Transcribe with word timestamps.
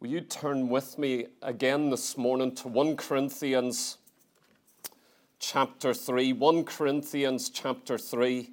Will 0.00 0.10
you 0.10 0.20
turn 0.20 0.68
with 0.68 0.96
me 0.96 1.26
again 1.42 1.90
this 1.90 2.16
morning 2.16 2.54
to 2.54 2.68
1 2.68 2.96
Corinthians 2.96 3.98
chapter 5.40 5.92
3? 5.92 6.34
1 6.34 6.64
Corinthians 6.64 7.50
chapter 7.50 7.98
3. 7.98 8.48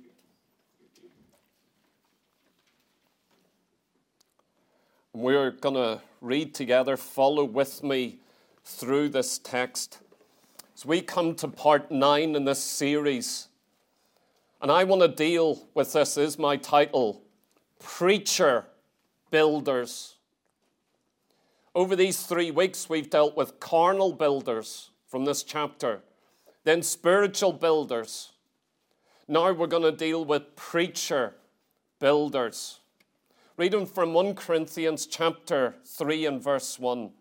We're 5.14 5.52
going 5.52 5.76
to 5.76 6.02
read 6.20 6.56
together, 6.56 6.98
follow 6.98 7.44
with 7.44 7.84
me 7.84 8.18
through 8.64 9.10
this 9.10 9.38
text. 9.38 10.00
As 10.76 10.84
we 10.84 11.00
come 11.00 11.36
to 11.36 11.48
part 11.48 11.92
9 11.92 12.36
in 12.36 12.46
this 12.46 12.64
series, 12.64 13.50
and 14.64 14.72
I 14.72 14.84
want 14.84 15.04
to 15.04 15.08
deal 15.08 15.68
with 15.76 15.94
this, 15.94 16.18
is 16.18 16.40
my 16.40 16.58
title 16.58 17.22
Preacher 17.78 18.66
Builders. 19.30 20.15
Over 21.76 21.98
these 21.98 22.22
three 22.26 22.52
weeks, 22.52 22.88
we've 22.88 23.10
dealt 23.10 23.36
with 23.36 23.60
carnal 23.60 24.14
builders 24.14 24.92
from 25.08 25.26
this 25.26 25.44
chapter, 25.44 26.00
then 26.64 26.82
spiritual 26.82 27.52
builders. 27.52 28.32
Now 29.28 29.52
we're 29.52 29.68
going 29.68 29.84
to 29.84 29.92
deal 29.92 30.24
with 30.24 30.56
preacher 30.56 31.34
builders. 32.00 32.80
Reading 33.58 33.86
from 33.86 34.14
1 34.14 34.36
Corinthians 34.36 35.06
chapter 35.06 35.76
3 35.86 36.26
and 36.26 36.42
verse 36.42 36.80
1. 36.80 37.12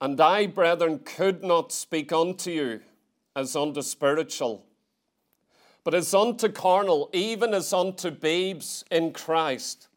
And 0.00 0.20
I, 0.20 0.46
brethren, 0.46 1.00
could 1.04 1.42
not 1.42 1.72
speak 1.72 2.12
unto 2.12 2.52
you 2.52 2.80
as 3.34 3.56
unto 3.56 3.82
spiritual, 3.82 4.64
but 5.82 5.92
as 5.92 6.14
unto 6.14 6.48
carnal, 6.48 7.10
even 7.12 7.52
as 7.52 7.72
unto 7.72 8.12
babes 8.12 8.84
in 8.92 9.12
Christ. 9.12 9.87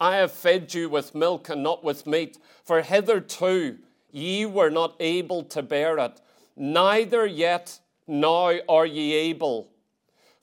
I 0.00 0.16
have 0.16 0.32
fed 0.32 0.72
you 0.72 0.88
with 0.88 1.14
milk 1.14 1.50
and 1.50 1.62
not 1.62 1.84
with 1.84 2.06
meat, 2.06 2.38
for 2.64 2.80
hitherto 2.80 3.78
ye 4.10 4.46
were 4.46 4.70
not 4.70 4.96
able 4.98 5.42
to 5.44 5.62
bear 5.62 5.98
it, 5.98 6.20
neither 6.56 7.26
yet 7.26 7.78
now 8.06 8.58
are 8.66 8.86
ye 8.86 9.12
able. 9.12 9.68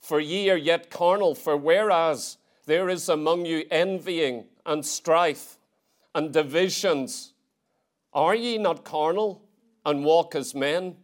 For 0.00 0.20
ye 0.20 0.48
are 0.48 0.56
yet 0.56 0.90
carnal, 0.90 1.34
for 1.34 1.56
whereas 1.56 2.38
there 2.66 2.88
is 2.88 3.08
among 3.08 3.46
you 3.46 3.64
envying 3.70 4.44
and 4.64 4.86
strife 4.86 5.58
and 6.14 6.32
divisions, 6.32 7.32
are 8.12 8.34
ye 8.34 8.58
not 8.58 8.84
carnal 8.84 9.42
and 9.84 10.04
walk 10.04 10.34
as 10.34 10.54
men? 10.54 10.96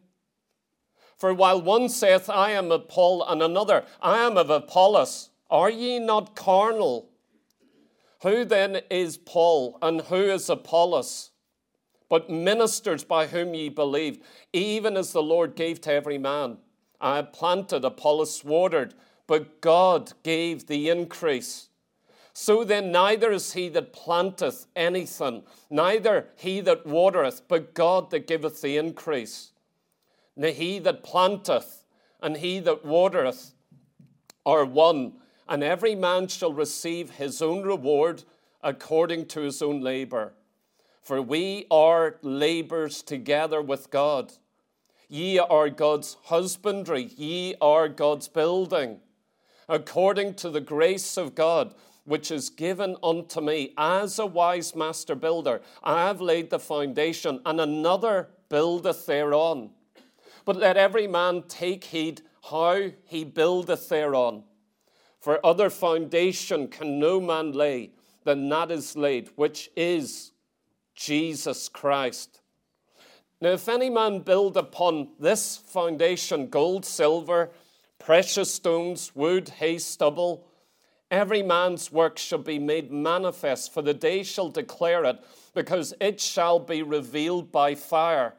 For 1.16 1.34
while 1.34 1.60
one 1.60 1.88
saith, 1.88 2.30
I 2.30 2.50
am 2.52 2.70
of 2.70 2.88
Paul, 2.88 3.24
and 3.26 3.42
another, 3.42 3.84
I 4.00 4.24
am 4.24 4.36
of 4.36 4.50
Apollos, 4.50 5.30
are 5.50 5.70
ye 5.70 5.98
not 5.98 6.36
carnal? 6.36 7.10
Who 8.24 8.46
then 8.46 8.80
is 8.88 9.18
Paul 9.18 9.76
and 9.82 10.00
who 10.00 10.16
is 10.16 10.48
Apollos? 10.48 11.30
But 12.08 12.30
ministers 12.30 13.04
by 13.04 13.26
whom 13.26 13.52
ye 13.52 13.68
believed, 13.68 14.22
even 14.50 14.96
as 14.96 15.12
the 15.12 15.22
Lord 15.22 15.54
gave 15.54 15.82
to 15.82 15.92
every 15.92 16.16
man. 16.16 16.56
I 17.02 17.20
planted, 17.20 17.84
Apollos 17.84 18.42
watered, 18.42 18.94
but 19.26 19.60
God 19.60 20.14
gave 20.22 20.68
the 20.68 20.88
increase. 20.88 21.68
So 22.32 22.64
then, 22.64 22.90
neither 22.90 23.30
is 23.30 23.52
he 23.52 23.68
that 23.68 23.92
planteth 23.92 24.68
anything, 24.74 25.42
neither 25.68 26.28
he 26.34 26.62
that 26.62 26.86
watereth, 26.86 27.42
but 27.46 27.74
God 27.74 28.10
that 28.10 28.26
giveth 28.26 28.62
the 28.62 28.78
increase. 28.78 29.52
Now 30.34 30.48
he 30.48 30.78
that 30.78 31.04
planteth 31.04 31.84
and 32.22 32.38
he 32.38 32.58
that 32.60 32.86
watereth 32.86 33.52
are 34.46 34.64
one 34.64 35.12
and 35.48 35.62
every 35.62 35.94
man 35.94 36.28
shall 36.28 36.52
receive 36.52 37.10
his 37.10 37.42
own 37.42 37.62
reward 37.62 38.24
according 38.62 39.26
to 39.26 39.40
his 39.40 39.60
own 39.60 39.80
labor. 39.80 40.32
For 41.02 41.20
we 41.20 41.66
are 41.70 42.16
labors 42.22 43.02
together 43.02 43.60
with 43.60 43.90
God. 43.90 44.32
Ye 45.08 45.38
are 45.38 45.68
God's 45.68 46.16
husbandry, 46.24 47.02
ye 47.16 47.54
are 47.60 47.88
God's 47.88 48.26
building. 48.26 49.00
According 49.68 50.34
to 50.34 50.50
the 50.50 50.62
grace 50.62 51.16
of 51.18 51.34
God, 51.34 51.74
which 52.04 52.30
is 52.30 52.50
given 52.50 52.96
unto 53.02 53.40
me 53.40 53.72
as 53.76 54.18
a 54.18 54.26
wise 54.26 54.74
master 54.74 55.14
builder, 55.14 55.60
I 55.82 56.06
have 56.06 56.20
laid 56.20 56.50
the 56.50 56.58
foundation, 56.58 57.40
and 57.44 57.60
another 57.60 58.28
buildeth 58.48 59.06
thereon. 59.06 59.70
But 60.44 60.56
let 60.56 60.76
every 60.76 61.06
man 61.06 61.44
take 61.48 61.84
heed 61.84 62.22
how 62.50 62.90
he 63.04 63.24
buildeth 63.24 63.88
thereon. 63.88 64.44
For 65.24 65.40
other 65.42 65.70
foundation 65.70 66.68
can 66.68 66.98
no 66.98 67.18
man 67.18 67.52
lay 67.52 67.92
than 68.24 68.46
that 68.50 68.70
is 68.70 68.94
laid, 68.94 69.30
which 69.36 69.70
is 69.74 70.32
Jesus 70.94 71.70
Christ. 71.70 72.42
Now, 73.40 73.52
if 73.52 73.66
any 73.66 73.88
man 73.88 74.18
build 74.18 74.58
upon 74.58 75.08
this 75.18 75.56
foundation 75.56 76.48
gold, 76.48 76.84
silver, 76.84 77.52
precious 77.98 78.52
stones, 78.52 79.12
wood, 79.14 79.48
hay, 79.48 79.78
stubble, 79.78 80.46
every 81.10 81.42
man's 81.42 81.90
work 81.90 82.18
shall 82.18 82.40
be 82.40 82.58
made 82.58 82.92
manifest, 82.92 83.72
for 83.72 83.80
the 83.80 83.94
day 83.94 84.24
shall 84.24 84.50
declare 84.50 85.06
it, 85.06 85.24
because 85.54 85.94
it 86.02 86.20
shall 86.20 86.58
be 86.58 86.82
revealed 86.82 87.50
by 87.50 87.74
fire. 87.74 88.34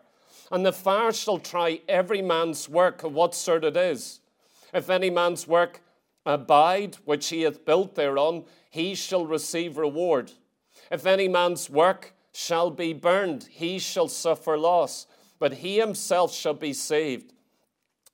And 0.51 0.63
the 0.63 0.71
fire 0.71 1.11
shall 1.11 1.39
try 1.39 1.81
every 1.89 2.21
man's 2.21 2.69
work 2.69 3.03
of 3.03 3.11
what 3.11 3.33
sort 3.33 3.65
it 3.65 3.75
is. 3.75 4.19
If 4.71 4.91
any 4.91 5.09
man's 5.09 5.47
work 5.47 5.81
abide, 6.25 6.95
which 7.05 7.29
he 7.29 7.41
hath 7.41 7.65
built 7.65 7.95
thereon, 7.95 8.45
he 8.69 8.95
shall 8.95 9.25
receive 9.25 9.77
reward. 9.77 10.31
If 10.91 11.05
any 11.05 11.27
man's 11.27 11.69
work 11.69 12.13
shall 12.31 12.69
be 12.69 12.93
burned, 12.93 13.47
he 13.49 13.79
shall 13.79 14.07
suffer 14.07 14.57
loss, 14.57 15.07
but 15.39 15.55
he 15.55 15.79
himself 15.79 16.33
shall 16.33 16.53
be 16.53 16.73
saved. 16.73 17.33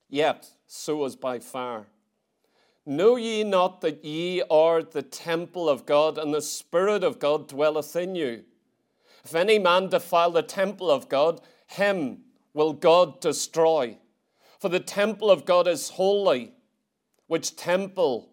Yet 0.10 0.52
so 0.68 1.04
as 1.06 1.16
by 1.16 1.40
fire. 1.40 1.88
Know 2.86 3.16
ye 3.16 3.44
not 3.44 3.82
that 3.82 4.04
ye 4.04 4.42
are 4.50 4.82
the 4.82 5.04
temple 5.04 5.70
of 5.70 5.86
God, 5.86 6.18
and 6.18 6.34
the 6.34 6.42
Spirit 6.42 7.04
of 7.04 7.20
God 7.20 7.48
dwelleth 7.48 7.96
in 7.96 8.16
you? 8.16 8.44
If 9.24 9.36
any 9.36 9.60
man 9.60 9.90
defile 9.90 10.32
the 10.32 10.42
temple 10.42 10.90
of 10.90 11.08
God, 11.08 11.42
him 11.68 12.24
will 12.54 12.74
God 12.74 13.22
destroy. 13.22 13.98
For 14.60 14.70
the 14.70 14.80
temple 14.80 15.30
of 15.30 15.46
God 15.46 15.68
is 15.68 15.90
holy 15.90 16.54
which 17.32 17.56
temple 17.56 18.28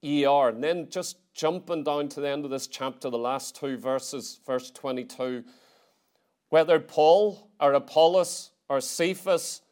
ye 0.00 0.24
are. 0.24 0.50
And 0.50 0.62
then 0.62 0.88
just 0.88 1.16
jumping 1.34 1.82
down 1.82 2.08
to 2.10 2.20
the 2.20 2.28
end 2.28 2.44
of 2.44 2.52
this 2.52 2.68
chapter, 2.68 3.10
the 3.10 3.18
last 3.18 3.56
two 3.56 3.76
verses, 3.76 4.38
verse 4.46 4.70
22. 4.70 5.42
Whether 6.48 6.78
Paul 6.78 7.50
or 7.58 7.72
Apollos 7.72 8.52
or 8.68 8.80
Cephas 8.80 9.62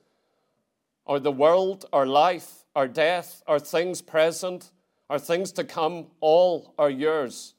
or 1.04 1.20
the 1.20 1.30
world 1.30 1.84
or 1.92 2.06
life 2.06 2.64
or 2.74 2.88
death 2.88 3.40
or 3.46 3.60
things 3.60 4.02
present 4.02 4.72
or 5.08 5.20
things 5.20 5.52
to 5.52 5.62
come, 5.62 6.08
all 6.18 6.74
are 6.76 6.90
yours. 6.90 7.54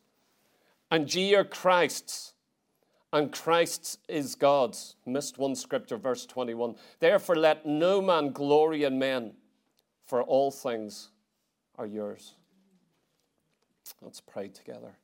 And 0.91 1.13
ye 1.15 1.35
are 1.35 1.45
Christ's, 1.45 2.33
and 3.13 3.31
Christ's 3.31 3.97
is 4.09 4.35
God's. 4.35 4.97
Missed 5.05 5.37
one 5.37 5.55
scripture, 5.55 5.95
verse 5.95 6.25
21. 6.25 6.75
Therefore, 6.99 7.37
let 7.37 7.65
no 7.65 8.01
man 8.01 8.33
glory 8.33 8.83
in 8.83 8.99
men 8.99 9.35
for 10.11 10.23
all 10.23 10.51
things 10.51 11.07
are 11.77 11.85
yours. 11.85 12.33
Let's 14.01 14.19
pray 14.19 14.49
together. 14.49 14.97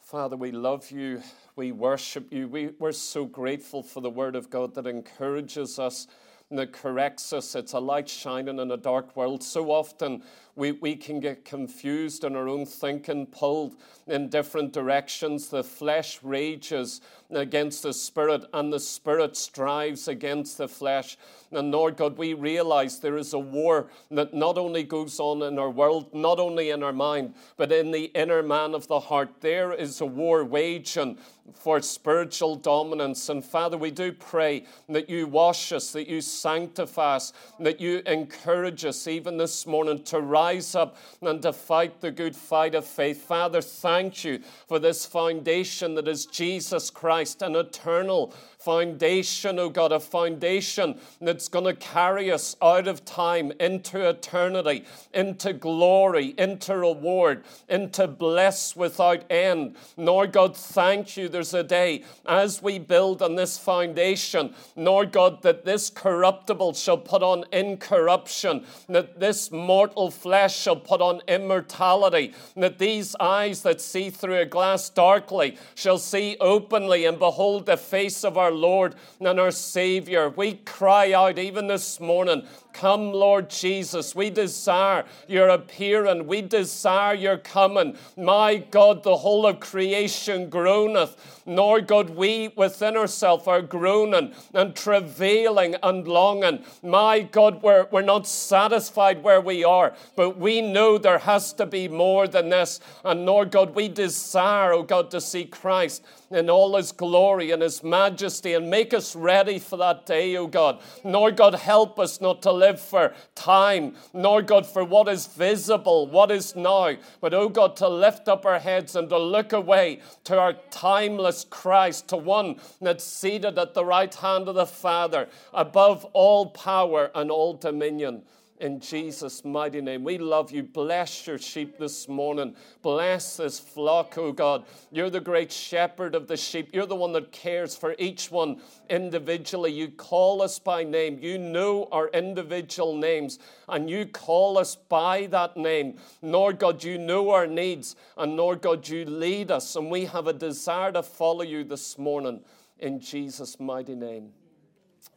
Father, 0.00 0.36
we 0.36 0.50
love 0.50 0.90
you. 0.90 1.22
We 1.54 1.70
worship 1.70 2.32
you. 2.32 2.48
We, 2.48 2.70
we're 2.80 2.90
so 2.90 3.24
grateful 3.24 3.84
for 3.84 4.00
the 4.00 4.10
Word 4.10 4.34
of 4.34 4.50
God 4.50 4.74
that 4.74 4.88
encourages 4.88 5.78
us 5.78 6.08
and 6.50 6.58
that 6.58 6.72
corrects 6.72 7.32
us. 7.32 7.54
It's 7.54 7.72
a 7.72 7.78
light 7.78 8.08
shining 8.08 8.58
in 8.58 8.68
a 8.72 8.76
dark 8.76 9.14
world. 9.14 9.44
So 9.44 9.70
often 9.70 10.24
we, 10.58 10.72
we 10.72 10.96
can 10.96 11.20
get 11.20 11.44
confused 11.44 12.24
in 12.24 12.34
our 12.34 12.48
own 12.48 12.66
thinking, 12.66 13.26
pulled 13.26 13.76
in 14.08 14.28
different 14.28 14.72
directions. 14.72 15.48
The 15.48 15.62
flesh 15.62 16.18
rages 16.22 17.00
against 17.30 17.84
the 17.84 17.92
spirit, 17.92 18.44
and 18.52 18.72
the 18.72 18.80
spirit 18.80 19.36
strives 19.36 20.08
against 20.08 20.58
the 20.58 20.66
flesh. 20.66 21.16
And 21.52 21.70
Lord 21.70 21.96
God, 21.96 22.18
we 22.18 22.34
realize 22.34 22.98
there 22.98 23.18
is 23.18 23.34
a 23.34 23.38
war 23.38 23.88
that 24.10 24.34
not 24.34 24.58
only 24.58 24.82
goes 24.82 25.20
on 25.20 25.42
in 25.42 25.58
our 25.60 25.70
world, 25.70 26.12
not 26.12 26.40
only 26.40 26.70
in 26.70 26.82
our 26.82 26.92
mind, 26.92 27.34
but 27.56 27.70
in 27.70 27.92
the 27.92 28.06
inner 28.06 28.42
man 28.42 28.74
of 28.74 28.88
the 28.88 28.98
heart. 29.00 29.40
There 29.40 29.72
is 29.72 30.00
a 30.00 30.06
war 30.06 30.44
waging 30.44 31.18
for 31.54 31.80
spiritual 31.80 32.56
dominance. 32.56 33.28
And 33.28 33.44
Father, 33.44 33.78
we 33.78 33.90
do 33.90 34.12
pray 34.12 34.64
that 34.88 35.08
you 35.08 35.26
wash 35.26 35.72
us, 35.72 35.92
that 35.92 36.08
you 36.08 36.20
sanctify 36.20 37.16
us, 37.16 37.32
that 37.60 37.80
you 37.80 38.02
encourage 38.06 38.84
us 38.84 39.06
even 39.06 39.36
this 39.38 39.66
morning 39.66 40.02
to 40.04 40.20
rise 40.20 40.47
up 40.74 40.96
and 41.22 41.42
to 41.42 41.52
fight 41.52 42.00
the 42.00 42.10
good 42.10 42.34
fight 42.34 42.74
of 42.74 42.84
faith. 42.84 43.22
Father, 43.22 43.60
thank 43.60 44.24
you 44.24 44.40
for 44.66 44.78
this 44.78 45.04
foundation 45.06 45.94
that 45.94 46.08
is 46.08 46.26
Jesus 46.26 46.90
Christ, 46.90 47.42
an 47.42 47.56
eternal 47.56 48.34
foundation, 48.58 49.58
oh 49.58 49.68
God, 49.68 49.92
a 49.92 50.00
foundation 50.00 50.98
that's 51.20 51.48
going 51.48 51.64
to 51.64 51.74
carry 51.74 52.30
us 52.30 52.56
out 52.60 52.88
of 52.88 53.04
time 53.04 53.52
into 53.60 54.08
eternity, 54.08 54.84
into 55.14 55.52
glory, 55.52 56.34
into 56.36 56.76
reward, 56.76 57.44
into 57.68 58.08
bliss 58.08 58.74
without 58.74 59.22
end. 59.30 59.76
Nor, 59.96 60.26
God, 60.26 60.56
thank 60.56 61.16
you. 61.16 61.28
There's 61.28 61.54
a 61.54 61.62
day 61.62 62.02
as 62.26 62.60
we 62.60 62.78
build 62.78 63.22
on 63.22 63.36
this 63.36 63.56
foundation, 63.58 64.54
nor, 64.74 65.06
God, 65.06 65.42
that 65.42 65.64
this 65.64 65.88
corruptible 65.88 66.74
shall 66.74 66.98
put 66.98 67.22
on 67.22 67.44
incorruption, 67.52 68.64
that 68.88 69.20
this 69.20 69.52
mortal 69.52 70.10
flesh 70.10 70.56
shall 70.56 70.76
put 70.76 71.00
on 71.00 71.22
immortality, 71.28 72.34
that 72.56 72.78
these 72.78 73.14
eyes 73.20 73.62
that 73.62 73.80
see 73.80 74.10
through 74.10 74.38
a 74.38 74.44
glass 74.44 74.90
darkly 74.90 75.56
shall 75.74 75.98
see 75.98 76.36
openly 76.40 77.04
and 77.04 77.18
behold 77.18 77.66
the 77.66 77.76
face 77.76 78.24
of 78.24 78.36
our 78.36 78.47
our 78.48 78.54
Lord 78.54 78.94
and 79.20 79.38
our 79.38 79.50
Savior. 79.50 80.30
We 80.30 80.54
cry 80.54 81.12
out 81.12 81.38
even 81.38 81.66
this 81.66 82.00
morning 82.00 82.46
Come, 82.78 83.12
Lord 83.12 83.50
Jesus. 83.50 84.14
We 84.14 84.30
desire 84.30 85.04
your 85.26 85.48
appearing. 85.48 86.28
We 86.28 86.42
desire 86.42 87.14
your 87.14 87.36
coming. 87.36 87.96
My 88.16 88.58
God, 88.58 89.02
the 89.02 89.16
whole 89.16 89.46
of 89.46 89.58
creation 89.58 90.48
groaneth. 90.48 91.42
nor 91.44 91.80
God, 91.80 92.10
we 92.10 92.52
within 92.54 92.96
ourselves 92.96 93.48
are 93.48 93.62
groaning 93.62 94.32
and 94.54 94.76
travailing 94.76 95.74
and 95.82 96.06
longing. 96.06 96.62
My 96.82 97.20
God, 97.20 97.62
we're, 97.62 97.88
we're 97.90 98.02
not 98.02 98.28
satisfied 98.28 99.24
where 99.24 99.40
we 99.40 99.64
are, 99.64 99.94
but 100.14 100.38
we 100.38 100.60
know 100.60 100.98
there 100.98 101.18
has 101.18 101.52
to 101.54 101.66
be 101.66 101.88
more 101.88 102.28
than 102.28 102.50
this. 102.50 102.78
And 103.02 103.26
Lord 103.26 103.50
God, 103.50 103.74
we 103.74 103.88
desire, 103.88 104.72
oh 104.72 104.84
God, 104.84 105.10
to 105.10 105.20
see 105.20 105.46
Christ 105.46 106.04
in 106.30 106.48
all 106.48 106.76
his 106.76 106.92
glory 106.92 107.50
and 107.50 107.62
his 107.62 107.82
majesty 107.82 108.28
and 108.46 108.70
make 108.70 108.94
us 108.94 109.14
ready 109.16 109.58
for 109.58 109.76
that 109.76 110.06
day, 110.06 110.36
O 110.36 110.46
God. 110.46 110.80
Nor, 111.04 111.30
God, 111.30 111.54
help 111.54 111.98
us 111.98 112.20
not 112.20 112.42
to 112.42 112.52
live 112.52 112.80
for 112.80 113.14
time, 113.34 113.94
nor, 114.12 114.42
God, 114.42 114.66
for 114.66 114.84
what 114.84 115.08
is 115.08 115.26
visible, 115.26 116.06
what 116.06 116.30
is 116.30 116.54
now, 116.54 116.96
but, 117.20 117.34
O 117.34 117.48
God, 117.48 117.76
to 117.76 117.88
lift 117.88 118.28
up 118.28 118.46
our 118.46 118.58
heads 118.58 118.96
and 118.96 119.08
to 119.08 119.18
look 119.18 119.52
away 119.52 120.00
to 120.24 120.38
our 120.38 120.54
timeless 120.70 121.46
Christ, 121.48 122.08
to 122.08 122.16
one 122.16 122.56
that's 122.80 123.04
seated 123.04 123.58
at 123.58 123.74
the 123.74 123.84
right 123.84 124.14
hand 124.14 124.48
of 124.48 124.54
the 124.54 124.66
Father, 124.66 125.28
above 125.52 126.04
all 126.12 126.46
power 126.46 127.10
and 127.14 127.30
all 127.30 127.54
dominion 127.54 128.22
in 128.60 128.80
Jesus' 128.80 129.44
mighty 129.44 129.80
name. 129.80 130.04
We 130.04 130.18
love 130.18 130.50
you. 130.50 130.62
Bless 130.62 131.26
your 131.26 131.38
sheep 131.38 131.78
this 131.78 132.08
morning. 132.08 132.54
Bless 132.82 133.36
this 133.36 133.58
flock, 133.60 134.18
oh 134.18 134.32
God. 134.32 134.64
You're 134.90 135.10
the 135.10 135.20
great 135.20 135.52
shepherd 135.52 136.14
of 136.14 136.26
the 136.26 136.36
sheep. 136.36 136.70
You're 136.72 136.86
the 136.86 136.96
one 136.96 137.12
that 137.12 137.32
cares 137.32 137.76
for 137.76 137.94
each 137.98 138.30
one 138.30 138.60
individually. 138.90 139.72
You 139.72 139.88
call 139.88 140.42
us 140.42 140.58
by 140.58 140.84
name. 140.84 141.18
You 141.20 141.38
know 141.38 141.88
our 141.92 142.08
individual 142.08 142.96
names, 142.96 143.38
and 143.68 143.88
you 143.88 144.06
call 144.06 144.58
us 144.58 144.76
by 144.76 145.26
that 145.26 145.56
name. 145.56 145.98
Lord 146.22 146.58
God, 146.58 146.82
you 146.82 146.98
know 146.98 147.30
our 147.30 147.46
needs, 147.46 147.96
and 148.16 148.36
Lord 148.36 148.62
God, 148.62 148.88
you 148.88 149.04
lead 149.04 149.50
us, 149.50 149.76
and 149.76 149.90
we 149.90 150.06
have 150.06 150.26
a 150.26 150.32
desire 150.32 150.92
to 150.92 151.02
follow 151.02 151.42
you 151.42 151.64
this 151.64 151.98
morning. 151.98 152.40
In 152.78 153.00
Jesus' 153.00 153.58
mighty 153.60 153.94
name. 153.94 154.30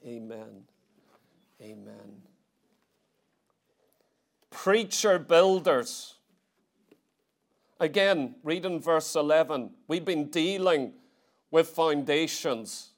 Amen. 0.06 0.64
Amen 1.62 2.31
preacher 4.52 5.18
builders. 5.18 6.16
Again, 7.80 8.36
read 8.44 8.66
in 8.66 8.80
verse 8.80 9.16
11. 9.16 9.72
We've 9.88 10.06
been 10.06 10.28
dealing 10.28 10.94
with 11.50 11.70
foundations. 11.70 12.92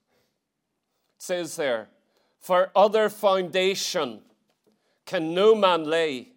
It 1.15 1.23
says 1.23 1.55
there, 1.55 1.87
For 2.41 2.69
other 2.75 3.07
foundation 3.07 4.19
can 5.05 5.33
no 5.33 5.55
man 5.55 5.85
lay 5.85 6.33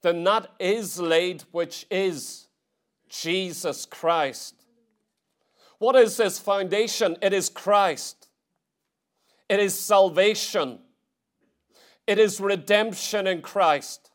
than 0.00 0.24
that 0.24 0.50
is 0.58 0.98
laid 0.98 1.42
which 1.52 1.86
is 1.90 2.48
Jesus 3.08 3.84
Christ. 3.84 4.54
What 5.78 5.96
is 5.96 6.16
this 6.16 6.38
foundation? 6.38 7.16
It 7.20 7.32
is 7.32 7.48
Christ. 7.48 8.28
It 9.48 9.60
is 9.60 9.78
salvation. 9.78 10.78
It 12.06 12.18
is 12.18 12.40
redemption 12.40 13.26
in 13.26 13.42
Christ. 13.42 14.11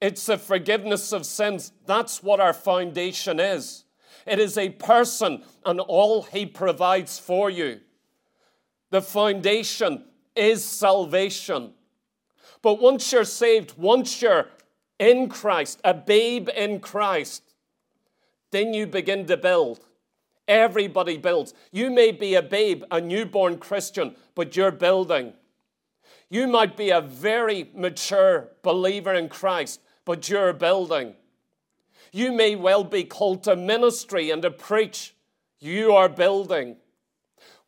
It's 0.00 0.26
the 0.26 0.38
forgiveness 0.38 1.12
of 1.12 1.26
sins. 1.26 1.72
That's 1.86 2.22
what 2.22 2.40
our 2.40 2.52
foundation 2.52 3.40
is. 3.40 3.84
It 4.26 4.38
is 4.38 4.56
a 4.58 4.70
person 4.70 5.42
and 5.64 5.80
all 5.80 6.22
he 6.22 6.46
provides 6.46 7.18
for 7.18 7.50
you. 7.50 7.80
The 8.90 9.02
foundation 9.02 10.04
is 10.36 10.64
salvation. 10.64 11.72
But 12.62 12.80
once 12.80 13.12
you're 13.12 13.24
saved, 13.24 13.74
once 13.76 14.22
you're 14.22 14.48
in 14.98 15.28
Christ, 15.28 15.80
a 15.84 15.94
babe 15.94 16.48
in 16.54 16.80
Christ, 16.80 17.42
then 18.50 18.74
you 18.74 18.86
begin 18.86 19.26
to 19.26 19.36
build. 19.36 19.80
Everybody 20.46 21.18
builds. 21.18 21.52
You 21.72 21.90
may 21.90 22.10
be 22.10 22.34
a 22.34 22.42
babe, 22.42 22.82
a 22.90 23.00
newborn 23.00 23.58
Christian, 23.58 24.16
but 24.34 24.56
you're 24.56 24.72
building. 24.72 25.34
You 26.30 26.46
might 26.46 26.76
be 26.76 26.90
a 26.90 27.00
very 27.00 27.70
mature 27.74 28.48
believer 28.62 29.14
in 29.14 29.28
Christ, 29.28 29.80
but 30.08 30.26
you're 30.26 30.54
building. 30.54 31.14
You 32.12 32.32
may 32.32 32.56
well 32.56 32.82
be 32.82 33.04
called 33.04 33.44
to 33.44 33.54
ministry 33.54 34.30
and 34.30 34.40
to 34.40 34.50
preach. 34.50 35.14
You 35.60 35.92
are 35.92 36.08
building. 36.08 36.76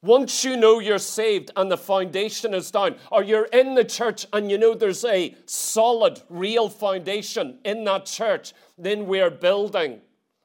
Once 0.00 0.42
you 0.42 0.56
know 0.56 0.78
you're 0.78 0.98
saved 0.98 1.50
and 1.54 1.70
the 1.70 1.76
foundation 1.76 2.54
is 2.54 2.70
down, 2.70 2.96
or 3.12 3.22
you're 3.22 3.44
in 3.52 3.75
the 3.75 3.84
church 3.84 4.26
and 4.32 4.50
you 4.50 4.56
know 4.56 4.72
there's 4.72 5.04
a 5.04 5.34
solid, 5.44 6.22
real 6.31 6.70
foundation 6.70 7.58
in 7.62 7.84
that 7.84 8.06
church, 8.06 8.54
then 8.78 9.06
we're 9.06 9.28
building. 9.28 10.00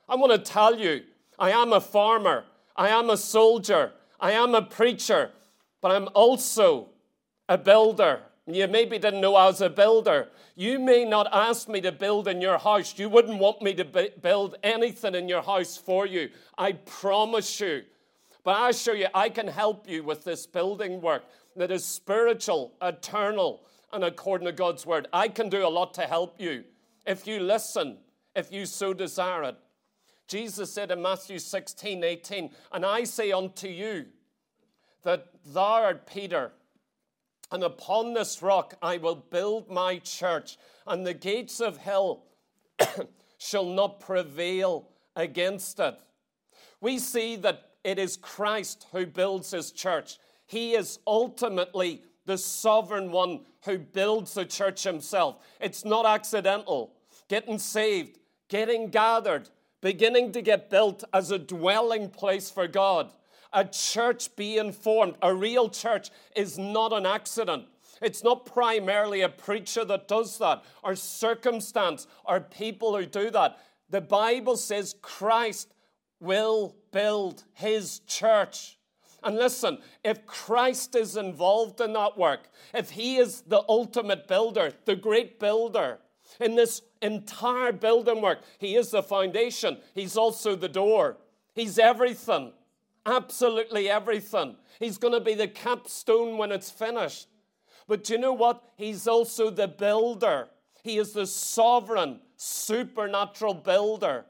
I 0.09 0.15
want 0.15 0.33
to 0.33 0.51
tell 0.51 0.77
you, 0.77 1.01
I 1.39 1.51
am 1.51 1.71
a 1.71 1.79
farmer, 1.79 2.43
I 2.75 2.89
am 2.89 3.09
a 3.09 3.15
soldier, 3.15 3.93
I 4.19 4.33
am 4.33 4.53
a 4.53 4.61
preacher, 4.61 5.31
but 5.79 5.91
I'm 5.91 6.09
also 6.13 6.89
a 7.47 7.57
builder. 7.57 8.19
You 8.47 8.67
maybe 8.67 8.99
didn't 8.99 9.21
know 9.21 9.35
I 9.35 9.47
was 9.47 9.61
a 9.61 9.69
builder. 9.69 10.29
You 10.55 10.77
may 10.77 11.03
not 11.03 11.27
ask 11.31 11.67
me 11.67 11.81
to 11.81 11.91
build 11.91 12.27
in 12.27 12.41
your 12.41 12.59
house. 12.59 12.97
You 12.97 13.09
wouldn't 13.09 13.39
want 13.39 13.61
me 13.61 13.73
to 13.73 14.11
build 14.21 14.55
anything 14.61 15.15
in 15.15 15.27
your 15.27 15.41
house 15.41 15.77
for 15.77 16.05
you. 16.05 16.29
I 16.57 16.73
promise 16.73 17.59
you. 17.59 17.83
But 18.43 18.57
I 18.57 18.69
assure 18.69 18.95
you, 18.95 19.07
I 19.15 19.29
can 19.29 19.47
help 19.47 19.89
you 19.89 20.03
with 20.03 20.23
this 20.23 20.45
building 20.45 21.01
work 21.01 21.23
that 21.55 21.71
is 21.71 21.83
spiritual, 21.83 22.73
eternal, 22.81 23.63
and 23.91 24.03
according 24.03 24.45
to 24.45 24.51
God's 24.51 24.85
word. 24.85 25.07
I 25.11 25.27
can 25.27 25.49
do 25.49 25.65
a 25.65 25.69
lot 25.69 25.95
to 25.95 26.01
help 26.01 26.39
you 26.39 26.65
if 27.07 27.25
you 27.25 27.39
listen, 27.39 27.97
if 28.35 28.51
you 28.51 28.67
so 28.67 28.93
desire 28.93 29.43
it. 29.43 29.55
Jesus 30.27 30.71
said 30.71 30.91
in 30.91 31.01
Matthew 31.01 31.39
16, 31.39 32.03
18, 32.03 32.51
And 32.71 32.85
I 32.85 33.03
say 33.05 33.31
unto 33.31 33.67
you 33.67 34.05
that 35.03 35.27
thou 35.45 35.83
art 35.83 36.05
Peter 36.05 36.51
and 37.55 37.63
upon 37.63 38.13
this 38.13 38.41
rock 38.41 38.73
I 38.81 38.97
will 38.97 39.15
build 39.15 39.71
my 39.71 39.99
church, 39.99 40.57
and 40.85 41.07
the 41.07 41.13
gates 41.13 41.61
of 41.61 41.77
hell 41.77 42.25
shall 43.37 43.63
not 43.63 44.01
prevail 44.01 44.89
against 45.15 45.79
it. 45.79 45.97
We 46.81 46.99
see 46.99 47.37
that 47.37 47.69
it 47.85 47.97
is 47.97 48.17
Christ 48.17 48.87
who 48.91 49.05
builds 49.05 49.51
his 49.51 49.71
church. 49.71 50.17
He 50.45 50.73
is 50.73 50.99
ultimately 51.07 52.01
the 52.25 52.37
sovereign 52.37 53.09
one 53.09 53.45
who 53.63 53.77
builds 53.77 54.33
the 54.33 54.43
church 54.43 54.83
himself. 54.83 55.37
It's 55.61 55.85
not 55.85 56.05
accidental. 56.05 56.91
Getting 57.29 57.57
saved, 57.57 58.19
getting 58.49 58.89
gathered, 58.89 59.49
beginning 59.79 60.33
to 60.33 60.41
get 60.41 60.69
built 60.69 61.05
as 61.13 61.31
a 61.31 61.39
dwelling 61.39 62.09
place 62.09 62.49
for 62.49 62.67
God 62.67 63.11
a 63.55 63.65
church 63.65 64.35
being 64.35 64.71
formed, 64.71 65.15
a 65.21 65.33
real 65.33 65.69
church, 65.69 66.11
is 66.35 66.59
not 66.59 66.93
an 66.93 67.05
accident. 67.05 67.65
It's 68.01 68.23
not 68.23 68.45
primarily 68.45 69.21
a 69.21 69.29
preacher 69.29 69.85
that 69.85 70.09
does 70.09 70.37
that, 70.39 70.63
or 70.83 70.95
circumstance, 70.95 72.05
or 72.25 72.41
people 72.41 72.95
who 72.95 73.05
do 73.05 73.31
that. 73.31 73.57
The 73.89 74.01
Bible 74.01 74.57
says 74.57 74.95
Christ 75.01 75.73
will 76.19 76.75
build 76.91 77.45
his 77.53 77.99
church. 77.99 78.77
And 79.23 79.37
listen, 79.37 79.79
if 80.03 80.25
Christ 80.25 80.95
is 80.95 81.15
involved 81.15 81.79
in 81.79 81.93
that 81.93 82.17
work, 82.17 82.49
if 82.73 82.91
he 82.91 83.15
is 83.15 83.41
the 83.41 83.63
ultimate 83.69 84.27
builder, 84.27 84.73
the 84.83 84.95
great 84.95 85.39
builder, 85.39 85.99
in 86.39 86.55
this 86.55 86.81
entire 87.01 87.71
building 87.71 88.21
work, 88.21 88.41
he 88.59 88.75
is 88.75 88.91
the 88.91 89.01
foundation, 89.01 89.77
he's 89.93 90.17
also 90.17 90.55
the 90.55 90.67
door, 90.67 91.17
he's 91.53 91.79
everything. 91.79 92.51
Absolutely 93.05 93.89
everything. 93.89 94.55
He's 94.79 94.97
going 94.97 95.13
to 95.13 95.19
be 95.19 95.33
the 95.33 95.47
capstone 95.47 96.37
when 96.37 96.51
it's 96.51 96.69
finished. 96.69 97.27
But 97.87 98.03
do 98.03 98.13
you 98.13 98.19
know 98.19 98.33
what? 98.33 98.63
He's 98.77 99.07
also 99.07 99.49
the 99.49 99.67
builder. 99.67 100.47
He 100.83 100.97
is 100.97 101.13
the 101.13 101.27
sovereign, 101.27 102.19
supernatural 102.35 103.53
builder. 103.53 104.25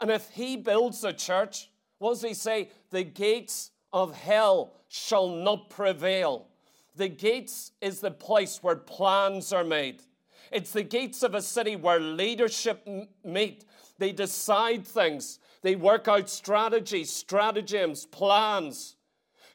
And 0.00 0.10
if 0.10 0.30
he 0.30 0.56
builds 0.56 1.04
a 1.04 1.12
church, 1.12 1.70
what 1.98 2.12
does 2.12 2.22
he 2.22 2.34
say? 2.34 2.70
The 2.90 3.04
gates 3.04 3.70
of 3.92 4.14
hell 4.14 4.72
shall 4.88 5.28
not 5.28 5.70
prevail. 5.70 6.46
The 6.96 7.08
gates 7.08 7.72
is 7.80 8.00
the 8.00 8.10
place 8.10 8.62
where 8.62 8.76
plans 8.76 9.52
are 9.52 9.64
made. 9.64 10.02
It's 10.50 10.72
the 10.72 10.82
gates 10.82 11.22
of 11.22 11.34
a 11.34 11.42
city 11.42 11.76
where 11.76 12.00
leadership 12.00 12.86
meet. 13.24 13.64
They 13.98 14.12
decide 14.12 14.86
things. 14.86 15.38
They 15.62 15.76
work 15.76 16.08
out 16.08 16.30
strategies, 16.30 17.10
stratagems, 17.10 18.06
plans. 18.06 18.96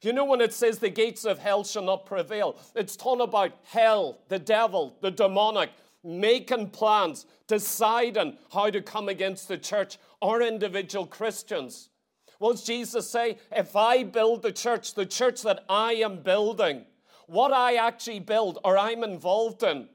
You 0.02 0.14
know, 0.14 0.26
when 0.26 0.42
it 0.42 0.54
says 0.54 0.78
the 0.78 0.90
gates 0.90 1.26
of 1.26 1.40
hell 1.40 1.64
shall 1.64 1.84
not 1.84 2.06
prevail, 2.06 2.58
it's 2.76 2.96
talking 2.96 3.24
about 3.24 3.54
hell, 3.64 4.20
the 4.28 4.38
devil, 4.38 4.98
the 5.02 5.10
demonic, 5.10 5.72
making 6.04 6.70
plans, 6.70 7.26
deciding 7.48 8.38
how 8.54 8.70
to 8.70 8.82
come 8.82 9.10
against 9.10 9.48
the 9.48 9.58
church 9.58 9.98
or 10.22 10.42
individual 10.44 11.08
Christians. 11.08 11.90
What 12.38 12.54
does 12.54 12.64
Jesus 12.64 13.10
say? 13.10 13.38
If 13.52 13.76
I 13.76 14.04
build 14.04 14.44
the 14.44 14.52
church, 14.52 14.94
the 14.94 15.06
church 15.06 15.42
that 15.42 15.64
I 15.68 15.94
am 15.94 16.22
building, 16.22 16.86
what 17.28 17.52
I 17.52 17.76
actually 17.76 18.20
build 18.20 18.60
or 18.64 18.78
I'm 18.78 19.04
involved 19.04 19.64
in, 19.64 19.88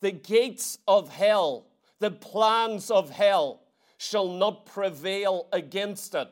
the 0.00 0.10
gates 0.10 0.78
of 0.88 1.08
hell, 1.08 1.66
the 2.00 2.10
plans 2.10 2.90
of 2.90 3.10
hell, 3.10 3.60
shall 4.04 4.28
not 4.28 4.66
prevail 4.66 5.46
against 5.52 6.14
it. 6.14 6.28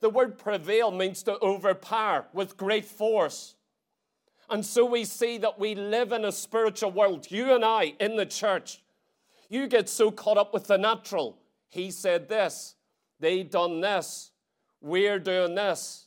The 0.00 0.10
word 0.10 0.38
prevail 0.38 0.90
means 0.90 1.22
to 1.24 1.38
overpower 1.42 2.26
with 2.32 2.56
great 2.56 2.84
force. 2.84 3.56
And 4.48 4.64
so 4.64 4.84
we 4.84 5.04
see 5.04 5.38
that 5.38 5.58
we 5.58 5.74
live 5.74 6.12
in 6.12 6.24
a 6.24 6.32
spiritual 6.32 6.92
world. 6.92 7.30
You 7.30 7.54
and 7.54 7.64
I 7.64 7.94
in 7.98 8.16
the 8.16 8.24
church, 8.24 8.82
you 9.48 9.66
get 9.66 9.88
so 9.88 10.10
caught 10.10 10.38
up 10.38 10.54
with 10.54 10.68
the 10.68 10.78
natural. 10.78 11.38
He 11.68 11.90
said 11.90 12.28
this, 12.28 12.76
they 13.20 13.42
done 13.42 13.80
this, 13.80 14.30
we're 14.80 15.18
doing 15.18 15.54
this, 15.54 16.06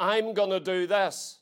I'm 0.00 0.32
going 0.32 0.50
to 0.50 0.60
do 0.60 0.86
this. 0.86 1.37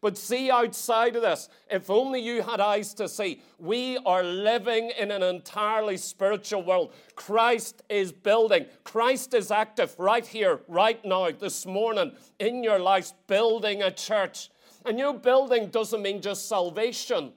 But 0.00 0.16
see 0.16 0.50
outside 0.50 1.14
of 1.16 1.22
this, 1.22 1.48
if 1.70 1.90
only 1.90 2.20
you 2.20 2.42
had 2.42 2.58
eyes 2.58 2.94
to 2.94 3.08
see, 3.08 3.42
we 3.58 3.98
are 4.06 4.22
living 4.22 4.90
in 4.98 5.10
an 5.10 5.22
entirely 5.22 5.98
spiritual 5.98 6.62
world. 6.62 6.94
Christ 7.16 7.82
is 7.90 8.10
building, 8.10 8.66
Christ 8.84 9.34
is 9.34 9.50
active 9.50 9.94
right 9.98 10.26
here, 10.26 10.60
right 10.68 11.04
now, 11.04 11.30
this 11.30 11.66
morning 11.66 12.12
in 12.38 12.64
your 12.64 12.78
life, 12.78 13.12
building 13.26 13.82
a 13.82 13.90
church. 13.90 14.50
And 14.86 14.98
you 14.98 15.12
building 15.12 15.68
doesn't 15.68 16.00
mean 16.00 16.22
just 16.22 16.48
salvation. 16.48 17.34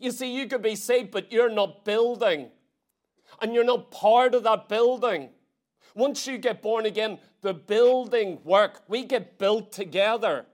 You 0.00 0.10
see, 0.10 0.34
you 0.34 0.46
could 0.46 0.62
be 0.62 0.74
saved, 0.74 1.12
but 1.12 1.30
you're 1.30 1.50
not 1.50 1.84
building. 1.84 2.50
And 3.40 3.54
you're 3.54 3.64
not 3.64 3.92
part 3.92 4.34
of 4.34 4.42
that 4.42 4.68
building. 4.68 5.30
Once 5.94 6.26
you 6.26 6.38
get 6.38 6.62
born 6.62 6.86
again, 6.86 7.18
the 7.40 7.54
building 7.54 8.38
work, 8.44 8.82
we 8.88 9.04
get 9.04 9.38
built 9.38 9.70
together. 9.70 10.46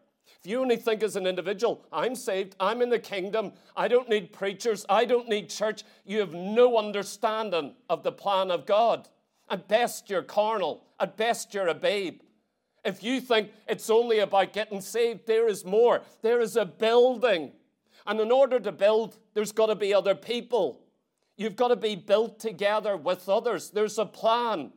If 0.45 0.51
you 0.51 0.61
only 0.61 0.77
think 0.77 1.03
as 1.03 1.17
an 1.17 1.27
individual, 1.27 1.83
I'm 1.91 2.15
saved, 2.15 2.55
I'm 2.61 2.83
in 2.83 2.91
the 2.91 2.99
kingdom, 2.99 3.53
I 3.75 3.89
don't 3.89 4.11
need 4.11 4.31
preachers, 4.31 4.85
I 4.91 5.07
don't 5.07 5.27
need 5.27 5.49
church, 5.49 5.85
you 6.05 6.21
have 6.21 6.35
no 6.35 6.77
understanding 6.77 7.73
of 7.89 8.03
the 8.03 8.13
plan 8.13 8.51
of 8.51 8.67
God. 8.67 9.09
At 9.49 9.69
best, 9.69 10.11
you're 10.11 10.23
carnal. 10.23 10.85
At 11.01 11.17
best, 11.17 11.55
you're 11.55 11.69
a 11.69 11.75
babe. 11.75 12.21
If 12.85 13.03
you 13.03 13.23
think 13.23 13.53
it's 13.67 13.89
only 13.89 14.19
about 14.19 14.53
getting 14.53 14.83
saved, 14.83 15.27
there 15.27 15.49
is 15.49 15.65
more. 15.65 16.03
There 16.21 16.43
is 16.43 16.57
a 16.57 16.67
building. 16.67 17.53
And 18.07 18.21
in 18.21 18.31
order 18.31 18.61
to 18.61 18.73
build, 18.73 19.17
there's 19.33 19.53
got 19.53 19.67
to 19.67 19.75
be 19.75 19.95
other 19.95 20.15
people. 20.15 20.83
You've 21.39 21.57
got 21.57 21.69
to 21.69 21.77
be 21.77 21.97
built 21.97 22.39
together 22.39 22.99
with 22.99 23.31
others. 23.31 23.71
There's 23.71 23.99
a 23.99 24.05
plan. 24.05 24.73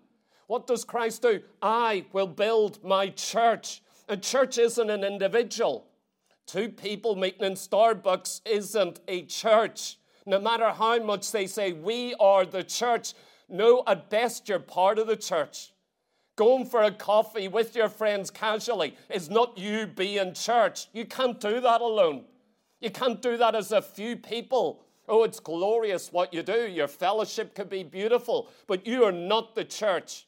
What 0.48 0.66
does 0.66 0.86
Christ 0.86 1.24
do? 1.24 1.42
I 1.62 2.06
will 2.14 2.28
build 2.28 2.82
my 2.86 3.10
church. 3.10 3.82
A 4.10 4.16
church 4.16 4.58
isn't 4.58 4.90
an 4.90 5.04
individual. 5.04 5.86
Two 6.46 6.70
people 6.70 7.18
meeting 7.18 7.44
in 7.44 7.54
Starbucks 7.54 8.40
isn't 8.46 9.02
a 9.10 9.24
church. 9.24 9.98
No 10.26 10.40
matter 10.40 10.70
how 10.70 11.04
much 11.04 11.32
they 11.34 11.46
say, 11.46 11.74
we 11.74 12.16
are 12.16 12.46
the 12.46 12.64
church. 12.64 13.14
No, 13.50 13.84
at 13.86 14.10
best, 14.10 14.48
you're 14.48 14.60
part 14.60 14.98
of 14.98 15.08
the 15.08 15.18
church. 15.18 15.74
Going 16.38 16.66
for 16.66 16.84
a 16.84 16.92
coffee 16.92 17.50
with 17.50 17.76
your 17.76 17.90
friends 17.90 18.32
casually 18.32 18.96
is 19.10 19.30
not 19.30 19.58
you 19.58 19.88
being 19.88 20.34
church. 20.34 20.88
You 20.94 21.04
can't 21.06 21.40
do 21.40 21.60
that 21.60 21.82
alone. 21.82 22.24
You 22.80 22.92
can't 22.92 23.22
do 23.22 23.36
that 23.38 23.56
as 23.56 23.74
a 23.74 23.82
few 23.82 24.16
people. 24.16 24.84
Oh, 25.10 25.24
it's 25.24 25.40
glorious 25.42 26.14
what 26.14 26.34
you 26.34 26.44
do. 26.44 26.68
Your 26.68 26.88
fellowship 26.88 27.56
could 27.56 27.70
be 27.70 27.84
beautiful, 27.84 28.50
but 28.68 28.88
you 28.88 29.04
are 29.04 29.12
not 29.12 29.56
the 29.56 29.66
church. 29.66 30.28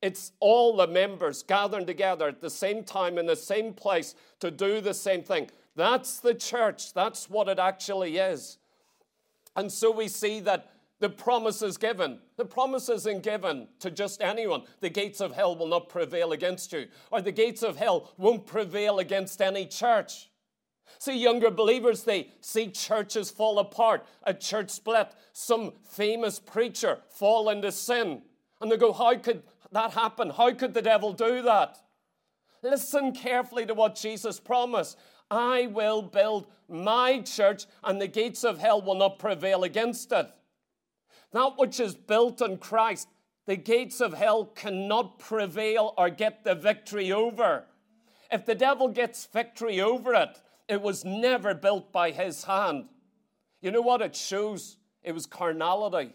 It's 0.00 0.32
all 0.38 0.76
the 0.76 0.86
members 0.86 1.42
gathering 1.42 1.86
together 1.86 2.28
at 2.28 2.40
the 2.40 2.50
same 2.50 2.84
time 2.84 3.18
in 3.18 3.26
the 3.26 3.36
same 3.36 3.72
place 3.72 4.14
to 4.40 4.50
do 4.50 4.80
the 4.80 4.94
same 4.94 5.22
thing. 5.22 5.50
That's 5.74 6.20
the 6.20 6.34
church. 6.34 6.94
That's 6.94 7.28
what 7.28 7.48
it 7.48 7.58
actually 7.58 8.16
is. 8.18 8.58
And 9.56 9.72
so 9.72 9.90
we 9.90 10.08
see 10.08 10.40
that 10.40 10.70
the 11.00 11.08
promise 11.08 11.62
is 11.62 11.76
given. 11.76 12.18
The 12.36 12.44
promise 12.44 12.88
isn't 12.88 13.22
given 13.22 13.68
to 13.80 13.90
just 13.90 14.20
anyone. 14.20 14.62
The 14.80 14.90
gates 14.90 15.20
of 15.20 15.32
hell 15.32 15.56
will 15.56 15.68
not 15.68 15.88
prevail 15.88 16.32
against 16.32 16.72
you, 16.72 16.88
or 17.10 17.20
the 17.20 17.32
gates 17.32 17.62
of 17.62 17.76
hell 17.76 18.12
won't 18.16 18.46
prevail 18.46 18.98
against 18.98 19.40
any 19.40 19.66
church. 19.66 20.28
See, 20.98 21.16
younger 21.16 21.50
believers, 21.50 22.02
they 22.02 22.32
see 22.40 22.68
churches 22.70 23.30
fall 23.30 23.58
apart, 23.58 24.04
a 24.24 24.34
church 24.34 24.70
split, 24.70 25.12
some 25.32 25.72
famous 25.84 26.38
preacher 26.38 26.98
fall 27.10 27.50
into 27.50 27.70
sin. 27.70 28.22
And 28.60 28.72
they 28.72 28.76
go, 28.76 28.92
How 28.92 29.16
could 29.16 29.42
that 29.72 29.92
happen? 29.92 30.30
How 30.30 30.52
could 30.52 30.74
the 30.74 30.82
devil 30.82 31.12
do 31.12 31.42
that? 31.42 31.78
Listen 32.62 33.12
carefully 33.12 33.66
to 33.66 33.74
what 33.74 33.94
Jesus 33.94 34.40
promised. 34.40 34.98
I 35.30 35.66
will 35.66 36.02
build 36.02 36.46
my 36.68 37.20
church, 37.20 37.66
and 37.84 38.00
the 38.00 38.08
gates 38.08 38.44
of 38.44 38.58
hell 38.58 38.82
will 38.82 38.94
not 38.94 39.18
prevail 39.18 39.64
against 39.64 40.12
it. 40.12 40.30
That 41.32 41.58
which 41.58 41.80
is 41.80 41.94
built 41.94 42.40
in 42.40 42.58
Christ, 42.58 43.08
the 43.46 43.56
gates 43.56 44.00
of 44.00 44.14
hell 44.14 44.46
cannot 44.46 45.18
prevail 45.18 45.94
or 45.96 46.10
get 46.10 46.44
the 46.44 46.54
victory 46.54 47.12
over. 47.12 47.64
If 48.30 48.44
the 48.44 48.54
devil 48.54 48.88
gets 48.88 49.26
victory 49.26 49.80
over 49.80 50.14
it, 50.14 50.40
it 50.68 50.82
was 50.82 51.04
never 51.04 51.54
built 51.54 51.92
by 51.92 52.10
his 52.10 52.44
hand. 52.44 52.88
You 53.60 53.70
know 53.70 53.80
what 53.80 54.02
it 54.02 54.14
shows? 54.14 54.76
It 55.02 55.12
was 55.12 55.26
carnality. 55.26 56.12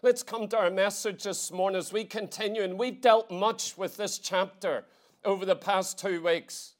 Let's 0.00 0.22
come 0.22 0.46
to 0.48 0.56
our 0.56 0.70
message 0.70 1.24
this 1.24 1.50
morning 1.50 1.76
as 1.76 1.92
we 1.92 2.04
continue, 2.04 2.62
and 2.62 2.78
we've 2.78 3.00
dealt 3.00 3.32
much 3.32 3.76
with 3.76 3.96
this 3.96 4.20
chapter 4.20 4.84
over 5.24 5.44
the 5.44 5.56
past 5.56 5.98
two 5.98 6.22
weeks. 6.22 6.74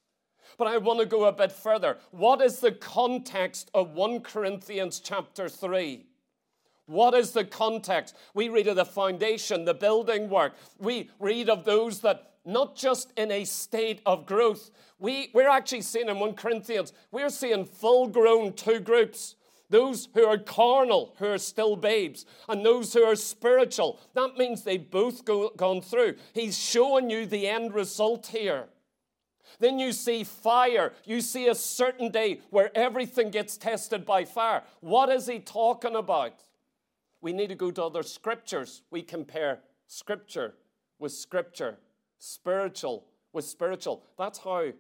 But 0.57 0.69
I 0.69 0.79
want 0.79 1.01
to 1.01 1.07
go 1.07 1.25
a 1.25 1.33
bit 1.33 1.51
further. 1.51 1.99
What 2.13 2.41
is 2.41 2.61
the 2.61 2.71
context 2.71 3.73
of 3.75 3.91
1 3.91 4.21
Corinthians 4.21 5.01
chapter 5.01 5.49
3? 5.49 6.07
What 6.87 7.15
is 7.15 7.33
the 7.33 7.45
context? 7.45 8.15
We 8.35 8.51
read 8.51 8.69
of 8.69 8.77
the 8.77 8.85
foundation, 8.85 9.65
the 9.65 9.75
building 9.75 10.31
work. 10.31 10.55
We 10.79 11.11
read 11.19 11.51
of 11.51 11.65
those 11.65 11.99
that 12.03 12.35
not 12.45 12.77
just 12.77 13.13
in 13.17 13.33
a 13.33 13.45
state 13.45 14.01
of 14.07 14.27
growth. 14.27 14.71
We, 15.01 15.31
we're 15.35 15.51
actually 15.51 15.83
seeing 15.83 16.09
in 16.09 16.21
1 16.21 16.35
Corinthians, 16.35 16.93
we're 17.11 17.31
seeing 17.31 17.65
full 17.65 18.07
grown 18.07 18.53
two 18.53 18.79
groups 18.79 19.35
those 19.71 20.09
who 20.15 20.25
are 20.25 20.39
carnal, 20.39 21.15
who 21.19 21.27
are 21.27 21.39
still 21.39 21.77
babes, 21.77 22.27
and 22.49 22.65
those 22.65 22.93
who 22.93 23.03
are 23.03 23.17
spiritual. 23.17 24.01
That 24.15 24.37
means 24.37 24.63
they've 24.63 24.91
both 24.91 25.25
go, 25.25 25.51
gone 25.57 25.81
through. 25.81 26.17
He's 26.33 26.59
showing 26.59 27.11
you 27.11 27.27
the 27.27 27.49
end 27.49 27.75
result 27.75 28.29
here. 28.29 28.67
Then 29.61 29.79
you 29.79 29.93
see 29.93 30.25
fire. 30.25 30.93
You 31.05 31.21
see 31.21 31.49
a 31.49 31.55
certain 31.55 32.11
day 32.11 32.41
where 32.51 32.77
everything 32.77 33.31
gets 33.31 33.57
tested 33.57 34.05
by 34.05 34.25
fire. 34.25 34.63
What 34.81 35.09
is 35.09 35.27
he 35.27 35.41
talking 35.41 35.97
about? 35.97 36.45
We 37.21 37.33
need 37.33 37.49
to 37.49 37.55
go 37.55 37.71
to 37.71 37.85
other 37.85 38.03
scriptures. 38.03 38.83
We 38.91 39.03
compare 39.03 39.61
scripture 39.87 40.55
with 40.99 41.13
scripture, 41.13 41.79
spiritual 42.19 43.05
with 43.33 43.45
spiritual. 43.45 44.03
That's 44.19 44.39
how 44.39 44.73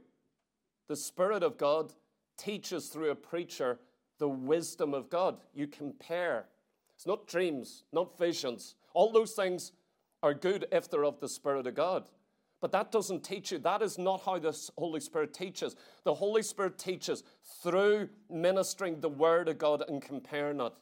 the 0.88 0.96
Spirit 0.96 1.42
of 1.42 1.58
God 1.58 1.92
teaches 2.36 2.88
through 2.88 3.10
a 3.10 3.14
preacher 3.14 3.78
the 4.18 4.28
wisdom 4.28 4.94
of 4.94 5.10
God. 5.10 5.38
You 5.54 5.66
compare. 5.66 6.46
It's 6.94 7.06
not 7.06 7.26
dreams, 7.26 7.84
not 7.92 8.18
visions. 8.18 8.74
All 8.92 9.12
those 9.12 9.32
things 9.32 9.72
are 10.22 10.34
good 10.34 10.66
if 10.72 10.90
they're 10.90 11.04
of 11.04 11.20
the 11.20 11.28
Spirit 11.28 11.66
of 11.66 11.74
God. 11.74 12.08
But 12.60 12.72
that 12.72 12.90
doesn't 12.90 13.22
teach 13.22 13.52
you. 13.52 13.58
That 13.58 13.82
is 13.82 13.98
not 13.98 14.22
how 14.24 14.38
the 14.38 14.56
Holy 14.76 15.00
Spirit 15.00 15.32
teaches. 15.32 15.76
The 16.02 16.14
Holy 16.14 16.42
Spirit 16.42 16.76
teaches 16.76 17.22
through 17.62 18.08
ministering 18.28 19.00
the 19.00 19.08
Word 19.08 19.48
of 19.48 19.58
God 19.58 19.84
and 19.88 20.02
comparing 20.02 20.60
it. 20.60 20.72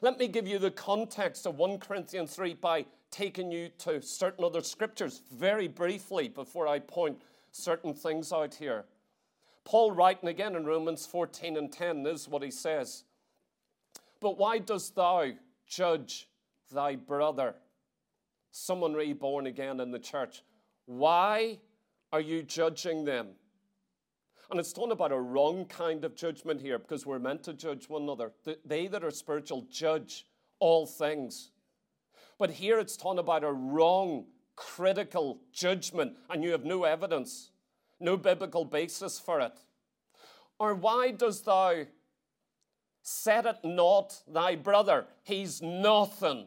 Let 0.00 0.18
me 0.18 0.28
give 0.28 0.46
you 0.46 0.58
the 0.58 0.70
context 0.70 1.46
of 1.46 1.58
1 1.58 1.78
Corinthians 1.78 2.34
3 2.34 2.54
by 2.54 2.86
taking 3.10 3.50
you 3.50 3.68
to 3.78 4.00
certain 4.02 4.44
other 4.44 4.60
scriptures 4.60 5.22
very 5.32 5.68
briefly 5.68 6.28
before 6.28 6.66
I 6.66 6.78
point 6.78 7.20
certain 7.50 7.94
things 7.94 8.32
out 8.32 8.54
here. 8.54 8.84
Paul, 9.64 9.92
writing 9.92 10.28
again 10.28 10.56
in 10.56 10.64
Romans 10.66 11.06
14 11.06 11.56
and 11.56 11.72
10, 11.72 12.02
this 12.02 12.22
is 12.22 12.28
what 12.28 12.42
he 12.42 12.50
says 12.50 13.04
But 14.20 14.38
why 14.38 14.58
dost 14.58 14.94
thou 14.94 15.32
judge 15.66 16.28
thy 16.70 16.96
brother? 16.96 17.54
Someone 18.50 18.94
reborn 18.94 19.46
again 19.46 19.80
in 19.80 19.90
the 19.90 19.98
church. 19.98 20.42
Why 20.86 21.58
are 22.12 22.20
you 22.20 22.42
judging 22.42 23.04
them? 23.04 23.28
And 24.50 24.60
it's 24.60 24.72
talking 24.72 24.92
about 24.92 25.10
a 25.12 25.20
wrong 25.20 25.64
kind 25.64 26.04
of 26.04 26.14
judgment 26.14 26.60
here 26.60 26.78
because 26.78 27.06
we're 27.06 27.18
meant 27.18 27.42
to 27.44 27.54
judge 27.54 27.88
one 27.88 28.02
another. 28.02 28.32
They 28.64 28.86
that 28.88 29.02
are 29.02 29.10
spiritual 29.10 29.66
judge 29.70 30.26
all 30.60 30.86
things. 30.86 31.50
But 32.38 32.50
here 32.50 32.78
it's 32.78 32.96
talking 32.96 33.18
about 33.18 33.44
a 33.44 33.52
wrong, 33.52 34.26
critical 34.56 35.40
judgment, 35.52 36.16
and 36.28 36.44
you 36.44 36.52
have 36.52 36.64
no 36.64 36.84
evidence, 36.84 37.50
no 38.00 38.16
biblical 38.16 38.64
basis 38.64 39.18
for 39.18 39.40
it. 39.40 39.52
Or 40.58 40.74
why 40.74 41.10
does 41.10 41.42
thou 41.42 41.84
set 43.02 43.46
it 43.46 43.58
not 43.64 44.22
thy 44.26 44.56
brother? 44.56 45.06
He's 45.22 45.60
nothing. 45.60 46.46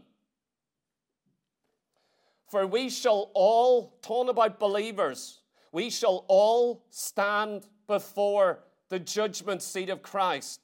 For 2.49 2.65
we 2.65 2.89
shall 2.89 3.31
all, 3.33 3.97
talking 4.01 4.29
about 4.29 4.59
believers, 4.59 5.41
we 5.71 5.89
shall 5.89 6.25
all 6.27 6.85
stand 6.89 7.67
before 7.87 8.59
the 8.89 8.99
judgment 8.99 9.61
seat 9.61 9.89
of 9.89 10.01
Christ. 10.01 10.61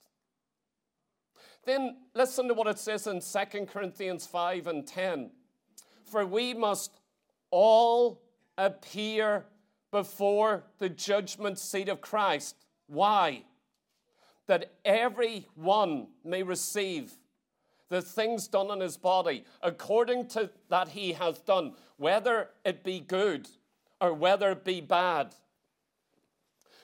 Then 1.66 1.98
listen 2.14 2.48
to 2.48 2.54
what 2.54 2.68
it 2.68 2.80
says 2.80 3.08
in 3.08 3.22
2 3.22 3.66
Corinthians 3.66 4.26
5 4.26 4.68
and 4.68 4.88
10. 4.88 5.32
For 6.06 6.26
we 6.26 6.54
must 6.54 7.00
all 7.52 8.22
appear 8.58 9.46
before 9.94 10.64
the 10.80 10.90
judgment 10.90 11.60
seat 11.60 11.88
of 11.88 12.02
Christ. 12.02 12.56
Why? 12.88 13.44
That 14.48 14.72
every 14.84 15.48
one 15.54 16.08
may 16.26 16.42
receive 16.42 17.14
the 17.90 18.02
things 18.02 18.48
done 18.48 18.72
in 18.72 18.80
his 18.80 18.98
body 18.98 19.46
according 19.62 20.30
to 20.30 20.50
that 20.70 20.90
he 20.90 21.14
hath 21.14 21.46
done, 21.46 21.76
whether 21.98 22.50
it 22.66 22.84
be 22.84 23.02
good 23.02 23.48
or 24.02 24.16
whether 24.16 24.50
it 24.54 24.66
be 24.66 24.82
bad. 24.82 25.36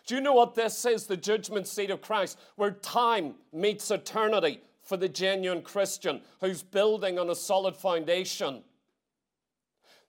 Do 0.06 0.14
you 0.14 0.22
know 0.22 0.34
what 0.34 0.54
this 0.54 0.86
is? 0.86 1.08
The 1.08 1.18
judgment 1.18 1.68
seat 1.68 1.90
of 1.90 2.02
Christ, 2.02 2.38
where 2.58 2.72
time 2.72 3.34
meets 3.52 3.90
eternity 3.90 4.62
for 4.84 4.98
the 4.98 5.10
genuine 5.10 5.64
Christian 5.64 6.22
who's 6.42 6.62
building 6.62 7.18
on 7.18 7.32
a 7.32 7.36
solid 7.36 7.76
foundation. 7.76 8.64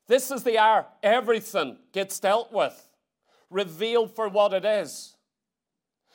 This 0.07 0.30
is 0.30 0.45
the 0.45 0.59
hour 0.59 0.87
everything 1.02 1.78
gets 1.92 2.21
dealt 2.21 2.52
with, 2.52 2.89
revealed 3.50 4.14
for 4.14 4.28
what 4.28 4.52
it 4.52 4.64
is, 4.64 5.16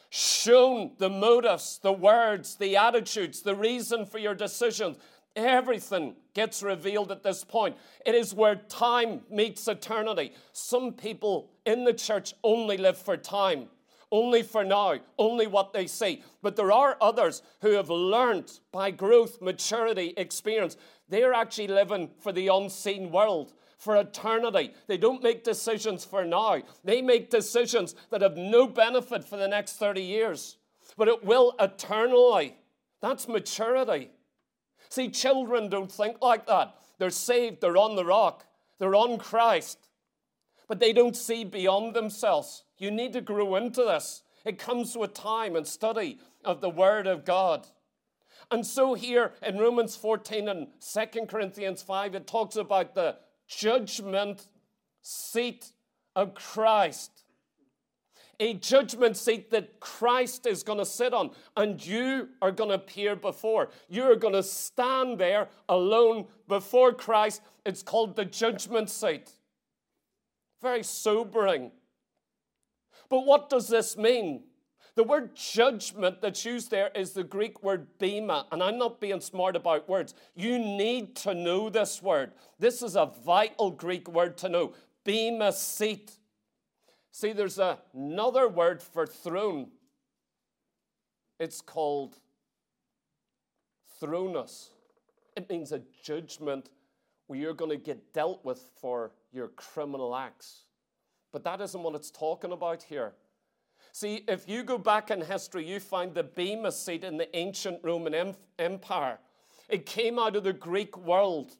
shown 0.09 0.91
the 0.97 1.09
motives, 1.09 1.79
the 1.83 1.91
words, 1.91 2.55
the 2.55 2.77
attitudes, 2.77 3.41
the 3.41 3.55
reason 3.55 4.05
for 4.05 4.17
your 4.17 4.35
decisions. 4.35 4.97
Everything 5.35 6.15
gets 6.33 6.63
revealed 6.63 7.11
at 7.11 7.23
this 7.23 7.43
point. 7.43 7.75
It 8.05 8.15
is 8.15 8.33
where 8.33 8.55
time 8.55 9.21
meets 9.29 9.67
eternity. 9.67 10.33
Some 10.53 10.93
people 10.93 11.51
in 11.65 11.83
the 11.83 11.93
church 11.93 12.33
only 12.43 12.77
live 12.77 12.97
for 12.97 13.17
time 13.17 13.67
only 14.11 14.43
for 14.43 14.63
now, 14.63 14.95
only 15.17 15.47
what 15.47 15.73
they 15.73 15.87
see. 15.87 16.23
But 16.41 16.55
there 16.55 16.71
are 16.71 16.97
others 17.01 17.41
who 17.61 17.71
have 17.71 17.89
learned 17.89 18.59
by 18.71 18.91
growth, 18.91 19.41
maturity, 19.41 20.13
experience. 20.15 20.77
They're 21.09 21.33
actually 21.33 21.67
living 21.67 22.09
for 22.19 22.31
the 22.31 22.47
unseen 22.47 23.11
world, 23.11 23.53
for 23.85 23.95
eternity. 23.95 24.73
They 24.87 24.97
don't 24.97 25.23
make 25.23 25.45
decisions 25.45 26.03
for 26.03 26.25
now, 26.25 26.61
they 26.83 27.01
make 27.01 27.29
decisions 27.29 27.95
that 28.09 28.21
have 28.21 28.35
no 28.35 28.67
benefit 28.67 29.23
for 29.23 29.37
the 29.37 29.47
next 29.47 29.73
30 29.73 30.01
years, 30.01 30.57
but 30.97 31.07
it 31.07 31.23
will 31.23 31.55
eternally. 31.59 32.57
That's 33.01 33.27
maturity. 33.27 34.09
See, 34.89 35.09
children 35.09 35.69
don't 35.69 35.91
think 35.91 36.17
like 36.21 36.47
that. 36.47 36.75
They're 36.97 37.09
saved, 37.09 37.61
they're 37.61 37.77
on 37.77 37.95
the 37.95 38.05
rock, 38.05 38.45
they're 38.79 38.95
on 38.95 39.17
Christ 39.17 39.77
but 40.67 40.79
they 40.79 40.93
don't 40.93 41.15
see 41.15 41.43
beyond 41.43 41.95
themselves. 41.95 42.63
You 42.77 42.91
need 42.91 43.13
to 43.13 43.21
grow 43.21 43.55
into 43.55 43.83
this. 43.83 44.23
It 44.43 44.59
comes 44.59 44.95
with 44.95 45.13
time 45.13 45.55
and 45.55 45.67
study 45.67 46.19
of 46.43 46.61
the 46.61 46.69
Word 46.69 47.07
of 47.07 47.25
God. 47.25 47.67
And 48.51 48.65
so, 48.65 48.93
here 48.93 49.33
in 49.41 49.57
Romans 49.57 49.95
14 49.95 50.47
and 50.47 50.67
2 50.79 51.25
Corinthians 51.25 51.81
5, 51.81 52.15
it 52.15 52.27
talks 52.27 52.55
about 52.55 52.93
the 52.93 53.17
judgment 53.47 54.47
seat 55.01 55.71
of 56.15 56.33
Christ. 56.33 57.11
A 58.39 58.53
judgment 58.53 59.15
seat 59.15 59.49
that 59.51 59.79
Christ 59.79 60.45
is 60.45 60.61
going 60.61 60.79
to 60.79 60.85
sit 60.85 61.13
on, 61.13 61.31
and 61.55 61.83
you 61.85 62.29
are 62.41 62.51
going 62.51 62.69
to 62.69 62.75
appear 62.75 63.15
before. 63.15 63.69
You're 63.87 64.17
going 64.17 64.33
to 64.33 64.43
stand 64.43 65.19
there 65.19 65.47
alone 65.69 66.25
before 66.47 66.91
Christ. 66.91 67.41
It's 67.65 67.81
called 67.81 68.15
the 68.15 68.25
judgment 68.25 68.89
seat. 68.89 69.31
Very 70.61 70.83
sobering. 70.83 71.71
But 73.09 73.25
what 73.25 73.49
does 73.49 73.69
this 73.69 73.95
mean? 73.95 74.43
The 74.95 75.03
word 75.03 75.35
judgment 75.35 76.21
that's 76.21 76.45
used 76.45 76.71
there 76.71 76.89
is 76.95 77.11
the 77.11 77.23
Greek 77.23 77.61
word 77.61 77.87
bema, 77.99 78.47
and 78.51 78.63
I'm 78.63 78.77
not 78.77 79.01
being 79.01 79.19
smart 79.19 79.57
about 79.57 79.89
words. 79.89 80.15
You 80.35 80.57
need 80.57 81.15
to 81.17 81.33
know 81.33 81.69
this 81.69 82.01
word. 82.01 82.31
This 82.59 82.81
is 82.81 82.95
a 82.95 83.11
vital 83.25 83.71
Greek 83.71 84.07
word 84.07 84.37
to 84.37 84.49
know. 84.49 84.73
Bema 85.03 85.51
seat. 85.51 86.13
See, 87.11 87.33
there's 87.33 87.59
another 87.93 88.47
word 88.47 88.81
for 88.81 89.05
throne. 89.05 89.67
It's 91.39 91.59
called 91.59 92.15
thronos. 94.01 94.69
It 95.35 95.49
means 95.49 95.73
a 95.73 95.81
judgment 96.03 96.69
where 97.27 97.37
you're 97.37 97.53
going 97.53 97.71
to 97.71 97.77
get 97.77 98.13
dealt 98.13 98.45
with 98.45 98.61
for 98.79 99.11
your 99.33 99.49
criminal 99.49 100.15
acts. 100.15 100.63
But 101.33 101.43
that 101.43 101.59
isn't 101.59 101.83
what 101.83 101.95
it's 101.95 102.11
talking 102.11 102.53
about 102.53 102.83
here. 102.83 103.13
See, 103.97 104.25
if 104.27 104.49
you 104.49 104.63
go 104.63 104.77
back 104.77 105.09
in 105.09 105.21
history, 105.21 105.65
you 105.65 105.79
find 105.79 106.13
the 106.13 106.23
Bema 106.23 106.73
seat 106.73 107.05
in 107.05 107.15
the 107.15 107.33
ancient 107.33 107.79
Roman 107.81 108.35
Empire. 108.59 109.19
It 109.69 109.85
came 109.85 110.19
out 110.19 110.35
of 110.35 110.43
the 110.43 110.51
Greek 110.51 110.97
world. 110.97 111.55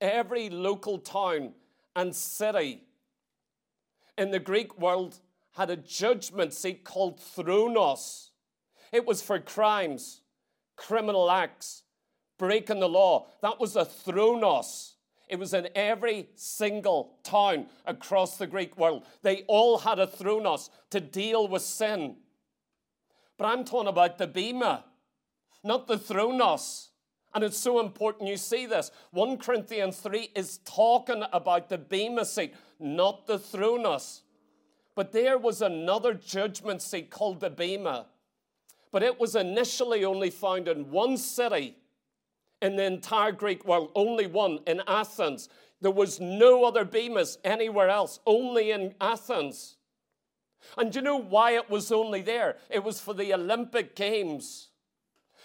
Every 0.00 0.50
local 0.50 0.98
town 0.98 1.52
and 1.94 2.16
city 2.16 2.82
in 4.18 4.32
the 4.32 4.40
Greek 4.40 4.76
world 4.80 5.20
had 5.52 5.70
a 5.70 5.76
judgment 5.76 6.52
seat 6.52 6.82
called 6.82 7.20
thronos. 7.20 8.30
It 8.90 9.06
was 9.06 9.22
for 9.22 9.38
crimes, 9.38 10.22
criminal 10.74 11.30
acts, 11.30 11.84
breaking 12.38 12.80
the 12.80 12.88
law. 12.88 13.28
That 13.42 13.60
was 13.60 13.76
a 13.76 13.84
thronos. 13.84 14.95
It 15.28 15.38
was 15.38 15.54
in 15.54 15.68
every 15.74 16.28
single 16.34 17.18
town 17.24 17.66
across 17.84 18.36
the 18.36 18.46
Greek 18.46 18.76
world. 18.76 19.04
They 19.22 19.42
all 19.48 19.78
had 19.78 19.98
a 19.98 20.06
thronos 20.06 20.70
to 20.90 21.00
deal 21.00 21.48
with 21.48 21.62
sin. 21.62 22.16
But 23.36 23.46
I'm 23.46 23.64
talking 23.64 23.88
about 23.88 24.18
the 24.18 24.26
bema, 24.26 24.84
not 25.64 25.86
the 25.86 25.98
thronos. 25.98 26.88
And 27.34 27.44
it's 27.44 27.58
so 27.58 27.80
important 27.80 28.30
you 28.30 28.36
see 28.36 28.66
this. 28.66 28.90
1 29.10 29.36
Corinthians 29.38 29.98
3 29.98 30.30
is 30.34 30.58
talking 30.64 31.22
about 31.32 31.68
the 31.68 31.76
bema 31.76 32.24
seat, 32.24 32.54
not 32.80 33.26
the 33.26 33.38
thronos. 33.38 34.22
But 34.94 35.12
there 35.12 35.36
was 35.36 35.60
another 35.60 36.14
judgment 36.14 36.80
seat 36.80 37.10
called 37.10 37.40
the 37.40 37.50
bema. 37.50 38.06
But 38.90 39.02
it 39.02 39.20
was 39.20 39.36
initially 39.36 40.04
only 40.04 40.30
found 40.30 40.68
in 40.68 40.90
one 40.90 41.18
city 41.18 41.76
in 42.62 42.76
the 42.76 42.84
entire 42.84 43.32
Greek 43.32 43.64
world, 43.64 43.90
only 43.94 44.26
one 44.26 44.60
in 44.66 44.82
Athens. 44.86 45.48
There 45.80 45.90
was 45.90 46.20
no 46.20 46.64
other 46.64 46.84
bemis 46.84 47.38
anywhere 47.44 47.88
else, 47.88 48.20
only 48.26 48.70
in 48.70 48.94
Athens. 49.00 49.76
And 50.76 50.90
do 50.90 50.98
you 50.98 51.04
know 51.04 51.20
why 51.20 51.52
it 51.52 51.70
was 51.70 51.92
only 51.92 52.22
there? 52.22 52.56
It 52.70 52.82
was 52.82 53.00
for 53.00 53.14
the 53.14 53.32
Olympic 53.34 53.94
Games. 53.94 54.70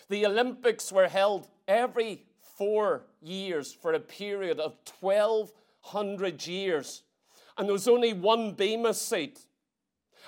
The 0.10 0.26
Olympics 0.26 0.92
were 0.92 1.08
held 1.08 1.48
every 1.68 2.24
four 2.58 3.04
years 3.22 3.72
for 3.72 3.94
a 3.94 4.00
period 4.00 4.60
of 4.60 4.76
1,200 5.00 6.46
years. 6.48 7.04
And 7.58 7.68
there 7.68 7.74
was 7.74 7.88
only 7.88 8.14
one 8.14 8.54
Bema 8.54 8.94
seat. 8.94 9.40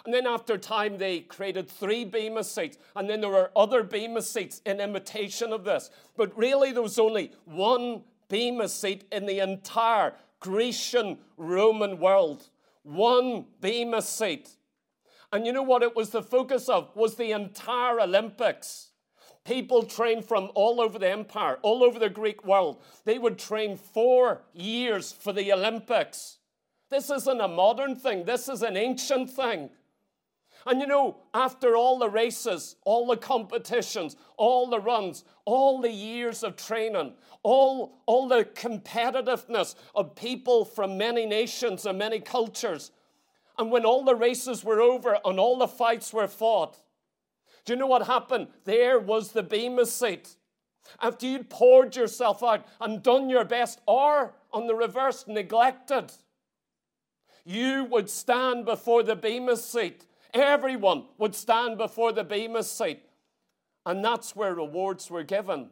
And 0.06 0.14
then 0.14 0.28
after 0.28 0.58
time, 0.58 0.98
they 0.98 1.22
created 1.22 1.70
three 1.70 2.04
Bema 2.04 2.44
seats. 2.44 2.78
And 2.96 3.10
then 3.10 3.22
there 3.22 3.30
were 3.30 3.52
other 3.56 3.84
Bema 3.84 4.22
seats 4.22 4.62
in 4.66 4.82
imitation 4.82 5.54
of 5.54 5.64
this. 5.64 5.90
But 6.18 6.38
really, 6.38 6.72
there 6.72 6.82
was 6.82 7.00
only 7.00 7.32
one 7.46 8.04
Bema 8.28 8.68
seat 8.68 9.06
in 9.12 9.26
the 9.26 9.40
entire 9.40 10.14
Grecian 10.40 11.20
Roman 11.38 12.00
world. 12.00 12.50
One 12.84 13.46
Bema 13.62 14.02
seat. 14.02 14.50
And 15.32 15.46
you 15.46 15.54
know 15.54 15.64
what 15.64 15.84
it 15.84 15.96
was 15.96 16.10
the 16.10 16.22
focus 16.22 16.68
of? 16.68 16.94
Was 16.96 17.16
the 17.16 17.32
entire 17.32 18.02
Olympics. 18.02 18.90
People 19.46 19.84
trained 19.84 20.26
from 20.26 20.52
all 20.54 20.80
over 20.80 21.00
the 21.00 21.10
empire, 21.10 21.60
all 21.64 21.84
over 21.84 22.00
the 22.00 22.10
Greek 22.10 22.46
world. 22.46 22.82
They 23.04 23.20
would 23.20 23.38
train 23.38 23.78
four 23.78 24.42
years 24.54 25.12
for 25.12 25.34
the 25.34 25.52
Olympics. 25.52 26.38
This 26.90 27.10
isn't 27.10 27.42
a 27.42 27.48
modern 27.48 27.96
thing, 27.96 28.24
this 28.24 28.48
is 28.48 28.62
an 28.62 28.78
ancient 28.78 29.30
thing. 29.30 29.70
And 30.66 30.80
you 30.80 30.88
know, 30.88 31.18
after 31.34 31.76
all 31.76 32.00
the 32.00 32.10
races, 32.10 32.76
all 32.86 33.08
the 33.08 33.18
competitions, 33.18 34.16
all 34.38 34.70
the 34.70 34.80
runs, 34.80 35.26
all 35.46 35.82
the 35.82 35.92
years 35.92 36.44
of 36.44 36.56
training, 36.56 37.14
all, 37.44 38.02
all 38.06 38.28
the 38.28 38.46
competitiveness 38.46 39.76
of 39.94 40.16
people 40.16 40.64
from 40.64 40.98
many 40.98 41.26
nations 41.26 41.86
and 41.86 41.98
many 41.98 42.20
cultures, 42.20 42.92
and 43.58 43.72
when 43.72 43.86
all 43.86 44.04
the 44.04 44.16
races 44.16 44.64
were 44.64 44.82
over 44.82 45.18
and 45.26 45.40
all 45.40 45.58
the 45.58 45.68
fights 45.68 46.14
were 46.14 46.28
fought, 46.28 46.80
do 47.66 47.74
you 47.74 47.80
know 47.80 47.88
what 47.88 48.08
happened? 48.08 48.48
There 48.66 49.00
was 49.00 49.32
the 49.32 49.44
Bema 49.44 49.86
seat. 49.86 50.36
After 51.02 51.26
you'd 51.26 51.50
poured 51.50 51.96
yourself 51.96 52.44
out 52.44 52.66
and 52.82 53.02
done 53.02 53.30
your 53.30 53.46
best, 53.46 53.80
or 53.88 54.34
on 54.52 54.68
the 54.68 54.76
reverse, 54.76 55.26
neglected, 55.28 56.12
you 57.46 57.86
would 57.86 58.10
stand 58.10 58.66
before 58.66 59.04
the 59.04 59.16
Bema 59.16 59.56
seat. 59.56 60.06
Everyone 60.34 61.06
would 61.18 61.36
stand 61.36 61.78
before 61.78 62.12
the 62.12 62.24
Bema 62.24 62.64
seat. 62.64 63.02
And 63.86 64.04
that's 64.04 64.36
where 64.36 64.56
rewards 64.56 65.12
were 65.12 65.24
given. 65.24 65.70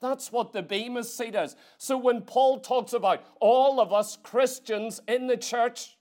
That's 0.00 0.32
what 0.32 0.52
the 0.52 0.62
Bema 0.62 1.04
seat 1.04 1.34
is. 1.34 1.56
So 1.78 1.96
when 1.96 2.22
Paul 2.22 2.60
talks 2.60 2.92
about 2.92 3.24
all 3.40 3.80
of 3.80 3.92
us 3.92 4.16
Christians 4.22 5.00
in 5.06 5.26
the 5.26 5.36
church, 5.36 5.96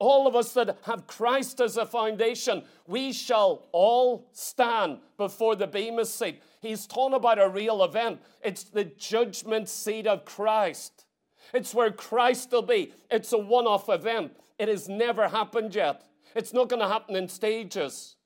all 0.00 0.26
of 0.26 0.36
us 0.36 0.52
that 0.54 0.78
have 0.82 1.06
Christ 1.06 1.60
as 1.60 1.76
a 1.76 1.84
foundation, 1.84 2.62
we 2.86 3.12
shall 3.12 3.68
all 3.72 4.28
stand 4.32 4.98
before 5.16 5.56
the 5.56 5.66
Bema 5.66 6.04
seat. 6.04 6.40
He's 6.60 6.86
talking 6.86 7.16
about 7.16 7.40
a 7.40 7.48
real 7.48 7.84
event. 7.84 8.20
It's 8.42 8.64
the 8.64 8.84
judgment 8.84 9.68
seat 9.68 10.06
of 10.06 10.24
Christ. 10.24 11.04
It's 11.52 11.74
where 11.74 11.90
Christ 11.90 12.52
will 12.52 12.62
be. 12.62 12.92
It's 13.10 13.32
a 13.32 13.38
one 13.38 13.66
off 13.66 13.88
event. 13.88 14.32
It 14.58 14.68
has 14.68 14.88
never 14.88 15.28
happened 15.28 15.74
yet. 15.74 16.02
It's 16.34 16.52
not 16.52 16.68
going 16.68 16.80
to 16.80 16.88
happen 16.88 17.16
in 17.16 17.28
stages. 17.28 18.16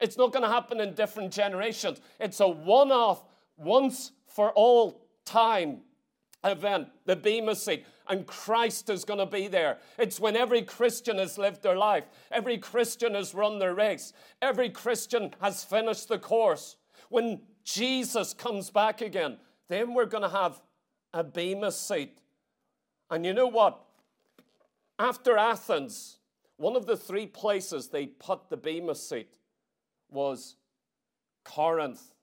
It's 0.00 0.18
not 0.18 0.32
going 0.32 0.42
to 0.42 0.48
happen 0.48 0.80
in 0.80 0.94
different 0.94 1.32
generations. 1.32 2.00
It's 2.20 2.40
a 2.40 2.48
one 2.48 2.92
off, 2.92 3.24
once 3.56 4.12
for 4.26 4.50
all 4.52 5.06
time 5.24 5.80
event, 6.44 6.88
the 7.06 7.16
Bema 7.16 7.54
seat 7.54 7.86
and 8.08 8.26
Christ 8.26 8.90
is 8.90 9.04
going 9.04 9.18
to 9.18 9.26
be 9.26 9.48
there. 9.48 9.78
It's 9.98 10.20
when 10.20 10.36
every 10.36 10.62
Christian 10.62 11.18
has 11.18 11.38
lived 11.38 11.62
their 11.62 11.76
life, 11.76 12.04
every 12.30 12.58
Christian 12.58 13.14
has 13.14 13.34
run 13.34 13.58
their 13.58 13.74
race, 13.74 14.12
every 14.42 14.70
Christian 14.70 15.34
has 15.40 15.64
finished 15.64 16.08
the 16.08 16.18
course. 16.18 16.76
When 17.08 17.40
Jesus 17.64 18.34
comes 18.34 18.70
back 18.70 19.00
again, 19.00 19.38
then 19.68 19.94
we're 19.94 20.04
going 20.06 20.22
to 20.22 20.28
have 20.28 20.60
a 21.12 21.24
Bema 21.24 21.72
seat. 21.72 22.18
And 23.10 23.24
you 23.24 23.32
know 23.32 23.46
what? 23.46 23.80
After 24.98 25.36
Athens, 25.36 26.18
one 26.56 26.76
of 26.76 26.86
the 26.86 26.96
three 26.96 27.26
places 27.26 27.88
they 27.88 28.06
put 28.06 28.48
the 28.48 28.56
Bema 28.56 28.94
seat 28.94 29.34
was 30.10 30.56
Corinth. 31.44 32.14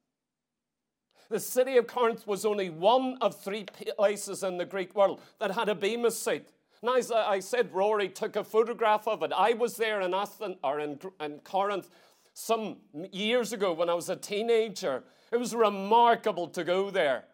The 1.29 1.39
city 1.39 1.77
of 1.77 1.87
Corinth 1.87 2.27
was 2.27 2.45
only 2.45 2.69
one 2.69 3.17
of 3.21 3.41
three 3.41 3.65
places 3.97 4.43
in 4.43 4.57
the 4.57 4.65
Greek 4.65 4.95
world 4.95 5.21
that 5.39 5.51
had 5.51 5.69
a 5.69 5.75
Bema 5.75 6.11
seat. 6.11 6.49
Now, 6.83 6.95
as 6.95 7.11
I 7.11 7.39
said, 7.39 7.73
Rory 7.73 8.09
took 8.09 8.35
a 8.35 8.43
photograph 8.43 9.07
of 9.07 9.21
it. 9.23 9.31
I 9.35 9.53
was 9.53 9.77
there 9.77 10.01
in 10.01 10.13
Athens 10.13 10.57
or 10.63 10.79
in, 10.79 10.99
in 11.19 11.39
Corinth 11.39 11.89
some 12.33 12.77
years 13.11 13.53
ago 13.53 13.71
when 13.71 13.89
I 13.89 13.93
was 13.93 14.09
a 14.09 14.15
teenager. 14.15 15.03
It 15.31 15.37
was 15.37 15.53
remarkable 15.53 16.47
to 16.49 16.63
go 16.63 16.89
there 16.89 17.25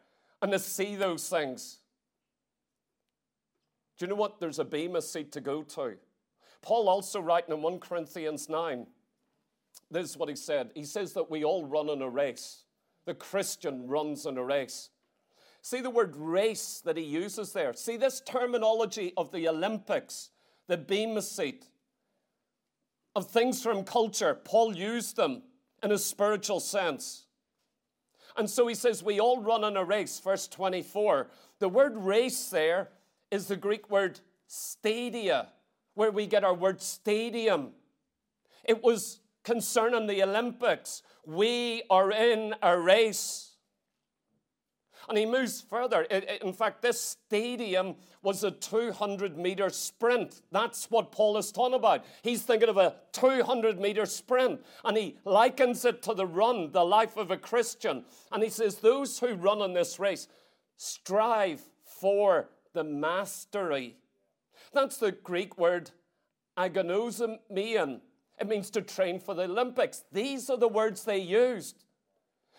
and 0.42 0.52
to 0.52 0.60
see 0.60 0.96
those 0.96 1.30
things. 1.30 1.78
Do 3.98 4.06
you 4.06 4.10
know 4.10 4.16
what? 4.16 4.40
There's 4.40 4.60
a 4.60 4.66
Bema 4.66 5.02
seat 5.02 5.32
to 5.32 5.42
go 5.42 5.64
to. 5.64 5.96
Paul 6.62 6.89
also 6.89 7.20
writing 7.20 7.54
in 7.54 7.62
1 7.62 7.80
Corinthians 7.80 8.50
9, 8.50 8.88
this 9.89 10.10
is 10.10 10.17
what 10.17 10.30
he 10.30 10.36
said. 10.36 10.72
He 10.76 10.84
says 10.84 11.13
that 11.13 11.30
we 11.30 11.43
all 11.43 11.65
run 11.65 11.89
in 11.89 12.02
a 12.02 12.10
race 12.10 12.63
the 13.08 13.15
Christian 13.15 13.88
runs 13.88 14.26
in 14.26 14.38
a 14.38 14.43
race. 14.43 14.89
See 15.62 15.80
the 15.80 15.89
word 15.89 16.15
race 16.15 16.82
that 16.84 16.98
he 16.98 17.04
uses 17.04 17.54
there. 17.54 17.74
See 17.74 17.98
this 17.98 18.22
terminology 18.22 19.13
of 19.15 19.32
the 19.32 19.48
Olympics, 19.48 20.30
the 20.67 20.78
Bema 20.78 21.22
seat, 21.22 21.67
of 23.15 23.32
things 23.32 23.63
from 23.63 23.86
culture. 23.86 24.36
Paul 24.36 24.76
used 24.76 25.15
them 25.15 25.41
in 25.82 25.91
a 25.91 25.98
spiritual 25.98 26.60
sense. 26.60 27.26
And 28.36 28.50
so 28.50 28.67
he 28.67 28.76
says, 28.76 29.02
We 29.02 29.20
all 29.20 29.41
run 29.41 29.63
in 29.63 29.78
a 29.78 29.86
race, 29.86 30.20
verse 30.20 30.48
24. 30.48 31.30
The 31.60 31.70
word 31.70 31.98
race 31.98 32.50
there 32.50 32.89
is 33.32 33.48
the 33.48 33.56
Greek 33.56 33.89
word 33.89 34.20
stadia, 34.48 35.48
where 35.98 36.12
we 36.12 36.28
get 36.28 36.44
our 36.44 36.54
word 36.54 36.80
stadium. 36.80 37.72
It 38.64 38.84
was 38.84 39.20
concerning 39.44 40.06
the 40.06 40.22
Olympics. 40.22 41.02
We 41.26 41.82
are 41.90 42.12
in 42.12 42.54
a 42.62 42.80
race. 42.80 43.56
And 45.10 45.18
he 45.18 45.26
moves 45.26 45.62
further. 45.62 46.04
In 46.04 46.54
fact, 46.54 46.82
this 46.82 47.02
stadium 47.02 47.96
was 48.22 48.44
a 48.44 48.52
200 48.52 49.38
meter 49.38 49.70
sprint. 49.70 50.42
That's 50.52 50.92
what 50.92 51.12
Paul 51.12 51.38
is 51.38 51.52
talking 51.52 51.76
about. 51.76 52.06
He's 52.22 52.44
thinking 52.44 52.70
of 52.70 52.78
a 52.78 52.96
200 53.14 53.80
meter 53.80 54.06
sprint. 54.06 54.64
And 54.86 54.98
he 54.98 55.18
likens 55.26 55.84
it 55.84 56.04
to 56.04 56.14
the 56.14 56.28
run, 56.28 56.72
the 56.74 56.86
life 56.86 57.18
of 57.18 57.32
a 57.32 57.38
Christian. 57.38 58.04
And 58.32 58.44
he 58.44 58.50
says, 58.50 58.76
Those 58.76 59.18
who 59.18 59.34
run 59.34 59.62
in 59.62 59.74
this 59.74 59.98
race 59.98 60.28
strive 60.76 61.62
for 61.84 62.50
the 62.74 62.84
mastery. 62.84 63.96
That's 64.78 64.98
the 64.98 65.12
Greek 65.12 65.58
word 65.58 65.90
agonozomein. 66.56 68.00
It 68.40 68.48
means 68.48 68.70
to 68.70 68.84
train 68.84 69.20
for 69.20 69.34
the 69.34 69.46
Olympics. 69.46 70.04
These 70.12 70.52
are 70.52 70.58
the 70.58 70.68
words 70.68 71.04
they 71.04 71.18
used. 71.18 71.84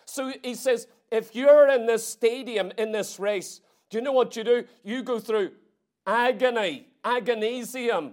So 0.03 0.33
he 0.43 0.53
says, 0.53 0.87
if 1.11 1.33
you're 1.33 1.69
in 1.69 1.85
this 1.85 2.05
stadium, 2.05 2.73
in 2.77 2.91
this 2.91 3.21
race, 3.21 3.61
do 3.89 3.97
you 3.97 4.03
know 4.03 4.11
what 4.11 4.35
you 4.35 4.43
do? 4.43 4.65
You 4.83 5.01
go 5.01 5.17
through 5.17 5.51
agony, 6.05 6.87
agonisium. 7.05 8.11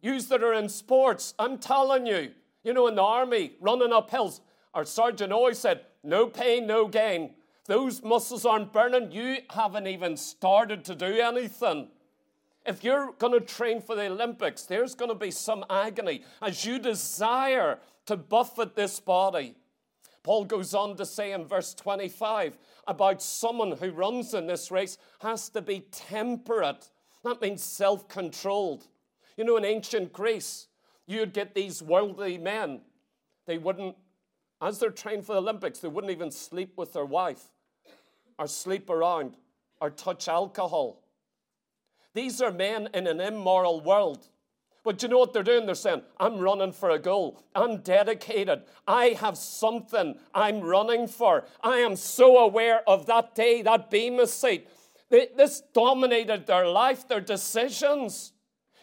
Use 0.00 0.28
that 0.28 0.44
are 0.44 0.54
in 0.54 0.68
sports. 0.68 1.34
I'm 1.40 1.58
telling 1.58 2.06
you, 2.06 2.30
you 2.62 2.72
know, 2.72 2.86
in 2.86 2.94
the 2.94 3.02
army, 3.02 3.54
running 3.60 3.92
up 3.92 4.10
hills, 4.10 4.40
our 4.74 4.84
sergeant 4.84 5.32
always 5.32 5.58
said, 5.58 5.80
no 6.04 6.28
pain, 6.28 6.68
no 6.68 6.86
gain. 6.86 7.34
those 7.66 8.00
muscles 8.04 8.46
aren't 8.46 8.72
burning, 8.72 9.10
you 9.10 9.38
haven't 9.50 9.88
even 9.88 10.16
started 10.16 10.84
to 10.84 10.94
do 10.94 11.20
anything. 11.20 11.88
If 12.68 12.84
you're 12.84 13.12
going 13.18 13.32
to 13.32 13.40
train 13.40 13.80
for 13.80 13.96
the 13.96 14.08
Olympics, 14.08 14.64
there's 14.64 14.94
going 14.94 15.08
to 15.08 15.14
be 15.14 15.30
some 15.30 15.64
agony 15.70 16.22
as 16.42 16.66
you 16.66 16.78
desire 16.78 17.78
to 18.04 18.14
buffet 18.14 18.76
this 18.76 19.00
body. 19.00 19.54
Paul 20.22 20.44
goes 20.44 20.74
on 20.74 20.94
to 20.96 21.06
say 21.06 21.32
in 21.32 21.46
verse 21.46 21.72
25 21.72 22.58
about 22.86 23.22
someone 23.22 23.72
who 23.72 23.90
runs 23.90 24.34
in 24.34 24.46
this 24.46 24.70
race 24.70 24.98
has 25.20 25.48
to 25.48 25.62
be 25.62 25.86
temperate. 25.90 26.90
That 27.24 27.40
means 27.40 27.62
self 27.62 28.06
controlled. 28.06 28.86
You 29.38 29.44
know, 29.44 29.56
in 29.56 29.64
ancient 29.64 30.12
Greece, 30.12 30.66
you'd 31.06 31.32
get 31.32 31.54
these 31.54 31.82
worldly 31.82 32.36
men. 32.36 32.82
They 33.46 33.56
wouldn't, 33.56 33.96
as 34.60 34.78
they're 34.78 34.90
trained 34.90 35.24
for 35.24 35.32
the 35.32 35.40
Olympics, 35.40 35.78
they 35.78 35.88
wouldn't 35.88 36.12
even 36.12 36.30
sleep 36.30 36.74
with 36.76 36.92
their 36.92 37.06
wife 37.06 37.44
or 38.38 38.46
sleep 38.46 38.90
around 38.90 39.38
or 39.80 39.88
touch 39.88 40.28
alcohol. 40.28 41.02
These 42.18 42.42
are 42.42 42.50
men 42.50 42.88
in 42.94 43.06
an 43.06 43.20
immoral 43.20 43.80
world. 43.80 44.26
But 44.82 45.00
you 45.04 45.08
know 45.08 45.18
what 45.18 45.32
they're 45.32 45.44
doing? 45.44 45.66
They're 45.66 45.76
saying, 45.76 46.02
I'm 46.18 46.38
running 46.38 46.72
for 46.72 46.90
a 46.90 46.98
goal. 46.98 47.44
I'm 47.54 47.76
dedicated. 47.76 48.64
I 48.88 49.10
have 49.20 49.38
something 49.38 50.18
I'm 50.34 50.60
running 50.60 51.06
for. 51.06 51.44
I 51.62 51.76
am 51.76 51.94
so 51.94 52.38
aware 52.38 52.80
of 52.88 53.06
that 53.06 53.36
day, 53.36 53.62
that 53.62 53.88
Bema 53.88 54.26
seat. 54.26 54.66
This 55.10 55.62
dominated 55.72 56.44
their 56.48 56.66
life, 56.66 57.06
their 57.06 57.20
decisions. 57.20 58.32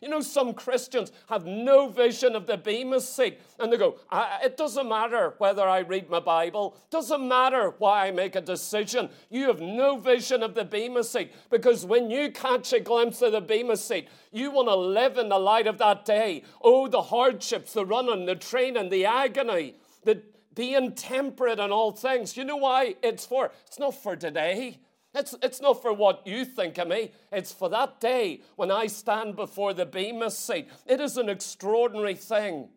You 0.06 0.12
know, 0.12 0.22
some 0.22 0.54
Christians 0.54 1.12
have 1.30 1.48
no 1.48 1.88
vision 1.88 2.36
of 2.36 2.46
the 2.46 2.58
Bema 2.58 3.02
seat, 3.02 3.42
and 3.58 3.74
they 3.74 3.78
go, 3.78 3.96
It 4.44 4.56
doesn't 4.56 4.88
matter 4.88 5.34
whether 5.40 5.68
I 5.68 5.80
read 5.80 6.12
my 6.12 6.20
Bible, 6.20 6.78
doesn't 6.92 7.28
matter 7.28 7.74
why 7.80 8.06
I 8.06 8.12
make 8.12 8.36
a 8.36 8.42
decision. 8.42 9.10
You 9.32 9.48
have 9.48 9.62
no 9.62 9.98
vision 9.98 10.44
of 10.44 10.54
the 10.54 10.64
Bema 10.64 11.04
seat 11.04 11.34
because 11.50 11.88
when 11.88 12.12
you 12.12 12.30
catch 12.30 12.72
a 12.72 12.80
glimpse 12.80 13.24
of 13.24 13.32
the 13.32 13.42
Bema 13.42 13.78
seat, 13.78 14.08
you 14.32 14.52
want 14.52 14.68
to 14.68 14.76
live 14.76 15.18
in 15.18 15.30
the 15.30 15.40
light 15.40 15.66
of 15.66 15.80
that 15.80 16.06
day. 16.06 16.44
Oh, 16.62 16.88
the 16.88 17.02
hardships, 17.02 17.74
the 17.74 17.84
running, 17.84 18.28
the 18.28 18.36
training, 18.36 18.90
the 18.90 19.06
agony, 19.06 19.74
the 20.04 20.22
being 20.54 20.92
temperate 20.92 21.58
in 21.58 21.72
all 21.72 21.94
things. 21.94 22.38
You 22.38 22.44
know 22.44 22.58
why 22.58 22.94
it's 23.02 23.26
for? 23.26 23.52
It's 23.66 23.80
not 23.80 23.96
for 23.96 24.16
today. 24.16 24.82
It's, 25.16 25.34
it's 25.42 25.62
not 25.62 25.82
for 25.82 25.94
what 25.94 26.28
you 26.28 26.44
think 26.44 26.78
of 26.78 26.90
me. 26.90 27.12
It's 27.32 27.54
for 27.54 27.70
that 27.70 28.02
day 28.02 28.42
when 28.58 28.70
I 28.70 28.88
stand 28.88 29.36
before 29.36 29.74
the 29.74 29.86
Bema 29.86 30.30
seat. 30.30 30.68
It 30.86 31.00
is 31.00 31.18
an 31.18 31.30
extraordinary 31.30 32.16
thing. 32.16 32.70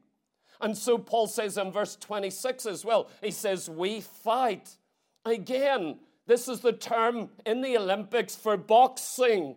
And 0.60 0.76
so 0.76 0.98
Paul 0.98 1.26
says 1.26 1.58
in 1.58 1.72
verse 1.72 1.96
26 1.96 2.66
as 2.66 2.84
well, 2.84 3.10
he 3.22 3.30
says, 3.30 3.68
We 3.68 4.00
fight. 4.00 4.76
Again, 5.24 5.98
this 6.26 6.48
is 6.48 6.60
the 6.60 6.72
term 6.72 7.30
in 7.44 7.60
the 7.60 7.76
Olympics 7.76 8.36
for 8.36 8.56
boxing. 8.56 9.56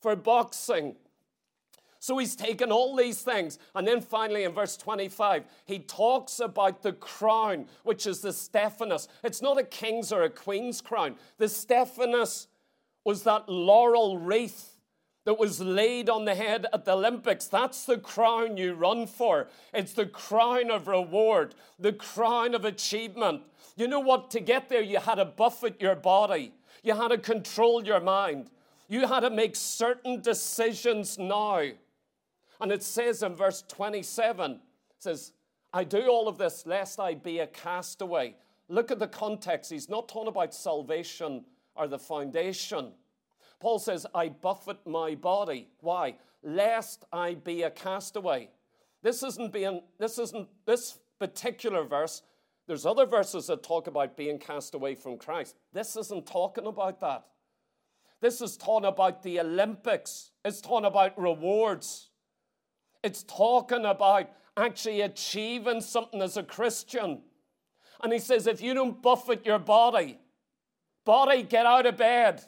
For 0.00 0.14
boxing. 0.14 0.96
So 2.00 2.18
he's 2.18 2.36
taken 2.36 2.70
all 2.70 2.94
these 2.94 3.22
things. 3.22 3.58
And 3.74 3.86
then 3.86 4.00
finally, 4.00 4.44
in 4.44 4.52
verse 4.52 4.76
25, 4.76 5.44
he 5.64 5.80
talks 5.80 6.40
about 6.40 6.82
the 6.82 6.92
crown, 6.92 7.66
which 7.82 8.06
is 8.06 8.20
the 8.20 8.32
Stephanos. 8.32 9.08
It's 9.24 9.42
not 9.42 9.58
a 9.58 9.64
king's 9.64 10.12
or 10.12 10.22
a 10.22 10.30
queen's 10.30 10.80
crown. 10.80 11.16
The 11.38 11.48
Stephanos 11.48 12.48
was 13.04 13.24
that 13.24 13.48
laurel 13.48 14.18
wreath 14.18 14.78
that 15.24 15.38
was 15.38 15.60
laid 15.60 16.08
on 16.08 16.24
the 16.24 16.34
head 16.34 16.66
at 16.72 16.86
the 16.86 16.92
Olympics. 16.92 17.46
That's 17.46 17.84
the 17.84 17.98
crown 17.98 18.56
you 18.56 18.72
run 18.72 19.06
for. 19.06 19.48
It's 19.74 19.92
the 19.92 20.06
crown 20.06 20.70
of 20.70 20.88
reward, 20.88 21.54
the 21.78 21.92
crown 21.92 22.54
of 22.54 22.64
achievement. 22.64 23.42
You 23.76 23.88
know 23.88 24.00
what? 24.00 24.30
To 24.30 24.40
get 24.40 24.68
there, 24.68 24.80
you 24.80 24.98
had 24.98 25.16
to 25.16 25.26
buffet 25.26 25.82
your 25.82 25.96
body, 25.96 26.54
you 26.82 26.94
had 26.94 27.08
to 27.08 27.18
control 27.18 27.84
your 27.84 28.00
mind, 28.00 28.50
you 28.88 29.06
had 29.06 29.20
to 29.20 29.30
make 29.30 29.54
certain 29.54 30.22
decisions 30.22 31.18
now. 31.18 31.72
And 32.60 32.72
it 32.72 32.82
says 32.82 33.22
in 33.22 33.34
verse 33.34 33.62
27, 33.68 34.52
it 34.52 34.60
says, 34.98 35.32
I 35.72 35.84
do 35.84 36.08
all 36.08 36.28
of 36.28 36.38
this 36.38 36.66
lest 36.66 36.98
I 36.98 37.14
be 37.14 37.38
a 37.40 37.46
castaway. 37.46 38.34
Look 38.68 38.90
at 38.90 38.98
the 38.98 39.08
context. 39.08 39.70
He's 39.70 39.88
not 39.88 40.08
talking 40.08 40.28
about 40.28 40.54
salvation 40.54 41.44
or 41.74 41.86
the 41.86 41.98
foundation. 41.98 42.92
Paul 43.60 43.78
says, 43.78 44.06
I 44.14 44.28
buffet 44.28 44.86
my 44.86 45.14
body. 45.14 45.68
Why? 45.80 46.16
Lest 46.42 47.04
I 47.12 47.34
be 47.34 47.62
a 47.62 47.70
castaway. 47.70 48.50
This 49.02 49.22
isn't 49.22 49.52
being, 49.52 49.82
this 49.98 50.18
isn't, 50.18 50.48
this 50.66 50.98
particular 51.18 51.84
verse, 51.84 52.22
there's 52.66 52.84
other 52.84 53.06
verses 53.06 53.46
that 53.46 53.62
talk 53.62 53.86
about 53.86 54.16
being 54.16 54.38
cast 54.38 54.74
away 54.74 54.94
from 54.94 55.16
Christ. 55.16 55.56
This 55.72 55.96
isn't 55.96 56.26
talking 56.26 56.66
about 56.66 57.00
that. 57.00 57.24
This 58.20 58.40
is 58.40 58.56
talking 58.56 58.88
about 58.88 59.22
the 59.22 59.40
Olympics. 59.40 60.32
It's 60.44 60.60
talking 60.60 60.86
about 60.86 61.18
rewards. 61.18 62.10
It's 63.02 63.22
talking 63.22 63.84
about 63.84 64.30
actually 64.56 65.02
achieving 65.02 65.80
something 65.80 66.20
as 66.20 66.36
a 66.36 66.42
Christian. 66.42 67.22
And 68.02 68.12
he 68.12 68.18
says, 68.18 68.46
if 68.46 68.60
you 68.60 68.74
don't 68.74 69.00
buffet 69.02 69.46
your 69.46 69.58
body, 69.58 70.18
body, 71.04 71.42
get 71.42 71.66
out 71.66 71.86
of 71.86 71.96
bed. 71.96 72.42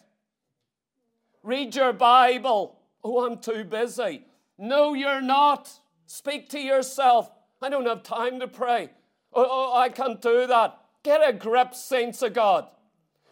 Read 1.42 1.74
your 1.74 1.92
Bible. 1.92 2.78
Oh, 3.02 3.26
I'm 3.26 3.38
too 3.38 3.64
busy. 3.64 4.26
No, 4.58 4.94
you're 4.94 5.22
not. 5.22 5.70
Speak 6.06 6.48
to 6.50 6.60
yourself. 6.60 7.30
I 7.62 7.68
don't 7.68 7.86
have 7.86 8.02
time 8.02 8.40
to 8.40 8.48
pray. 8.48 8.90
Oh, 9.32 9.46
oh 9.48 9.78
I 9.78 9.88
can't 9.88 10.20
do 10.20 10.46
that. 10.46 10.78
Get 11.02 11.26
a 11.26 11.32
grip, 11.32 11.74
saints 11.74 12.22
of 12.22 12.34
God. 12.34 12.66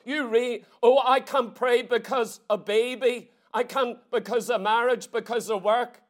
You 0.04 0.26
read, 0.26 0.64
oh, 0.82 1.02
I 1.04 1.20
can't 1.20 1.54
pray 1.54 1.82
because 1.82 2.40
a 2.48 2.56
baby. 2.56 3.30
I 3.52 3.62
can't 3.64 3.98
because 4.10 4.48
of 4.48 4.62
marriage, 4.62 5.10
because 5.12 5.50
of 5.50 5.62
work. 5.62 6.00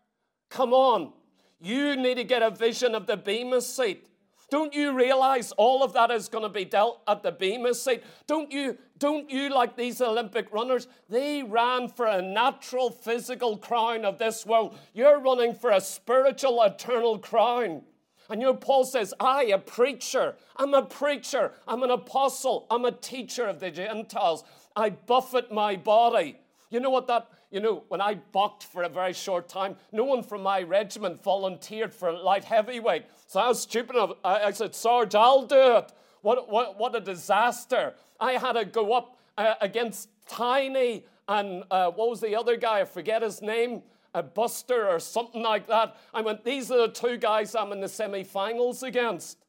Come 0.49 0.73
on. 0.73 1.13
You 1.61 1.97
need 1.97 2.15
to 2.17 2.25
get 2.25 2.43
a 2.43 2.51
vision 2.51 2.95
of 2.95 3.07
the 3.07 3.17
Bema 3.17 3.61
seat. 3.61 4.09
Don't 4.51 4.73
you 4.73 4.93
realize 4.93 5.53
all 5.53 5.83
of 5.83 5.93
that 5.93 6.11
is 6.11 6.29
going 6.29 6.45
to 6.45 6.49
be 6.49 6.65
dealt 6.65 7.03
at 7.07 7.23
the 7.23 7.33
Bema 7.33 7.75
seat? 7.75 8.03
Don't 8.27 8.51
you, 8.51 8.79
don't 8.99 9.29
you, 9.29 9.51
like 9.51 9.77
these 9.77 10.01
Olympic 10.01 10.51
runners, 10.53 10.89
they 11.11 11.43
ran 11.43 11.89
for 11.89 12.07
a 12.07 12.23
natural 12.23 12.91
physical 12.91 13.59
crown 13.59 14.07
of 14.07 14.19
this 14.19 14.47
world. 14.47 14.79
You're 14.95 15.21
running 15.21 15.55
for 15.55 15.71
a 15.71 15.81
spiritual 15.81 16.63
eternal 16.63 17.19
crown. 17.19 17.83
And 18.31 18.41
you 18.41 18.47
know, 18.47 18.55
Paul 18.55 18.85
says, 18.85 19.13
I, 19.21 19.45
a 19.45 19.59
preacher, 19.59 20.37
I'm 20.57 20.73
a 20.73 20.83
preacher, 20.83 21.53
I'm 21.67 21.83
an 21.83 21.91
apostle, 21.91 22.67
I'm 22.71 22.85
a 22.85 22.93
teacher 22.93 23.47
of 23.47 23.61
the 23.61 23.71
Gentiles. 23.71 24.45
I 24.77 24.91
buffet 24.91 25.53
my 25.53 25.77
body. 25.77 26.39
You 26.71 26.81
know 26.81 26.91
what 26.91 27.07
that 27.07 27.29
you 27.51 27.61
know, 27.61 27.85
when 27.89 28.01
I 28.01 28.15
bucked 28.15 28.65
for 28.65 28.83
a 28.83 28.89
very 28.89 29.13
short 29.13 29.49
time, 29.49 29.77
no 29.93 30.05
one 30.05 30.23
from 30.23 30.43
my 30.43 30.63
regiment 30.63 31.23
volunteered 31.23 31.95
for 31.95 32.13
light 32.13 32.45
heavyweight. 32.45 33.07
So 33.27 33.41
I 33.41 33.49
was 33.49 33.61
stupid 33.61 33.97
enough. 33.97 34.13
I, 34.25 34.51
said, 34.53 34.75
Sarge, 34.75 35.15
I'll 35.15 35.47
do 35.47 35.77
it. 35.79 35.93
What, 36.23 36.51
what, 36.51 36.79
what 36.79 36.95
a 36.95 37.01
disaster. 37.01 37.95
I 38.21 38.33
had 38.33 38.53
to 38.53 38.65
go 38.65 38.93
up 38.93 39.17
uh, 39.37 39.55
against 39.61 40.09
Tiny 40.29 41.05
and 41.29 41.63
uh, 41.71 41.91
what 41.91 42.09
was 42.09 42.21
the 42.21 42.35
other 42.35 42.57
guy? 42.57 42.81
I 42.81 42.85
forget 42.85 43.23
his 43.23 43.43
name. 43.43 43.83
A 44.15 44.23
Buster 44.23 44.89
or 44.89 44.99
something 44.99 45.43
like 45.43 45.67
that. 45.69 45.97
I 46.15 46.23
went, 46.23 46.43
these 46.43 46.71
are 46.71 46.79
the 46.79 46.89
two 46.89 47.19
guys 47.19 47.55
I'm 47.55 47.73
in 47.73 47.81
the 47.81 47.89
semi 47.89 48.25
finals 48.25 48.83
against. 48.83 49.45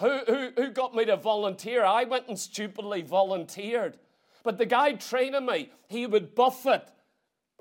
Who, 0.00 0.18
who, 0.26 0.50
who 0.56 0.70
got 0.70 0.94
me 0.94 1.04
to 1.04 1.16
volunteer? 1.16 1.84
I 1.84 2.04
went 2.04 2.26
and 2.26 2.38
stupidly 2.38 3.02
volunteered. 3.02 3.98
But 4.42 4.58
the 4.58 4.66
guy 4.66 4.94
training 4.94 5.46
me, 5.46 5.70
he 5.88 6.06
would 6.06 6.34
buffet 6.34 6.90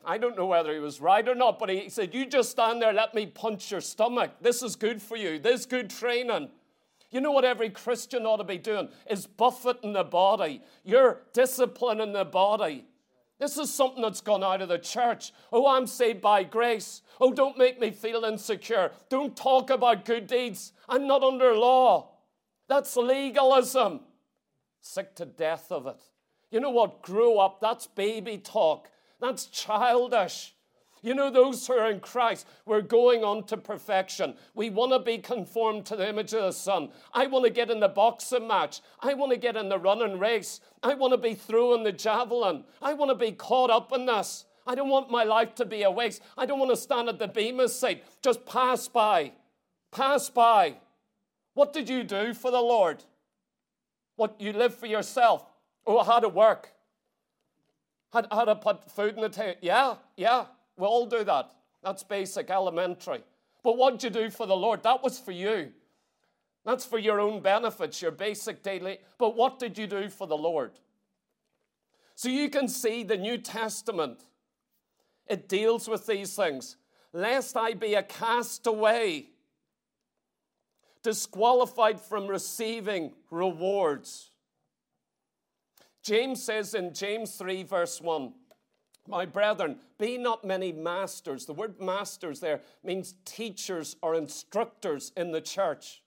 I 0.05 0.17
don't 0.17 0.37
know 0.37 0.45
whether 0.45 0.73
he 0.73 0.79
was 0.79 1.01
right 1.01 1.27
or 1.27 1.35
not, 1.35 1.59
but 1.59 1.69
he 1.69 1.89
said, 1.89 2.13
You 2.13 2.25
just 2.25 2.51
stand 2.51 2.81
there, 2.81 2.93
let 2.93 3.13
me 3.13 3.25
punch 3.25 3.71
your 3.71 3.81
stomach. 3.81 4.31
This 4.41 4.63
is 4.63 4.75
good 4.75 5.01
for 5.01 5.17
you. 5.17 5.39
This 5.39 5.61
is 5.61 5.65
good 5.65 5.89
training. 5.89 6.49
You 7.11 7.21
know 7.21 7.31
what 7.31 7.45
every 7.45 7.69
Christian 7.69 8.25
ought 8.25 8.37
to 8.37 8.43
be 8.43 8.57
doing? 8.57 8.89
Is 9.09 9.25
buffeting 9.25 9.93
the 9.93 10.03
body. 10.03 10.61
You're 10.83 11.21
disciplining 11.33 12.13
the 12.13 12.25
body. 12.25 12.85
This 13.39 13.57
is 13.57 13.73
something 13.73 14.01
that's 14.01 14.21
gone 14.21 14.43
out 14.43 14.61
of 14.61 14.69
the 14.69 14.77
church. 14.77 15.31
Oh, 15.51 15.65
I'm 15.67 15.87
saved 15.87 16.21
by 16.21 16.43
grace. 16.43 17.01
Oh, 17.21 17.31
don't 17.31 17.57
make 17.57 17.79
me 17.79 17.89
feel 17.91 18.25
insecure. 18.25 18.91
Don't 19.07 19.35
talk 19.35 19.69
about 19.69 20.05
good 20.05 20.27
deeds. 20.27 20.73
I'm 20.89 21.07
not 21.07 21.23
under 21.23 21.55
law. 21.55 22.11
That's 22.67 22.95
legalism. 22.97 24.01
Sick 24.81 25.15
to 25.15 25.25
death 25.25 25.71
of 25.71 25.87
it. 25.87 26.01
You 26.51 26.59
know 26.59 26.69
what? 26.69 27.01
Grow 27.01 27.39
up. 27.39 27.61
That's 27.61 27.87
baby 27.87 28.37
talk. 28.37 28.89
That's 29.19 29.45
childish. 29.47 30.53
You 31.01 31.13
know, 31.15 31.29
those 31.29 31.65
who 31.65 31.73
are 31.73 31.89
in 31.89 32.01
Christ, 32.01 32.45
we're 32.65 32.81
going 32.81 33.23
on 33.23 33.43
to 33.45 33.57
perfection. 33.57 34.35
We 34.53 34.69
want 34.69 34.91
to 34.91 34.99
be 34.99 35.17
conformed 35.17 35.85
to 35.85 35.95
the 35.95 36.09
image 36.09 36.33
of 36.33 36.41
the 36.41 36.51
Son. 36.51 36.89
I 37.13 37.27
want 37.27 37.45
to 37.45 37.51
get 37.51 37.69
in 37.69 37.79
the 37.79 37.87
boxing 37.87 38.47
match. 38.47 38.81
I 38.99 39.13
want 39.13 39.31
to 39.31 39.37
get 39.37 39.55
in 39.55 39.69
the 39.69 39.79
running 39.79 40.19
race. 40.19 40.59
I 40.83 40.95
want 40.95 41.13
to 41.13 41.17
be 41.17 41.35
throwing 41.35 41.83
the 41.83 41.93
javelin. 41.93 42.65
I 42.81 42.93
want 42.93 43.11
to 43.11 43.15
be 43.15 43.31
caught 43.31 43.69
up 43.69 43.93
in 43.93 44.05
this. 44.05 44.45
I 44.67 44.75
don't 44.75 44.89
want 44.89 45.09
my 45.09 45.23
life 45.23 45.55
to 45.55 45.65
be 45.65 45.83
a 45.83 45.91
waste. 45.91 46.21
I 46.37 46.45
don't 46.45 46.59
want 46.59 46.71
to 46.71 46.77
stand 46.77 47.07
at 47.07 47.17
the 47.17 47.27
Bema 47.27 47.69
seat. 47.69 48.03
Just 48.21 48.45
pass 48.45 48.87
by. 48.87 49.31
Pass 49.91 50.29
by. 50.29 50.77
What 51.53 51.73
did 51.73 51.89
you 51.89 52.03
do 52.03 52.33
for 52.33 52.51
the 52.51 52.61
Lord? 52.61 53.03
What, 54.15 54.39
you 54.39 54.53
live 54.53 54.75
for 54.75 54.85
yourself? 54.85 55.45
Oh, 55.87 56.03
how 56.03 56.19
to 56.19 56.29
work? 56.29 56.73
How, 58.11 58.25
how 58.31 58.45
to 58.45 58.55
put 58.55 58.89
food 58.89 59.15
in 59.15 59.21
the 59.21 59.29
table? 59.29 59.57
Yeah, 59.61 59.95
yeah, 60.17 60.45
we 60.77 60.85
all 60.85 61.05
do 61.05 61.23
that. 61.23 61.51
That's 61.83 62.03
basic, 62.03 62.49
elementary. 62.49 63.21
But 63.63 63.77
what 63.77 64.03
you 64.03 64.09
do 64.09 64.29
for 64.29 64.45
the 64.45 64.55
Lord? 64.55 64.83
That 64.83 65.03
was 65.03 65.19
for 65.19 65.31
you. 65.31 65.71
That's 66.65 66.85
for 66.85 66.99
your 66.99 67.19
own 67.19 67.41
benefits, 67.41 68.01
your 68.01 68.11
basic 68.11 68.63
daily. 68.63 68.99
But 69.17 69.35
what 69.35 69.59
did 69.59 69.77
you 69.77 69.87
do 69.87 70.09
for 70.09 70.27
the 70.27 70.37
Lord? 70.37 70.71
So 72.15 72.29
you 72.29 72.49
can 72.49 72.67
see 72.67 73.03
the 73.03 73.17
New 73.17 73.37
Testament, 73.37 74.25
it 75.25 75.47
deals 75.47 75.87
with 75.87 76.05
these 76.05 76.35
things. 76.35 76.75
Lest 77.13 77.55
I 77.55 77.73
be 77.73 77.93
a 77.93 78.03
castaway, 78.03 79.27
disqualified 81.01 81.99
from 81.99 82.27
receiving 82.27 83.13
rewards. 83.31 84.28
James 86.03 86.41
says 86.41 86.73
in 86.73 86.93
James 86.93 87.35
3, 87.35 87.63
verse 87.63 88.01
1, 88.01 88.33
My 89.07 89.25
brethren, 89.25 89.77
be 89.97 90.17
not 90.17 90.45
many 90.45 90.71
masters. 90.71 91.45
The 91.45 91.53
word 91.53 91.79
masters 91.79 92.39
there 92.39 92.61
means 92.83 93.15
teachers 93.25 93.95
or 94.01 94.15
instructors 94.15 95.11
in 95.17 95.31
the 95.31 95.41
church. 95.41 96.01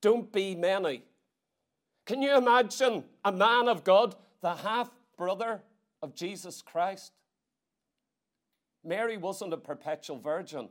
Don't 0.00 0.32
be 0.32 0.54
many. 0.54 1.04
Can 2.06 2.22
you 2.22 2.36
imagine 2.36 3.04
a 3.24 3.32
man 3.32 3.68
of 3.68 3.84
God, 3.84 4.16
the 4.40 4.54
half 4.54 4.90
brother 5.16 5.62
of 6.02 6.14
Jesus 6.14 6.62
Christ? 6.62 7.12
Mary 8.84 9.16
wasn't 9.16 9.52
a 9.52 9.56
perpetual 9.56 10.18
virgin. 10.18 10.68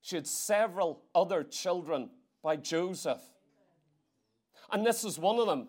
She 0.00 0.16
had 0.16 0.26
several 0.26 1.02
other 1.14 1.44
children 1.44 2.10
by 2.42 2.56
Joseph. 2.56 3.20
And 4.70 4.84
this 4.84 5.04
is 5.04 5.18
one 5.18 5.38
of 5.38 5.46
them. 5.46 5.68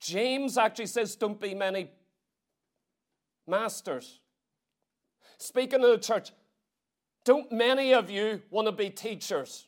James 0.00 0.56
actually 0.56 0.86
says, 0.86 1.16
Don't 1.16 1.40
be 1.40 1.54
many 1.54 1.90
masters. 3.46 4.20
Speaking 5.38 5.82
of 5.82 5.90
the 5.90 5.98
church, 5.98 6.32
don't 7.24 7.50
many 7.50 7.92
of 7.92 8.10
you 8.10 8.42
want 8.50 8.66
to 8.66 8.72
be 8.72 8.90
teachers? 8.90 9.66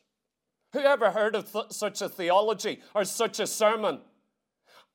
Who 0.73 0.81
ever 0.81 1.11
heard 1.11 1.35
of 1.35 1.51
th- 1.51 1.67
such 1.71 2.01
a 2.01 2.09
theology 2.09 2.81
or 2.95 3.05
such 3.05 3.41
a 3.41 3.47
sermon? 3.47 4.01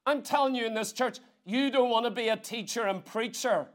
I'm 0.05 0.21
telling 0.21 0.55
you 0.55 0.65
in 0.65 0.73
this 0.73 0.93
church, 0.93 1.19
you 1.45 1.69
don't 1.69 1.89
want 1.89 2.05
to 2.05 2.11
be 2.11 2.29
a 2.29 2.37
teacher 2.37 2.83
and 2.83 3.03
preacher. 3.03 3.67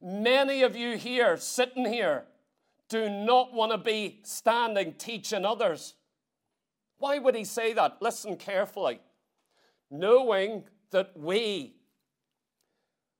Many 0.00 0.62
of 0.62 0.76
you 0.76 0.96
here, 0.96 1.36
sitting 1.36 1.86
here, 1.86 2.24
do 2.88 3.08
not 3.08 3.52
want 3.52 3.72
to 3.72 3.78
be 3.78 4.20
standing 4.22 4.94
teaching 4.94 5.44
others. 5.44 5.94
Why 6.98 7.18
would 7.18 7.34
he 7.34 7.44
say 7.44 7.72
that? 7.72 8.00
Listen 8.00 8.36
carefully 8.36 9.00
knowing 9.92 10.64
that 10.90 11.16
we 11.16 11.74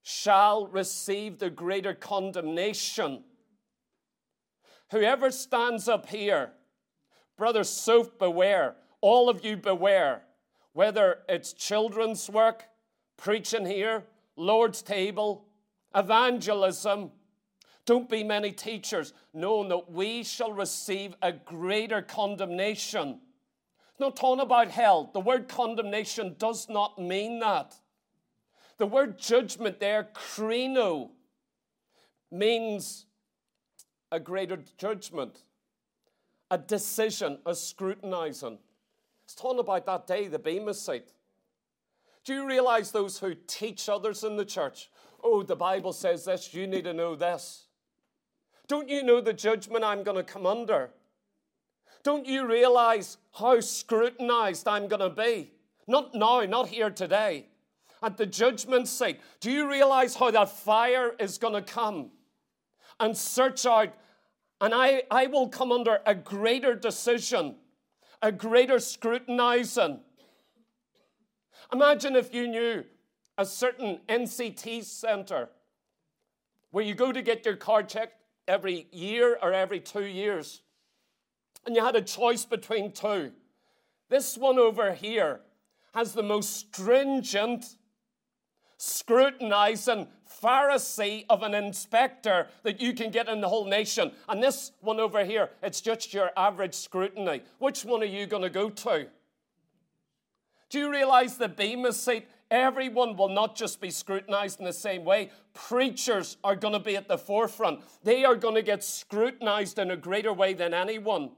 shall 0.03 0.67
receive 0.67 1.39
the 1.39 1.51
greater 1.51 1.95
condemnation. 1.95 3.23
Whoever 4.91 5.31
stands 5.31 5.87
up 5.89 6.09
here, 6.09 6.53
Brother 7.37 7.63
Soph, 7.63 8.19
beware. 8.19 8.77
All 9.01 9.29
of 9.29 9.45
you 9.45 9.57
beware. 9.57 10.23
Whether 10.73 11.19
it's 11.29 11.53
children's 11.53 12.29
work, 12.29 12.65
preaching 13.17 13.67
here, 13.67 14.05
Lord's 14.37 14.83
table, 14.83 15.47
evangelism, 15.95 17.11
don't 17.85 18.09
be 18.09 18.25
many 18.25 18.53
teachers. 18.53 19.13
No, 19.35 19.63
no, 19.63 19.85
we 19.89 20.23
shall 20.23 20.53
receive 20.53 21.15
a 21.21 21.33
greater 21.33 22.01
condemnation. 22.01 23.21
Not 24.03 24.17
talking 24.17 24.43
about 24.43 24.69
hell. 24.69 25.11
The 25.13 25.21
word 25.21 25.47
condemnation 25.47 26.35
does 26.37 26.69
not 26.69 26.99
mean 26.99 27.39
that. 27.39 27.77
The 28.79 28.87
word 28.87 29.17
judgment 29.17 29.79
there, 29.79 30.09
krino, 30.13 31.11
means 32.29 33.07
a 34.11 34.19
greater 34.19 34.59
judgment, 34.77 35.45
a 36.51 36.59
decision, 36.59 37.39
a 37.47 37.55
scrutinizing. 37.55 38.59
It's 39.25 39.37
talking 39.37 39.61
about 39.61 39.87
that 39.87 40.09
day, 40.09 40.27
the 40.27 40.41
Bema 40.41 40.75
seat. 40.75 41.13
Do 42.25 42.35
you 42.35 42.45
realize 42.45 42.91
those 42.91 43.19
who 43.19 43.37
teach 43.47 43.89
others 43.89 44.25
in 44.25 44.35
the 44.35 44.45
church? 44.45 44.91
Oh, 45.23 45.45
the 45.45 45.55
Bible 45.55 45.93
says 45.93 46.25
this, 46.25 46.53
you 46.53 46.67
need 46.67 46.85
to 46.85 46.93
know 46.93 47.15
this. 47.15 47.67
Don't 48.67 48.89
you 48.89 49.05
know 49.05 49.21
the 49.21 49.33
judgment 49.33 49.85
I'm 49.85 50.03
going 50.03 50.17
to 50.17 50.25
come 50.25 50.45
under? 50.45 50.91
Don't 52.03 52.27
you 52.27 52.47
realize 52.47 53.17
how 53.33 53.61
scrutinized 53.61 54.67
I'm 54.67 54.89
going 54.89 55.01
to 55.01 55.11
be? 55.11 55.53
Not 55.87 56.15
now, 56.15 56.41
not 56.43 56.69
here 56.69 56.91
today. 56.91 57.47
At 58.03 58.17
the 58.17 58.27
judgment 58.27 58.89
seat, 58.89 59.21
do 59.39 59.51
you 59.51 59.71
realize 59.71 60.17
how 60.17 60.31
that 60.33 60.51
fire 60.51 61.15
is 61.21 61.39
going 61.39 61.55
to 61.55 61.63
come 61.63 62.11
and 62.99 63.17
search 63.17 63.65
out? 63.65 63.95
And 64.61 64.75
I, 64.75 65.03
I 65.11 65.27
will 65.27 65.49
come 65.49 65.71
under 65.71 66.01
a 66.05 66.15
greater 66.15 66.75
decision, 66.75 67.57
a 68.21 68.33
greater 68.33 68.81
scrutinizing. 68.81 70.01
Imagine 71.73 72.17
if 72.17 72.35
you 72.35 72.49
knew 72.49 72.85
a 73.39 73.47
certain 73.47 74.01
NCT 74.09 74.85
center 74.85 75.49
where 76.71 76.85
you 76.85 76.95
go 76.95 77.13
to 77.13 77.23
get 77.23 77.45
your 77.45 77.57
car 77.57 77.83
checked 77.83 78.21
every 78.49 78.89
year 78.91 79.39
or 79.41 79.53
every 79.53 79.79
two 79.79 80.05
years, 80.05 80.63
and 81.67 81.77
you 81.77 81.85
had 81.85 81.97
a 81.97 82.03
choice 82.03 82.45
between 82.45 82.93
two. 82.93 83.33
This 84.09 84.37
one 84.37 84.59
over 84.59 84.93
here 84.93 85.41
has 85.95 86.13
the 86.13 86.23
most 86.23 86.57
stringent, 86.57 87.77
scrutinizing 88.77 90.09
Pharisee 90.43 91.25
of 91.29 91.43
an 91.43 91.55
inspector 91.55 92.49
that 92.63 92.81
you 92.81 92.93
can 92.95 93.11
get 93.11 93.29
in 93.29 93.41
the 93.41 93.49
whole 93.49 93.67
nation. 93.67 94.13
And 94.29 94.43
this 94.43 94.73
one 94.81 94.99
over 94.99 95.25
here, 95.25 95.51
it's 95.63 95.81
just 95.81 96.13
your 96.13 96.31
average 96.37 96.75
scrutiny. 96.75 97.43
Which 97.59 97.85
one 97.85 98.03
are 98.03 98.07
you 98.07 98.27
going 98.27 98.43
to 98.43 98.51
go 98.51 98.71
to? 98.71 99.07
Do 100.71 100.79
you 100.79 100.91
realize 100.91 101.37
the 101.37 101.49
Bema 101.49 101.93
seat 101.93 102.27
Everyone 102.53 103.17
will 103.17 103.31
not 103.31 103.57
just 103.57 103.81
be 103.81 103.91
scrutinized 103.91 104.59
in 104.59 104.67
the 104.67 104.75
same 104.75 105.07
way. 105.07 105.31
Preachers 105.55 106.37
are 106.45 106.55
going 106.55 106.75
to 106.75 106.79
be 106.79 106.97
at 106.97 107.09
the 107.09 107.17
forefront. 107.17 107.81
They 108.05 108.27
are 108.27 108.37
going 108.37 108.57
to 108.57 108.63
get 108.63 108.85
scrutinized 108.85 109.79
in 109.79 109.91
a 109.91 109.97
greater 109.97 110.35
way 110.35 110.53
than 110.53 110.75
anyone. 110.75 111.31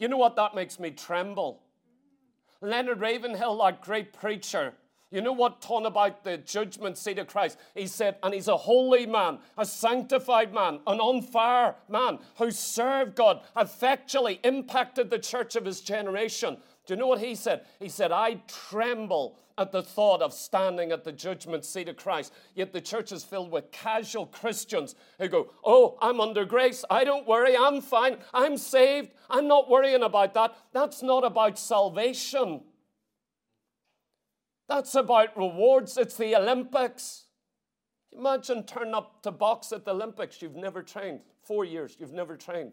You 0.00 0.08
know 0.08 0.16
what? 0.16 0.34
That 0.34 0.54
makes 0.56 0.80
me 0.80 0.90
tremble. 0.90 1.62
Leonard 2.60 3.00
Ravenhill, 3.00 3.58
that 3.58 3.82
great 3.82 4.12
preacher, 4.12 4.74
you 5.10 5.20
know 5.20 5.32
what 5.32 5.60
taught 5.60 5.86
about 5.86 6.22
the 6.22 6.38
judgment 6.38 6.96
seat 6.96 7.18
of 7.18 7.26
Christ? 7.26 7.58
He 7.74 7.86
said, 7.86 8.16
and 8.22 8.32
he's 8.32 8.48
a 8.48 8.56
holy 8.56 9.06
man, 9.06 9.38
a 9.58 9.66
sanctified 9.66 10.54
man, 10.54 10.80
an 10.86 11.00
on 11.00 11.20
fire 11.20 11.74
man 11.88 12.20
who 12.36 12.50
served 12.50 13.16
God, 13.16 13.40
effectually 13.56 14.40
impacted 14.44 15.10
the 15.10 15.18
church 15.18 15.56
of 15.56 15.64
his 15.64 15.80
generation. 15.80 16.58
Do 16.90 16.94
you 16.94 16.98
know 16.98 17.06
what 17.06 17.20
he 17.20 17.36
said? 17.36 17.66
He 17.78 17.88
said, 17.88 18.10
I 18.10 18.42
tremble 18.48 19.38
at 19.56 19.70
the 19.70 19.80
thought 19.80 20.22
of 20.22 20.32
standing 20.34 20.90
at 20.90 21.04
the 21.04 21.12
judgment 21.12 21.64
seat 21.64 21.88
of 21.88 21.96
Christ. 21.96 22.32
Yet 22.56 22.72
the 22.72 22.80
church 22.80 23.12
is 23.12 23.22
filled 23.22 23.52
with 23.52 23.70
casual 23.70 24.26
Christians 24.26 24.96
who 25.20 25.28
go, 25.28 25.52
Oh, 25.62 25.96
I'm 26.02 26.20
under 26.20 26.44
grace. 26.44 26.84
I 26.90 27.04
don't 27.04 27.28
worry. 27.28 27.56
I'm 27.56 27.80
fine. 27.80 28.16
I'm 28.34 28.56
saved. 28.56 29.12
I'm 29.30 29.46
not 29.46 29.70
worrying 29.70 30.02
about 30.02 30.34
that. 30.34 30.56
That's 30.72 31.00
not 31.00 31.22
about 31.22 31.60
salvation. 31.60 32.62
That's 34.68 34.96
about 34.96 35.38
rewards. 35.38 35.96
It's 35.96 36.16
the 36.16 36.34
Olympics. 36.34 37.26
Imagine 38.10 38.64
turning 38.64 38.94
up 38.94 39.22
to 39.22 39.30
box 39.30 39.70
at 39.70 39.84
the 39.84 39.92
Olympics. 39.92 40.42
You've 40.42 40.56
never 40.56 40.82
trained. 40.82 41.20
Four 41.44 41.64
years, 41.64 41.96
you've 42.00 42.12
never 42.12 42.36
trained. 42.36 42.72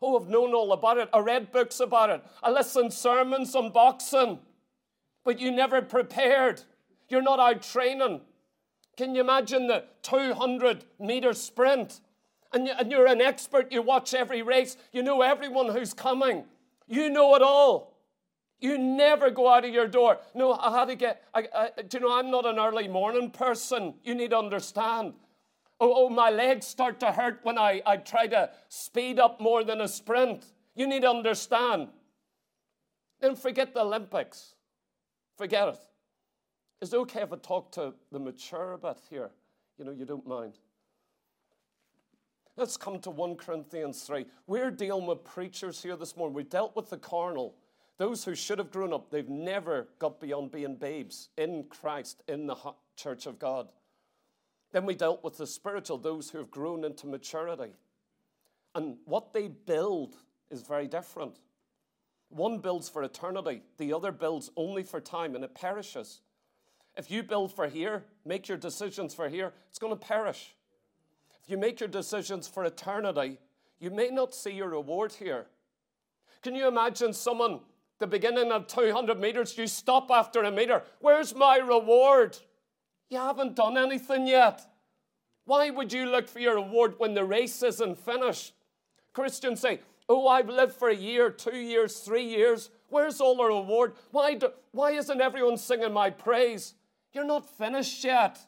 Oh, 0.00 0.18
I've 0.18 0.28
known 0.28 0.54
all 0.54 0.72
about 0.72 0.98
it. 0.98 1.08
I 1.12 1.18
read 1.18 1.52
books 1.52 1.80
about 1.80 2.10
it. 2.10 2.24
I 2.42 2.50
listened 2.50 2.92
sermons 2.92 3.54
on 3.54 3.70
boxing 3.70 4.38
but 5.28 5.38
you 5.38 5.50
never 5.50 5.82
prepared. 5.82 6.62
You're 7.10 7.20
not 7.20 7.38
out 7.38 7.60
training. 7.60 8.22
Can 8.96 9.14
you 9.14 9.20
imagine 9.20 9.66
the 9.66 9.84
200 10.00 10.86
meter 10.98 11.34
sprint? 11.34 12.00
And, 12.50 12.66
you, 12.66 12.72
and 12.78 12.90
you're 12.90 13.06
an 13.06 13.20
expert, 13.20 13.70
you 13.70 13.82
watch 13.82 14.14
every 14.14 14.40
race, 14.40 14.78
you 14.90 15.02
know 15.02 15.20
everyone 15.20 15.68
who's 15.68 15.92
coming, 15.92 16.44
you 16.86 17.10
know 17.10 17.34
it 17.34 17.42
all. 17.42 17.98
You 18.58 18.78
never 18.78 19.28
go 19.28 19.52
out 19.52 19.66
of 19.66 19.70
your 19.70 19.86
door. 19.86 20.16
No, 20.34 20.54
I 20.54 20.78
had 20.78 20.88
to 20.88 20.94
get, 20.94 21.22
I, 21.34 21.46
I, 21.54 21.82
do 21.82 21.98
you 21.98 22.00
know, 22.00 22.18
I'm 22.18 22.30
not 22.30 22.46
an 22.46 22.58
early 22.58 22.88
morning 22.88 23.30
person. 23.30 23.96
You 24.02 24.14
need 24.14 24.30
to 24.30 24.38
understand. 24.38 25.12
Oh, 25.80 25.92
oh, 25.94 26.08
my 26.08 26.30
legs 26.30 26.66
start 26.66 26.98
to 27.00 27.12
hurt 27.12 27.40
when 27.44 27.56
I, 27.56 27.80
I 27.86 27.98
try 27.98 28.26
to 28.26 28.50
speed 28.68 29.20
up 29.20 29.40
more 29.40 29.62
than 29.62 29.80
a 29.80 29.88
sprint. 29.88 30.44
You 30.74 30.86
need 30.88 31.02
to 31.02 31.10
understand. 31.10 31.88
Then 33.20 33.36
forget 33.36 33.74
the 33.74 33.80
Olympics. 33.80 34.54
Forget 35.36 35.68
it. 35.68 35.78
Is 36.80 36.92
it 36.92 36.96
okay 36.96 37.22
if 37.22 37.32
I 37.32 37.36
talk 37.36 37.70
to 37.72 37.94
the 38.10 38.18
mature 38.18 38.72
a 38.72 38.78
bit 38.78 38.98
here? 39.08 39.30
You 39.78 39.84
know, 39.84 39.92
you 39.92 40.04
don't 40.04 40.26
mind. 40.26 40.54
Let's 42.56 42.76
come 42.76 42.98
to 43.00 43.10
1 43.10 43.36
Corinthians 43.36 44.02
3. 44.02 44.26
We're 44.48 44.72
dealing 44.72 45.06
with 45.06 45.22
preachers 45.22 45.80
here 45.80 45.94
this 45.94 46.16
morning. 46.16 46.34
We 46.34 46.42
dealt 46.42 46.74
with 46.74 46.90
the 46.90 46.96
carnal, 46.96 47.54
those 47.98 48.24
who 48.24 48.34
should 48.34 48.58
have 48.58 48.72
grown 48.72 48.92
up. 48.92 49.10
They've 49.10 49.28
never 49.28 49.86
got 50.00 50.20
beyond 50.20 50.50
being 50.50 50.74
babes 50.74 51.28
in 51.36 51.66
Christ, 51.70 52.24
in 52.26 52.48
the 52.48 52.56
church 52.96 53.26
of 53.26 53.38
God. 53.38 53.68
Then 54.72 54.86
we 54.86 54.94
dealt 54.94 55.24
with 55.24 55.38
the 55.38 55.46
spiritual, 55.46 55.98
those 55.98 56.30
who 56.30 56.38
have 56.38 56.50
grown 56.50 56.84
into 56.84 57.06
maturity. 57.06 57.72
And 58.74 58.96
what 59.04 59.32
they 59.32 59.48
build 59.48 60.16
is 60.50 60.62
very 60.62 60.86
different. 60.86 61.36
One 62.30 62.58
builds 62.58 62.88
for 62.88 63.02
eternity, 63.02 63.62
the 63.78 63.94
other 63.94 64.12
builds 64.12 64.50
only 64.56 64.82
for 64.82 65.00
time, 65.00 65.34
and 65.34 65.42
it 65.42 65.54
perishes. 65.54 66.20
If 66.96 67.10
you 67.10 67.22
build 67.22 67.54
for 67.54 67.68
here, 67.68 68.04
make 68.26 68.48
your 68.48 68.58
decisions 68.58 69.14
for 69.14 69.28
here, 69.28 69.52
it's 69.70 69.78
going 69.78 69.92
to 69.92 69.96
perish. 69.96 70.54
If 71.42 71.48
you 71.48 71.56
make 71.56 71.80
your 71.80 71.88
decisions 71.88 72.46
for 72.46 72.64
eternity, 72.64 73.38
you 73.78 73.90
may 73.90 74.08
not 74.10 74.34
see 74.34 74.50
your 74.50 74.68
reward 74.68 75.12
here. 75.12 75.46
Can 76.42 76.54
you 76.54 76.68
imagine 76.68 77.12
someone, 77.12 77.60
the 77.98 78.06
beginning 78.06 78.52
of 78.52 78.66
200 78.66 79.18
meters, 79.18 79.56
you 79.56 79.66
stop 79.66 80.10
after 80.10 80.42
a 80.42 80.50
meter? 80.50 80.82
Where's 81.00 81.34
my 81.34 81.56
reward? 81.56 82.36
You 83.10 83.18
haven't 83.18 83.56
done 83.56 83.78
anything 83.78 84.26
yet. 84.26 84.62
Why 85.44 85.70
would 85.70 85.92
you 85.92 86.06
look 86.06 86.28
for 86.28 86.40
your 86.40 86.56
reward 86.56 86.94
when 86.98 87.14
the 87.14 87.24
race 87.24 87.62
isn't 87.62 87.98
finished? 87.98 88.52
Christians 89.14 89.60
say, 89.60 89.80
Oh, 90.10 90.26
I've 90.26 90.48
lived 90.48 90.74
for 90.74 90.88
a 90.88 90.94
year, 90.94 91.30
two 91.30 91.56
years, 91.56 91.98
three 91.98 92.24
years. 92.24 92.70
Where's 92.88 93.20
all 93.20 93.36
the 93.36 93.44
reward? 93.44 93.94
Why, 94.10 94.34
do, 94.34 94.50
why 94.72 94.92
isn't 94.92 95.20
everyone 95.20 95.58
singing 95.58 95.92
my 95.92 96.08
praise? 96.08 96.74
You're 97.12 97.24
not 97.24 97.48
finished 97.48 98.04
yet. 98.04 98.38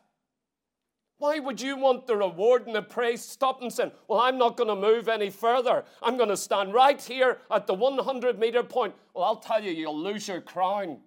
Why 1.19 1.39
would 1.39 1.61
you 1.61 1.77
want 1.77 2.07
the 2.07 2.17
reward 2.17 2.67
and 2.67 2.75
the 2.75 2.81
praise? 2.81 3.23
Stop 3.23 3.61
and 3.61 3.71
say, 3.71 3.93
Well, 4.09 4.21
I'm 4.21 4.39
not 4.39 4.57
going 4.57 4.69
to 4.69 4.77
move 4.77 5.07
any 5.09 5.29
further. 5.29 5.85
I'm 6.03 6.17
going 6.17 6.31
to 6.31 6.37
stand 6.37 6.73
right 6.73 7.01
here 7.01 7.39
at 7.51 7.67
the 7.67 7.75
100 7.75 8.39
meter 8.39 8.63
point. 8.63 8.95
Well, 9.13 9.25
I'll 9.25 9.37
tell 9.37 9.63
you, 9.63 9.71
you'll 9.71 9.99
lose 9.99 10.29
your 10.29 10.41
crown. 10.41 11.01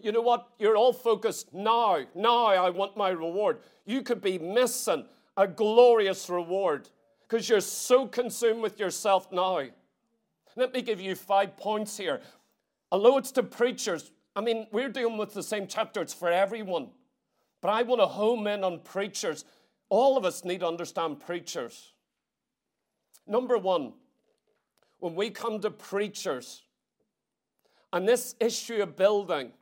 You 0.00 0.12
know 0.12 0.20
what? 0.20 0.48
You're 0.58 0.76
all 0.76 0.92
focused 0.92 1.54
now. 1.54 2.00
Now 2.14 2.46
I 2.46 2.70
want 2.70 2.96
my 2.96 3.10
reward. 3.10 3.60
You 3.84 4.02
could 4.02 4.20
be 4.20 4.38
missing 4.38 5.06
a 5.36 5.46
glorious 5.46 6.28
reward 6.28 6.88
because 7.22 7.48
you're 7.48 7.60
so 7.60 8.06
consumed 8.06 8.62
with 8.62 8.78
yourself 8.78 9.30
now. 9.32 9.62
Let 10.56 10.72
me 10.72 10.82
give 10.82 11.00
you 11.00 11.14
five 11.14 11.56
points 11.56 11.96
here. 11.96 12.20
Although 12.92 13.18
it's 13.18 13.32
to 13.32 13.42
preachers, 13.42 14.12
I 14.36 14.40
mean, 14.40 14.66
we're 14.72 14.88
dealing 14.88 15.18
with 15.18 15.32
the 15.32 15.42
same 15.42 15.66
chapter, 15.66 16.00
it's 16.00 16.14
for 16.14 16.30
everyone. 16.30 16.90
But 17.60 17.70
I 17.70 17.82
want 17.82 18.00
to 18.00 18.06
home 18.06 18.46
in 18.46 18.62
on 18.62 18.80
preachers. 18.80 19.44
All 19.88 20.16
of 20.16 20.24
us 20.24 20.44
need 20.44 20.60
to 20.60 20.66
understand 20.66 21.20
preachers. 21.20 21.92
Number 23.26 23.56
one, 23.56 23.94
when 24.98 25.14
we 25.14 25.30
come 25.30 25.60
to 25.60 25.70
preachers, 25.70 26.62
and 27.92 28.08
this 28.08 28.34
issue 28.40 28.82
of 28.82 28.96
building, 28.96 29.52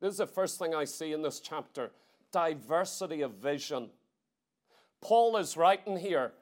this 0.00 0.12
is 0.12 0.18
the 0.18 0.26
first 0.26 0.58
thing 0.58 0.74
I 0.74 0.84
see 0.84 1.12
in 1.12 1.22
this 1.22 1.40
chapter 1.40 1.90
diversity 2.32 3.22
of 3.22 3.34
vision. 3.34 3.88
Paul 5.00 5.36
is 5.36 5.56
writing 5.56 5.96
here 5.96 6.32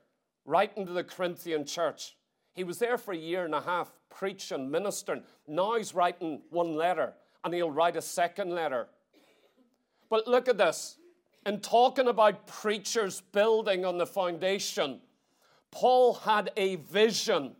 writing 0.45 0.87
to 0.87 0.93
the 0.93 1.05
Corinthian 1.05 1.65
church. 1.65 2.17
He 2.53 2.65
was 2.65 2.79
there 2.79 2.99
for 2.99 3.13
a 3.13 3.17
year 3.17 3.45
and 3.45 3.55
a 3.55 3.61
half, 3.61 3.93
preaching, 4.11 4.71
ministering. 4.71 5.23
Now 5.49 5.77
he's 5.77 5.95
writing 5.95 6.43
one 6.51 6.75
letter, 6.77 7.15
and 7.43 7.53
he'll 7.53 7.71
write 7.71 7.97
a 7.97 8.03
second 8.03 8.51
letter. 8.51 8.87
But 10.09 10.29
look 10.29 10.49
at 10.49 10.59
this. 10.59 10.99
In 11.47 11.61
talking 11.61 12.09
about 12.09 12.47
preachers 12.47 13.21
building 13.33 13.85
on 13.85 13.99
the 13.99 14.07
foundation, 14.07 15.01
Paul 15.71 16.15
had 16.15 16.51
a 16.57 16.77
vision 16.77 17.57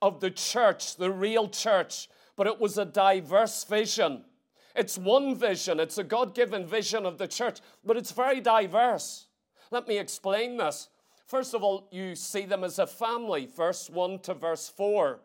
of 0.00 0.20
the 0.20 0.30
church, 0.30 0.96
the 0.96 1.10
real 1.10 1.48
church, 1.48 2.08
but 2.36 2.46
it 2.46 2.60
was 2.60 2.78
a 2.78 2.84
diverse 2.84 3.64
vision. 3.64 4.24
It's 4.76 4.98
one 4.98 5.34
vision, 5.34 5.80
it's 5.80 5.98
a 5.98 6.04
God 6.04 6.34
given 6.34 6.66
vision 6.66 7.06
of 7.06 7.18
the 7.18 7.26
church, 7.26 7.60
but 7.84 7.96
it's 7.96 8.12
very 8.12 8.40
diverse. 8.40 9.26
Let 9.70 9.88
me 9.88 9.98
explain 9.98 10.58
this. 10.58 10.88
First 11.26 11.54
of 11.54 11.62
all, 11.64 11.88
you 11.90 12.14
see 12.14 12.44
them 12.44 12.62
as 12.62 12.78
a 12.78 12.86
family, 12.86 13.46
verse 13.46 13.90
1 13.90 14.20
to 14.20 14.34
verse 14.34 14.68
4. 14.68 15.18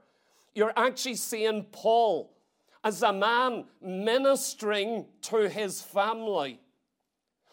You're 0.55 0.73
actually 0.75 1.15
seeing 1.15 1.63
Paul 1.71 2.33
as 2.83 3.03
a 3.03 3.13
man 3.13 3.65
ministering 3.81 5.05
to 5.23 5.47
his 5.47 5.81
family. 5.81 6.59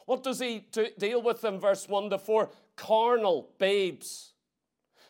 What 0.07 0.23
does 0.23 0.41
he 0.41 0.65
deal 0.99 1.21
with 1.21 1.45
in 1.45 1.61
verse 1.61 1.89
1 1.89 2.11
to 2.11 2.19
4? 2.19 2.49
Carnal 2.77 3.51
babes. 3.59 4.33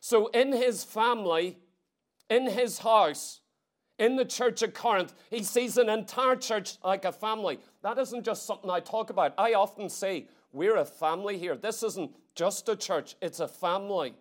So 0.01 0.27
in 0.29 0.53
his 0.53 0.83
family, 0.83 1.59
in 2.29 2.49
his 2.49 2.79
house, 2.79 3.41
in 3.99 4.17
the 4.17 4.25
church 4.25 4.63
of 4.63 4.75
Corinth, 4.75 5.13
he 5.29 5.43
sees 5.43 5.77
an 5.77 5.89
entire 5.89 6.37
church 6.37 6.79
like 6.85 7.05
a 7.05 7.13
family. 7.13 7.59
That 7.83 7.99
isn't 7.99 8.25
just 8.25 8.47
something 8.47 8.71
I 8.71 8.81
talk 8.81 9.11
about. 9.11 9.35
I 9.37 9.55
often 9.55 9.89
say, 9.89 10.29
we're 10.53 10.77
a 10.77 10.85
family 10.85 11.37
here. 11.39 11.57
This 11.57 11.83
isn't 11.83 12.15
just 12.35 12.69
a 12.69 12.77
church, 12.77 13.17
it's 13.21 13.41
a 13.41 13.49
family. 13.49 14.15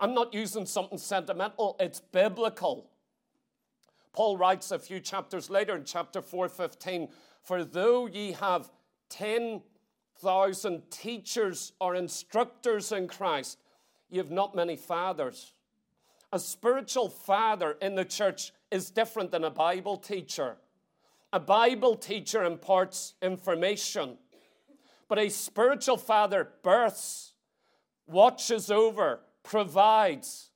I'm 0.00 0.14
not 0.14 0.34
using 0.34 0.66
something 0.66 0.98
sentimental, 0.98 1.76
it's 1.78 2.00
biblical. 2.00 2.90
Paul 4.12 4.36
writes 4.36 4.72
a 4.72 4.78
few 4.78 5.00
chapters 5.00 5.48
later 5.48 5.76
in 5.76 5.84
chapter 5.84 6.20
4:15, 6.20 7.08
"For 7.40 7.64
though 7.64 8.06
ye 8.06 8.32
have 8.32 8.70
10,000 9.08 10.90
teachers 10.90 11.72
or 11.80 11.94
instructors 11.94 12.92
in 12.92 13.06
Christ, 13.08 13.58
ye 14.10 14.18
have 14.18 14.30
not 14.30 14.54
many 14.54 14.76
fathers." 14.76 15.52
A 16.32 16.38
spiritual 16.38 17.08
father 17.08 17.78
in 17.80 17.94
the 17.94 18.04
church 18.04 18.52
is 18.72 18.90
different 18.90 19.30
than 19.30 19.44
a 19.44 19.50
Bible 19.50 19.96
teacher. 19.96 20.56
A 21.32 21.40
Bible 21.40 21.94
teacher 21.94 22.42
imparts 22.44 23.14
information, 23.22 24.18
but 25.08 25.18
a 25.18 25.28
spiritual 25.28 25.96
father 25.96 26.48
births, 26.62 27.32
watches 28.06 28.70
over, 28.70 29.20
provides. 29.42 30.50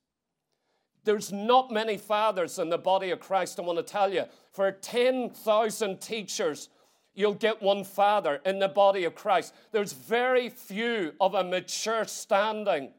There's 1.04 1.32
not 1.32 1.70
many 1.70 1.96
fathers 1.96 2.58
in 2.58 2.68
the 2.68 2.78
body 2.78 3.10
of 3.10 3.20
Christ, 3.20 3.60
I 3.60 3.62
want 3.62 3.78
to 3.78 3.82
tell 3.82 4.12
you. 4.12 4.24
For 4.52 4.72
10,000 4.72 6.00
teachers, 6.00 6.68
you'll 7.14 7.34
get 7.34 7.62
one 7.62 7.84
father 7.84 8.40
in 8.44 8.58
the 8.58 8.68
body 8.68 9.04
of 9.04 9.14
Christ. 9.14 9.54
There's 9.72 9.92
very 9.92 10.48
few 10.48 11.14
of 11.20 11.34
a 11.34 11.44
mature 11.44 12.04
standing, 12.04 12.90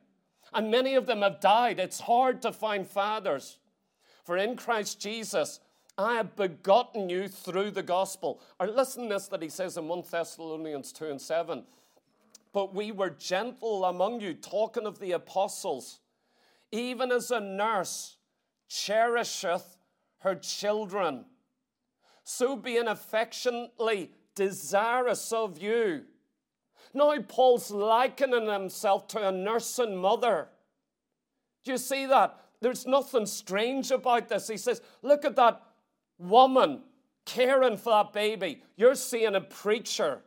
and 0.53 0.72
many 0.72 0.95
of 0.95 1.05
them 1.05 1.22
have 1.22 1.39
died. 1.39 1.80
It's 1.80 1.99
hard 1.99 2.41
to 2.43 2.51
find 2.51 2.88
fathers. 2.88 3.57
For 4.28 4.36
in 4.36 4.57
Christ 4.57 4.99
Jesus, 4.99 5.61
I 5.97 6.15
have 6.15 6.36
begotten 6.36 7.07
you 7.07 7.30
through 7.30 7.71
the 7.71 7.82
gospel. 7.82 8.41
Or 8.59 8.67
listen 8.67 9.03
to 9.03 9.13
this 9.13 9.30
that 9.30 9.41
he 9.41 9.47
says 9.47 9.78
in 9.78 9.88
1 9.88 10.03
Thessalonians 10.11 10.91
2 10.91 11.11
and 11.11 11.21
7. 11.21 11.63
But 12.51 12.75
we 12.75 12.91
were 12.91 13.09
gentle 13.09 13.86
among 13.86 14.19
you, 14.19 14.34
talking 14.34 14.86
of 14.86 14.99
the 14.99 15.13
apostles, 15.13 16.01
even 16.73 17.09
as 17.09 17.32
a 17.32 17.39
nurse 17.39 18.17
cherisheth 18.67 19.78
her 20.17 20.36
children, 20.36 21.23
so 22.25 22.57
being 22.57 22.89
affectionately 22.89 24.11
desirous 24.36 25.32
of 25.32 25.57
you. 25.57 26.03
Now, 26.93 27.17
Paul's 27.21 27.71
likening 27.71 28.49
himself 28.49 29.07
to 29.09 29.30
a 29.30 29.32
nursing 29.32 29.95
mother. 29.95 30.49
Do 31.63 31.71
you 31.71 31.78
see 31.78 32.05
that? 32.07 32.38
There's 32.62 32.86
nothing 32.86 33.26
strange 33.26 33.91
about 33.91 34.30
this. 34.30 34.47
He 34.47 34.58
says, 34.58 34.82
Look 35.01 35.26
at 35.26 35.36
that 35.36 35.62
woman 36.18 36.82
caring 37.26 37.78
for 37.78 37.91
that 37.91 38.14
baby. 38.14 38.64
You're 38.76 38.95
seeing 38.95 39.36
a 39.36 39.41
preacher. 39.41 40.22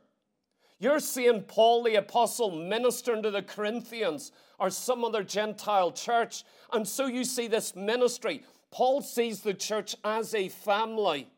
You're 0.78 1.00
seeing 1.00 1.42
Paul 1.42 1.82
the 1.82 1.96
apostle 1.96 2.50
ministering 2.50 3.22
to 3.22 3.30
the 3.30 3.42
Corinthians 3.42 4.32
or 4.58 4.70
some 4.70 5.04
other 5.04 5.22
Gentile 5.22 5.92
church. 5.92 6.44
And 6.72 6.86
so 6.86 7.06
you 7.06 7.24
see 7.24 7.48
this 7.48 7.76
ministry. 7.76 8.42
Paul 8.70 9.02
sees 9.02 9.40
the 9.40 9.54
church 9.54 9.94
as 10.04 10.34
a 10.34 10.48
family. 10.48 11.28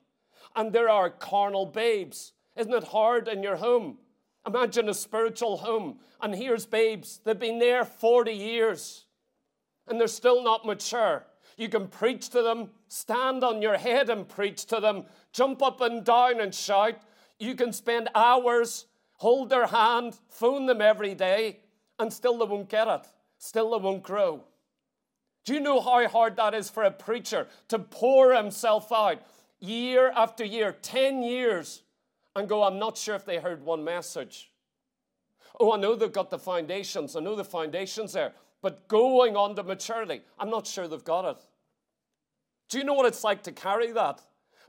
And 0.55 0.73
there 0.73 0.91
are 0.91 1.11
carnal 1.11 1.67
babes. 1.67 2.35
Isn't 2.57 2.75
it 2.75 2.85
hard 2.85 3.27
in 3.27 3.43
your 3.43 3.57
home? 3.57 3.99
Imagine 4.47 4.89
a 4.89 4.95
spiritual 4.95 5.59
home, 5.59 5.99
and 6.21 6.35
here's 6.35 6.67
babes. 6.67 7.21
They've 7.25 7.39
been 7.39 7.61
there 7.61 7.85
40 7.85 8.33
years 8.33 9.07
and 9.89 10.01
they're 10.01 10.07
still 10.09 10.43
not 10.43 10.65
mature. 10.65 11.25
You 11.57 11.69
can 11.69 11.89
preach 11.89 12.31
to 12.31 12.43
them, 12.43 12.71
stand 12.89 13.45
on 13.45 13.63
your 13.63 13.77
head 13.77 14.09
and 14.09 14.29
preach 14.29 14.65
to 14.67 14.81
them, 14.81 15.05
jump 15.33 15.63
up 15.63 15.81
and 15.81 16.05
down 16.05 16.41
and 16.41 16.55
shout. 16.55 16.99
You 17.39 17.55
can 17.55 17.73
spend 17.73 18.09
hours, 18.15 18.87
hold 19.15 19.51
their 19.51 19.67
hand, 19.67 20.19
phone 20.29 20.67
them 20.67 20.81
every 20.81 21.15
day, 21.15 21.61
and 21.99 22.13
still 22.13 22.39
they 22.39 22.47
won't 22.47 22.69
get 22.69 22.89
it. 22.89 23.07
Still 23.39 23.71
they 23.71 23.85
won't 23.85 24.03
grow. 24.03 24.45
Do 25.45 25.55
you 25.55 25.61
know 25.61 25.81
how 25.81 26.07
hard 26.09 26.37
that 26.37 26.55
is 26.55 26.71
for 26.71 26.85
a 26.85 26.91
preacher 26.91 27.49
to 27.69 27.79
pour 27.79 28.35
himself 28.35 28.93
out 28.93 29.23
year 29.61 30.13
after 30.15 30.45
year, 30.45 30.77
10 30.83 31.23
years, 31.23 31.83
and 32.35 32.49
go, 32.49 32.63
I'm 32.63 32.79
not 32.79 32.97
sure 32.97 33.15
if 33.15 33.25
they 33.25 33.39
heard 33.39 33.65
one 33.65 33.85
message. 33.85 34.51
Oh, 35.61 35.73
I 35.73 35.77
know 35.79 35.95
they've 35.95 36.13
got 36.13 36.31
the 36.31 36.39
foundations. 36.39 37.15
I 37.15 37.21
know 37.21 37.37
the 37.37 37.45
foundations 37.45 38.13
there. 38.13 38.33
But 38.63 38.89
going 38.89 39.37
on 39.37 39.57
to 39.57 39.63
maturity, 39.63 40.23
I'm 40.39 40.49
not 40.49 40.67
sure 40.67 40.89
they've 40.89 41.05
got 41.05 41.25
it. 41.25 41.43
Do 42.71 42.79
you 42.79 42.85
know 42.85 42.95
what 42.95 43.07
it's 43.07 43.25
like 43.25 43.43
to 43.43 43.53
carry 43.53 43.93
that? 43.93 44.23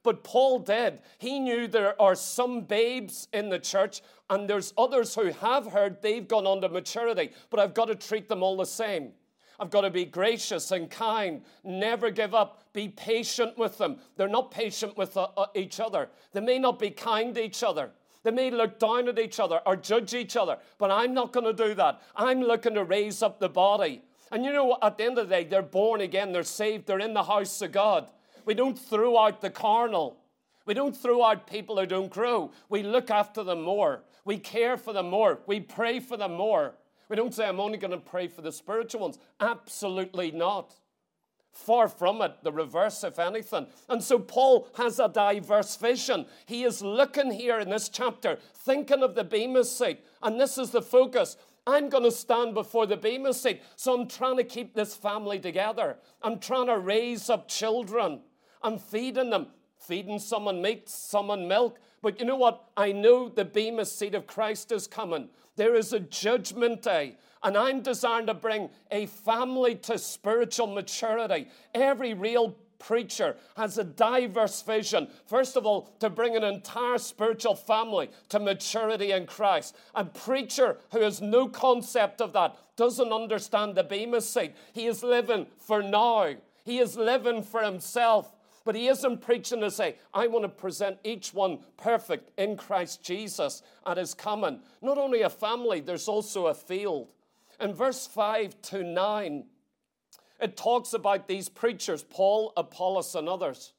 But 0.03 0.23
Paul 0.25 0.59
did. 0.59 0.99
He 1.17 1.39
knew 1.39 1.67
there 1.67 1.99
are 2.01 2.15
some 2.15 2.61
babes 2.61 3.29
in 3.31 3.47
the 3.47 3.59
church, 3.59 4.01
and 4.29 4.49
there's 4.49 4.73
others 4.77 5.15
who 5.15 5.27
have 5.27 5.67
heard 5.67 6.01
they've 6.01 6.27
gone 6.27 6.45
on 6.45 6.59
to 6.61 6.69
maturity, 6.69 7.31
but 7.49 7.59
I've 7.59 7.73
got 7.73 7.85
to 7.85 7.95
treat 7.95 8.27
them 8.27 8.43
all 8.43 8.57
the 8.57 8.65
same. 8.65 9.13
I've 9.59 9.69
got 9.69 9.81
to 9.81 9.89
be 9.89 10.03
gracious 10.03 10.71
and 10.71 10.89
kind, 10.89 11.43
never 11.63 12.09
give 12.09 12.35
up, 12.35 12.63
be 12.73 12.89
patient 12.89 13.57
with 13.57 13.77
them. 13.77 13.97
They're 14.17 14.27
not 14.27 14.51
patient 14.51 14.97
with 14.97 15.15
uh, 15.15 15.27
uh, 15.37 15.45
each 15.55 15.79
other, 15.79 16.09
they 16.33 16.41
may 16.41 16.59
not 16.59 16.79
be 16.79 16.89
kind 16.89 17.33
to 17.35 17.43
each 17.43 17.63
other. 17.63 17.91
They 18.23 18.31
may 18.31 18.49
look 18.51 18.79
down 18.79 19.07
at 19.09 19.19
each 19.19 19.39
other 19.39 19.59
or 19.65 19.75
judge 19.75 20.13
each 20.13 20.37
other, 20.37 20.57
but 20.77 20.91
I'm 20.91 21.13
not 21.13 21.33
going 21.33 21.45
to 21.45 21.67
do 21.67 21.73
that. 21.75 22.01
I'm 22.15 22.41
looking 22.41 22.73
to 22.75 22.83
raise 22.83 23.21
up 23.21 23.39
the 23.39 23.49
body. 23.49 24.01
And 24.31 24.43
you 24.45 24.51
know 24.51 24.65
what? 24.65 24.83
At 24.83 24.97
the 24.97 25.03
end 25.03 25.17
of 25.17 25.29
the 25.29 25.35
day, 25.35 25.43
they're 25.43 25.61
born 25.61 26.01
again, 26.01 26.31
they're 26.31 26.43
saved, 26.43 26.87
they're 26.87 26.99
in 26.99 27.13
the 27.13 27.23
house 27.23 27.61
of 27.61 27.71
God. 27.71 28.07
We 28.45 28.53
don't 28.53 28.79
throw 28.79 29.17
out 29.17 29.41
the 29.41 29.49
carnal. 29.49 30.17
We 30.65 30.73
don't 30.73 30.95
throw 30.95 31.23
out 31.23 31.47
people 31.47 31.77
who 31.77 31.85
don't 31.85 32.09
grow. 32.09 32.51
We 32.69 32.83
look 32.83 33.11
after 33.11 33.43
them 33.43 33.61
more. 33.61 34.03
We 34.25 34.37
care 34.37 34.77
for 34.77 34.93
them 34.93 35.09
more. 35.09 35.39
We 35.45 35.59
pray 35.59 35.99
for 35.99 36.15
them 36.15 36.33
more. 36.33 36.75
We 37.09 37.17
don't 37.17 37.33
say, 37.33 37.45
I'm 37.45 37.59
only 37.59 37.77
going 37.77 37.91
to 37.91 37.97
pray 37.97 38.27
for 38.27 38.41
the 38.41 38.51
spiritual 38.51 39.01
ones. 39.01 39.19
Absolutely 39.39 40.31
not. 40.31 40.73
Far 41.53 41.87
from 41.87 42.21
it, 42.23 42.43
the 42.43 42.51
reverse, 42.51 43.03
if 43.03 43.19
anything. 43.19 43.67
And 43.87 44.03
so 44.03 44.17
Paul 44.17 44.67
has 44.75 44.99
a 44.99 45.07
diverse 45.07 45.75
vision. 45.75 46.25
He 46.47 46.63
is 46.63 46.81
looking 46.81 47.31
here 47.31 47.59
in 47.59 47.69
this 47.69 47.89
chapter, 47.89 48.39
thinking 48.55 49.03
of 49.03 49.13
the 49.13 49.23
Bema 49.23 49.63
seat, 49.63 49.99
and 50.23 50.41
this 50.41 50.57
is 50.57 50.71
the 50.71 50.81
focus. 50.81 51.37
I'm 51.65 51.89
going 51.89 52.03
to 52.03 52.11
stand 52.11 52.55
before 52.55 52.87
the 52.87 52.97
Bema 52.97 53.33
seat, 53.33 53.61
so 53.75 53.93
I'm 53.93 54.07
trying 54.07 54.37
to 54.37 54.43
keep 54.43 54.73
this 54.73 54.95
family 54.95 55.39
together. 55.39 55.97
I'm 56.23 56.39
trying 56.39 56.67
to 56.67 56.79
raise 56.79 57.29
up 57.29 57.47
children. 57.47 58.21
I'm 58.63 58.79
feeding 58.79 59.29
them, 59.29 59.47
feeding 59.77 60.19
someone 60.19 60.61
meat, 60.61 60.89
someone 60.89 61.47
milk. 61.47 61.79
But 62.01 62.19
you 62.19 62.25
know 62.25 62.35
what? 62.35 62.65
I 62.75 62.91
know 62.91 63.29
the 63.29 63.45
Bema 63.45 63.85
seat 63.85 64.15
of 64.15 64.25
Christ 64.25 64.71
is 64.71 64.87
coming. 64.87 65.29
There 65.55 65.75
is 65.75 65.93
a 65.93 65.99
judgment 65.99 66.81
day. 66.81 67.17
And 67.43 67.57
I'm 67.57 67.81
designed 67.81 68.27
to 68.27 68.33
bring 68.33 68.69
a 68.89 69.05
family 69.07 69.75
to 69.75 69.97
spiritual 69.97 70.67
maturity. 70.67 71.47
Every 71.73 72.13
real 72.13 72.55
preacher 72.79 73.35
has 73.55 73.77
a 73.77 73.83
diverse 73.83 74.61
vision. 74.61 75.07
First 75.25 75.55
of 75.55 75.65
all, 75.65 75.93
to 75.99 76.09
bring 76.09 76.35
an 76.35 76.43
entire 76.43 76.97
spiritual 76.97 77.55
family 77.55 78.09
to 78.29 78.39
maturity 78.39 79.11
in 79.11 79.25
Christ. 79.25 79.75
A 79.95 80.05
preacher 80.05 80.77
who 80.91 81.01
has 81.01 81.21
no 81.21 81.47
concept 81.47 82.21
of 82.21 82.33
that 82.33 82.57
doesn't 82.75 83.11
understand 83.11 83.75
the 83.75 83.83
Bema 83.83 84.21
seat. 84.21 84.53
He 84.73 84.85
is 84.85 85.03
living 85.03 85.47
for 85.57 85.81
now, 85.81 86.35
he 86.65 86.79
is 86.79 86.97
living 86.97 87.43
for 87.43 87.61
himself. 87.63 88.35
But 88.65 88.75
he 88.75 88.87
isn't 88.87 89.21
preaching 89.21 89.59
to 89.59 89.69
say, 89.69 89.95
I 90.13 90.27
want 90.27 90.43
to 90.43 90.49
present 90.49 90.97
each 91.03 91.33
one 91.33 91.59
perfect 91.75 92.31
in 92.39 92.55
Christ 92.55 93.03
Jesus 93.03 93.61
at 93.85 93.97
his 93.97 94.13
coming. 94.13 94.61
Not 94.81 94.97
only 94.97 95.21
a 95.23 95.29
family, 95.29 95.81
there's 95.81 96.07
also 96.07 96.47
a 96.47 96.53
field. 96.53 97.09
In 97.63 97.73
verse 97.73 98.05
5 98.05 98.61
to 98.63 98.83
9, 98.83 99.45
it 100.41 100.57
talks 100.57 100.91
about 100.91 101.29
these 101.29 101.47
preachers, 101.47 102.03
Paul, 102.03 102.51
Apollos, 102.57 103.15
and 103.15 103.29
others. 103.29 103.71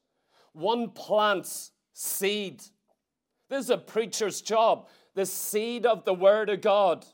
One 0.54 0.88
plants 0.88 1.72
seed. 1.92 2.62
This 3.50 3.64
is 3.64 3.70
a 3.70 3.76
preacher's 3.76 4.40
job, 4.40 4.88
the 5.14 5.26
seed 5.26 5.84
of 5.84 6.06
the 6.06 6.14
Word 6.14 6.48
of 6.48 6.62
God. 6.62 7.04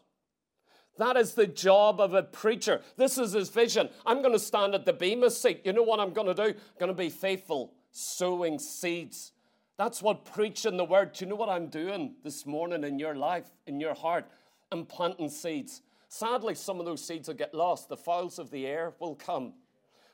That 0.97 1.17
is 1.17 1.35
the 1.35 1.49
job 1.49 2.01
of 2.01 2.15
a 2.15 2.23
preacher. 2.23 2.83
This 2.97 3.19
is 3.19 3.33
his 3.33 3.49
vision. 3.49 3.89
I'm 4.07 4.23
going 4.23 4.35
to 4.35 4.39
stand 4.39 4.77
at 4.77 4.85
the 4.85 4.93
Bema 4.93 5.31
seat. 5.31 5.63
You 5.65 5.73
know 5.73 5.83
what 5.83 5.99
I'm 5.99 6.13
going 6.13 6.29
to 6.29 6.35
do? 6.35 6.51
I'm 6.51 6.79
going 6.79 6.89
to 6.89 6.95
be 6.95 7.11
faithful, 7.11 7.73
sowing 7.91 8.61
seeds. 8.61 9.33
That's 9.77 10.03
what 10.03 10.25
preaching 10.25 10.77
the 10.77 10.85
word. 10.85 11.15
Do 11.15 11.25
you 11.25 11.31
know 11.31 11.37
what 11.37 11.49
I'm 11.49 11.67
doing 11.67 12.15
this 12.23 12.47
morning 12.47 12.85
in 12.85 13.01
your 13.01 13.17
life, 13.17 13.51
in 13.67 13.81
your 13.81 13.95
heart? 13.95 14.27
I'm 14.71 14.87
planting 14.87 15.31
seeds. 15.31 15.83
Sadly, 16.13 16.57
some 16.57 16.81
of 16.81 16.87
those 16.87 17.07
seeds 17.07 17.29
will 17.29 17.37
get 17.37 17.55
lost. 17.55 17.89
The 17.89 17.97
fowls 17.97 18.41
of 18.41 18.51
the 18.51 18.67
air 18.67 18.95
will 18.99 19.15
come. 19.15 19.53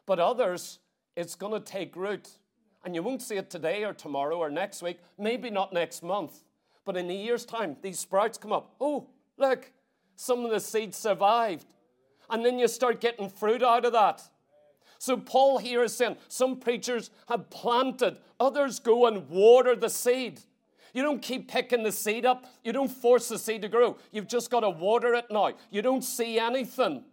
But 0.04 0.20
others, 0.20 0.78
it's 1.16 1.34
going 1.34 1.54
to 1.54 1.60
take 1.60 1.96
root. 1.96 2.28
And 2.84 2.94
you 2.94 3.02
won't 3.02 3.22
see 3.22 3.36
it 3.36 3.48
today 3.48 3.82
or 3.82 3.94
tomorrow 3.94 4.36
or 4.36 4.50
next 4.50 4.82
week, 4.82 5.00
maybe 5.18 5.48
not 5.48 5.72
next 5.72 6.02
month. 6.02 6.44
But 6.84 6.98
in 6.98 7.10
a 7.10 7.14
year's 7.14 7.46
time, 7.46 7.76
these 7.80 7.98
sprouts 7.98 8.36
come 8.36 8.52
up. 8.52 8.74
Oh, 8.78 9.08
look, 9.38 9.72
some 10.16 10.44
of 10.44 10.50
the 10.50 10.60
seeds 10.60 10.98
survived. 10.98 11.66
And 12.28 12.44
then 12.44 12.58
you 12.58 12.68
start 12.68 13.00
getting 13.00 13.30
fruit 13.30 13.62
out 13.62 13.86
of 13.86 13.92
that. 13.94 14.22
So 14.98 15.16
Paul 15.16 15.58
here 15.58 15.82
is 15.82 15.96
saying 15.96 16.18
some 16.28 16.58
preachers 16.58 17.10
have 17.28 17.48
planted, 17.48 18.18
others 18.38 18.80
go 18.80 19.06
and 19.06 19.28
water 19.30 19.74
the 19.74 19.90
seed. 19.90 20.42
You 20.96 21.02
don't 21.02 21.20
keep 21.20 21.46
picking 21.46 21.82
the 21.82 21.92
seed 21.92 22.24
up. 22.24 22.46
You 22.64 22.72
don't 22.72 22.90
force 22.90 23.28
the 23.28 23.38
seed 23.38 23.60
to 23.60 23.68
grow. 23.68 23.98
You've 24.12 24.26
just 24.26 24.50
got 24.50 24.60
to 24.60 24.70
water 24.70 25.12
it 25.12 25.26
now. 25.30 25.52
You 25.70 25.82
don't 25.82 26.02
see 26.02 26.38
anything. 26.38 27.04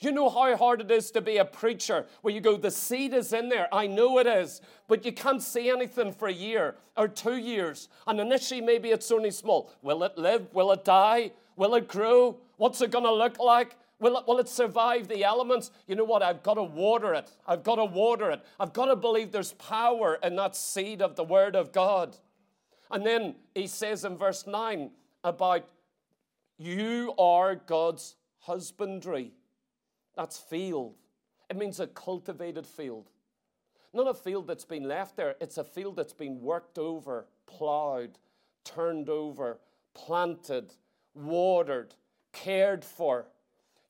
You 0.00 0.10
know 0.10 0.28
how 0.28 0.56
hard 0.56 0.80
it 0.80 0.90
is 0.90 1.12
to 1.12 1.20
be 1.20 1.36
a 1.36 1.44
preacher 1.44 2.06
where 2.22 2.34
you 2.34 2.40
go, 2.40 2.56
the 2.56 2.72
seed 2.72 3.14
is 3.14 3.32
in 3.32 3.48
there. 3.48 3.72
I 3.72 3.86
know 3.86 4.18
it 4.18 4.26
is, 4.26 4.60
but 4.88 5.04
you 5.04 5.12
can't 5.12 5.40
see 5.40 5.70
anything 5.70 6.12
for 6.12 6.26
a 6.26 6.32
year 6.32 6.74
or 6.96 7.06
two 7.06 7.36
years. 7.36 7.88
And 8.08 8.18
initially, 8.18 8.60
maybe 8.60 8.90
it's 8.90 9.12
only 9.12 9.30
small. 9.30 9.70
Will 9.82 10.02
it 10.02 10.18
live? 10.18 10.52
Will 10.52 10.72
it 10.72 10.84
die? 10.84 11.30
Will 11.54 11.76
it 11.76 11.86
grow? 11.86 12.38
What's 12.56 12.80
it 12.80 12.90
going 12.90 13.04
to 13.04 13.14
look 13.14 13.38
like? 13.38 13.76
Will 14.00 14.18
it, 14.18 14.26
will 14.26 14.40
it 14.40 14.48
survive 14.48 15.06
the 15.06 15.22
elements? 15.22 15.70
You 15.86 15.94
know 15.94 16.02
what? 16.02 16.24
I've 16.24 16.42
got 16.42 16.54
to 16.54 16.64
water 16.64 17.14
it. 17.14 17.30
I've 17.46 17.62
got 17.62 17.76
to 17.76 17.84
water 17.84 18.32
it. 18.32 18.44
I've 18.58 18.72
got 18.72 18.86
to 18.86 18.96
believe 18.96 19.30
there's 19.30 19.52
power 19.52 20.18
in 20.24 20.34
that 20.34 20.56
seed 20.56 21.00
of 21.00 21.14
the 21.14 21.22
Word 21.22 21.54
of 21.54 21.70
God. 21.70 22.16
And 22.90 23.04
then 23.04 23.34
he 23.54 23.66
says 23.66 24.04
in 24.04 24.16
verse 24.16 24.46
9 24.46 24.90
about 25.24 25.68
you 26.56 27.14
are 27.18 27.54
God's 27.54 28.16
husbandry. 28.40 29.32
That's 30.16 30.38
field. 30.38 30.94
It 31.48 31.56
means 31.56 31.80
a 31.80 31.86
cultivated 31.86 32.66
field. 32.66 33.10
Not 33.92 34.08
a 34.08 34.14
field 34.14 34.46
that's 34.46 34.64
been 34.64 34.86
left 34.86 35.16
there, 35.16 35.34
it's 35.40 35.58
a 35.58 35.64
field 35.64 35.96
that's 35.96 36.12
been 36.12 36.40
worked 36.40 36.78
over, 36.78 37.26
plowed, 37.46 38.18
turned 38.64 39.08
over, 39.08 39.58
planted, 39.94 40.74
watered, 41.14 41.94
cared 42.32 42.84
for. 42.84 43.26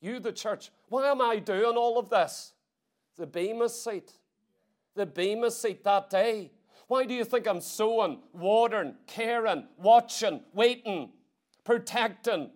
You, 0.01 0.21
the 0.21 0.33
church, 0.33 0.71
why 0.89 1.11
am 1.11 1.21
I 1.21 1.39
doing 1.39 1.77
all 1.77 1.99
of 1.99 2.09
this? 2.09 2.53
The 3.17 3.27
Bema 3.27 3.69
seat. 3.69 4.13
The 4.95 5.07
Bema 5.07 5.51
seat 5.51 5.83
that 5.85 6.11
day. 6.11 6.53
Why 6.89 7.05
do 7.05 7.15
you 7.15 7.25
think 7.25 7.47
I'm 7.47 7.61
sowing, 7.61 8.19
watering, 8.33 8.95
caring, 9.07 9.65
watching, 9.77 10.41
waiting, 10.55 11.11
protecting, 11.63 12.51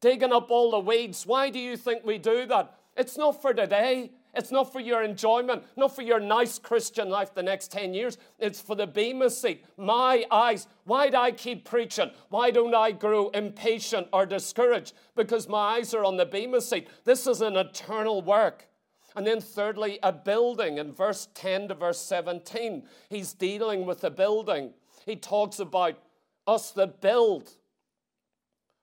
digging 0.00 0.32
up 0.32 0.50
all 0.50 0.70
the 0.70 0.78
weeds? 0.78 1.26
Why 1.26 1.48
do 1.48 1.58
you 1.58 1.78
think 1.78 2.04
we 2.04 2.18
do 2.18 2.44
that? 2.46 2.78
It's 2.96 3.16
not 3.16 3.40
for 3.40 3.54
today. 3.54 4.12
It's 4.34 4.50
not 4.50 4.72
for 4.72 4.80
your 4.80 5.02
enjoyment, 5.02 5.64
not 5.76 5.94
for 5.94 6.02
your 6.02 6.20
nice 6.20 6.58
Christian 6.58 7.08
life 7.08 7.34
the 7.34 7.42
next 7.42 7.70
10 7.70 7.92
years. 7.94 8.18
It's 8.38 8.60
for 8.60 8.74
the 8.74 8.86
Bema 8.86 9.30
seat. 9.30 9.64
My 9.76 10.24
eyes. 10.30 10.66
Why 10.84 11.10
do 11.10 11.16
I 11.16 11.32
keep 11.32 11.64
preaching? 11.64 12.10
Why 12.28 12.50
don't 12.50 12.74
I 12.74 12.92
grow 12.92 13.28
impatient 13.30 14.08
or 14.12 14.24
discouraged? 14.26 14.94
Because 15.16 15.48
my 15.48 15.76
eyes 15.76 15.94
are 15.94 16.04
on 16.04 16.16
the 16.16 16.26
Bema 16.26 16.60
seat. 16.60 16.88
This 17.04 17.26
is 17.26 17.40
an 17.40 17.56
eternal 17.56 18.22
work. 18.22 18.68
And 19.14 19.26
then, 19.26 19.40
thirdly, 19.40 19.98
a 20.02 20.12
building. 20.12 20.78
In 20.78 20.92
verse 20.92 21.28
10 21.34 21.68
to 21.68 21.74
verse 21.74 22.00
17, 22.00 22.84
he's 23.08 23.32
dealing 23.32 23.84
with 23.84 24.04
a 24.04 24.10
building. 24.10 24.72
He 25.04 25.16
talks 25.16 25.58
about 25.58 25.98
us 26.46 26.70
that 26.72 27.00
build. 27.00 27.50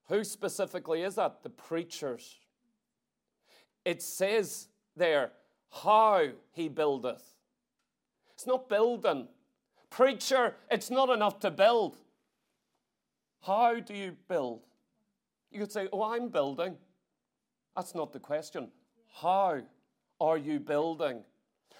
Who 0.07 0.23
specifically 0.23 1.03
is 1.03 1.15
that? 1.15 1.43
The 1.43 1.49
preachers. 1.49 2.35
It 3.85 4.01
says 4.01 4.67
there, 4.95 5.31
how 5.71 6.29
he 6.51 6.69
buildeth. 6.69 7.23
It's 8.33 8.45
not 8.45 8.69
building. 8.69 9.27
Preacher, 9.89 10.55
it's 10.69 10.89
not 10.89 11.09
enough 11.09 11.39
to 11.39 11.51
build. 11.51 11.97
How 13.41 13.79
do 13.79 13.93
you 13.93 14.15
build? 14.27 14.65
You 15.51 15.59
could 15.59 15.71
say, 15.71 15.87
Oh, 15.91 16.03
I'm 16.03 16.29
building. 16.29 16.75
That's 17.75 17.95
not 17.95 18.11
the 18.11 18.19
question. 18.19 18.69
How 19.21 19.61
are 20.19 20.37
you 20.37 20.59
building? 20.59 21.23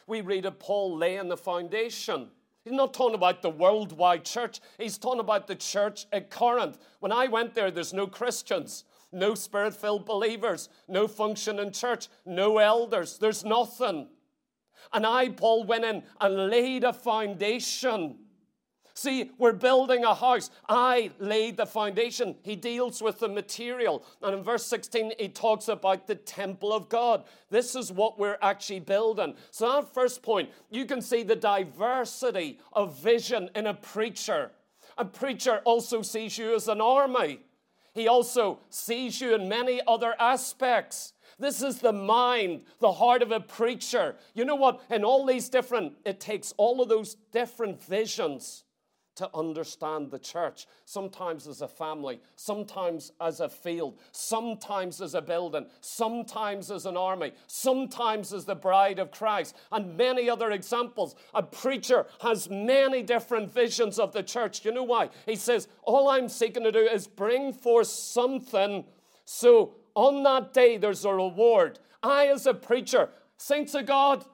We 0.07 0.21
read 0.21 0.45
of 0.45 0.59
Paul 0.59 0.97
laying 0.97 1.29
the 1.29 1.37
foundation. 1.37 2.29
He's 2.63 2.73
not 2.73 2.93
talking 2.93 3.15
about 3.15 3.41
the 3.41 3.49
worldwide 3.49 4.25
church. 4.25 4.59
He's 4.77 4.97
talking 4.97 5.19
about 5.19 5.47
the 5.47 5.55
church 5.55 6.05
at 6.11 6.29
Corinth. 6.29 6.77
When 6.99 7.11
I 7.11 7.27
went 7.27 7.53
there, 7.53 7.71
there's 7.71 7.93
no 7.93 8.07
Christians 8.07 8.83
no 9.11 9.35
spirit 9.35 9.73
filled 9.73 10.05
believers, 10.05 10.69
no 10.87 11.07
function 11.07 11.59
in 11.59 11.71
church, 11.71 12.07
no 12.25 12.57
elders. 12.57 13.17
There's 13.17 13.43
nothing. 13.43 14.07
And 14.93 15.05
I, 15.05 15.29
Paul, 15.29 15.63
went 15.63 15.85
in 15.85 16.03
and 16.21 16.49
laid 16.49 16.83
a 16.83 16.93
foundation. 16.93 18.17
See, 18.99 19.31
we're 19.37 19.53
building 19.53 20.03
a 20.03 20.13
house. 20.13 20.51
I 20.67 21.11
laid 21.19 21.55
the 21.55 21.65
foundation. 21.65 22.35
He 22.41 22.57
deals 22.57 23.01
with 23.01 23.19
the 23.19 23.29
material. 23.29 24.03
And 24.21 24.35
in 24.35 24.43
verse 24.43 24.65
16, 24.65 25.13
he 25.17 25.29
talks 25.29 25.69
about 25.69 26.05
the 26.05 26.15
temple 26.15 26.73
of 26.73 26.89
God. 26.89 27.23
This 27.49 27.77
is 27.77 27.93
what 27.93 28.19
we're 28.19 28.37
actually 28.41 28.81
building. 28.81 29.35
So, 29.51 29.71
that 29.71 29.93
first 29.93 30.21
point, 30.21 30.49
you 30.69 30.85
can 30.85 31.01
see 31.01 31.23
the 31.23 31.37
diversity 31.37 32.59
of 32.73 32.99
vision 32.99 33.49
in 33.55 33.67
a 33.67 33.73
preacher. 33.73 34.51
A 34.97 35.05
preacher 35.05 35.61
also 35.63 36.01
sees 36.01 36.37
you 36.37 36.53
as 36.53 36.67
an 36.67 36.81
army. 36.81 37.39
He 37.93 38.09
also 38.09 38.59
sees 38.69 39.21
you 39.21 39.33
in 39.33 39.47
many 39.47 39.79
other 39.87 40.13
aspects. 40.19 41.13
This 41.39 41.61
is 41.61 41.79
the 41.79 41.93
mind, 41.93 42.63
the 42.81 42.91
heart 42.91 43.21
of 43.21 43.31
a 43.31 43.39
preacher. 43.39 44.17
You 44.33 44.43
know 44.43 44.55
what? 44.55 44.81
In 44.89 45.05
all 45.05 45.25
these 45.25 45.47
different, 45.47 45.93
it 46.03 46.19
takes 46.19 46.53
all 46.57 46.81
of 46.81 46.89
those 46.89 47.15
different 47.31 47.81
visions 47.81 48.65
to 49.19 49.29
understand 49.33 50.11
the 50.11 50.19
church. 50.19 50.65
Sometimes 50.83 51.47
as 51.47 51.61
a 51.61 51.67
family, 51.67 52.19
sometimes 52.35 53.13
as 53.21 53.39
a 53.39 53.47
field, 53.47 53.99
sometimes 54.11 54.99
as 54.99 55.13
a 55.13 55.21
building, 55.21 55.67
sometimes 55.79 56.71
as 56.71 56.85
an 56.85 56.97
army, 56.97 57.31
sometimes 57.47 58.33
as 58.33 58.45
the 58.45 58.55
bride 58.55 58.99
of 58.99 59.11
Christ, 59.11 59.55
and 59.71 59.95
many 59.95 60.29
other 60.29 60.51
examples. 60.51 61.15
A 61.33 61.43
preacher 61.43 62.07
has 62.21 62.49
many 62.49 63.03
different 63.03 63.53
visions 63.53 63.99
of 63.99 64.11
the 64.11 64.23
church. 64.23 64.65
You 64.65 64.73
know 64.73 64.83
why? 64.83 65.09
He 65.25 65.35
says, 65.35 65.67
All 65.83 66.09
I'm 66.09 66.27
seeking 66.27 66.63
to 66.63 66.71
do 66.71 66.79
is 66.79 67.07
bring 67.07 67.53
forth 67.53 67.87
something 67.87 68.83
so 69.31 69.75
on 69.93 70.23
that 70.23 70.53
day 70.53 70.77
there's 70.77 71.05
a 71.05 71.13
reward. 71.13 71.77
I, 72.01 72.29
as 72.29 72.47
a 72.47 72.53
preacher, 72.55 73.09
saints 73.37 73.75
of 73.75 73.85
God, 73.85 74.25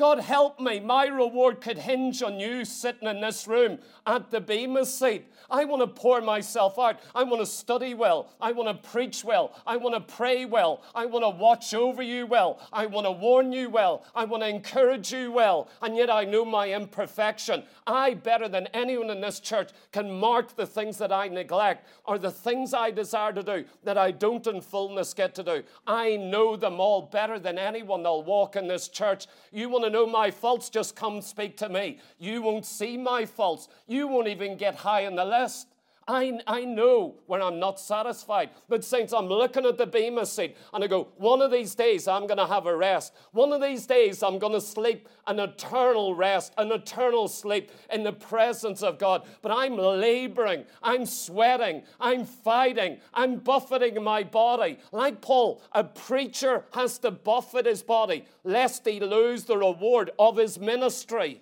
God 0.00 0.20
help 0.20 0.58
me, 0.58 0.80
my 0.80 1.08
reward 1.08 1.60
could 1.60 1.76
hinge 1.76 2.22
on 2.22 2.40
you 2.40 2.64
sitting 2.64 3.06
in 3.06 3.20
this 3.20 3.46
room 3.46 3.78
at 4.06 4.30
the 4.30 4.40
Bema 4.40 4.86
seat. 4.86 5.26
I 5.50 5.66
want 5.66 5.82
to 5.82 5.86
pour 5.86 6.22
myself 6.22 6.78
out. 6.78 7.00
I 7.14 7.22
want 7.24 7.42
to 7.42 7.46
study 7.46 7.92
well. 7.92 8.30
I 8.40 8.52
want 8.52 8.68
to 8.68 8.88
preach 8.88 9.24
well. 9.24 9.52
I 9.66 9.76
want 9.76 9.94
to 9.94 10.00
pray 10.00 10.46
well. 10.46 10.82
I 10.94 11.04
want 11.04 11.24
to 11.24 11.28
watch 11.28 11.74
over 11.74 12.02
you 12.02 12.24
well. 12.24 12.66
I 12.72 12.86
want 12.86 13.06
to 13.06 13.10
warn 13.10 13.52
you 13.52 13.68
well. 13.68 14.06
I 14.14 14.24
want 14.24 14.42
to 14.42 14.48
encourage 14.48 15.12
you 15.12 15.32
well. 15.32 15.68
And 15.82 15.94
yet 15.94 16.08
I 16.08 16.24
know 16.24 16.46
my 16.46 16.72
imperfection. 16.72 17.64
I, 17.86 18.14
better 18.14 18.48
than 18.48 18.68
anyone 18.68 19.10
in 19.10 19.20
this 19.20 19.38
church, 19.38 19.70
can 19.92 20.10
mark 20.10 20.56
the 20.56 20.66
things 20.66 20.96
that 20.96 21.12
I 21.12 21.28
neglect 21.28 21.86
or 22.06 22.16
the 22.16 22.30
things 22.30 22.72
I 22.72 22.90
desire 22.90 23.34
to 23.34 23.42
do 23.42 23.66
that 23.84 23.98
I 23.98 24.12
don't 24.12 24.46
in 24.46 24.62
fullness 24.62 25.12
get 25.12 25.34
to 25.34 25.42
do. 25.42 25.62
I 25.86 26.16
know 26.16 26.56
them 26.56 26.80
all 26.80 27.02
better 27.02 27.38
than 27.38 27.58
anyone 27.58 28.02
that'll 28.02 28.22
walk 28.22 28.56
in 28.56 28.66
this 28.66 28.88
church. 28.88 29.26
You 29.52 29.68
want 29.68 29.84
to 29.84 29.89
know 29.90 30.06
my 30.06 30.30
faults, 30.30 30.70
just 30.70 30.96
come 30.96 31.20
speak 31.20 31.56
to 31.58 31.68
me. 31.68 31.98
You 32.18 32.42
won't 32.42 32.64
see 32.64 32.96
my 32.96 33.26
faults. 33.26 33.68
You 33.86 34.06
won't 34.08 34.28
even 34.28 34.56
get 34.56 34.74
high 34.76 35.06
on 35.06 35.16
the 35.16 35.24
list. 35.24 35.68
I, 36.10 36.40
I 36.48 36.64
know 36.64 37.14
when 37.26 37.40
I'm 37.40 37.60
not 37.60 37.78
satisfied. 37.78 38.50
But, 38.68 38.82
Saints, 38.82 39.12
I'm 39.12 39.26
looking 39.28 39.64
at 39.64 39.78
the 39.78 39.86
Bema 39.86 40.26
seat 40.26 40.56
and 40.74 40.82
I 40.82 40.88
go, 40.88 41.08
one 41.16 41.40
of 41.40 41.52
these 41.52 41.76
days 41.76 42.08
I'm 42.08 42.26
going 42.26 42.38
to 42.38 42.46
have 42.46 42.66
a 42.66 42.76
rest. 42.76 43.14
One 43.30 43.52
of 43.52 43.62
these 43.62 43.86
days 43.86 44.22
I'm 44.24 44.40
going 44.40 44.54
to 44.54 44.60
sleep 44.60 45.08
an 45.28 45.38
eternal 45.38 46.16
rest, 46.16 46.52
an 46.58 46.72
eternal 46.72 47.28
sleep 47.28 47.70
in 47.92 48.02
the 48.02 48.12
presence 48.12 48.82
of 48.82 48.98
God. 48.98 49.24
But 49.40 49.52
I'm 49.52 49.76
laboring, 49.76 50.64
I'm 50.82 51.06
sweating, 51.06 51.84
I'm 52.00 52.24
fighting, 52.24 52.98
I'm 53.14 53.36
buffeting 53.36 54.02
my 54.02 54.24
body. 54.24 54.78
Like 54.90 55.20
Paul, 55.20 55.62
a 55.72 55.84
preacher 55.84 56.64
has 56.74 56.98
to 56.98 57.12
buffet 57.12 57.66
his 57.66 57.84
body 57.84 58.24
lest 58.42 58.84
he 58.84 58.98
lose 58.98 59.44
the 59.44 59.56
reward 59.56 60.10
of 60.18 60.36
his 60.36 60.58
ministry. 60.58 61.40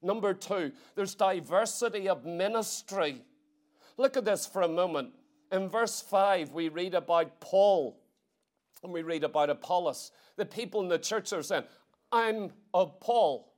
Number 0.00 0.34
two, 0.34 0.70
there's 0.94 1.16
diversity 1.16 2.08
of 2.08 2.24
ministry. 2.24 3.22
Look 3.98 4.16
at 4.16 4.24
this 4.24 4.46
for 4.46 4.62
a 4.62 4.68
moment. 4.68 5.10
In 5.52 5.68
verse 5.68 6.00
5, 6.00 6.52
we 6.52 6.68
read 6.68 6.94
about 6.94 7.40
Paul 7.40 8.00
and 8.82 8.92
we 8.92 9.02
read 9.02 9.24
about 9.24 9.50
Apollos. 9.50 10.12
The 10.36 10.46
people 10.46 10.80
in 10.80 10.88
the 10.88 10.98
church 10.98 11.32
are 11.32 11.42
saying, 11.42 11.64
I'm 12.12 12.52
of 12.72 13.00
Paul, 13.00 13.52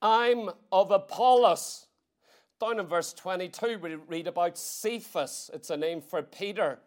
I'm 0.00 0.50
of 0.70 0.92
Apollos. 0.92 1.86
Down 2.60 2.78
in 2.78 2.86
verse 2.86 3.12
22, 3.12 3.78
we 3.78 3.94
read 3.94 4.28
about 4.28 4.56
Cephas. 4.56 5.50
It's 5.52 5.70
a 5.70 5.76
name 5.76 6.00
for 6.00 6.22
Peter. 6.22 6.78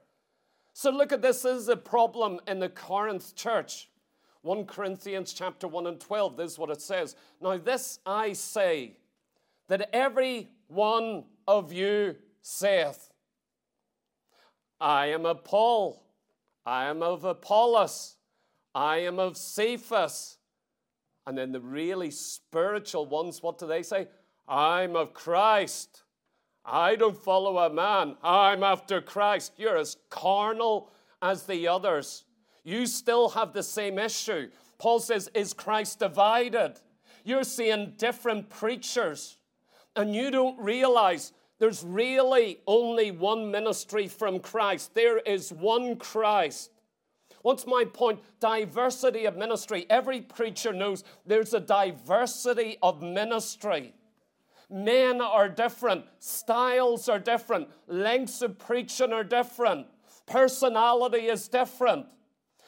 So 0.73 0.89
look 0.89 1.11
at 1.11 1.21
this, 1.21 1.41
this 1.41 1.61
is 1.61 1.69
a 1.69 1.75
problem 1.75 2.39
in 2.47 2.59
the 2.59 2.69
Corinth 2.69 3.35
church. 3.35 3.89
1 4.43 4.65
Corinthians 4.65 5.33
chapter 5.33 5.67
1 5.67 5.87
and 5.87 5.99
12, 5.99 6.37
this 6.37 6.51
is 6.53 6.59
what 6.59 6.69
it 6.69 6.81
says. 6.81 7.15
Now, 7.41 7.57
this 7.57 7.99
I 8.05 8.33
say, 8.33 8.97
that 9.67 9.89
every 9.93 10.49
one 10.67 11.23
of 11.47 11.71
you 11.71 12.15
saith, 12.43 13.09
I 14.79 15.07
am 15.07 15.25
of 15.25 15.43
Paul, 15.43 16.03
I 16.65 16.85
am 16.85 17.01
of 17.01 17.23
Apollos, 17.23 18.17
I 18.75 18.97
am 18.97 19.17
of 19.17 19.37
Cephas. 19.37 20.37
And 21.25 21.37
then 21.37 21.53
the 21.53 21.61
really 21.61 22.11
spiritual 22.11 23.05
ones, 23.05 23.41
what 23.41 23.57
do 23.57 23.65
they 23.65 23.81
say? 23.81 24.07
I'm 24.47 24.97
of 24.97 25.13
Christ. 25.13 26.03
I 26.65 26.95
don't 26.95 27.17
follow 27.17 27.57
a 27.59 27.73
man. 27.73 28.17
I'm 28.21 28.61
after 28.61 28.99
Christ. 28.99 29.53
You're 29.57 29.77
as 29.77 29.95
carnal 30.09 30.91
as 31.21 31.43
the 31.43 31.67
others. 31.69 32.25
You 32.65 32.85
still 32.87 33.29
have 33.29 33.53
the 33.53 33.63
same 33.63 33.97
issue. 33.97 34.49
Paul 34.79 34.99
says, 34.99 35.29
Is 35.33 35.53
Christ 35.53 35.99
divided? 35.99 36.75
You're 37.23 37.45
seeing 37.45 37.93
different 37.97 38.49
preachers, 38.49 39.37
and 39.95 40.13
you 40.13 40.29
don't 40.29 40.59
realize 40.59 41.31
there's 41.63 41.81
really 41.85 42.59
only 42.67 43.09
one 43.11 43.49
ministry 43.49 44.09
from 44.09 44.41
Christ. 44.41 44.93
There 44.93 45.19
is 45.19 45.53
one 45.53 45.95
Christ. 45.95 46.71
What's 47.41 47.65
my 47.65 47.85
point? 47.85 48.19
Diversity 48.41 49.23
of 49.23 49.37
ministry. 49.37 49.85
Every 49.89 50.19
preacher 50.19 50.73
knows 50.73 51.05
there's 51.25 51.53
a 51.53 51.61
diversity 51.61 52.79
of 52.83 53.01
ministry. 53.01 53.93
Men 54.69 55.21
are 55.21 55.47
different, 55.47 56.03
styles 56.19 57.07
are 57.07 57.17
different, 57.17 57.69
lengths 57.87 58.41
of 58.41 58.59
preaching 58.59 59.13
are 59.13 59.23
different, 59.23 59.87
personality 60.25 61.27
is 61.27 61.47
different. 61.47 62.07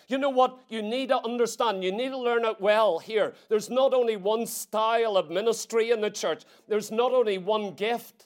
You 0.07 0.19
know 0.19 0.29
what? 0.29 0.57
You 0.69 0.81
need 0.81 1.09
to 1.09 1.21
understand, 1.21 1.83
you 1.83 1.91
need 1.91 2.11
to 2.11 2.17
learn 2.17 2.45
it 2.45 2.61
well 2.61 2.99
here. 2.99 3.33
There's 3.49 3.69
not 3.69 3.93
only 3.93 4.15
one 4.15 4.45
style 4.45 5.17
of 5.17 5.29
ministry 5.29 5.91
in 5.91 5.99
the 5.99 6.11
church, 6.11 6.43
there's 6.69 6.91
not 6.91 7.11
only 7.11 7.37
one 7.37 7.73
gift. 7.73 8.24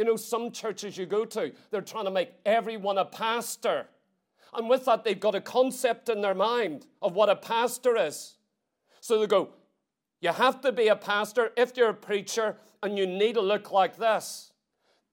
You 0.00 0.06
know, 0.06 0.16
some 0.16 0.50
churches 0.50 0.96
you 0.96 1.04
go 1.04 1.26
to, 1.26 1.52
they're 1.70 1.82
trying 1.82 2.06
to 2.06 2.10
make 2.10 2.32
everyone 2.46 2.96
a 2.96 3.04
pastor. 3.04 3.84
And 4.54 4.66
with 4.66 4.86
that, 4.86 5.04
they've 5.04 5.20
got 5.20 5.34
a 5.34 5.42
concept 5.42 6.08
in 6.08 6.22
their 6.22 6.32
mind 6.32 6.86
of 7.02 7.12
what 7.12 7.28
a 7.28 7.36
pastor 7.36 7.98
is. 7.98 8.38
So 9.02 9.20
they 9.20 9.26
go, 9.26 9.50
You 10.22 10.30
have 10.30 10.62
to 10.62 10.72
be 10.72 10.88
a 10.88 10.96
pastor 10.96 11.52
if 11.54 11.76
you're 11.76 11.90
a 11.90 11.94
preacher, 11.94 12.56
and 12.82 12.96
you 12.96 13.06
need 13.06 13.34
to 13.34 13.42
look 13.42 13.72
like 13.72 13.98
this. 13.98 14.54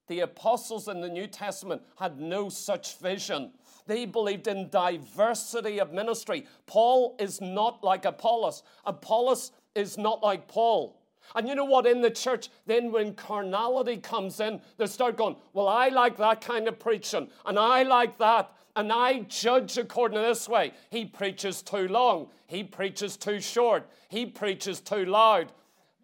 The 0.07 0.21
apostles 0.21 0.87
in 0.87 1.01
the 1.01 1.09
New 1.09 1.27
Testament 1.27 1.81
had 1.99 2.17
no 2.17 2.47
such 2.47 2.97
vision. 2.99 3.51
They 3.87 4.05
believed 4.05 4.47
in 4.47 4.69
diversity 4.69 5.81
of 5.81 5.91
ministry. 5.91 6.45
Paul 6.65 7.17
is 7.19 7.41
not 7.41 7.83
like 7.83 8.05
Apollos. 8.05 8.63
Apollos 8.85 9.51
is 9.75 9.97
not 9.97 10.23
like 10.23 10.47
Paul. 10.47 10.96
And 11.35 11.47
you 11.47 11.55
know 11.55 11.65
what? 11.65 11.85
In 11.85 12.01
the 12.01 12.09
church, 12.09 12.49
then 12.65 12.91
when 12.91 13.13
carnality 13.13 13.97
comes 13.97 14.39
in, 14.39 14.61
they 14.77 14.87
start 14.87 15.17
going, 15.17 15.35
Well, 15.53 15.67
I 15.67 15.89
like 15.89 16.17
that 16.17 16.41
kind 16.41 16.67
of 16.67 16.79
preaching, 16.79 17.29
and 17.45 17.59
I 17.59 17.83
like 17.83 18.17
that, 18.17 18.51
and 18.75 18.91
I 18.91 19.19
judge 19.21 19.77
according 19.77 20.17
to 20.17 20.21
this 20.21 20.47
way. 20.47 20.73
He 20.89 21.05
preaches 21.05 21.61
too 21.61 21.87
long, 21.87 22.27
he 22.45 22.63
preaches 22.63 23.17
too 23.17 23.39
short, 23.39 23.89
he 24.09 24.25
preaches 24.25 24.79
too 24.79 25.05
loud, 25.05 25.51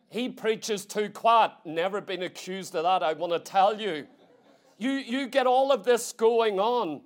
he 0.09 0.30
preaches 0.30 0.86
too 0.86 1.09
quiet. 1.09 1.51
Never 1.65 2.01
been 2.01 2.24
accused 2.24 2.76
of 2.76 2.84
that, 2.84 3.03
I 3.03 3.13
want 3.13 3.34
to 3.34 3.39
tell 3.39 3.80
you. 3.80 4.07
You, 4.78 4.91
you 4.91 5.28
get 5.28 5.47
all 5.47 5.71
of 5.71 5.84
this 5.84 6.11
going 6.11 6.59
on. 6.59 7.01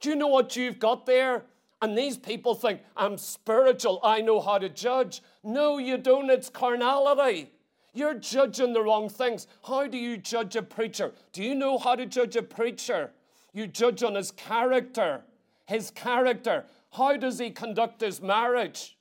Do 0.00 0.08
you 0.10 0.16
know 0.16 0.26
what 0.26 0.56
you've 0.56 0.78
got 0.78 1.06
there? 1.06 1.44
And 1.82 1.98
these 1.98 2.16
people 2.16 2.54
think, 2.54 2.80
I'm 2.96 3.18
spiritual, 3.18 4.00
I 4.02 4.20
know 4.20 4.40
how 4.40 4.58
to 4.58 4.68
judge. 4.68 5.22
No, 5.42 5.78
you 5.78 5.98
don't, 5.98 6.30
it's 6.30 6.48
carnality. 6.48 7.50
You're 7.92 8.14
judging 8.14 8.72
the 8.72 8.82
wrong 8.82 9.08
things. 9.08 9.46
How 9.66 9.86
do 9.86 9.96
you 9.98 10.16
judge 10.16 10.56
a 10.56 10.62
preacher? 10.62 11.12
Do 11.32 11.42
you 11.42 11.54
know 11.54 11.78
how 11.78 11.94
to 11.94 12.06
judge 12.06 12.36
a 12.36 12.42
preacher? 12.42 13.12
You 13.52 13.66
judge 13.66 14.02
on 14.02 14.14
his 14.16 14.30
character. 14.32 15.22
His 15.66 15.90
character. 15.90 16.64
How 16.92 17.16
does 17.16 17.38
he 17.38 17.50
conduct 17.50 18.00
his 18.00 18.20
marriage? 18.20 18.96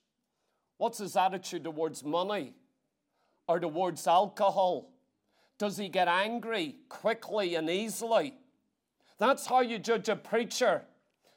What's 0.78 1.00
his 1.00 1.16
attitude 1.16 1.64
towards 1.64 2.04
money 2.04 2.54
or 3.48 3.60
towards 3.60 4.06
alcohol? 4.08 4.90
Does 5.58 5.78
he 5.78 5.90
get 5.90 6.08
angry 6.08 6.76
quickly 6.90 7.56
and 7.56 7.70
easily? 7.70 8.36
That's 9.18 9.46
how 9.46 9.62
you 9.62 9.80
judge 9.80 10.10
a 10.10 10.16
preacher. 10.16 10.84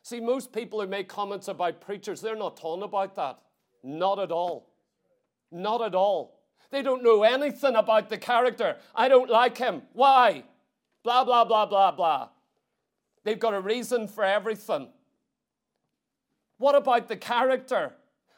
See, 0.07 0.21
most 0.21 0.53
people 0.53 0.81
who 0.81 0.87
make 0.87 1.09
comments 1.09 1.49
about 1.49 1.81
preachers, 1.81 2.21
they're 2.21 2.37
not 2.37 2.57
talking 2.57 2.85
about 2.85 3.17
that. 3.17 3.41
Not 3.83 4.21
at 4.21 4.31
all. 4.31 4.71
Not 5.51 5.83
at 5.83 5.97
all. 5.97 6.39
They 6.71 6.81
don't 6.81 7.03
know 7.03 7.25
anything 7.25 7.75
about 7.75 8.09
the 8.09 8.17
character. 8.17 8.77
I 8.95 9.09
don't 9.09 9.29
like 9.29 9.59
him. 9.59 9.83
Why? 9.95 10.45
Blah, 11.03 11.25
blah, 11.25 11.45
blah, 11.45 11.67
blah, 11.67 11.91
blah. 11.91 12.29
They've 13.25 13.37
got 13.37 13.53
a 13.53 13.61
reason 13.61 14.07
for 14.07 14.23
everything. 14.23 14.91
What 16.59 16.77
about 16.77 17.09
the 17.09 17.17
character? 17.17 17.93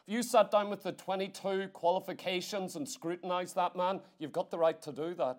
If 0.07 0.11
you 0.11 0.23
sat 0.23 0.49
down 0.49 0.71
with 0.71 0.81
the 0.81 0.93
22 0.93 1.67
qualifications 1.71 2.77
and 2.77 2.89
scrutinized 2.89 3.53
that 3.57 3.75
man, 3.75 4.01
you've 4.17 4.33
got 4.33 4.49
the 4.49 4.57
right 4.57 4.81
to 4.81 4.91
do 4.91 5.13
that. 5.13 5.37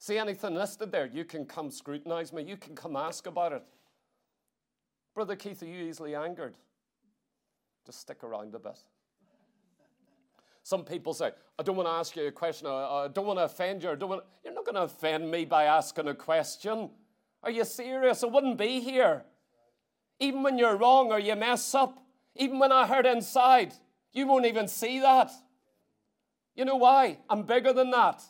See 0.00 0.18
anything 0.18 0.56
listed 0.56 0.90
there? 0.90 1.06
You 1.06 1.24
can 1.24 1.44
come 1.44 1.70
scrutinize 1.70 2.32
me. 2.32 2.42
You 2.42 2.56
can 2.56 2.74
come 2.74 2.96
ask 2.96 3.28
about 3.28 3.52
it. 3.52 3.62
Brother 5.18 5.34
Keith, 5.34 5.60
are 5.64 5.66
you 5.66 5.88
easily 5.88 6.14
angered? 6.14 6.54
Just 7.84 8.02
stick 8.02 8.22
around 8.22 8.54
a 8.54 8.60
bit. 8.60 8.78
Some 10.62 10.84
people 10.84 11.12
say, 11.12 11.32
I 11.58 11.64
don't 11.64 11.74
want 11.74 11.88
to 11.88 11.92
ask 11.92 12.14
you 12.14 12.28
a 12.28 12.30
question. 12.30 12.68
I 12.68 13.08
don't 13.12 13.26
want 13.26 13.40
to 13.40 13.42
offend 13.42 13.82
you. 13.82 13.96
Don't 13.96 14.10
want... 14.10 14.22
You're 14.44 14.54
not 14.54 14.64
going 14.64 14.76
to 14.76 14.82
offend 14.82 15.28
me 15.28 15.44
by 15.44 15.64
asking 15.64 16.06
a 16.06 16.14
question. 16.14 16.90
Are 17.42 17.50
you 17.50 17.64
serious? 17.64 18.22
I 18.22 18.28
wouldn't 18.28 18.58
be 18.58 18.78
here. 18.78 19.24
Even 20.20 20.44
when 20.44 20.56
you're 20.56 20.76
wrong 20.76 21.10
or 21.10 21.18
you 21.18 21.34
mess 21.34 21.74
up, 21.74 21.98
even 22.36 22.60
when 22.60 22.70
I 22.70 22.86
hurt 22.86 23.04
inside, 23.04 23.74
you 24.12 24.24
won't 24.28 24.46
even 24.46 24.68
see 24.68 25.00
that. 25.00 25.32
You 26.54 26.64
know 26.64 26.76
why? 26.76 27.18
I'm 27.28 27.42
bigger 27.42 27.72
than 27.72 27.90
that. 27.90 28.22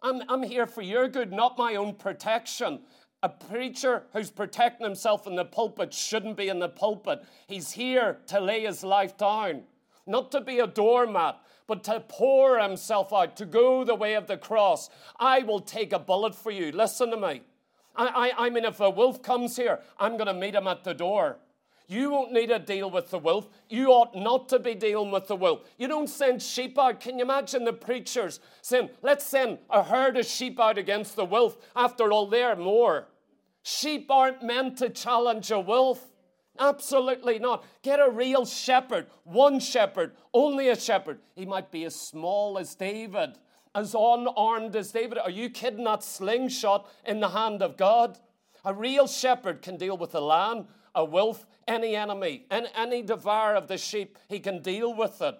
I'm, 0.00 0.22
I'm 0.26 0.42
here 0.42 0.64
for 0.64 0.80
your 0.80 1.06
good, 1.06 1.32
not 1.32 1.58
my 1.58 1.74
own 1.74 1.96
protection. 1.96 2.80
A 3.22 3.28
preacher 3.28 4.04
who's 4.12 4.30
protecting 4.30 4.84
himself 4.84 5.26
in 5.26 5.34
the 5.34 5.44
pulpit 5.44 5.92
shouldn't 5.92 6.36
be 6.36 6.48
in 6.48 6.60
the 6.60 6.68
pulpit. 6.68 7.24
He's 7.48 7.72
here 7.72 8.18
to 8.28 8.40
lay 8.40 8.64
his 8.64 8.84
life 8.84 9.16
down, 9.16 9.64
not 10.06 10.30
to 10.32 10.40
be 10.40 10.60
a 10.60 10.68
doormat, 10.68 11.36
but 11.66 11.82
to 11.84 12.00
pour 12.00 12.60
himself 12.60 13.12
out, 13.12 13.36
to 13.36 13.44
go 13.44 13.82
the 13.82 13.94
way 13.94 14.14
of 14.14 14.28
the 14.28 14.36
cross. 14.36 14.88
I 15.18 15.40
will 15.40 15.60
take 15.60 15.92
a 15.92 15.98
bullet 15.98 16.34
for 16.34 16.52
you. 16.52 16.70
Listen 16.70 17.10
to 17.10 17.16
me. 17.16 17.42
I, 17.96 18.32
I, 18.36 18.46
I 18.46 18.50
mean, 18.50 18.64
if 18.64 18.78
a 18.78 18.88
wolf 18.88 19.20
comes 19.20 19.56
here, 19.56 19.80
I'm 19.98 20.16
going 20.16 20.28
to 20.28 20.34
meet 20.34 20.54
him 20.54 20.68
at 20.68 20.84
the 20.84 20.94
door. 20.94 21.38
You 21.90 22.10
won't 22.10 22.32
need 22.32 22.48
to 22.48 22.58
deal 22.58 22.90
with 22.90 23.10
the 23.10 23.18
wolf. 23.18 23.48
You 23.70 23.88
ought 23.88 24.14
not 24.14 24.50
to 24.50 24.58
be 24.58 24.74
dealing 24.74 25.10
with 25.10 25.26
the 25.26 25.36
wolf. 25.36 25.62
You 25.78 25.88
don't 25.88 26.06
send 26.06 26.42
sheep 26.42 26.78
out. 26.78 27.00
Can 27.00 27.18
you 27.18 27.24
imagine 27.24 27.64
the 27.64 27.72
preachers 27.72 28.40
saying, 28.60 28.90
let's 29.00 29.24
send 29.24 29.58
a 29.70 29.82
herd 29.82 30.18
of 30.18 30.26
sheep 30.26 30.60
out 30.60 30.76
against 30.76 31.16
the 31.16 31.24
wolf? 31.24 31.56
After 31.74 32.12
all, 32.12 32.26
they're 32.26 32.56
more. 32.56 33.08
Sheep 33.62 34.10
aren't 34.10 34.42
meant 34.42 34.76
to 34.78 34.90
challenge 34.90 35.50
a 35.50 35.58
wolf. 35.58 36.04
Absolutely 36.60 37.38
not. 37.38 37.64
Get 37.82 38.00
a 38.00 38.10
real 38.10 38.44
shepherd, 38.44 39.06
one 39.24 39.58
shepherd, 39.58 40.12
only 40.34 40.68
a 40.68 40.78
shepherd. 40.78 41.20
He 41.36 41.46
might 41.46 41.70
be 41.70 41.84
as 41.84 41.94
small 41.94 42.58
as 42.58 42.74
David. 42.74 43.38
as 43.74 43.94
unarmed 43.98 44.76
as 44.76 44.92
David? 44.92 45.18
Are 45.18 45.30
you 45.30 45.50
kidding? 45.50 45.84
That 45.84 46.02
slingshot 46.02 46.88
in 47.06 47.20
the 47.20 47.28
hand 47.28 47.62
of 47.62 47.76
God? 47.76 48.18
A 48.64 48.74
real 48.74 49.06
shepherd 49.06 49.62
can 49.62 49.76
deal 49.76 49.96
with 49.96 50.14
a 50.14 50.20
lamb, 50.20 50.66
a 50.94 51.04
wolf, 51.04 51.46
any 51.68 51.94
enemy, 51.94 52.46
and 52.50 52.68
any 52.74 53.02
devourer 53.02 53.54
of 53.54 53.68
the 53.68 53.78
sheep. 53.78 54.18
He 54.28 54.40
can 54.40 54.62
deal 54.62 54.92
with 54.92 55.22
it. 55.22 55.38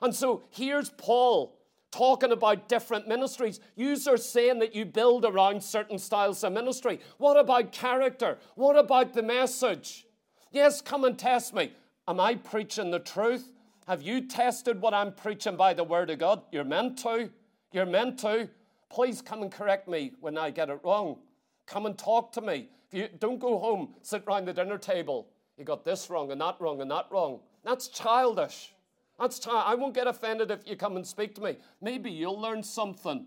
And 0.00 0.14
so 0.14 0.44
here's 0.50 0.90
Paul 0.90 1.56
talking 1.90 2.30
about 2.30 2.68
different 2.68 3.08
ministries. 3.08 3.58
You 3.74 3.96
are 4.06 4.16
saying 4.16 4.60
that 4.60 4.74
you 4.74 4.84
build 4.84 5.24
around 5.24 5.62
certain 5.62 5.98
styles 5.98 6.44
of 6.44 6.52
ministry. 6.52 7.00
What 7.18 7.36
about 7.36 7.72
character? 7.72 8.38
What 8.54 8.76
about 8.76 9.12
the 9.12 9.22
message? 9.22 10.06
Yes, 10.52 10.80
come 10.80 11.04
and 11.04 11.18
test 11.18 11.52
me. 11.54 11.72
Am 12.06 12.20
I 12.20 12.36
preaching 12.36 12.90
the 12.90 13.00
truth? 13.00 13.52
Have 13.88 14.02
you 14.02 14.28
tested 14.28 14.80
what 14.80 14.94
I'm 14.94 15.12
preaching 15.12 15.56
by 15.56 15.74
the 15.74 15.82
Word 15.82 16.10
of 16.10 16.18
God? 16.18 16.42
You're 16.52 16.64
meant 16.64 16.98
to. 16.98 17.30
You're 17.72 17.86
meant 17.86 18.18
to. 18.20 18.48
Please 18.88 19.22
come 19.22 19.42
and 19.42 19.50
correct 19.50 19.88
me 19.88 20.12
when 20.20 20.38
I 20.38 20.50
get 20.50 20.70
it 20.70 20.80
wrong. 20.84 21.18
Come 21.66 21.86
and 21.86 21.96
talk 21.96 22.32
to 22.32 22.40
me. 22.40 22.68
If 22.90 22.98
you 22.98 23.08
don't 23.18 23.38
go 23.38 23.58
home, 23.58 23.94
sit 24.02 24.24
round 24.26 24.46
the 24.46 24.52
dinner 24.52 24.78
table. 24.78 25.28
You 25.60 25.66
got 25.66 25.84
this 25.84 26.08
wrong 26.08 26.32
and 26.32 26.40
that 26.40 26.56
wrong 26.58 26.80
and 26.80 26.90
that 26.90 27.08
wrong. 27.10 27.40
That's 27.64 27.88
childish. 27.88 28.72
That's. 29.18 29.46
I 29.46 29.74
won't 29.74 29.92
get 29.92 30.06
offended 30.06 30.50
if 30.50 30.66
you 30.66 30.74
come 30.74 30.96
and 30.96 31.06
speak 31.06 31.34
to 31.34 31.42
me. 31.42 31.58
Maybe 31.82 32.10
you'll 32.10 32.40
learn 32.40 32.62
something. 32.62 33.26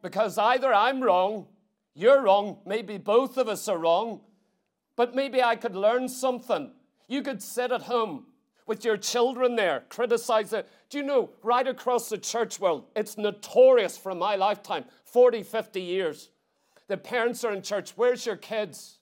Because 0.00 0.38
either 0.38 0.72
I'm 0.72 1.02
wrong, 1.02 1.48
you're 1.94 2.22
wrong, 2.22 2.60
maybe 2.64 2.96
both 2.96 3.36
of 3.36 3.46
us 3.46 3.68
are 3.68 3.76
wrong, 3.76 4.22
but 4.96 5.14
maybe 5.14 5.42
I 5.42 5.54
could 5.54 5.76
learn 5.76 6.08
something. 6.08 6.72
You 7.08 7.20
could 7.20 7.42
sit 7.42 7.72
at 7.72 7.82
home 7.82 8.24
with 8.66 8.82
your 8.82 8.96
children 8.96 9.54
there, 9.54 9.84
criticize 9.90 10.54
it. 10.54 10.66
Do 10.88 10.96
you 10.96 11.04
know, 11.04 11.28
right 11.42 11.68
across 11.68 12.08
the 12.08 12.16
church 12.16 12.58
world, 12.58 12.86
it's 12.96 13.18
notorious 13.18 13.98
from 13.98 14.18
my 14.18 14.36
lifetime 14.36 14.86
40, 15.04 15.42
50 15.42 15.82
years. 15.82 16.30
The 16.88 16.96
parents 16.96 17.44
are 17.44 17.52
in 17.52 17.60
church. 17.60 17.92
Where's 17.96 18.24
your 18.24 18.36
kids? 18.36 18.99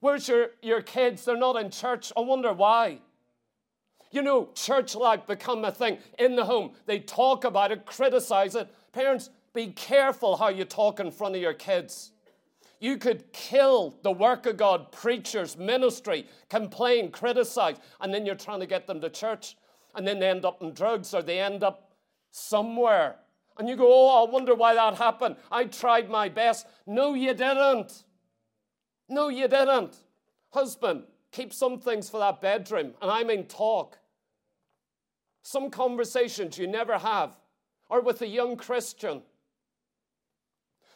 Where's 0.00 0.28
your, 0.28 0.50
your 0.62 0.82
kids? 0.82 1.24
They're 1.24 1.36
not 1.36 1.56
in 1.56 1.70
church. 1.70 2.12
I 2.16 2.20
wonder 2.20 2.52
why. 2.52 2.98
You 4.10 4.22
know, 4.22 4.50
church 4.54 4.94
life 4.94 5.26
become 5.26 5.64
a 5.64 5.72
thing 5.72 5.98
in 6.18 6.36
the 6.36 6.44
home. 6.44 6.72
They 6.86 7.00
talk 7.00 7.44
about 7.44 7.72
it, 7.72 7.86
criticize 7.86 8.54
it. 8.54 8.68
Parents, 8.92 9.30
be 9.52 9.68
careful 9.68 10.36
how 10.36 10.48
you 10.48 10.64
talk 10.64 11.00
in 11.00 11.10
front 11.10 11.34
of 11.34 11.42
your 11.42 11.54
kids. 11.54 12.12
You 12.78 12.98
could 12.98 13.32
kill 13.32 13.98
the 14.02 14.12
work 14.12 14.46
of 14.46 14.58
God, 14.58 14.92
preachers, 14.92 15.56
ministry, 15.56 16.26
complain, 16.50 17.10
criticize, 17.10 17.76
and 18.00 18.12
then 18.12 18.26
you're 18.26 18.34
trying 18.34 18.60
to 18.60 18.66
get 18.66 18.86
them 18.86 19.00
to 19.00 19.08
church, 19.08 19.56
and 19.94 20.06
then 20.06 20.18
they 20.18 20.28
end 20.28 20.44
up 20.44 20.62
in 20.62 20.72
drugs 20.74 21.14
or 21.14 21.22
they 21.22 21.40
end 21.40 21.64
up 21.64 21.92
somewhere. 22.30 23.16
And 23.58 23.68
you 23.68 23.76
go, 23.76 23.86
Oh, 23.88 24.26
I 24.26 24.30
wonder 24.30 24.54
why 24.54 24.74
that 24.74 24.94
happened. 24.94 25.36
I 25.50 25.64
tried 25.64 26.10
my 26.10 26.28
best. 26.28 26.66
No, 26.86 27.14
you 27.14 27.32
didn't. 27.32 28.04
No, 29.08 29.28
you 29.28 29.48
didn't. 29.48 29.96
Husband, 30.50 31.04
keep 31.32 31.52
some 31.52 31.78
things 31.78 32.08
for 32.08 32.18
that 32.18 32.40
bedroom, 32.40 32.94
and 33.00 33.10
I 33.10 33.24
mean 33.24 33.46
talk. 33.46 33.98
Some 35.42 35.70
conversations 35.70 36.58
you 36.58 36.66
never 36.66 36.98
have, 36.98 37.36
or 37.88 38.00
with 38.00 38.22
a 38.22 38.26
young 38.26 38.56
Christian 38.56 39.22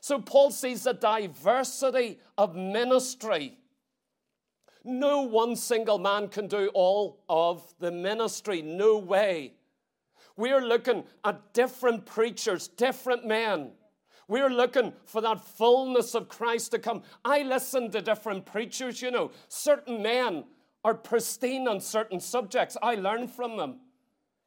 so 0.00 0.18
Paul 0.18 0.50
sees 0.50 0.86
a 0.86 0.94
diversity 0.94 2.18
of 2.38 2.56
ministry. 2.56 3.58
No 4.82 5.22
one 5.22 5.56
single 5.56 5.98
man 5.98 6.28
can 6.28 6.46
do 6.46 6.70
all 6.72 7.22
of 7.28 7.62
the 7.78 7.92
ministry. 7.92 8.62
No 8.62 8.96
way. 8.96 9.52
We're 10.36 10.62
looking 10.62 11.04
at 11.22 11.52
different 11.52 12.06
preachers, 12.06 12.66
different 12.68 13.26
men. 13.26 13.72
We're 14.30 14.48
looking 14.48 14.92
for 15.06 15.20
that 15.22 15.44
fullness 15.44 16.14
of 16.14 16.28
Christ 16.28 16.70
to 16.70 16.78
come. 16.78 17.02
I 17.24 17.42
listen 17.42 17.90
to 17.90 18.00
different 18.00 18.46
preachers, 18.46 19.02
you 19.02 19.10
know. 19.10 19.32
Certain 19.48 20.02
men 20.02 20.44
are 20.84 20.94
pristine 20.94 21.66
on 21.66 21.80
certain 21.80 22.20
subjects. 22.20 22.76
I 22.80 22.94
learn 22.94 23.26
from 23.26 23.56
them. 23.56 23.80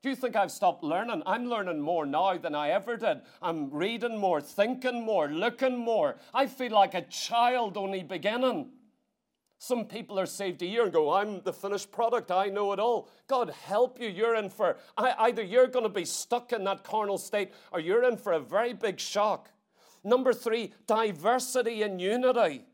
Do 0.01 0.09
you 0.09 0.15
think 0.15 0.37
I've 0.37 0.51
stopped 0.51 0.85
learning? 0.85 1.21
I'm 1.25 1.47
learning 1.47 1.81
more 1.81 2.05
now 2.05 2.37
than 2.37 2.55
I 2.55 2.69
ever 2.69 2.95
did. 2.95 3.23
I'm 3.41 3.69
reading 3.71 4.17
more, 4.17 4.39
thinking 4.39 5.03
more, 5.03 5.27
looking 5.27 5.77
more. 5.77 6.15
I 6.33 6.47
feel 6.47 6.71
like 6.71 6.93
a 6.93 7.01
child 7.01 7.75
only 7.75 8.03
beginning. 8.03 8.69
Some 9.57 9.83
people 9.83 10.17
are 10.17 10.25
saved 10.25 10.61
a 10.61 10.65
year 10.65 10.83
and 10.83 10.93
go, 10.93 11.11
I'm 11.11 11.41
the 11.41 11.51
finished 11.51 11.91
product. 11.91 12.31
I 12.31 12.47
know 12.47 12.71
it 12.71 12.79
all. 12.79 13.09
God 13.27 13.49
help 13.49 13.99
you. 13.99 14.07
You're 14.07 14.35
in 14.35 14.49
for 14.49 14.77
either 14.97 15.43
you're 15.43 15.67
going 15.67 15.83
to 15.83 15.89
be 15.89 16.05
stuck 16.05 16.53
in 16.53 16.63
that 16.63 16.85
carnal 16.85 17.17
state 17.17 17.51
or 17.73 17.81
you're 17.81 18.05
in 18.05 18.15
for 18.15 18.31
a 18.31 18.39
very 18.39 18.71
big 18.73 18.97
shock. 18.97 19.49
Number 20.03 20.33
three, 20.33 20.73
diversity 20.85 21.81
and 21.83 21.99
unity. 22.01 22.65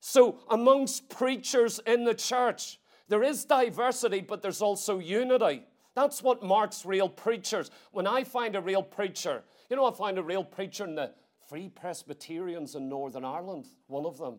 So, 0.00 0.40
amongst 0.50 1.08
preachers 1.08 1.80
in 1.86 2.04
the 2.04 2.14
church, 2.14 2.80
there 3.08 3.22
is 3.22 3.44
diversity, 3.44 4.20
but 4.20 4.42
there's 4.42 4.60
also 4.60 4.98
unity. 4.98 5.64
That's 5.94 6.22
what 6.22 6.42
marks 6.42 6.84
real 6.84 7.08
preachers. 7.08 7.70
When 7.92 8.06
I 8.06 8.24
find 8.24 8.56
a 8.56 8.60
real 8.60 8.82
preacher, 8.82 9.44
you 9.70 9.76
know, 9.76 9.86
I 9.86 9.92
find 9.92 10.18
a 10.18 10.22
real 10.22 10.44
preacher 10.44 10.84
in 10.84 10.94
the 10.94 11.12
Free 11.48 11.68
Presbyterians 11.68 12.74
in 12.74 12.88
Northern 12.88 13.24
Ireland, 13.24 13.66
one 13.86 14.06
of 14.06 14.18
them, 14.18 14.38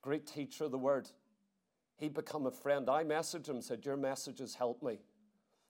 great 0.00 0.26
teacher 0.26 0.64
of 0.64 0.70
the 0.70 0.78
word. 0.78 1.10
He 1.96 2.08
become 2.08 2.46
a 2.46 2.50
friend. 2.50 2.88
I 2.88 3.04
messaged 3.04 3.48
him, 3.48 3.60
said, 3.60 3.84
Your 3.84 3.96
messages 3.96 4.54
help 4.54 4.82
me. 4.82 4.98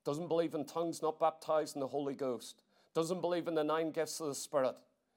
Doesn't 0.05 0.29
believe 0.29 0.55
in 0.55 0.65
tongues, 0.65 1.03
not 1.03 1.21
baptized 1.21 1.77
in 1.77 1.81
the 1.81 1.89
Holy 1.89 2.15
Ghost. 2.15 2.63
Doesn't 2.95 3.21
believe 3.21 3.49
in 3.49 3.55
the 3.55 3.65
nine 3.65 3.91
gifts 3.91 4.21
of 4.21 4.29
the 4.29 4.35
Spirit. 4.35 4.75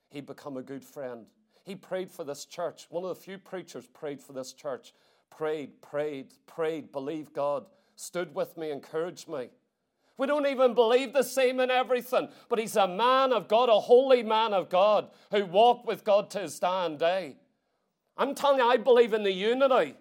He 0.09 0.21
become 0.21 0.57
a 0.57 0.63
good 0.63 0.83
friend. 0.83 1.25
He 1.63 1.75
prayed 1.75 2.11
for 2.11 2.23
this 2.23 2.45
church. 2.45 2.87
One 2.89 3.03
of 3.03 3.09
the 3.09 3.21
few 3.21 3.37
preachers 3.37 3.87
prayed 3.87 4.21
for 4.21 4.33
this 4.33 4.53
church. 4.53 4.93
Prayed, 5.29 5.81
prayed, 5.81 6.33
prayed, 6.45 6.91
believed 6.91 7.33
God. 7.33 7.65
Stood 7.95 8.35
with 8.35 8.55
me, 8.57 8.71
encouraged 8.71 9.27
me. 9.27 9.49
We 10.17 10.27
don't 10.27 10.47
even 10.47 10.73
believe 10.73 11.11
the 11.11 11.23
same 11.23 11.59
in 11.59 11.69
everything, 11.69 12.29
but 12.47 12.59
he's 12.59 12.77
a 12.77 12.87
man 12.87 13.33
of 13.33 13.47
God, 13.47 13.67
a 13.67 13.79
holy 13.79 14.23
man 14.23 14.53
of 14.53 14.69
God 14.69 15.09
who 15.31 15.45
walked 15.45 15.85
with 15.85 16.05
God 16.05 16.29
to 16.31 16.39
his 16.39 16.57
dying 16.57 16.97
day. 16.97 17.35
I'm 18.17 18.33
telling 18.33 18.59
you, 18.59 18.65
I 18.65 18.77
believe 18.77 19.13
in 19.13 19.23
the 19.23 19.31
unity. 19.31 19.95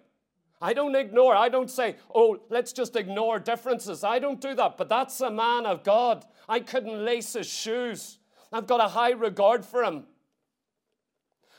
I 0.61 0.73
don't 0.73 0.95
ignore, 0.95 1.35
I 1.35 1.49
don't 1.49 1.69
say, 1.69 1.97
oh, 2.13 2.39
let's 2.49 2.71
just 2.71 2.95
ignore 2.95 3.39
differences. 3.39 4.05
I 4.05 4.19
don't 4.19 4.39
do 4.39 4.55
that, 4.55 4.77
but 4.77 4.87
that's 4.87 5.19
a 5.19 5.29
man 5.29 5.65
of 5.65 5.83
God. 5.83 6.25
I 6.47 6.61
couldn't 6.61 7.03
lace 7.03 7.33
his 7.33 7.47
shoes. 7.47 8.19
I've 8.55 8.67
got 8.67 8.79
a 8.79 8.87
high 8.87 9.11
regard 9.11 9.65
for 9.65 9.83
him. 9.83 10.05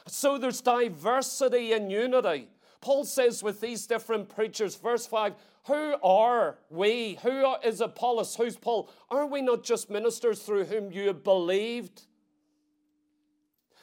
So 0.07 0.39
there's 0.39 0.63
diversity 0.63 1.75
and 1.75 1.93
unity. 1.93 2.49
Paul 2.81 3.05
says 3.05 3.43
with 3.43 3.61
these 3.61 3.87
different 3.87 4.31
preachers, 4.31 4.77
verse 4.77 5.07
5, 5.07 5.35
who 5.67 5.97
are 6.03 6.57
we? 6.71 7.19
Who 7.23 7.55
is 7.63 7.83
Apollos? 7.83 8.37
Who's 8.37 8.57
Paul? 8.57 8.89
Are 9.11 9.27
we 9.27 9.43
not 9.43 9.63
just 9.63 9.91
ministers 9.91 10.41
through 10.41 10.65
whom 10.65 10.91
you 10.91 11.09
have 11.09 11.23
believed? 11.23 12.07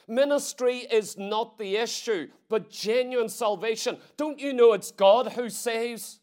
Ministry 0.08 0.78
is 0.78 1.16
not 1.16 1.56
the 1.56 1.76
issue, 1.76 2.26
but 2.48 2.68
genuine 2.68 3.28
salvation. 3.28 3.98
Don't 4.16 4.40
you 4.40 4.52
know 4.52 4.72
it's 4.72 4.90
God 4.90 5.34
who 5.34 5.48
saves? 5.50 6.18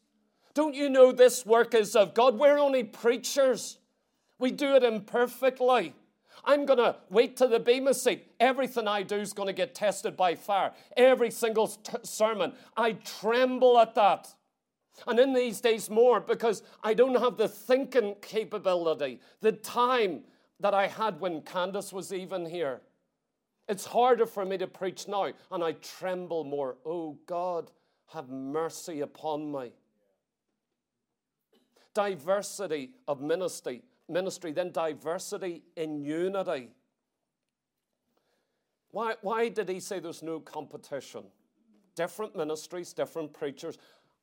Don't 0.52 0.74
you 0.74 0.90
know 0.90 1.10
this 1.10 1.46
work 1.46 1.72
is 1.72 1.96
of 1.96 2.12
God? 2.12 2.38
We're 2.38 2.58
only 2.58 2.84
preachers. 2.84 3.78
We 4.38 4.50
do 4.50 4.74
it 4.74 4.84
imperfectly. 4.84 5.94
I'm 6.44 6.66
going 6.66 6.78
to 6.78 6.96
wait 7.08 7.36
to 7.36 7.46
the 7.46 7.60
Bema 7.60 7.94
seat. 7.94 8.32
Everything 8.40 8.88
I 8.88 9.02
do 9.02 9.16
is 9.16 9.32
going 9.32 9.46
to 9.46 9.52
get 9.52 9.74
tested 9.74 10.16
by 10.16 10.34
fire. 10.34 10.72
Every 10.96 11.30
single 11.30 11.68
t- 11.68 11.96
sermon. 12.02 12.52
I 12.76 12.92
tremble 12.92 13.78
at 13.78 13.94
that. 13.94 14.34
And 15.06 15.18
in 15.18 15.32
these 15.32 15.60
days, 15.60 15.88
more 15.88 16.20
because 16.20 16.62
I 16.82 16.94
don't 16.94 17.20
have 17.20 17.36
the 17.36 17.48
thinking 17.48 18.16
capability, 18.20 19.20
the 19.40 19.52
time 19.52 20.22
that 20.60 20.74
I 20.74 20.86
had 20.86 21.20
when 21.20 21.42
Candace 21.42 21.92
was 21.92 22.12
even 22.12 22.46
here. 22.46 22.80
It's 23.68 23.86
harder 23.86 24.26
for 24.26 24.44
me 24.44 24.58
to 24.58 24.66
preach 24.66 25.08
now, 25.08 25.32
and 25.50 25.62
I 25.62 25.72
tremble 25.72 26.44
more. 26.44 26.76
Oh 26.84 27.18
God, 27.26 27.70
have 28.08 28.28
mercy 28.28 29.00
upon 29.00 29.50
me. 29.50 29.72
Diversity 31.94 32.90
of 33.06 33.20
ministry, 33.20 33.82
ministry, 34.08 34.52
then 34.52 34.70
diversity 34.72 35.62
in 35.76 36.02
unity. 36.04 36.70
Why, 38.90 39.14
why 39.22 39.48
did 39.48 39.68
he 39.68 39.80
say 39.80 39.98
there's 39.98 40.22
no 40.22 40.38
competition? 40.40 41.24
Different 41.94 42.36
ministries, 42.36 42.92
different 42.92 43.32
preachers. 43.32 43.78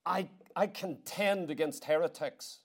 I, 0.06 0.30
I 0.56 0.68
contend 0.68 1.50
against 1.50 1.86
heretics. 1.86 2.60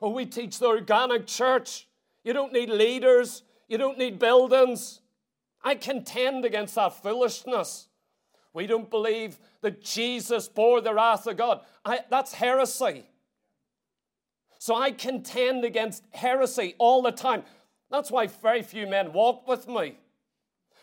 Oh, 0.00 0.10
we 0.10 0.24
teach 0.26 0.58
the 0.58 0.66
organic 0.66 1.26
church. 1.26 1.88
You 2.24 2.32
don't 2.32 2.52
need 2.52 2.70
leaders, 2.70 3.42
you 3.68 3.78
don't 3.78 3.98
need 3.98 4.18
buildings. 4.18 5.00
I 5.62 5.74
contend 5.74 6.44
against 6.44 6.74
that 6.76 7.02
foolishness. 7.02 7.88
We 8.52 8.66
don't 8.66 8.90
believe 8.90 9.38
that 9.60 9.82
Jesus 9.82 10.48
bore 10.48 10.80
the 10.80 10.94
wrath 10.94 11.26
of 11.26 11.36
God. 11.36 11.60
I, 11.84 12.00
that's 12.08 12.32
heresy. 12.32 13.04
So 14.60 14.74
I 14.74 14.90
contend 14.90 15.64
against 15.64 16.04
heresy 16.12 16.74
all 16.76 17.00
the 17.00 17.12
time. 17.12 17.44
That's 17.90 18.10
why 18.10 18.26
very 18.26 18.60
few 18.62 18.86
men 18.86 19.14
walk 19.14 19.48
with 19.48 19.66
me. 19.66 19.96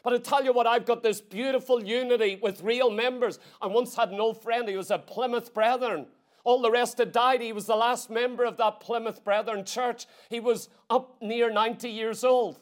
But 0.04 0.14
I 0.14 0.18
tell 0.18 0.44
you 0.44 0.52
what, 0.52 0.66
I've 0.66 0.88
got 0.88 1.04
this 1.04 1.22
beautiful 1.22 1.84
unity 1.84 2.40
with 2.42 2.64
real 2.64 2.90
members. 2.90 3.38
I 3.62 3.68
once 3.68 3.96
had 3.96 4.10
an 4.10 4.20
old 4.20 4.42
friend, 4.42 4.68
he 4.68 4.76
was 4.76 4.90
a 4.90 4.98
Plymouth 4.98 5.54
Brethren. 5.54 6.08
All 6.44 6.60
the 6.60 6.72
rest 6.72 6.98
had 6.98 7.12
died. 7.12 7.42
He 7.42 7.54
was 7.54 7.68
the 7.68 7.76
last 7.76 8.10
member 8.10 8.46
of 8.46 8.58
that 8.58 8.80
Plymouth 8.80 9.24
Brethren 9.24 9.64
church. 9.64 10.08
He 10.30 10.40
was 10.40 10.70
up 10.90 11.22
near 11.22 11.52
90 11.52 11.88
years 11.88 12.24
old. 12.24 12.58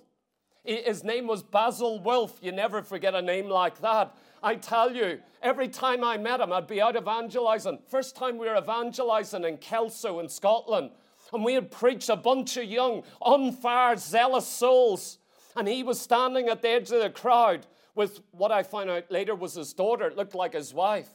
His 0.66 1.03
name 1.03 1.28
was 1.28 1.43
Basil 1.43 2.01
Wolf. 2.01 2.39
You 2.41 2.51
never 2.51 2.82
forget 2.82 3.16
a 3.16 3.22
name 3.22 3.47
like 3.47 3.80
that. 3.82 4.18
I 4.43 4.55
tell 4.55 4.93
you, 4.93 5.20
every 5.41 5.70
time 5.70 6.03
I 6.03 6.18
met 6.18 6.41
him, 6.41 6.51
I'd 6.51 6.68
be 6.68 6.82
out 6.82 6.97
evangelizing. 6.97 7.80
First 7.88 8.18
time 8.18 8.38
we 8.38 8.47
were 8.47 8.57
evangelizing 8.57 9.45
in 9.45 9.57
Kelso 9.57 10.20
in 10.20 10.28
Scotland, 10.28 10.89
and 11.36 11.44
we 11.44 11.54
had 11.54 11.70
preached 11.70 12.10
a 12.10 12.16
bunch 12.16 12.58
of 12.58 12.64
young, 12.64 13.04
on 13.20 13.52
fire, 13.52 13.98
zealous 13.98 14.48
souls. 14.48 15.20
And 15.56 15.68
he 15.68 15.84
was 15.84 16.00
standing 16.00 16.48
at 16.48 16.62
the 16.62 16.70
edge 16.70 16.92
of 16.92 17.02
the 17.02 17.10
crowd 17.10 17.68
with 17.94 18.22
what 18.32 18.52
I 18.52 18.64
found 18.64 18.90
out 18.90 19.12
later 19.12 19.36
was 19.36 19.54
his 19.54 19.74
daughter. 19.74 20.08
It 20.08 20.18
looked 20.18 20.36
like 20.36 20.54
his 20.54 20.74
wife. 20.74 21.10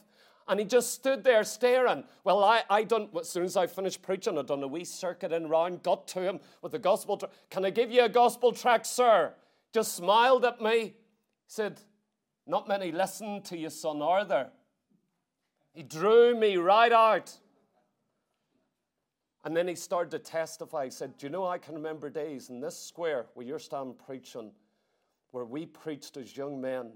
And 0.47 0.59
he 0.59 0.65
just 0.65 0.93
stood 0.93 1.23
there 1.23 1.43
staring. 1.43 2.03
Well, 2.23 2.43
I, 2.43 2.63
I 2.69 2.83
done, 2.83 3.09
as 3.19 3.29
soon 3.29 3.43
as 3.43 3.55
I 3.55 3.67
finished 3.67 4.01
preaching, 4.01 4.37
I 4.37 4.41
done 4.41 4.63
a 4.63 4.67
wee 4.67 4.83
circuit 4.83 5.31
in 5.31 5.47
round, 5.47 5.83
got 5.83 6.07
to 6.09 6.21
him 6.21 6.39
with 6.61 6.71
the 6.71 6.79
gospel. 6.79 7.17
Tra- 7.17 7.29
Can 7.49 7.65
I 7.65 7.69
give 7.69 7.91
you 7.91 8.03
a 8.03 8.09
gospel 8.09 8.51
tract, 8.51 8.87
sir? 8.87 9.33
Just 9.73 9.95
smiled 9.95 10.43
at 10.43 10.59
me, 10.61 10.95
said, 11.47 11.79
Not 12.47 12.67
many 12.67 12.91
listen 12.91 13.41
to 13.43 13.57
you, 13.57 13.69
son, 13.69 14.01
are 14.01 14.25
there? 14.25 14.49
He 15.73 15.83
drew 15.83 16.35
me 16.35 16.57
right 16.57 16.91
out. 16.91 17.37
And 19.43 19.57
then 19.57 19.67
he 19.67 19.75
started 19.75 20.11
to 20.11 20.19
testify. 20.19 20.85
He 20.85 20.91
said, 20.91 21.17
Do 21.17 21.25
you 21.25 21.31
know, 21.31 21.47
I 21.47 21.57
can 21.57 21.73
remember 21.73 22.09
days 22.09 22.49
in 22.49 22.59
this 22.59 22.77
square 22.77 23.25
where 23.33 23.45
you're 23.45 23.59
standing 23.59 23.95
preaching, 23.95 24.51
where 25.31 25.45
we 25.45 25.65
preached 25.65 26.17
as 26.17 26.37
young 26.37 26.61
men, 26.61 26.91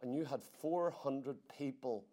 and 0.00 0.14
you 0.14 0.24
had 0.24 0.42
400 0.44 1.36
people 1.58 2.04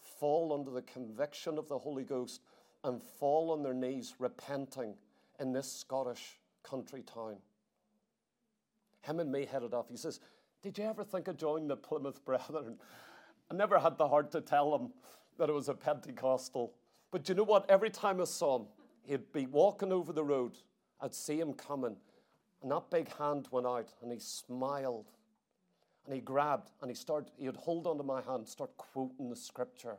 fall 0.00 0.52
under 0.52 0.70
the 0.70 0.82
conviction 0.82 1.56
of 1.56 1.68
the 1.68 1.78
Holy 1.78 2.04
Ghost 2.04 2.42
and 2.84 3.02
fall 3.02 3.50
on 3.52 3.62
their 3.62 3.74
knees 3.74 4.14
repenting 4.18 4.94
in 5.38 5.52
this 5.52 5.70
Scottish 5.70 6.38
country 6.62 7.02
town. 7.02 7.36
Him 9.02 9.20
and 9.20 9.32
me 9.32 9.46
headed 9.50 9.72
off. 9.72 9.88
He 9.88 9.96
says, 9.96 10.20
Did 10.62 10.76
you 10.76 10.84
ever 10.84 11.04
think 11.04 11.28
of 11.28 11.38
joining 11.38 11.68
the 11.68 11.76
Plymouth 11.76 12.22
Brethren? 12.26 12.76
I 13.50 13.54
never 13.54 13.78
had 13.78 13.96
the 13.96 14.08
heart 14.08 14.30
to 14.32 14.40
tell 14.40 14.74
him 14.74 14.90
that 15.38 15.48
it 15.48 15.52
was 15.52 15.68
a 15.68 15.74
Pentecostal. 15.74 16.74
But 17.10 17.28
you 17.28 17.34
know 17.34 17.42
what? 17.42 17.68
Every 17.68 17.90
time 17.90 18.20
I 18.20 18.24
saw 18.24 18.60
him, 18.60 18.66
he'd 19.04 19.32
be 19.32 19.46
walking 19.46 19.92
over 19.92 20.12
the 20.12 20.24
road. 20.24 20.58
I'd 21.00 21.14
see 21.14 21.40
him 21.40 21.54
coming, 21.54 21.96
and 22.62 22.70
that 22.70 22.90
big 22.90 23.12
hand 23.16 23.48
went 23.50 23.66
out, 23.66 23.88
and 24.02 24.12
he 24.12 24.18
smiled, 24.18 25.10
and 26.04 26.14
he 26.14 26.20
grabbed, 26.20 26.70
and 26.80 26.90
he 26.90 26.94
started. 26.94 27.30
He'd 27.38 27.56
hold 27.56 27.86
onto 27.86 28.02
my 28.02 28.20
hand, 28.22 28.48
start 28.48 28.76
quoting 28.76 29.30
the 29.30 29.36
scripture, 29.36 29.96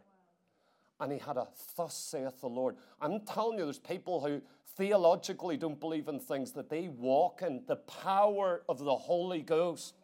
and 1.00 1.12
he 1.12 1.18
had 1.18 1.38
a 1.38 1.48
"Thus 1.76 1.96
saith 1.96 2.42
the 2.42 2.50
Lord." 2.50 2.78
I'm 3.02 3.22
telling 3.22 3.58
you, 3.58 3.66
there's 3.66 3.80
people 3.80 4.22
who 4.22 4.42
theologically 4.76 5.58
don't 5.58 5.80
believe 5.80 6.08
in 6.08 6.20
things 6.20 6.52
that 6.54 6.70
they 6.70 6.88
walk 6.88 7.42
in 7.42 7.64
the 7.66 7.76
power 7.76 8.64
of 8.70 8.80
the 8.80 8.96
Holy 8.96 9.42
Ghost. 9.42 9.96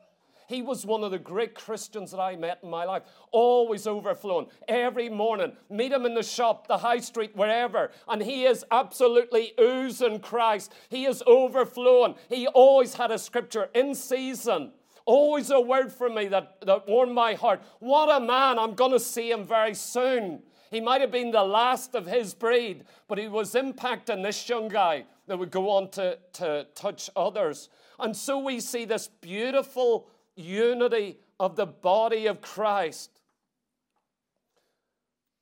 He 0.47 0.61
was 0.61 0.85
one 0.85 1.03
of 1.03 1.11
the 1.11 1.19
great 1.19 1.53
Christians 1.53 2.11
that 2.11 2.19
I 2.19 2.37
met 2.37 2.59
in 2.63 2.69
my 2.69 2.85
life, 2.85 3.03
always 3.31 3.85
overflowing. 3.85 4.47
Every 4.67 5.09
morning, 5.09 5.51
meet 5.69 5.91
him 5.91 6.05
in 6.05 6.13
the 6.13 6.23
shop, 6.23 6.67
the 6.67 6.77
high 6.77 7.01
street, 7.01 7.35
wherever, 7.35 7.91
and 8.07 8.21
he 8.21 8.45
is 8.45 8.63
absolutely 8.71 9.51
oozing 9.59 10.21
Christ. 10.21 10.73
He 10.89 11.05
is 11.05 11.21
overflowing. 11.27 12.15
He 12.29 12.47
always 12.47 12.93
had 12.93 13.11
a 13.11 13.19
scripture 13.19 13.69
in 13.75 13.93
season. 13.93 14.71
Always 15.05 15.51
a 15.51 15.59
word 15.59 15.91
for 15.91 16.09
me 16.09 16.27
that, 16.29 16.61
that 16.61 16.87
warmed 16.87 17.13
my 17.13 17.33
heart. 17.33 17.61
What 17.79 18.09
a 18.09 18.25
man! 18.25 18.57
I'm 18.57 18.73
going 18.73 18.91
to 18.91 18.99
see 18.99 19.29
him 19.29 19.45
very 19.45 19.73
soon. 19.73 20.43
He 20.71 20.81
might 20.81 21.01
have 21.01 21.11
been 21.11 21.31
the 21.31 21.43
last 21.43 21.95
of 21.95 22.05
his 22.05 22.33
breed, 22.33 22.83
but 23.07 23.17
he 23.17 23.27
was 23.27 23.53
impacting 23.53 24.23
this 24.23 24.47
young 24.47 24.67
guy 24.67 25.05
that 25.27 25.37
would 25.37 25.51
go 25.51 25.69
on 25.69 25.89
to, 25.91 26.17
to 26.33 26.67
touch 26.75 27.09
others. 27.15 27.69
And 27.99 28.15
so 28.15 28.37
we 28.39 28.59
see 28.59 28.85
this 28.85 29.07
beautiful 29.07 30.07
unity 30.38 31.17
of 31.39 31.55
the 31.55 31.65
body 31.65 32.27
of 32.27 32.41
Christ. 32.41 33.21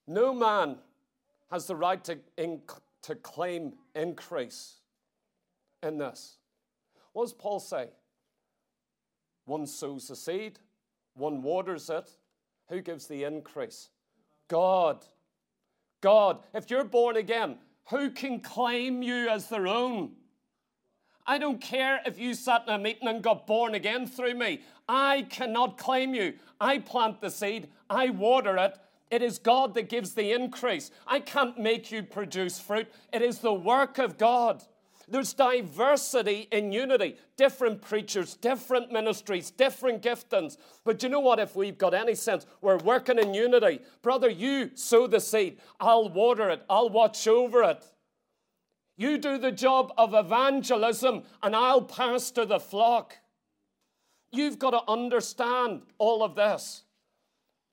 No 0.07 0.33
man 0.33 0.77
has 1.51 1.67
the 1.67 1.75
right 1.75 2.03
to, 2.05 2.17
in, 2.37 2.61
to 3.03 3.15
claim 3.15 3.73
increase 3.93 4.75
in 5.83 5.97
this. 5.97 6.37
What 7.13 7.25
does 7.25 7.33
Paul 7.33 7.59
say? 7.59 7.89
One 9.45 9.67
sows 9.67 10.07
the 10.07 10.15
seed, 10.15 10.59
one 11.13 11.41
waters 11.41 11.89
it. 11.89 12.09
Who 12.69 12.81
gives 12.81 13.05
the 13.05 13.23
increase? 13.23 13.89
God. 14.47 15.05
God. 16.01 16.39
If 16.53 16.71
you're 16.71 16.83
born 16.83 17.15
again, 17.15 17.57
who 17.89 18.09
can 18.09 18.39
claim 18.39 19.03
you 19.03 19.29
as 19.29 19.47
their 19.47 19.67
own? 19.67 20.13
I 21.27 21.37
don't 21.39 21.59
care 21.59 22.01
if 22.05 22.19
you 22.19 22.33
sat 22.35 22.65
in 22.67 22.73
a 22.73 22.77
meeting 22.77 23.07
and 23.07 23.23
got 23.23 23.47
born 23.47 23.73
again 23.73 24.05
through 24.05 24.35
me. 24.35 24.61
I 24.87 25.25
cannot 25.29 25.77
claim 25.77 26.13
you. 26.13 26.33
I 26.61 26.79
plant 26.79 27.19
the 27.21 27.31
seed, 27.31 27.69
I 27.89 28.09
water 28.09 28.57
it. 28.57 28.77
It 29.11 29.21
is 29.21 29.39
God 29.39 29.73
that 29.75 29.89
gives 29.89 30.13
the 30.13 30.31
increase. 30.31 30.91
I 31.07 31.19
can't 31.19 31.59
make 31.59 31.91
you 31.91 32.03
produce 32.03 32.59
fruit. 32.59 32.87
It 33.13 33.21
is 33.21 33.39
the 33.39 33.53
work 33.53 33.97
of 33.97 34.17
God. 34.17 34.63
There's 35.07 35.33
diversity 35.33 36.47
in 36.51 36.71
unity. 36.71 37.17
Different 37.37 37.81
preachers, 37.81 38.35
different 38.35 38.91
ministries, 38.91 39.51
different 39.51 40.01
giftings. 40.01 40.57
But 40.83 41.03
you 41.03 41.09
know 41.09 41.19
what? 41.19 41.39
If 41.39 41.55
we've 41.55 41.77
got 41.77 41.93
any 41.93 42.15
sense, 42.15 42.47
we're 42.61 42.77
working 42.77 43.19
in 43.19 43.33
unity. 43.33 43.81
Brother, 44.01 44.29
you 44.29 44.71
sow 44.73 45.05
the 45.05 45.19
seed. 45.19 45.59
I'll 45.79 46.09
water 46.09 46.49
it. 46.49 46.63
I'll 46.69 46.89
watch 46.89 47.27
over 47.27 47.61
it. 47.63 47.83
You 48.97 49.17
do 49.17 49.37
the 49.37 49.51
job 49.51 49.93
of 49.97 50.13
evangelism, 50.13 51.23
and 51.43 51.55
I'll 51.55 51.81
pastor 51.81 52.45
the 52.45 52.59
flock. 52.59 53.17
You've 54.31 54.59
got 54.59 54.71
to 54.71 54.81
understand 54.89 55.81
all 55.97 56.23
of 56.23 56.35
this. 56.35 56.83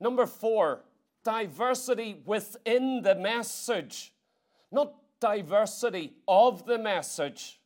Number 0.01 0.27
four, 0.27 0.85
diversity 1.25 2.21
within 2.27 3.03
the 3.03 3.15
message, 3.15 4.13
not 4.73 4.95
diversity 5.21 6.13
of 6.27 6.67
the 6.67 6.79
message. 6.79 7.61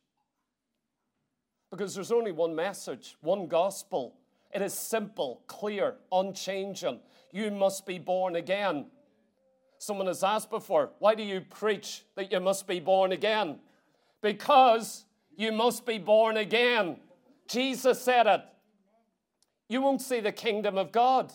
Because 1.71 1.95
there's 1.95 2.11
only 2.11 2.31
one 2.31 2.55
message, 2.55 3.15
one 3.21 3.47
gospel. 3.47 4.15
It 4.53 4.61
is 4.61 4.73
simple, 4.73 5.41
clear, 5.47 5.95
unchanging. 6.11 6.99
You 7.31 7.51
must 7.51 7.85
be 7.85 7.99
born 7.99 8.35
again. 8.35 8.85
Someone 9.79 10.07
has 10.07 10.23
asked 10.23 10.49
before, 10.49 10.91
why 10.99 11.15
do 11.15 11.23
you 11.23 11.41
preach 11.41 12.03
that 12.15 12.31
you 12.31 12.39
must 12.39 12.67
be 12.67 12.79
born 12.79 13.11
again? 13.11 13.59
Because 14.21 15.05
you 15.35 15.51
must 15.51 15.85
be 15.85 15.99
born 15.99 16.37
again. 16.37 16.97
Jesus 17.47 18.01
said 18.01 18.27
it. 18.27 18.41
You 19.69 19.81
won't 19.81 20.01
see 20.01 20.19
the 20.19 20.31
kingdom 20.31 20.77
of 20.77 20.91
God. 20.91 21.31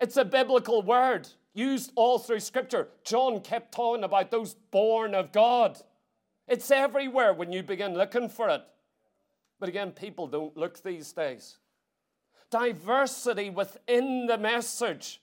It's 0.00 0.16
a 0.16 0.24
biblical 0.24 0.82
word 0.82 1.28
used 1.54 1.92
all 1.96 2.18
through 2.18 2.40
Scripture. 2.40 2.88
John 3.04 3.40
kept 3.40 3.72
talking 3.72 4.04
about 4.04 4.30
those 4.30 4.54
born 4.54 5.14
of 5.14 5.32
God. 5.32 5.78
It's 6.46 6.70
everywhere 6.70 7.32
when 7.32 7.52
you 7.52 7.62
begin 7.62 7.94
looking 7.94 8.28
for 8.28 8.48
it. 8.48 8.62
But 9.58 9.68
again, 9.68 9.90
people 9.90 10.26
don't 10.26 10.56
look 10.56 10.82
these 10.82 11.12
days. 11.12 11.58
Diversity 12.50 13.50
within 13.50 14.26
the 14.26 14.38
message. 14.38 15.20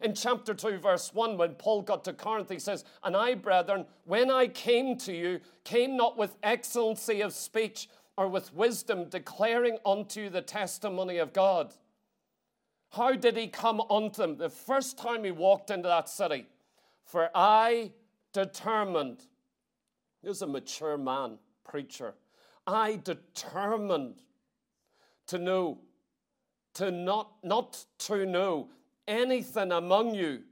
In 0.00 0.14
chapter 0.14 0.54
2, 0.54 0.78
verse 0.78 1.14
1, 1.14 1.36
when 1.36 1.54
Paul 1.54 1.82
got 1.82 2.04
to 2.04 2.12
Corinth, 2.12 2.50
he 2.50 2.58
says, 2.58 2.84
And 3.02 3.16
I, 3.16 3.34
brethren, 3.34 3.86
when 4.04 4.30
I 4.30 4.48
came 4.48 4.96
to 4.98 5.12
you, 5.12 5.40
came 5.64 5.96
not 5.96 6.16
with 6.16 6.36
excellency 6.42 7.20
of 7.20 7.32
speech 7.32 7.88
or 8.16 8.28
with 8.28 8.54
wisdom, 8.54 9.08
declaring 9.08 9.78
unto 9.84 10.22
you 10.22 10.30
the 10.30 10.42
testimony 10.42 11.18
of 11.18 11.32
God. 11.32 11.74
How 12.90 13.14
did 13.14 13.36
he 13.36 13.48
come 13.48 13.80
unto 13.90 14.22
them? 14.22 14.36
The 14.36 14.50
first 14.50 14.98
time 14.98 15.24
he 15.24 15.32
walked 15.32 15.70
into 15.70 15.88
that 15.88 16.08
city, 16.08 16.46
for 17.04 17.30
I 17.34 17.92
determined, 18.32 19.24
he 20.22 20.28
was 20.28 20.42
a 20.42 20.46
mature 20.46 20.96
man, 20.96 21.38
preacher. 21.64 22.14
I 22.66 23.00
determined 23.02 24.22
to 25.26 25.38
know, 25.38 25.78
to 26.74 26.90
not, 26.90 27.32
not 27.42 27.84
to 28.00 28.24
know 28.26 28.68
anything 29.06 29.72
among 29.72 30.14
you 30.14 30.42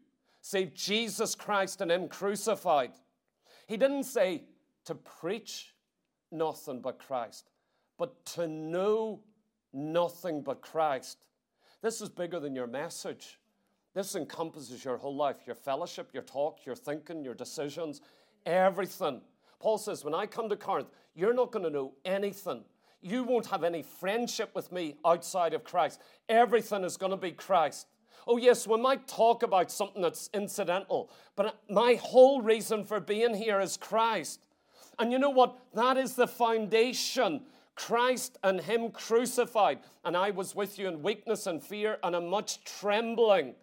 save 0.41 0.75
Jesus 0.75 1.35
Christ 1.35 1.81
and 1.81 1.91
Him 1.91 2.09
crucified. 2.09 2.93
He 3.67 3.77
didn't 3.77 4.05
say 4.05 4.45
to 4.85 4.95
preach 4.95 5.75
nothing 6.31 6.81
but 6.81 6.99
Christ, 6.99 7.51
but 7.99 8.25
to 8.27 8.47
know 8.49 9.21
nothing 9.73 10.43
but 10.43 10.61
Christ. 10.61 11.27
This 11.81 12.01
is 12.01 12.09
bigger 12.09 12.41
than 12.41 12.55
your 12.55 12.67
message. 12.67 13.39
This 13.95 14.15
encompasses 14.15 14.85
your 14.85 14.97
whole 14.97 15.15
life 15.15 15.37
your 15.47 15.55
fellowship, 15.55 16.11
your 16.13 16.23
talk, 16.23 16.65
your 16.65 16.75
thinking, 16.75 17.25
your 17.25 17.35
decisions, 17.35 18.01
everything. 18.47 19.21
Paul 19.61 19.79
says, 19.79 20.05
When 20.05 20.15
I 20.15 20.27
come 20.27 20.49
to 20.49 20.57
Corinth, 20.57 20.89
you're 21.15 21.35
not 21.35 21.53
going 21.53 21.65
to 21.65 21.71
know 21.71 21.93
anything. 22.05 22.65
you 23.05 23.25
won't 23.25 23.47
have 23.47 23.65
any 23.65 23.83
friendship 23.83 24.55
with 24.55 24.71
me 24.71 24.97
outside 25.05 25.55
of 25.55 25.65
Christ. 25.65 26.01
Everything 26.29 26.85
is 26.85 26.97
going 26.97 27.11
to 27.11 27.17
be 27.17 27.33
Christ. 27.33 27.87
Oh, 28.27 28.37
yes, 28.37 28.67
we 28.67 28.81
might 28.81 29.09
talk 29.09 29.43
about 29.43 29.71
something 29.71 30.03
that's 30.03 30.31
incidental, 30.33 31.11
but 31.35 31.61
my 31.69 31.95
whole 31.95 32.41
reason 32.41 32.85
for 32.85 33.01
being 33.01 33.35
here 33.35 33.61
is 33.61 33.77
Christ. 33.77 34.47
And 34.99 35.11
you 35.11 35.19
know 35.19 35.31
what? 35.31 35.59
That 35.75 35.97
is 35.97 36.15
the 36.15 36.29
foundation. 36.29 37.43
Christ 37.75 38.39
and 38.45 38.61
Him 38.61 38.91
crucified. 38.91 39.81
And 40.05 40.17
I 40.17 40.31
was 40.31 40.55
with 40.55 40.79
you 40.79 40.89
in 40.89 41.03
weakness 41.03 41.47
and 41.47 41.63
fear 41.63 41.99
and 42.03 42.15
in 42.15 42.29
much 42.29 42.63
trembling. 42.65 43.55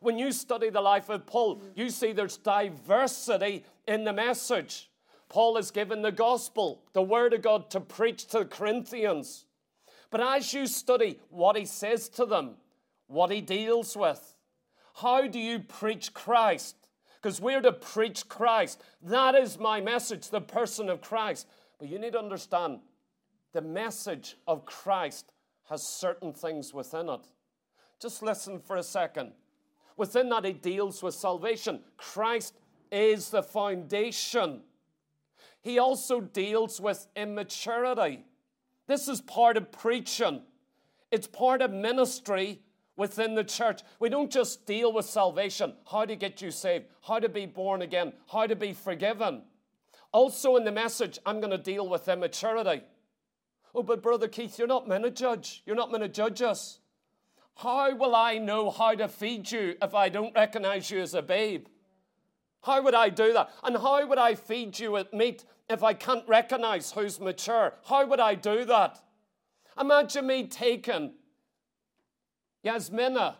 When 0.00 0.18
you 0.18 0.32
study 0.32 0.70
the 0.70 0.80
life 0.80 1.08
of 1.08 1.26
Paul, 1.26 1.62
you 1.74 1.90
see 1.90 2.12
there's 2.12 2.36
diversity 2.36 3.64
in 3.86 4.04
the 4.04 4.12
message. 4.12 4.90
Paul 5.28 5.56
is 5.56 5.70
given 5.70 6.02
the 6.02 6.12
gospel, 6.12 6.82
the 6.92 7.02
word 7.02 7.34
of 7.34 7.42
God 7.42 7.70
to 7.70 7.80
preach 7.80 8.26
to 8.28 8.40
the 8.40 8.44
Corinthians. 8.44 9.44
But 10.10 10.20
as 10.20 10.54
you 10.54 10.66
study 10.66 11.18
what 11.30 11.56
he 11.56 11.64
says 11.64 12.08
to 12.10 12.24
them, 12.26 12.56
what 13.06 13.30
he 13.30 13.40
deals 13.40 13.96
with, 13.96 14.34
how 14.94 15.26
do 15.26 15.38
you 15.38 15.58
preach 15.60 16.14
Christ? 16.14 16.76
Because 17.20 17.40
we're 17.40 17.60
to 17.60 17.72
preach 17.72 18.28
Christ. 18.28 18.82
That 19.02 19.34
is 19.34 19.58
my 19.58 19.80
message, 19.80 20.28
the 20.28 20.40
person 20.40 20.88
of 20.88 21.00
Christ. 21.00 21.46
But 21.78 21.88
you 21.88 21.98
need 21.98 22.12
to 22.12 22.18
understand 22.18 22.80
the 23.52 23.60
message 23.62 24.36
of 24.46 24.64
Christ 24.64 25.32
has 25.68 25.86
certain 25.86 26.32
things 26.32 26.72
within 26.72 27.08
it. 27.08 27.26
Just 28.00 28.22
listen 28.22 28.58
for 28.58 28.76
a 28.76 28.82
second. 28.82 29.32
Within 29.96 30.28
that, 30.28 30.44
he 30.44 30.52
deals 30.52 31.02
with 31.02 31.14
salvation. 31.14 31.80
Christ 31.96 32.54
is 32.92 33.30
the 33.30 33.42
foundation. 33.42 34.60
He 35.62 35.78
also 35.78 36.20
deals 36.20 36.80
with 36.80 37.06
immaturity. 37.16 38.24
This 38.86 39.08
is 39.08 39.20
part 39.20 39.56
of 39.56 39.72
preaching, 39.72 40.42
it's 41.10 41.26
part 41.26 41.62
of 41.62 41.72
ministry 41.72 42.60
within 42.96 43.34
the 43.34 43.44
church. 43.44 43.82
We 44.00 44.08
don't 44.08 44.30
just 44.30 44.66
deal 44.66 44.92
with 44.92 45.06
salvation, 45.06 45.74
how 45.90 46.04
to 46.04 46.16
get 46.16 46.40
you 46.40 46.50
saved, 46.50 46.86
how 47.06 47.18
to 47.18 47.28
be 47.28 47.46
born 47.46 47.82
again, 47.82 48.12
how 48.32 48.46
to 48.46 48.56
be 48.56 48.72
forgiven. 48.72 49.42
Also, 50.12 50.56
in 50.56 50.64
the 50.64 50.72
message, 50.72 51.18
I'm 51.26 51.40
going 51.40 51.50
to 51.50 51.58
deal 51.58 51.88
with 51.88 52.08
immaturity. 52.08 52.82
Oh, 53.74 53.82
but 53.82 54.02
Brother 54.02 54.28
Keith, 54.28 54.58
you're 54.58 54.66
not 54.66 54.88
meant 54.88 55.04
to 55.04 55.10
judge. 55.10 55.62
You're 55.66 55.76
not 55.76 55.92
meant 55.92 56.02
to 56.02 56.08
judge 56.08 56.40
us. 56.40 56.80
How 57.56 57.94
will 57.94 58.14
I 58.14 58.38
know 58.38 58.70
how 58.70 58.94
to 58.94 59.08
feed 59.08 59.50
you 59.50 59.76
if 59.80 59.94
I 59.94 60.08
don't 60.08 60.34
recognize 60.34 60.90
you 60.90 61.00
as 61.00 61.14
a 61.14 61.22
babe? 61.22 61.66
How 62.62 62.82
would 62.82 62.94
I 62.94 63.10
do 63.10 63.32
that? 63.32 63.50
And 63.62 63.76
how 63.76 64.06
would 64.06 64.18
I 64.18 64.34
feed 64.34 64.78
you 64.78 64.92
with 64.92 65.12
meat 65.12 65.44
if 65.68 65.82
I 65.82 65.94
can't 65.94 66.26
recognize 66.26 66.92
who's 66.92 67.20
mature? 67.20 67.74
How 67.84 68.06
would 68.06 68.20
I 68.20 68.34
do 68.34 68.64
that? 68.64 69.00
Imagine 69.78 70.26
me 70.26 70.46
taking 70.46 71.12
Yasmina 72.66 73.36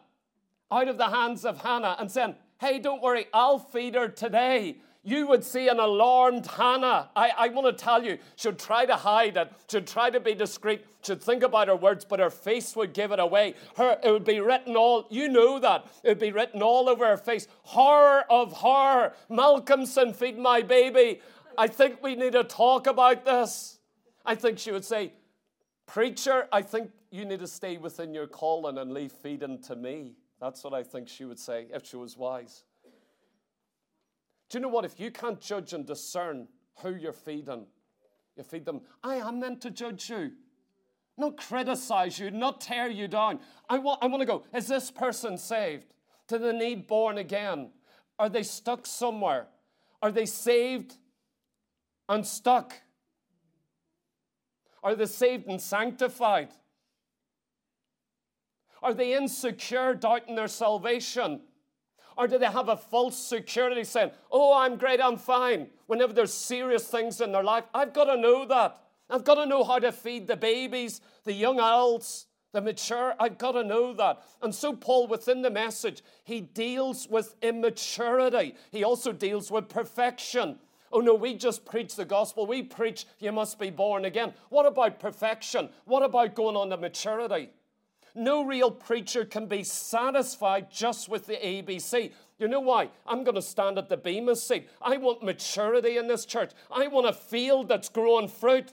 out 0.71 0.89
of 0.89 0.97
the 0.97 1.09
hands 1.09 1.45
of 1.45 1.63
Hannah 1.63 1.97
and 1.99 2.11
saying, 2.11 2.35
Hey, 2.59 2.79
don't 2.79 3.03
worry, 3.03 3.27
I'll 3.35 3.59
feed 3.59 3.95
her 3.95 4.09
today 4.09 4.77
you 5.07 5.29
would 5.29 5.45
see 5.45 5.69
an 5.69 5.79
alarmed 5.79 6.47
Hannah. 6.47 7.11
I, 7.15 7.31
I 7.39 7.49
want 7.51 7.69
to 7.69 7.85
tell 7.85 8.03
you, 8.03 8.19
she'd 8.35 8.59
try 8.59 8.85
to 8.87 8.97
hide 8.97 9.37
it, 9.37 9.53
she'd 9.71 9.87
try 9.87 10.11
to 10.11 10.19
be 10.19 10.35
discreet, 10.35 10.85
she'd 11.01 11.23
think 11.23 11.45
about 11.45 11.69
her 11.69 11.77
words, 11.77 12.05
but 12.05 12.19
her 12.19 12.29
face 12.29 12.75
would 12.75 12.93
give 12.93 13.13
it 13.13 13.21
away. 13.21 13.55
Her, 13.77 14.01
it 14.03 14.11
would 14.11 14.25
be 14.25 14.41
written 14.41 14.75
all, 14.75 15.07
you 15.09 15.29
know 15.29 15.61
that, 15.61 15.87
it 16.03 16.09
would 16.09 16.19
be 16.19 16.33
written 16.33 16.61
all 16.61 16.89
over 16.89 17.07
her 17.07 17.17
face. 17.17 17.47
Horror 17.63 18.25
of 18.29 18.53
horror. 18.53 19.13
Malcomson, 19.31 20.13
feed 20.13 20.39
my 20.39 20.61
baby. 20.61 21.21
I 21.57 21.69
think 21.69 22.03
we 22.03 22.17
need 22.17 22.33
to 22.33 22.43
talk 22.43 22.89
about 22.89 23.25
this. 23.25 23.79
I 24.25 24.35
think 24.35 24.59
she 24.59 24.73
would 24.73 24.85
say, 24.85 25.13
Preacher, 25.87 26.49
I 26.51 26.63
think 26.63 26.91
you 27.17 27.25
need 27.25 27.41
to 27.41 27.47
stay 27.47 27.79
within 27.79 28.15
your 28.15 28.27
calling 28.27 28.79
and 28.79 28.93
leave 28.93 29.13
feeding 29.13 29.61
to 29.63 29.75
me. 29.75 30.13
That's 30.41 30.63
what 30.63 30.75
I 30.75 30.83
think 30.83 31.09
she 31.09 31.25
would 31.25 31.39
say 31.39 31.67
if 31.73 31.87
she 31.87 31.97
was 31.97 32.17
wise. 32.17 32.65
Do 34.49 34.59
you 34.59 34.63
know 34.63 34.69
what? 34.69 34.85
If 34.85 35.01
you 35.01 35.11
can't 35.11 35.41
judge 35.41 35.73
and 35.73 35.87
discern 35.87 36.49
who 36.83 36.95
you're 36.95 37.13
feeding, 37.13 37.67
you 38.37 38.45
feed 38.45 38.65
them. 38.65 38.83
I 39.03 39.17
am 39.17 39.41
meant 39.41 39.63
to 39.63 39.71
judge 39.71 40.11
you, 40.11 40.33
not 41.17 41.37
criticize 41.39 42.19
you, 42.19 42.31
not 42.31 42.61
tear 42.61 42.89
you 42.89 43.09
down. 43.09 43.41
I 43.69 43.79
want, 43.79 44.03
I 44.03 44.07
want 44.07 44.21
to 44.21 44.27
go, 44.27 44.45
is 44.55 44.69
this 44.69 44.91
person 44.91 45.39
saved? 45.39 45.95
Do 46.29 46.39
they 46.39 46.53
need 46.53 46.87
born 46.87 47.19
again? 47.19 47.71
Are 48.19 48.29
they 48.29 48.43
stuck 48.43 48.87
somewhere? 48.87 49.47
Are 50.03 50.13
they 50.13 50.27
saved 50.27 50.97
and 52.09 52.27
stuck? 52.27 52.75
Are 54.83 54.95
they 54.95 55.07
saved 55.07 55.49
and 55.49 55.61
sanctified? 55.61 56.51
Are 58.83 58.95
they 58.95 59.15
insecure, 59.15 59.95
doubting 59.95 60.37
their 60.37 60.49
salvation? 60.49 61.41
Or 62.17 62.27
do 62.27 62.39
they 62.39 62.47
have 62.47 62.69
a 62.69 62.77
false 62.77 63.19
security 63.19 63.85
saying, 63.85 64.11
Oh, 64.31 64.55
I'm 64.57 64.77
great, 64.77 65.01
I'm 65.01 65.19
fine? 65.19 65.69
Whenever 65.87 66.13
there's 66.13 66.33
serious 66.33 66.87
things 66.87 67.21
in 67.21 67.33
their 67.33 67.45
life, 67.45 67.65
I've 67.75 67.93
got 67.93 68.05
to 68.05 68.17
know 68.17 68.47
that. 68.47 68.81
I've 69.09 69.25
got 69.25 69.35
to 69.35 69.47
know 69.47 69.63
how 69.65 69.79
to 69.79 69.93
feed 69.93 70.27
the 70.27 70.37
babies, 70.37 71.01
the 71.25 71.33
young 71.33 71.59
adults, 71.59 72.27
the 72.53 72.61
mature. 72.61 73.15
I've 73.21 73.39
got 73.39 73.53
to 73.53 73.63
know 73.63 73.93
that. 73.95 74.23
And 74.43 74.55
so, 74.55 74.73
Paul, 74.73 75.07
within 75.07 75.43
the 75.43 75.51
message, 75.51 76.03
he 76.25 76.41
deals 76.41 77.07
with 77.09 77.37
immaturity, 77.43 78.55
he 78.73 78.83
also 78.83 79.13
deals 79.13 79.51
with 79.51 79.69
perfection. 79.69 80.59
Oh 80.93 81.01
no, 81.01 81.15
we 81.15 81.35
just 81.35 81.67
preach 81.67 81.97
the 81.97 82.05
gospel. 82.05 82.47
We 82.47 82.63
preach 82.63 83.07
you 83.19 83.33
must 83.33 83.59
be 83.59 83.71
born 83.71 84.05
again. 84.05 84.33
What 84.49 84.67
about 84.67 85.01
perfection? 85.01 85.69
What 85.85 86.03
about 86.03 86.35
going 86.35 86.57
on 86.57 86.71
to 86.71 86.77
maturity? 86.77 87.51
No 88.17 88.45
real 88.45 88.71
preacher 88.71 89.27
can 89.27 89.47
be 89.47 89.63
satisfied 89.63 90.71
just 90.71 91.09
with 91.09 91.27
the 91.27 91.35
ABC. 91.35 92.13
You 92.39 92.49
know 92.49 92.61
why? 92.61 92.89
I'm 93.07 93.25
going 93.25 93.35
to 93.35 93.43
stand 93.43 93.79
at 93.79 93.91
the 93.91 93.97
Bema 93.99 94.37
seat. 94.37 94.69
I 94.81 94.97
want 94.97 95.23
maturity 95.23 95.99
in 95.99 96.09
this 96.09 96.25
church. 96.25 96.53
I 96.71 96.87
want 96.87 97.07
a 97.07 97.13
field 97.13 97.69
that's 97.69 97.91
growing 97.91 98.29
fruit. 98.29 98.73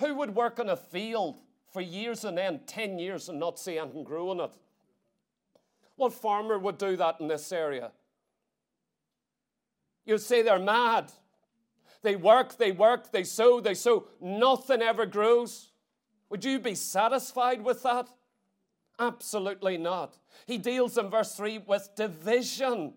Who 0.00 0.14
would 0.16 0.34
work 0.34 0.60
on 0.60 0.68
a 0.68 0.76
field 0.76 1.40
for 1.72 1.80
years 1.80 2.24
and 2.24 2.36
then 2.36 2.60
10 2.66 2.98
years 2.98 3.30
and 3.30 3.40
not 3.40 3.58
see 3.58 3.78
anything 3.78 4.04
grow 4.04 4.30
in 4.32 4.40
it? 4.40 4.52
What 5.96 6.12
farmer 6.12 6.58
would 6.58 6.76
do 6.76 6.96
that 6.96 7.16
in 7.18 7.28
this 7.28 7.50
area? 7.50 7.92
You'd 10.04 10.20
say 10.20 10.42
they're 10.42 10.58
mad. 10.58 11.12
They 12.02 12.16
work, 12.16 12.58
they 12.58 12.72
work, 12.72 13.10
they 13.10 13.24
sow, 13.24 13.60
they 13.60 13.74
sow. 13.74 14.08
Nothing 14.20 14.82
ever 14.82 15.06
grows. 15.06 15.70
Would 16.28 16.44
you 16.44 16.58
be 16.58 16.74
satisfied 16.74 17.62
with 17.62 17.82
that? 17.84 18.08
Absolutely 19.02 19.78
not. 19.78 20.16
He 20.46 20.58
deals 20.58 20.96
in 20.96 21.10
verse 21.10 21.34
3 21.34 21.58
with 21.66 21.90
division. 21.96 22.94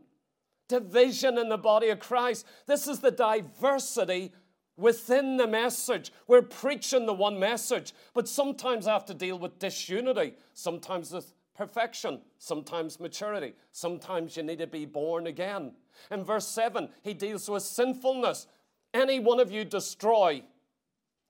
Division 0.68 1.40
in 1.40 1.50
the 1.50 1.58
body 1.58 1.90
of 1.90 2.00
Christ. 2.00 2.46
This 2.68 2.88
is 2.88 3.00
the 3.00 3.10
diversity 3.10 4.32
within 4.78 5.38
the 5.38 5.48
message. 5.48 6.12
We're 6.28 6.44
preaching 6.44 7.08
the 7.08 7.14
one 7.14 7.40
message, 7.40 7.94
but 8.14 8.28
sometimes 8.28 8.86
I 8.86 8.94
have 8.94 9.06
to 9.06 9.16
deal 9.16 9.40
with 9.40 9.58
disunity, 9.58 10.36
sometimes 10.54 11.12
with 11.12 11.34
perfection, 11.56 12.22
sometimes 12.38 13.00
maturity, 13.00 13.54
sometimes 13.72 14.38
you 14.38 14.44
need 14.44 14.60
to 14.60 14.68
be 14.68 14.86
born 14.86 15.26
again. 15.26 15.72
In 16.12 16.24
verse 16.24 16.48
7, 16.48 16.90
he 17.02 17.16
deals 17.16 17.50
with 17.50 17.64
sinfulness. 17.64 18.46
Any 18.94 19.20
one 19.20 19.40
of 19.40 19.52
you 19.52 19.66
destroy 19.66 20.44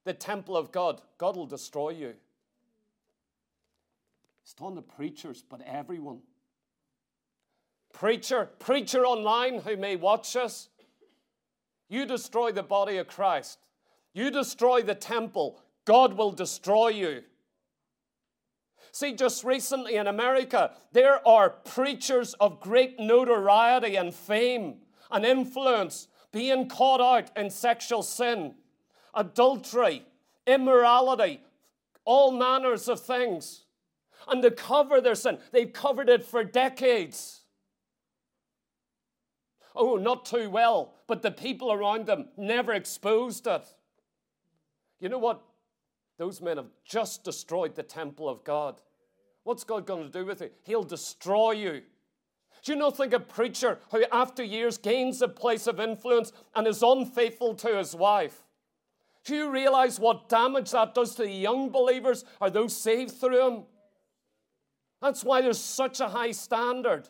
the 0.04 0.14
temple 0.14 0.58
of 0.58 0.72
God, 0.72 1.02
God 1.18 1.38
will 1.38 1.46
destroy 1.46 1.92
you. 1.92 2.16
It's 4.46 4.54
not 4.62 4.76
the 4.76 4.84
preachers, 4.84 5.44
but 5.50 5.62
everyone. 5.66 6.20
Preacher, 7.92 8.48
preacher 8.60 9.04
online 9.04 9.60
who 9.62 9.76
may 9.76 9.96
watch 9.96 10.36
us, 10.36 10.70
you 11.90 12.06
destroy 12.06 12.52
the 12.52 12.62
body 12.62 12.98
of 12.98 13.08
Christ. 13.08 13.58
You 14.14 14.30
destroy 14.30 14.84
the 14.84 14.94
temple, 14.94 15.60
God 15.86 16.14
will 16.14 16.32
destroy 16.32 16.90
you. 16.90 17.24
See, 18.92 19.14
just 19.14 19.44
recently 19.44 19.96
in 19.96 20.06
America, 20.06 20.74
there 20.92 21.28
are 21.28 21.50
preachers 21.50 22.36
of 22.36 22.62
great 22.62 23.00
notoriety 23.00 23.96
and 23.96 24.14
fame 24.14 24.76
and 25.10 25.26
influence 25.26 26.08
being 26.32 26.70
caught 26.70 27.02
out 27.02 27.36
in 27.36 27.50
sexual 27.50 28.04
sin, 28.04 28.54
adultery, 29.16 30.06
immorality, 30.46 31.42
all 32.06 32.32
manners 32.32 32.88
of 32.88 33.00
things 33.00 33.65
and 34.28 34.42
to 34.42 34.52
cover 34.52 35.02
their 35.02 35.16
sin. 35.16 35.40
They've 35.52 35.72
covered 35.72 36.10
it 36.10 36.24
for 36.24 36.44
decades. 36.44 37.42
Oh, 39.76 39.98
not 39.98 40.26
too 40.26 40.50
well, 40.50 40.94
but 41.08 41.22
the 41.22 41.32
people 41.32 41.72
around 41.72 42.06
them 42.06 42.30
never 42.38 42.74
exposed 42.74 43.46
it. 43.46 43.66
You 45.00 45.10
know 45.10 45.18
what? 45.20 45.42
Those 46.18 46.42
men 46.42 46.58
have 46.58 46.70
just 46.86 47.24
destroyed 47.24 47.76
the 47.76 47.84
temple 47.84 48.30
of 48.30 48.44
God. 48.44 48.82
What's 49.44 49.64
God 49.64 49.86
going 49.86 50.04
to 50.04 50.10
do 50.10 50.26
with 50.26 50.42
it? 50.42 50.54
He'll 50.64 50.84
destroy 50.84 51.52
you. 51.52 51.82
Do 52.64 52.72
you 52.72 52.80
not 52.80 52.98
think 52.98 53.14
a 53.14 53.20
preacher 53.20 53.80
who, 53.92 54.06
after 54.12 54.44
years, 54.44 54.78
gains 54.78 55.22
a 55.22 55.28
place 55.28 55.68
of 55.68 55.80
influence 55.80 56.32
and 56.56 56.66
is 56.66 56.82
unfaithful 56.82 57.54
to 57.56 57.78
his 57.78 57.94
wife? 57.94 58.44
Do 59.26 59.36
you 59.36 59.52
realize 59.52 60.00
what 60.00 60.30
damage 60.30 60.72
that 60.72 60.96
does 60.96 61.16
to 61.16 61.24
the 61.24 61.32
young 61.32 61.70
believers? 61.70 62.26
Are 62.40 62.50
those 62.50 62.76
saved 62.76 63.12
through 63.12 63.48
him? 63.48 63.64
That's 65.06 65.24
why 65.24 65.42
there's 65.42 65.60
such 65.60 66.00
a 66.00 66.08
high 66.08 66.32
standard. 66.32 67.10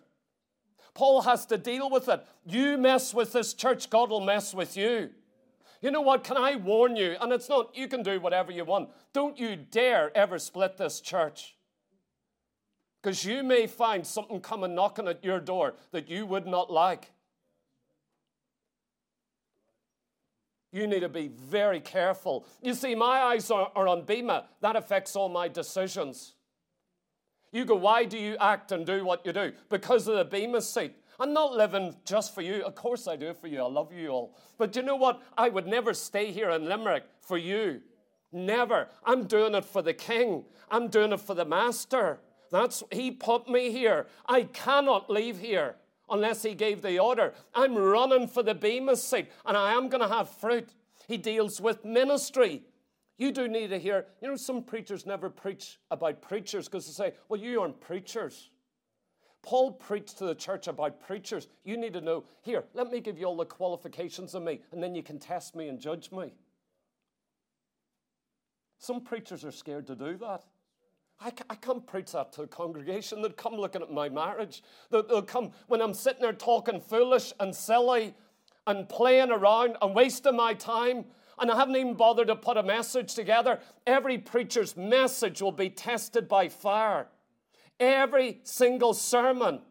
Paul 0.94 1.22
has 1.22 1.46
to 1.46 1.58
deal 1.58 1.90
with 1.90 2.10
it. 2.10 2.28
You 2.46 2.78
mess 2.78 3.14
with 3.14 3.32
this 3.32 3.54
church, 3.54 3.90
God 3.90 4.10
will 4.10 4.20
mess 4.20 4.54
with 4.54 4.76
you. 4.76 5.12
You 5.82 5.92
know 5.92 6.02
what? 6.02 6.26
Can 6.26 6.36
I 6.36 6.58
warn 6.58 6.98
you? 6.98 7.16
And 7.22 7.32
it's 7.32 7.48
not, 7.48 7.74
you 7.74 7.88
can 7.88 8.04
do 8.04 8.20
whatever 8.20 8.52
you 8.52 8.66
want. 8.66 8.90
Don't 9.14 9.40
you 9.40 9.56
dare 9.56 10.12
ever 10.14 10.38
split 10.40 10.76
this 10.76 11.00
church. 11.00 11.56
Because 13.02 13.24
you 13.24 13.44
may 13.44 13.66
find 13.66 14.06
something 14.06 14.42
coming 14.42 14.76
knocking 14.76 15.08
at 15.08 15.24
your 15.24 15.40
door 15.40 15.76
that 15.92 16.10
you 16.10 16.26
would 16.26 16.46
not 16.46 16.70
like. 16.70 17.14
You 20.74 20.86
need 20.86 21.00
to 21.00 21.08
be 21.08 21.30
very 21.30 21.80
careful. 21.80 22.46
You 22.62 22.74
see, 22.74 22.94
my 22.94 23.22
eyes 23.22 23.50
are, 23.50 23.72
are 23.74 23.88
on 23.88 24.02
Bema. 24.02 24.48
That 24.60 24.76
affects 24.76 25.16
all 25.16 25.30
my 25.30 25.48
decisions. 25.48 26.35
You 27.56 27.64
go, 27.64 27.76
why 27.76 28.04
do 28.04 28.18
you 28.18 28.36
act 28.42 28.74
and 28.74 28.86
do 28.86 29.06
what 29.06 29.26
you 29.26 29.32
do? 29.32 29.54
Because 29.70 30.10
of 30.10 30.18
the 30.18 30.26
Bema 30.26 30.62
seat. 30.62 30.94
I'm 31.22 31.32
not 31.32 31.54
living 31.54 31.96
just 32.04 32.36
for 32.36 32.42
you. 32.42 32.62
Of 32.64 32.76
course 32.76 33.08
I 33.08 33.16
do 33.16 33.34
for 33.34 33.48
you. 33.48 33.62
I 33.62 33.68
love 33.68 33.94
you 33.94 34.10
all. 34.10 34.36
But 34.58 34.76
you 34.76 34.82
know 34.82 34.98
what? 34.98 35.22
I 35.38 35.48
would 35.48 35.66
never 35.66 35.94
stay 35.94 36.34
here 36.34 36.50
in 36.50 36.68
Limerick 36.68 37.06
for 37.22 37.38
you. 37.38 37.80
Never. 38.34 38.90
I'm 39.06 39.24
doing 39.24 39.56
it 39.56 39.64
for 39.64 39.82
the 39.82 39.94
king. 39.94 40.44
I'm 40.70 40.90
doing 40.90 41.14
it 41.14 41.22
for 41.22 41.34
the 41.34 41.46
master. 41.46 42.20
That's 42.52 42.84
he 42.92 43.10
put 43.10 43.48
me 43.48 43.72
here. 43.72 44.08
I 44.26 44.44
cannot 44.44 45.10
leave 45.10 45.40
here 45.40 45.76
unless 46.10 46.44
he 46.44 46.56
gave 46.56 46.82
the 46.82 47.00
order. 47.00 47.34
I'm 47.54 47.74
running 47.74 48.28
for 48.28 48.44
the 48.44 48.54
Bema 48.54 48.98
seat 48.98 49.32
and 49.46 49.56
I 49.56 49.76
am 49.76 49.88
going 49.88 50.02
to 50.02 50.14
have 50.14 50.28
fruit. 50.30 50.72
He 51.08 51.16
deals 51.16 51.62
with 51.62 51.86
ministry. 51.86 52.64
You 53.18 53.32
do 53.32 53.48
need 53.48 53.70
to 53.70 53.80
hear, 53.80 54.08
you 54.22 54.28
know, 54.28 54.36
some 54.36 54.64
preachers 54.64 55.06
never 55.06 55.30
preach 55.30 55.80
about 55.90 56.22
preachers 56.22 56.68
because 56.68 56.86
they 56.86 56.92
say, 56.92 57.16
well, 57.30 57.40
you 57.40 57.62
aren't 57.62 57.80
preachers. 57.80 58.50
Paul 59.42 59.74
preached 59.74 60.18
to 60.18 60.26
the 60.26 60.36
church 60.36 60.68
about 60.68 61.00
preachers. 61.00 61.48
You 61.64 61.78
need 61.78 61.94
to 61.94 62.02
know, 62.02 62.26
here, 62.42 62.66
let 62.74 62.92
me 62.92 63.00
give 63.00 63.18
you 63.18 63.26
all 63.26 63.38
the 63.38 63.46
qualifications 63.46 64.34
of 64.34 64.44
me, 64.44 64.62
and 64.72 64.82
then 64.82 64.96
you 64.96 65.04
can 65.04 65.20
test 65.20 65.56
me 65.56 65.70
and 65.70 65.80
judge 65.80 66.12
me. 66.12 66.34
Some 68.80 69.02
preachers 69.02 69.46
are 69.46 69.52
scared 69.52 69.88
to 69.88 69.96
do 69.96 70.18
that. 70.18 70.44
I, 71.22 71.32
I 71.50 71.56
can't 71.56 71.88
preach 71.88 72.12
that 72.12 72.34
to 72.34 72.42
a 72.42 72.48
congregation. 72.48 73.22
They'll 73.22 73.32
come 73.32 73.54
looking 73.56 73.82
at 73.82 73.92
my 73.92 74.10
marriage. 74.10 74.62
They'll 74.90 75.22
come 75.22 75.52
when 75.68 75.82
I'm 75.82 75.94
sitting 75.94 76.22
there 76.22 76.34
talking 76.34 76.82
foolish 76.82 77.32
and 77.40 77.56
silly 77.56 78.14
and 78.68 78.90
playing 78.90 79.32
around 79.32 79.78
and 79.82 79.96
wasting 79.96 80.36
my 80.36 80.54
time 80.54 81.06
and 81.40 81.52
I 81.52 81.56
haven't 81.56 81.76
even 81.76 81.96
bothered 81.96 82.28
to 82.28 82.36
put 82.36 82.58
a 82.58 82.64
message 82.64 83.14
together. 83.14 83.60
Every 83.86 84.18
preacher's 84.18 84.78
message 84.78 85.42
will 85.42 85.52
be 85.52 85.70
tested 85.70 86.28
by 86.28 86.50
fire. 86.50 87.08
Every 87.80 88.40
single 88.44 88.94
sermon. 88.94 89.62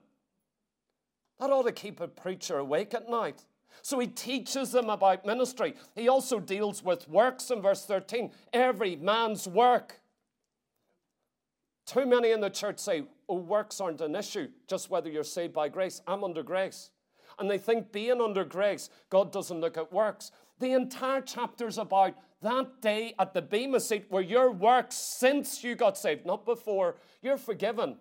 That 1.40 1.50
ought 1.50 1.64
to 1.64 1.72
keep 1.72 2.00
a 2.00 2.08
preacher 2.08 2.58
awake 2.58 2.94
at 2.94 3.08
night. 3.08 3.44
So 3.82 3.98
he 3.98 4.06
teaches 4.06 4.72
them 4.72 4.88
about 4.88 5.26
ministry. 5.26 5.74
He 5.94 6.08
also 6.08 6.40
deals 6.40 6.82
with 6.82 7.08
works 7.08 7.50
in 7.50 7.60
verse 7.60 7.84
13. 7.84 8.30
Every 8.52 8.96
man's 8.96 9.46
work. 9.46 10.00
Too 11.86 12.06
many 12.06 12.30
in 12.30 12.40
the 12.40 12.50
church 12.50 12.78
say, 12.78 13.04
oh, 13.28 13.36
works 13.36 13.80
aren't 13.80 14.00
an 14.00 14.16
issue, 14.16 14.48
just 14.66 14.88
whether 14.88 15.10
you're 15.10 15.22
saved 15.22 15.52
by 15.52 15.68
grace. 15.68 16.00
I'm 16.06 16.24
under 16.24 16.42
grace. 16.42 16.90
And 17.38 17.50
they 17.50 17.58
think 17.58 17.92
being 17.92 18.20
under 18.20 18.44
grace, 18.44 18.90
God 19.10 19.32
doesn't 19.32 19.60
look 19.60 19.76
at 19.76 19.92
works. 19.92 20.30
The 20.60 20.72
entire 20.72 21.20
chapter 21.20 21.66
is 21.66 21.78
about 21.78 22.14
that 22.42 22.80
day 22.80 23.14
at 23.18 23.34
the 23.34 23.42
Bema 23.42 23.80
seat 23.80 24.06
where 24.08 24.22
your 24.22 24.50
works 24.50 24.96
since 24.96 25.64
you 25.64 25.74
got 25.74 25.98
saved, 25.98 26.26
not 26.26 26.44
before, 26.44 26.96
you're 27.22 27.38
forgiven. 27.38 27.96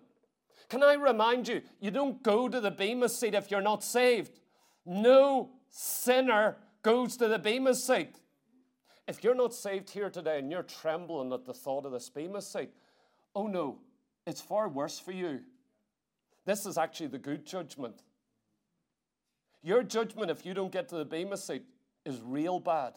Can 0.68 0.82
I 0.82 0.94
remind 0.94 1.48
you, 1.48 1.62
you 1.80 1.90
don't 1.90 2.22
go 2.22 2.48
to 2.48 2.60
the 2.60 2.70
Bema 2.70 3.08
seat 3.08 3.34
if 3.34 3.50
you're 3.50 3.60
not 3.60 3.82
saved. 3.82 4.40
No 4.86 5.50
sinner 5.68 6.56
goes 6.82 7.16
to 7.16 7.28
the 7.28 7.38
Bema 7.38 7.74
seat. 7.74 8.16
If 9.06 9.22
you're 9.22 9.34
not 9.34 9.52
saved 9.52 9.90
here 9.90 10.08
today 10.08 10.38
and 10.38 10.50
you're 10.50 10.62
trembling 10.62 11.32
at 11.32 11.44
the 11.44 11.52
thought 11.52 11.84
of 11.84 11.92
this 11.92 12.08
Bema 12.08 12.40
seat, 12.40 12.70
oh 13.34 13.46
no, 13.46 13.78
it's 14.26 14.40
far 14.40 14.68
worse 14.68 14.98
for 14.98 15.12
you. 15.12 15.40
This 16.46 16.66
is 16.66 16.78
actually 16.78 17.08
the 17.08 17.18
good 17.18 17.46
judgment. 17.46 18.02
Your 19.62 19.82
judgment, 19.82 20.30
if 20.30 20.44
you 20.44 20.54
don't 20.54 20.72
get 20.72 20.88
to 20.90 20.96
the 20.96 21.04
Bema 21.04 21.36
seat, 21.36 21.64
is 22.04 22.20
real 22.22 22.60
bad. 22.60 22.94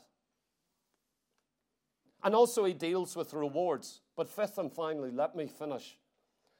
And 2.23 2.35
also, 2.35 2.65
he 2.65 2.73
deals 2.73 3.15
with 3.15 3.33
rewards. 3.33 4.01
But 4.15 4.29
fifth 4.29 4.57
and 4.57 4.71
finally, 4.71 5.11
let 5.11 5.35
me 5.35 5.47
finish 5.47 5.97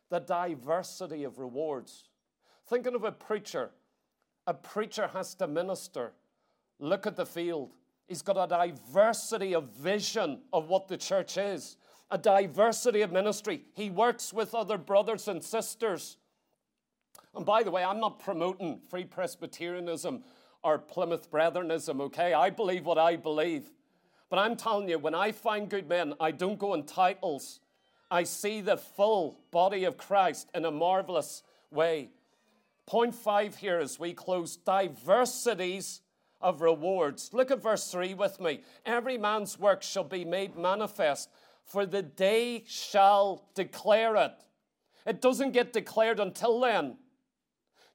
the 0.09 0.19
diversity 0.19 1.23
of 1.23 1.39
rewards. 1.39 2.05
Thinking 2.67 2.95
of 2.95 3.03
a 3.03 3.11
preacher, 3.11 3.71
a 4.45 4.53
preacher 4.53 5.07
has 5.07 5.35
to 5.35 5.47
minister. 5.47 6.13
Look 6.79 7.07
at 7.07 7.15
the 7.15 7.25
field. 7.25 7.73
He's 8.07 8.21
got 8.21 8.37
a 8.37 8.47
diversity 8.47 9.53
of 9.53 9.75
vision 9.75 10.41
of 10.53 10.69
what 10.69 10.87
the 10.87 10.97
church 10.97 11.37
is, 11.37 11.75
a 12.09 12.17
diversity 12.17 13.01
of 13.01 13.11
ministry. 13.11 13.63
He 13.73 13.89
works 13.89 14.31
with 14.31 14.55
other 14.55 14.77
brothers 14.77 15.27
and 15.27 15.43
sisters. 15.43 16.17
And 17.35 17.45
by 17.45 17.63
the 17.63 17.71
way, 17.71 17.83
I'm 17.83 17.99
not 17.99 18.19
promoting 18.19 18.79
free 18.89 19.03
Presbyterianism 19.03 20.23
or 20.63 20.77
Plymouth 20.77 21.31
Brethrenism, 21.31 22.01
okay? 22.01 22.33
I 22.33 22.49
believe 22.49 22.85
what 22.85 22.97
I 22.97 23.15
believe. 23.15 23.71
But 24.29 24.39
I'm 24.39 24.55
telling 24.55 24.89
you, 24.89 24.99
when 24.99 25.15
I 25.15 25.31
find 25.31 25.69
good 25.69 25.87
men, 25.87 26.13
I 26.19 26.31
don't 26.31 26.59
go 26.59 26.73
in 26.73 26.83
titles. 26.83 27.59
I 28.09 28.23
see 28.23 28.61
the 28.61 28.77
full 28.77 29.39
body 29.51 29.83
of 29.83 29.97
Christ 29.97 30.49
in 30.53 30.65
a 30.65 30.71
marvelous 30.71 31.43
way. 31.71 32.09
Point 32.85 33.15
five 33.15 33.57
here 33.57 33.79
as 33.79 33.99
we 33.99 34.13
close 34.13 34.55
diversities 34.57 36.01
of 36.39 36.61
rewards. 36.61 37.31
Look 37.33 37.51
at 37.51 37.61
verse 37.61 37.91
3 37.91 38.13
with 38.13 38.39
me. 38.39 38.61
Every 38.85 39.17
man's 39.17 39.59
work 39.59 39.83
shall 39.83 40.03
be 40.03 40.23
made 40.23 40.55
manifest, 40.55 41.29
for 41.65 41.85
the 41.85 42.01
day 42.01 42.63
shall 42.67 43.49
declare 43.55 44.15
it. 44.15 44.33
It 45.05 45.21
doesn't 45.21 45.51
get 45.51 45.73
declared 45.73 46.19
until 46.19 46.59
then. 46.59 46.97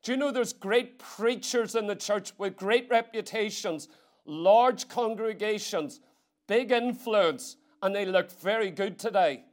Do 0.03 0.13
you 0.13 0.19
know 0.19 0.33
there's 0.33 0.53
great 0.53 0.99
preachers 0.99 1.75
in 1.75 1.87
the 1.87 1.95
church 1.95 2.33
with 2.37 2.57
great 2.57 2.89
reputations, 2.91 3.89
large 4.25 4.89
congregations, 4.89 6.01
big 6.49 6.73
influence, 6.73 7.57
and 7.83 7.95
they 7.95 8.05
look 8.05 8.31
very 8.41 8.71
good 8.71 8.99
today. 8.99 9.45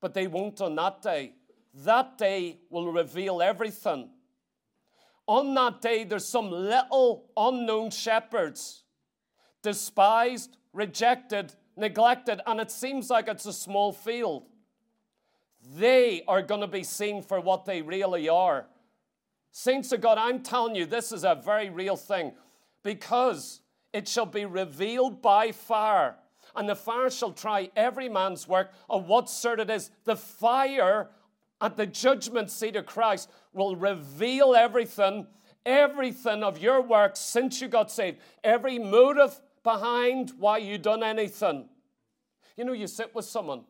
But 0.00 0.12
they 0.12 0.26
won't 0.26 0.60
on 0.60 0.74
that 0.76 1.00
day. 1.00 1.32
That 1.74 2.18
day 2.18 2.58
will 2.68 2.92
reveal 2.92 3.40
everything. 3.40 4.10
On 5.26 5.54
that 5.54 5.80
day, 5.80 6.04
there's 6.04 6.28
some 6.28 6.50
little 6.50 7.30
unknown 7.34 7.90
shepherds, 7.90 8.84
despised, 9.62 10.58
rejected, 10.74 11.54
neglected, 11.76 12.42
and 12.46 12.60
it 12.60 12.70
seems 12.70 13.08
like 13.08 13.28
it's 13.28 13.46
a 13.46 13.52
small 13.52 13.92
field. 13.92 14.44
They 15.76 16.22
are 16.28 16.42
going 16.42 16.60
to 16.60 16.66
be 16.66 16.82
seen 16.82 17.22
for 17.22 17.40
what 17.40 17.64
they 17.64 17.80
really 17.80 18.28
are. 18.28 18.66
Saints 19.56 19.92
of 19.92 20.00
God, 20.00 20.18
I'm 20.18 20.42
telling 20.42 20.74
you, 20.74 20.84
this 20.84 21.12
is 21.12 21.22
a 21.22 21.36
very 21.36 21.70
real 21.70 21.94
thing 21.94 22.32
because 22.82 23.60
it 23.92 24.08
shall 24.08 24.26
be 24.26 24.44
revealed 24.44 25.22
by 25.22 25.52
fire, 25.52 26.16
and 26.56 26.68
the 26.68 26.74
fire 26.74 27.08
shall 27.08 27.30
try 27.30 27.70
every 27.76 28.08
man's 28.08 28.48
work 28.48 28.72
of 28.90 29.06
what 29.06 29.30
sort 29.30 29.60
it 29.60 29.70
is. 29.70 29.92
The 30.06 30.16
fire 30.16 31.08
at 31.60 31.76
the 31.76 31.86
judgment 31.86 32.50
seat 32.50 32.74
of 32.74 32.86
Christ 32.86 33.30
will 33.52 33.76
reveal 33.76 34.56
everything, 34.56 35.28
everything 35.64 36.42
of 36.42 36.58
your 36.58 36.80
work 36.80 37.12
since 37.14 37.60
you 37.60 37.68
got 37.68 37.92
saved, 37.92 38.18
every 38.42 38.80
motive 38.80 39.40
behind 39.62 40.32
why 40.36 40.58
you 40.58 40.78
done 40.78 41.04
anything. 41.04 41.68
You 42.56 42.64
know, 42.64 42.72
you 42.72 42.88
sit 42.88 43.14
with 43.14 43.24
someone 43.24 43.66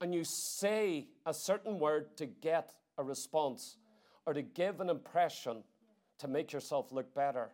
and 0.00 0.14
you 0.14 0.24
say 0.24 1.08
a 1.26 1.34
certain 1.34 1.78
word 1.78 2.16
to 2.16 2.24
get 2.24 2.74
a 2.96 3.04
response 3.04 3.76
or 4.28 4.34
to 4.34 4.42
give 4.42 4.82
an 4.82 4.90
impression 4.90 5.64
to 6.18 6.28
make 6.28 6.52
yourself 6.52 6.92
look 6.92 7.14
better. 7.14 7.48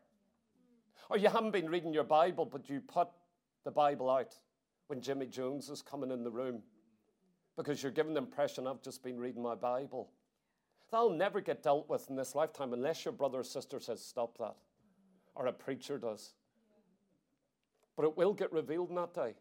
Or 1.09 1.17
you 1.17 1.29
haven't 1.29 1.53
been 1.53 1.71
reading 1.71 1.95
your 1.95 2.03
Bible, 2.03 2.45
but 2.45 2.69
you 2.69 2.81
put 2.81 3.07
the 3.63 3.71
Bible 3.71 4.11
out 4.11 4.35
when 4.89 5.01
Jimmy 5.01 5.27
Jones 5.27 5.69
is 5.69 5.83
coming 5.83 6.11
in 6.11 6.25
the 6.25 6.33
room 6.33 6.63
because 7.57 7.81
you're 7.81 7.93
giving 7.93 8.13
the 8.13 8.19
impression 8.19 8.67
I've 8.67 8.83
just 8.83 9.05
been 9.05 9.21
reading 9.21 9.41
my 9.41 9.55
Bible. 9.55 10.11
That'll 10.91 11.11
never 11.11 11.41
get 11.41 11.63
dealt 11.63 11.89
with 11.89 12.11
in 12.11 12.17
this 12.17 12.35
lifetime 12.35 12.73
unless 12.73 13.05
your 13.05 13.13
brother 13.13 13.39
or 13.39 13.45
sister 13.45 13.79
says, 13.79 14.05
Stop 14.05 14.37
that, 14.39 14.57
or 15.37 15.47
a 15.47 15.53
preacher 15.53 15.97
does. 15.97 16.33
But 17.95 18.05
it 18.07 18.17
will 18.17 18.33
get 18.33 18.53
revealed 18.53 18.89
in 18.89 18.97
that 18.97 19.15
day. 19.15 19.35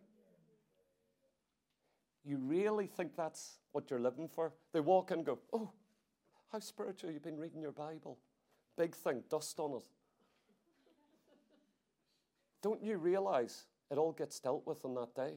You 2.24 2.38
really 2.38 2.86
think 2.86 3.16
that's 3.16 3.58
what 3.72 3.90
you're 3.90 4.00
living 4.00 4.28
for? 4.28 4.54
They 4.72 4.82
walk 4.82 5.10
in 5.10 5.18
and 5.18 5.26
go, 5.26 5.40
Oh, 5.52 5.72
how 6.54 6.60
spiritual 6.60 7.10
you've 7.10 7.24
been 7.24 7.40
reading 7.40 7.62
your 7.62 7.72
Bible. 7.72 8.20
Big 8.78 8.96
thing, 8.96 9.24
dust 9.28 9.60
on 9.60 9.78
it. 9.78 9.84
Don't 12.62 12.82
you 12.82 12.98
realize 12.98 13.66
It 13.92 13.98
all 14.00 14.12
gets 14.12 14.40
dealt 14.40 14.66
with 14.66 14.84
on 14.86 14.96
that 14.96 15.14
day. 15.14 15.36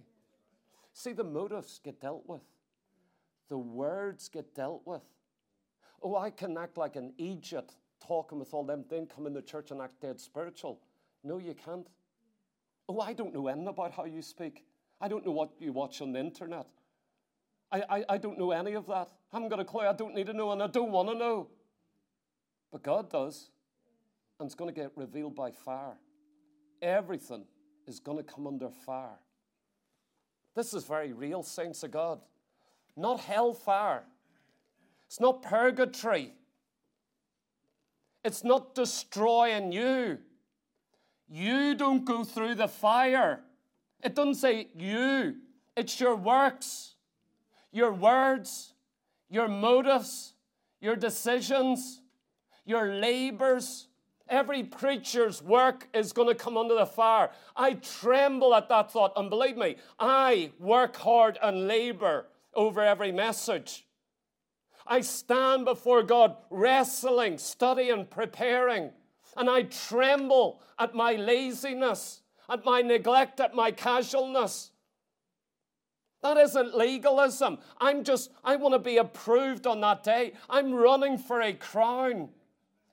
See, 0.94 1.12
the 1.12 1.24
motives 1.24 1.78
get 1.84 2.00
dealt 2.00 2.22
with, 2.26 2.40
the 3.50 3.58
words 3.58 4.28
get 4.28 4.54
dealt 4.54 4.82
with. 4.86 5.02
Oh, 6.02 6.16
I 6.16 6.30
can 6.30 6.56
act 6.56 6.78
like 6.78 6.96
an 6.96 7.12
Egypt 7.18 7.74
talking 8.00 8.38
with 8.38 8.54
all 8.54 8.64
them, 8.64 8.84
then 8.88 9.06
come 9.06 9.26
in 9.26 9.34
the 9.34 9.42
church 9.42 9.72
and 9.72 9.80
act 9.82 10.00
dead 10.00 10.20
spiritual. 10.20 10.80
No, 11.22 11.38
you 11.38 11.54
can't. 11.54 11.86
Oh, 12.88 13.00
I 13.00 13.12
don't 13.12 13.34
know 13.34 13.48
anything 13.48 13.68
about 13.68 13.92
how 13.92 14.04
you 14.04 14.22
speak. 14.22 14.64
I 15.00 15.08
don't 15.08 15.26
know 15.26 15.32
what 15.32 15.50
you 15.58 15.72
watch 15.72 16.00
on 16.00 16.12
the 16.12 16.20
internet. 16.20 16.66
I, 17.70 17.82
I, 17.90 18.04
I 18.10 18.18
don't 18.18 18.38
know 18.38 18.52
any 18.52 18.74
of 18.74 18.86
that. 18.86 19.10
I 19.32 19.36
haven't 19.36 19.48
got 19.48 19.60
a 19.60 19.64
clue. 19.64 19.82
I 19.82 19.92
don't 19.92 20.14
need 20.14 20.26
to 20.26 20.32
know, 20.32 20.52
and 20.52 20.62
I 20.62 20.66
don't 20.66 20.92
want 20.92 21.08
to 21.08 21.14
know. 21.14 21.48
But 22.72 22.82
God 22.82 23.10
does. 23.10 23.50
And 24.38 24.46
it's 24.46 24.54
going 24.54 24.72
to 24.72 24.80
get 24.80 24.92
revealed 24.96 25.34
by 25.34 25.50
fire. 25.50 25.96
Everything 26.82 27.44
is 27.86 28.00
going 28.00 28.18
to 28.18 28.24
come 28.24 28.46
under 28.46 28.68
fire. 28.68 29.18
This 30.54 30.74
is 30.74 30.84
very 30.84 31.12
real, 31.12 31.42
saints 31.42 31.82
of 31.82 31.90
God. 31.90 32.20
Not 32.96 33.20
hellfire. 33.20 34.04
It's 35.06 35.20
not 35.20 35.42
purgatory. 35.42 36.32
It's 38.24 38.42
not 38.42 38.74
destroying 38.74 39.70
you. 39.70 40.18
You 41.28 41.74
don't 41.74 42.04
go 42.04 42.24
through 42.24 42.56
the 42.56 42.68
fire. 42.68 43.40
It 44.02 44.14
doesn't 44.14 44.36
say 44.36 44.68
you, 44.76 45.36
it's 45.76 46.00
your 46.00 46.16
works, 46.16 46.94
your 47.72 47.92
words, 47.92 48.72
your 49.28 49.48
motives, 49.48 50.34
your 50.80 50.96
decisions, 50.96 52.00
your 52.64 52.94
labors. 52.94 53.88
Every 54.28 54.64
preacher's 54.64 55.40
work 55.40 55.88
is 55.94 56.12
going 56.12 56.28
to 56.28 56.34
come 56.34 56.56
under 56.56 56.74
the 56.74 56.86
fire. 56.86 57.30
I 57.54 57.74
tremble 57.74 58.54
at 58.54 58.68
that 58.68 58.90
thought. 58.90 59.12
And 59.16 59.30
believe 59.30 59.56
me, 59.56 59.76
I 60.00 60.50
work 60.58 60.96
hard 60.96 61.38
and 61.42 61.68
labor 61.68 62.26
over 62.54 62.80
every 62.80 63.12
message. 63.12 63.86
I 64.86 65.00
stand 65.00 65.64
before 65.64 66.02
God 66.02 66.36
wrestling, 66.50 67.38
studying, 67.38 68.06
preparing, 68.06 68.90
and 69.36 69.50
I 69.50 69.62
tremble 69.62 70.60
at 70.78 70.94
my 70.94 71.12
laziness, 71.12 72.22
at 72.48 72.64
my 72.64 72.82
neglect, 72.82 73.40
at 73.40 73.54
my 73.54 73.70
casualness. 73.70 74.70
That 76.22 76.36
isn't 76.36 76.76
legalism. 76.76 77.58
I'm 77.80 78.02
just, 78.02 78.30
I 78.44 78.56
want 78.56 78.74
to 78.74 78.78
be 78.78 78.96
approved 78.96 79.66
on 79.66 79.80
that 79.82 80.02
day. 80.02 80.32
I'm 80.48 80.74
running 80.74 81.18
for 81.18 81.40
a 81.40 81.52
crown. 81.52 82.30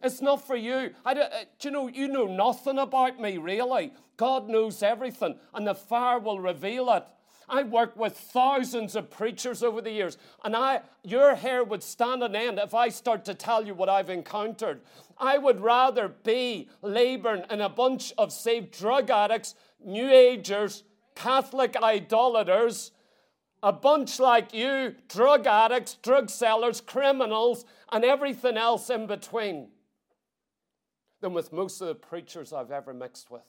It's 0.02 0.22
not 0.22 0.46
for 0.46 0.56
you. 0.56 0.94
I, 1.06 1.14
uh, 1.14 1.30
do 1.60 1.70
you 1.70 1.72
know, 1.72 1.88
you 1.88 2.08
know 2.10 2.26
nothing 2.26 2.78
about 2.78 3.20
me, 3.20 3.38
really. 3.38 3.94
God 4.18 4.50
knows 4.50 4.84
everything, 4.84 5.36
and 5.54 5.66
the 5.66 5.74
fire 5.74 6.20
will 6.20 6.40
reveal 6.40 6.92
it. 6.92 7.06
I 7.48 7.64
worked 7.64 7.98
with 7.98 8.18
thousands 8.18 8.96
of 8.96 9.10
preachers 9.10 9.64
over 9.64 9.82
the 9.82 9.92
years, 9.92 10.18
and 10.44 10.56
I, 10.56 10.82
your 11.04 11.36
hair 11.36 11.64
would 11.64 11.84
stand 11.84 12.24
on 12.24 12.36
end 12.36 12.60
if 12.60 12.74
I 12.74 12.90
start 12.90 13.26
to 13.26 13.34
tell 13.34 13.66
you 13.66 13.74
what 13.74 13.90
I've 13.90 14.10
encountered. 14.10 14.82
I 15.18 15.38
would 15.38 15.60
rather 15.62 16.08
be 16.08 16.70
laboring 16.82 17.44
in 17.50 17.62
a 17.62 17.70
bunch 17.70 18.14
of 18.18 18.32
saved 18.32 18.72
drug 18.72 19.10
addicts, 19.10 19.56
New 19.84 20.10
Agers, 20.10 20.84
Catholic 21.16 21.76
idolaters, 21.82 22.92
a 23.64 23.72
bunch 23.72 24.20
like 24.20 24.54
you, 24.54 24.94
drug 25.08 25.48
addicts, 25.48 25.94
drug 25.96 26.30
sellers, 26.30 26.82
criminals, 26.82 27.64
and 27.94 28.04
everything 28.04 28.58
else 28.58 28.90
in 28.90 29.08
between 29.08 29.70
than 31.22 31.34
with 31.34 31.54
most 31.54 31.80
of 31.80 31.88
the 31.88 31.96
preachers 31.96 32.52
I've 32.52 32.72
ever 32.72 32.94
mixed 32.94 33.32
with. 33.32 33.42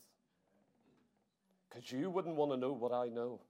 Because 1.68 1.90
you 1.90 2.08
wouldn't 2.08 2.36
want 2.36 2.52
to 2.52 2.56
know 2.56 2.72
what 2.72 2.92
I 2.92 3.08
know. 3.08 3.40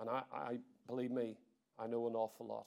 And 0.00 0.08
I, 0.08 0.22
I, 0.32 0.58
believe 0.86 1.10
me, 1.10 1.36
I 1.80 1.88
know 1.88 2.06
an 2.06 2.14
awful 2.14 2.46
lot. 2.46 2.66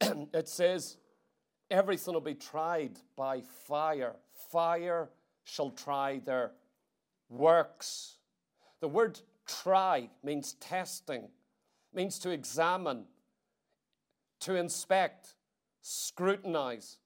It 0.34 0.48
says, 0.48 0.96
everything 1.70 2.14
will 2.14 2.20
be 2.20 2.34
tried 2.34 2.98
by 3.14 3.42
fire. 3.68 4.16
Fire 4.50 5.08
shall 5.44 5.70
try 5.70 6.20
their 6.24 6.50
works. 7.28 8.16
The 8.80 8.88
word 8.88 9.20
try 9.46 10.08
means 10.22 10.54
testing, 10.54 11.28
means 11.94 12.18
to 12.20 12.30
examine, 12.30 13.04
to 14.40 14.56
inspect, 14.56 15.34
scrutinize, 15.82 16.98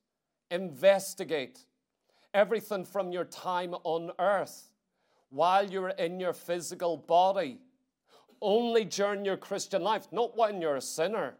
investigate 0.50 1.64
everything 2.34 2.84
from 2.84 3.12
your 3.12 3.24
time 3.24 3.74
on 3.84 4.10
earth 4.18 4.70
while 5.30 5.68
you're 5.68 5.90
in 5.90 6.18
your 6.18 6.32
physical 6.32 6.96
body, 6.96 7.58
only 8.40 8.84
during 8.84 9.24
your 9.24 9.36
Christian 9.36 9.82
life, 9.82 10.08
not 10.12 10.36
when 10.36 10.60
you're 10.60 10.76
a 10.76 10.80
sinner. 10.80 11.34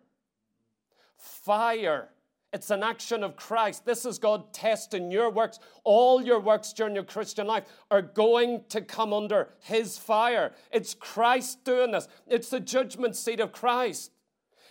Fire. 1.17 2.09
It's 2.53 2.71
an 2.71 2.83
action 2.83 3.23
of 3.23 3.37
Christ. 3.37 3.85
This 3.85 4.05
is 4.05 4.19
God 4.19 4.53
testing 4.53 5.11
your 5.11 5.31
works. 5.31 5.61
All 5.85 6.21
your 6.21 6.41
works 6.41 6.73
during 6.73 6.95
your 6.95 7.05
Christian 7.05 7.47
life 7.47 7.65
are 7.91 8.03
going 8.03 8.65
to 8.71 8.81
come 8.81 9.13
under 9.13 9.51
His 9.61 9.97
fire. 9.97 10.53
It's 10.73 10.95
Christ 10.95 11.65
doing 11.65 11.93
this, 11.93 12.09
it's 12.27 12.51
the 12.51 12.61
judgment 12.61 13.17
seat 13.17 13.41
of 13.41 13.53
Christ. 13.53 14.11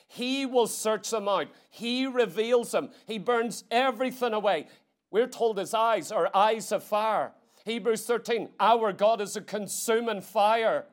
He 0.08 0.46
will 0.46 0.68
search 0.68 1.12
them 1.12 1.28
out. 1.28 1.48
He 1.70 2.08
reveals 2.08 2.72
them. 2.72 2.90
He 3.06 3.20
burns 3.20 3.64
everything 3.70 4.34
away. 4.34 4.68
We're 5.12 5.28
told 5.28 5.60
his 5.60 5.74
eyes 5.74 6.12
are 6.12 6.30
eyes 6.36 6.72
of 6.72 6.84
fire. 6.84 7.32
Hebrews 7.64 8.06
13, 8.06 8.50
our 8.60 8.92
God 8.92 9.22
is 9.22 9.36
a 9.36 9.42
consuming 9.42 10.22
fire. 10.22 10.86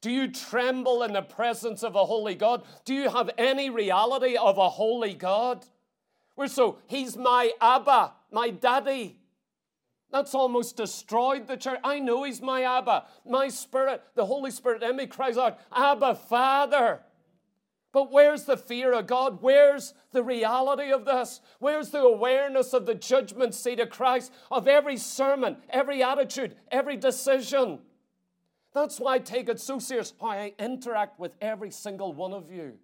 Do 0.00 0.10
you 0.10 0.30
tremble 0.30 1.02
in 1.02 1.12
the 1.12 1.22
presence 1.22 1.82
of 1.82 1.96
a 1.96 2.04
holy 2.04 2.34
God? 2.36 2.62
Do 2.84 2.94
you 2.94 3.10
have 3.10 3.30
any 3.36 3.70
reality 3.70 4.36
of 4.36 4.56
a 4.56 4.68
holy 4.68 5.14
God? 5.14 5.66
We're 6.36 6.48
so, 6.48 6.78
he's 6.86 7.16
my 7.16 7.52
Abba, 7.60 8.12
my 8.30 8.50
daddy. 8.50 9.18
That's 10.10 10.34
almost 10.34 10.76
destroyed 10.76 11.46
the 11.46 11.56
church. 11.56 11.78
I 11.84 12.00
know 12.00 12.24
he's 12.24 12.40
my 12.42 12.62
Abba. 12.62 13.06
My 13.24 13.48
spirit, 13.48 14.02
the 14.14 14.26
Holy 14.26 14.50
Spirit 14.50 14.82
in 14.82 14.96
me 14.96 15.06
cries 15.06 15.38
out, 15.38 15.58
Abba, 15.72 16.16
Father. 16.16 17.00
But 17.92 18.12
where's 18.12 18.44
the 18.44 18.56
fear 18.56 18.92
of 18.92 19.06
God? 19.06 19.38
Where's 19.40 19.94
the 20.12 20.22
reality 20.22 20.92
of 20.92 21.04
this? 21.04 21.40
Where's 21.58 21.90
the 21.90 22.02
awareness 22.02 22.72
of 22.72 22.86
the 22.86 22.94
judgment 22.94 23.54
seat 23.54 23.80
of 23.80 23.90
Christ, 23.90 24.32
of 24.50 24.68
every 24.68 24.96
sermon, 24.96 25.56
every 25.68 26.02
attitude, 26.02 26.56
every 26.70 26.96
decision? 26.96 27.80
That's 28.72 29.00
why 29.00 29.14
I 29.14 29.18
take 29.18 29.48
it 29.48 29.58
so 29.58 29.80
serious 29.80 30.12
how 30.20 30.28
I 30.28 30.54
interact 30.58 31.18
with 31.18 31.34
every 31.40 31.72
single 31.72 32.12
one 32.12 32.32
of 32.32 32.52
you. 32.52 32.78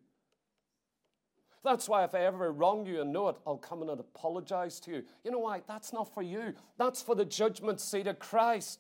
That's 1.67 1.89
why 1.89 2.05
if 2.05 2.15
I 2.15 2.21
ever 2.21 2.53
wrong 2.53 2.87
you 2.87 3.01
and 3.01 3.13
know 3.13 3.29
it, 3.29 3.37
I'll 3.45 3.57
come 3.57 3.83
and 3.83 3.91
apologize 3.91 4.79
to 4.81 4.93
you. 4.93 5.03
You 5.25 5.33
know 5.33 5.41
why? 5.41 5.63
That's 5.67 5.93
not 5.93 6.15
for 6.15 6.23
you. 6.23 6.55
That's 6.79 7.03
for 7.03 7.17
the 7.17 7.25
judgment 7.25 7.81
seat 7.81 8.07
of 8.07 8.21
Christ. 8.21 8.79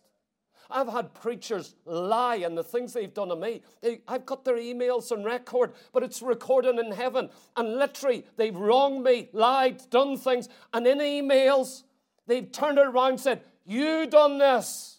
I've 0.70 0.88
had 0.88 1.12
preachers 1.12 1.74
lie 1.84 2.36
and 2.36 2.56
the 2.56 2.62
things 2.62 2.92
they've 2.92 3.12
done 3.12 3.28
to 3.28 3.36
me. 3.36 3.62
They, 3.82 4.02
I've 4.06 4.24
got 4.24 4.44
their 4.44 4.56
emails 4.56 5.10
on 5.10 5.24
record, 5.24 5.72
but 5.92 6.04
it's 6.04 6.22
recorded 6.22 6.78
in 6.78 6.92
heaven. 6.92 7.28
And 7.56 7.76
literally, 7.76 8.24
they've 8.36 8.56
wronged 8.56 9.02
me, 9.02 9.30
lied, 9.32 9.82
done 9.90 10.16
things. 10.16 10.48
And 10.72 10.86
in 10.86 10.98
emails, 10.98 11.82
they've 12.28 12.50
turned 12.50 12.78
it 12.78 12.86
around 12.86 13.10
and 13.10 13.20
said, 13.20 13.42
You 13.64 14.06
done 14.06 14.38
this. 14.38 14.98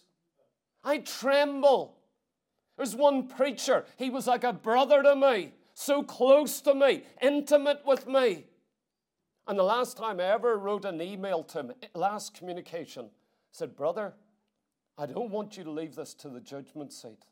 I 0.84 0.98
tremble. 0.98 1.96
There's 2.76 2.94
one 2.94 3.26
preacher, 3.28 3.86
he 3.96 4.08
was 4.08 4.26
like 4.26 4.44
a 4.44 4.52
brother 4.52 5.02
to 5.02 5.16
me, 5.16 5.52
so 5.80 6.02
close 6.02 6.60
to 6.62 6.74
me, 6.74 7.04
intimate 7.22 7.82
with 7.86 8.08
me. 8.08 8.46
And 9.46 9.56
the 9.56 9.62
last 9.62 9.96
time 9.96 10.18
I 10.18 10.24
ever 10.24 10.58
wrote 10.58 10.84
an 10.84 11.00
email 11.00 11.44
to 11.44 11.60
him, 11.60 11.72
last 11.94 12.34
communication, 12.34 13.10
said, 13.52 13.76
Brother, 13.76 14.12
I 14.98 15.06
don't 15.06 15.30
want 15.30 15.56
you 15.56 15.62
to 15.62 15.70
leave 15.70 15.94
this 15.94 16.14
to 16.14 16.28
the 16.30 16.40
judgment 16.40 16.92
seat. 16.92 17.22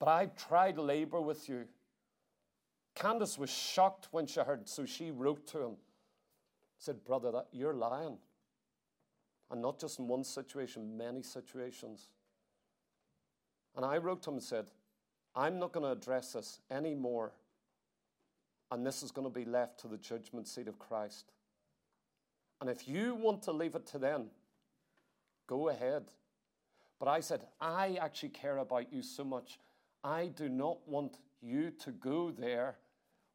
But 0.00 0.08
I've 0.08 0.36
tried 0.36 0.78
labor 0.78 1.20
with 1.20 1.50
you. 1.50 1.66
Candace 2.94 3.36
was 3.36 3.50
shocked 3.50 4.08
when 4.10 4.26
she 4.26 4.40
heard, 4.40 4.66
so 4.66 4.86
she 4.86 5.10
wrote 5.10 5.46
to 5.48 5.60
him, 5.60 5.76
said, 6.78 7.04
Brother, 7.04 7.30
that 7.30 7.48
you're 7.52 7.74
lying. 7.74 8.16
And 9.50 9.60
not 9.60 9.78
just 9.78 9.98
in 9.98 10.08
one 10.08 10.24
situation, 10.24 10.96
many 10.96 11.22
situations. 11.22 12.08
And 13.76 13.84
I 13.84 13.98
wrote 13.98 14.22
to 14.22 14.30
him 14.30 14.36
and 14.36 14.42
said, 14.42 14.70
I'm 15.36 15.58
not 15.58 15.72
going 15.72 15.84
to 15.84 15.92
address 15.92 16.32
this 16.32 16.60
anymore. 16.70 17.32
And 18.70 18.86
this 18.86 19.02
is 19.02 19.10
going 19.10 19.26
to 19.26 19.34
be 19.34 19.44
left 19.44 19.80
to 19.80 19.88
the 19.88 19.98
judgment 19.98 20.48
seat 20.48 20.68
of 20.68 20.78
Christ. 20.78 21.32
And 22.60 22.70
if 22.70 22.88
you 22.88 23.14
want 23.14 23.42
to 23.42 23.52
leave 23.52 23.74
it 23.74 23.86
to 23.88 23.98
them, 23.98 24.30
Go 25.46 25.68
ahead. 25.68 26.04
But 26.98 27.08
I 27.08 27.20
said, 27.20 27.42
I 27.60 27.98
actually 28.00 28.30
care 28.30 28.58
about 28.58 28.92
you 28.92 29.02
so 29.02 29.24
much. 29.24 29.58
I 30.02 30.26
do 30.26 30.48
not 30.48 30.78
want 30.86 31.16
you 31.42 31.70
to 31.82 31.90
go 31.90 32.30
there 32.30 32.76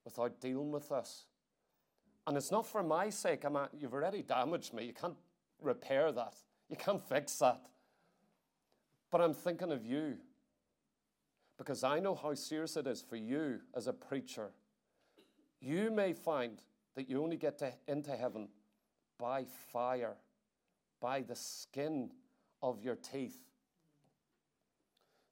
without 0.06 0.40
dealing 0.42 0.72
with 0.72 0.90
this. 0.90 1.26
And 2.26 2.38
it's 2.38 2.52
not 2.52 2.66
for 2.66 2.84
my 2.84 3.10
sake. 3.10 3.44
I'm 3.44 3.58
you've 3.78 3.94
already 3.94 4.22
damaged 4.22 4.74
me. 4.74 4.86
You 4.86 4.94
can't 4.94 5.18
repair 5.62 6.12
that. 6.12 6.36
You 6.70 6.78
can't 6.78 7.02
fix 7.02 7.38
that. 7.40 7.68
But 9.12 9.22
I'm 9.22 9.34
thinking 9.34 9.72
of 9.72 9.86
you 9.86 10.18
because 11.60 11.84
I 11.84 12.00
know 12.00 12.16
how 12.16 12.34
serious 12.34 12.78
it 12.78 12.88
is 12.88 13.02
for 13.02 13.18
you 13.18 13.60
as 13.76 13.86
a 13.86 13.94
preacher. 13.94 14.52
You 15.60 15.92
may 15.92 16.14
find 16.14 16.62
that 16.96 17.10
you 17.10 17.22
only 17.22 17.36
get 17.36 17.60
to, 17.60 17.74
into 17.86 18.16
heaven 18.16 18.48
by 19.20 19.44
fire, 19.74 20.16
by 21.02 21.22
the 21.22 21.36
skin 21.36 22.12
of 22.64 22.82
your 22.82 22.96
teeth. 22.96 23.38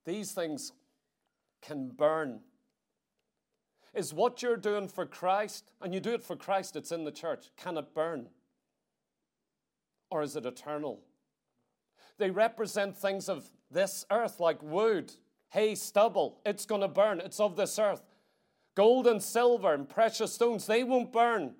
These 0.06 0.34
things 0.34 0.74
can 1.62 1.90
burn. 1.90 2.42
Is 3.94 4.14
what 4.14 4.42
you're 4.42 4.58
doing 4.58 4.90
for 4.90 5.06
Christ, 5.06 5.72
and 5.82 5.94
you 5.94 6.02
do 6.02 6.14
it 6.14 6.24
for 6.24 6.36
Christ, 6.36 6.76
it's 6.76 6.92
in 6.92 7.06
the 7.06 7.12
church, 7.12 7.48
can 7.56 7.78
it 7.78 7.96
burn? 7.96 8.28
Or 10.12 10.24
is 10.24 10.36
it 10.36 10.46
eternal? 10.46 11.00
They 12.18 12.32
represent 12.32 12.98
things 12.98 13.30
of 13.30 13.48
this 13.72 14.06
earth, 14.12 14.42
like 14.42 14.62
wood, 14.62 15.14
hay, 15.50 15.76
stubble. 15.76 16.40
It's 16.46 16.66
going 16.66 16.82
to 16.82 16.88
burn, 16.88 17.20
it's 17.20 17.40
of 17.40 17.56
this 17.56 17.80
earth. 17.80 18.02
Gold 18.76 19.08
and 19.08 19.22
silver 19.22 19.74
and 19.74 19.88
precious 19.90 20.34
stones, 20.34 20.68
they 20.68 20.84
won't 20.84 21.12
burn. 21.12 21.56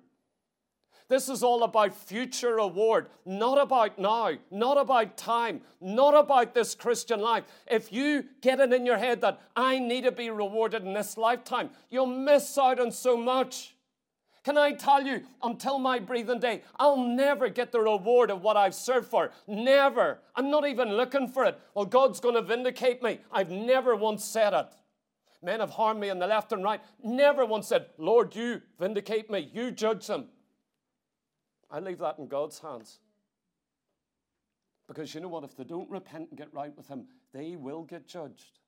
This 1.08 1.30
is 1.30 1.42
all 1.42 1.62
about 1.62 1.94
future 1.94 2.56
reward, 2.56 3.08
not 3.24 3.58
about 3.58 3.98
now, 3.98 4.32
not 4.50 4.76
about 4.76 5.16
time, 5.16 5.62
not 5.80 6.14
about 6.14 6.54
this 6.54 6.74
Christian 6.74 7.20
life. 7.20 7.44
If 7.66 7.90
you 7.90 8.26
get 8.42 8.60
it 8.60 8.74
in 8.74 8.84
your 8.84 8.98
head 8.98 9.22
that 9.22 9.40
I 9.56 9.78
need 9.78 10.04
to 10.04 10.12
be 10.12 10.28
rewarded 10.28 10.84
in 10.84 10.92
this 10.92 11.16
lifetime, 11.16 11.70
you'll 11.88 12.06
miss 12.06 12.58
out 12.58 12.78
on 12.78 12.92
so 12.92 13.16
much. 13.16 13.74
Can 14.44 14.56
I 14.56 14.72
tell 14.72 15.02
you, 15.02 15.22
until 15.42 15.78
my 15.78 15.98
breathing 15.98 16.40
day, 16.40 16.62
I'll 16.78 16.96
never 16.96 17.48
get 17.48 17.72
the 17.72 17.80
reward 17.80 18.30
of 18.30 18.42
what 18.42 18.56
I've 18.56 18.74
served 18.74 19.08
for. 19.08 19.30
Never. 19.46 20.20
I'm 20.34 20.50
not 20.50 20.66
even 20.66 20.92
looking 20.92 21.28
for 21.28 21.44
it. 21.44 21.58
Well, 21.74 21.84
God's 21.84 22.20
going 22.20 22.34
to 22.34 22.42
vindicate 22.42 23.02
me. 23.02 23.20
I've 23.30 23.50
never 23.50 23.94
once 23.96 24.24
said 24.24 24.54
it. 24.54 24.68
Men 25.42 25.60
have 25.60 25.70
harmed 25.70 26.00
me 26.00 26.08
in 26.08 26.18
the 26.18 26.26
left 26.26 26.52
and 26.52 26.64
right. 26.64 26.80
Never 27.02 27.44
once 27.44 27.68
said, 27.68 27.86
Lord, 27.98 28.34
you 28.34 28.62
vindicate 28.78 29.30
me. 29.30 29.50
You 29.52 29.70
judge 29.70 30.06
them. 30.06 30.26
I 31.70 31.80
leave 31.80 31.98
that 31.98 32.18
in 32.18 32.26
God's 32.26 32.58
hands. 32.58 32.98
Because 34.88 35.14
you 35.14 35.20
know 35.20 35.28
what? 35.28 35.44
If 35.44 35.56
they 35.56 35.64
don't 35.64 35.90
repent 35.90 36.30
and 36.30 36.38
get 36.38 36.52
right 36.52 36.74
with 36.76 36.88
Him, 36.88 37.06
they 37.32 37.56
will 37.56 37.82
get 37.82 38.08
judged. 38.08 38.58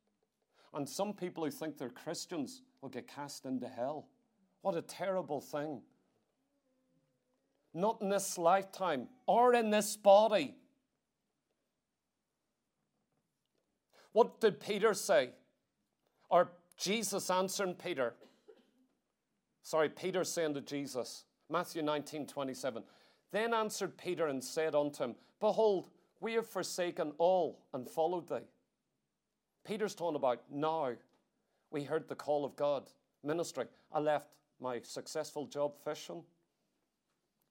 And 0.74 0.88
some 0.88 1.14
people 1.14 1.44
who 1.44 1.50
think 1.50 1.78
they're 1.78 1.88
Christians 1.88 2.62
will 2.80 2.90
get 2.90 3.08
cast 3.08 3.46
into 3.46 3.66
hell. 3.66 4.06
What 4.62 4.76
a 4.76 4.82
terrible 4.82 5.40
thing. 5.40 5.82
Not 7.72 8.00
in 8.00 8.08
this 8.08 8.36
lifetime 8.36 9.08
or 9.26 9.54
in 9.54 9.70
this 9.70 9.96
body. 9.96 10.54
What 14.12 14.40
did 14.40 14.60
Peter 14.60 14.92
say? 14.92 15.30
Or 16.28 16.50
Jesus 16.76 17.30
answering 17.30 17.74
Peter? 17.74 18.14
Sorry, 19.62 19.88
Peter 19.88 20.24
saying 20.24 20.54
to 20.54 20.60
Jesus, 20.60 21.24
Matthew 21.48 21.82
19, 21.82 22.26
27. 22.26 22.82
Then 23.32 23.54
answered 23.54 23.96
Peter 23.96 24.26
and 24.26 24.42
said 24.42 24.74
unto 24.74 25.04
him, 25.04 25.14
Behold, 25.38 25.90
we 26.20 26.34
have 26.34 26.46
forsaken 26.46 27.12
all 27.18 27.62
and 27.72 27.88
followed 27.88 28.28
thee. 28.28 28.46
Peter's 29.64 29.94
talking 29.94 30.16
about 30.16 30.42
now. 30.50 30.92
We 31.70 31.84
heard 31.84 32.08
the 32.08 32.16
call 32.16 32.44
of 32.44 32.56
God, 32.56 32.90
ministry. 33.22 33.66
I 33.92 34.00
left 34.00 34.26
my 34.60 34.80
successful 34.82 35.46
job 35.46 35.76
fishing. 35.82 36.22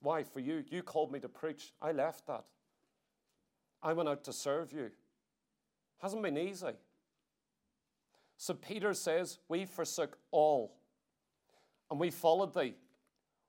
Why? 0.02 0.23
For 0.23 0.40
you. 0.40 0.64
You 0.69 0.84
called 0.84 1.11
me 1.11 1.19
to 1.19 1.30
preach. 1.30 1.73
I 1.81 1.91
left 1.91 2.27
that. 2.27 2.45
I 3.81 3.94
went 3.94 4.10
out 4.10 4.23
to 4.26 4.34
serve 4.34 4.72
you. 4.72 4.91
Hasn't 5.99 6.22
been 6.22 6.38
easy. 6.38 6.73
So 8.38 8.53
Peter 8.53 8.94
says, 8.94 9.40
We 9.49 9.65
forsook 9.65 10.18
all 10.31 10.76
and 11.91 11.99
we 11.99 12.11
followed 12.11 12.53
thee. 12.53 12.76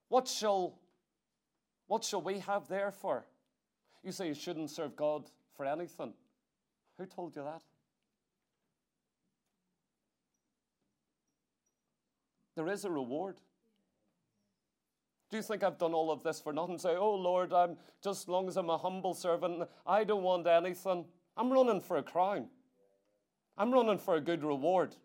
What 0.08 0.26
shall, 0.26 0.78
what 1.86 2.04
shall 2.04 2.22
we 2.22 2.40
have 2.40 2.68
there 2.68 2.90
for? 2.90 3.24
You 4.02 4.12
say 4.12 4.28
you 4.28 4.34
shouldn't 4.34 4.70
serve 4.70 4.96
God 4.96 5.30
for 5.56 5.66
anything. 5.66 6.14
Who 6.98 7.06
told 7.06 7.36
you 7.36 7.42
that? 7.42 7.62
There 12.56 12.68
is 12.68 12.84
a 12.84 12.90
reward. 12.90 13.36
Do 15.30 15.36
you 15.36 15.42
think 15.42 15.62
I've 15.62 15.78
done 15.78 15.94
all 15.94 16.10
of 16.10 16.22
this 16.24 16.40
for 16.40 16.52
nothing? 16.52 16.78
Say, 16.78 16.96
oh 16.96 17.14
Lord, 17.14 17.52
I'm 17.52 17.76
just 18.02 18.22
as 18.22 18.28
long 18.28 18.48
as 18.48 18.56
I'm 18.56 18.68
a 18.68 18.76
humble 18.76 19.14
servant, 19.14 19.68
I 19.86 20.02
don't 20.02 20.24
want 20.24 20.46
anything. 20.46 21.04
I'm 21.36 21.52
running 21.52 21.80
for 21.80 21.98
a 21.98 22.02
crown. 22.02 22.48
I'm 23.56 23.72
running 23.72 23.98
for 23.98 24.16
a 24.16 24.20
good 24.20 24.42
reward. 24.42 24.96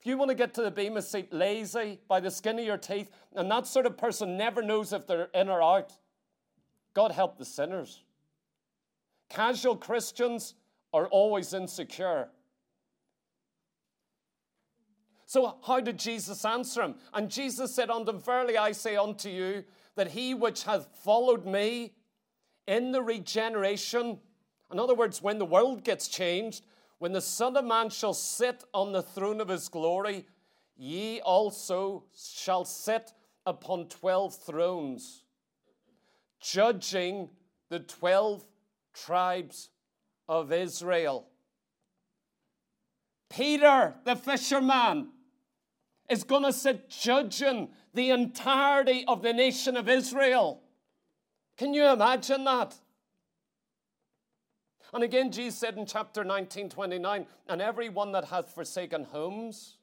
If 0.00 0.06
you 0.06 0.16
want 0.16 0.30
to 0.30 0.34
get 0.34 0.54
to 0.54 0.62
the 0.62 0.70
Bema 0.70 1.02
seat 1.02 1.32
lazy 1.32 2.00
by 2.08 2.20
the 2.20 2.30
skin 2.30 2.58
of 2.58 2.64
your 2.64 2.78
teeth, 2.78 3.10
and 3.34 3.50
that 3.50 3.66
sort 3.66 3.86
of 3.86 3.98
person 3.98 4.36
never 4.38 4.62
knows 4.62 4.92
if 4.92 5.06
they're 5.06 5.28
in 5.34 5.48
or 5.48 5.62
out, 5.62 5.92
God 6.94 7.12
help 7.12 7.36
the 7.36 7.44
sinners. 7.44 8.04
Casual 9.28 9.76
Christians 9.76 10.54
are 10.94 11.08
always 11.08 11.52
insecure. 11.52 12.28
So, 15.28 15.56
how 15.66 15.80
did 15.80 15.98
Jesus 15.98 16.44
answer 16.44 16.82
him? 16.82 16.94
And 17.12 17.28
Jesus 17.28 17.74
said 17.74 17.90
unto 17.90 18.12
him, 18.12 18.20
Verily 18.20 18.56
I 18.56 18.70
say 18.70 18.96
unto 18.96 19.28
you, 19.28 19.64
that 19.96 20.12
he 20.12 20.34
which 20.34 20.62
hath 20.62 20.86
followed 21.02 21.44
me 21.44 21.94
in 22.68 22.92
the 22.92 23.02
regeneration, 23.02 24.20
in 24.72 24.78
other 24.78 24.94
words, 24.94 25.20
when 25.20 25.38
the 25.38 25.44
world 25.44 25.82
gets 25.82 26.06
changed, 26.06 26.64
when 26.98 27.12
the 27.12 27.20
Son 27.20 27.56
of 27.56 27.64
Man 27.64 27.90
shall 27.90 28.14
sit 28.14 28.62
on 28.72 28.92
the 28.92 29.02
throne 29.02 29.40
of 29.40 29.48
his 29.48 29.68
glory, 29.68 30.26
ye 30.76 31.20
also 31.20 32.04
shall 32.14 32.64
sit 32.64 33.12
upon 33.44 33.88
twelve 33.88 34.34
thrones, 34.34 35.24
judging 36.40 37.30
the 37.68 37.80
twelve 37.80 38.44
tribes 38.94 39.70
of 40.28 40.52
Israel. 40.52 41.26
Peter, 43.28 43.94
the 44.04 44.16
fisherman, 44.16 45.08
is 46.08 46.24
going 46.24 46.44
to 46.44 46.52
sit 46.52 46.88
judging 46.88 47.68
the 47.94 48.10
entirety 48.10 49.04
of 49.06 49.22
the 49.22 49.32
nation 49.32 49.76
of 49.76 49.88
Israel. 49.88 50.62
Can 51.56 51.74
you 51.74 51.86
imagine 51.86 52.44
that? 52.44 52.74
And 54.92 55.02
again, 55.02 55.32
Jesus 55.32 55.58
said 55.58 55.76
in 55.76 55.86
chapter 55.86 56.24
19, 56.24 56.70
29, 56.70 57.26
and 57.48 57.60
everyone 57.62 58.12
that 58.12 58.26
hath 58.26 58.54
forsaken 58.54 59.04
homes, 59.04 59.78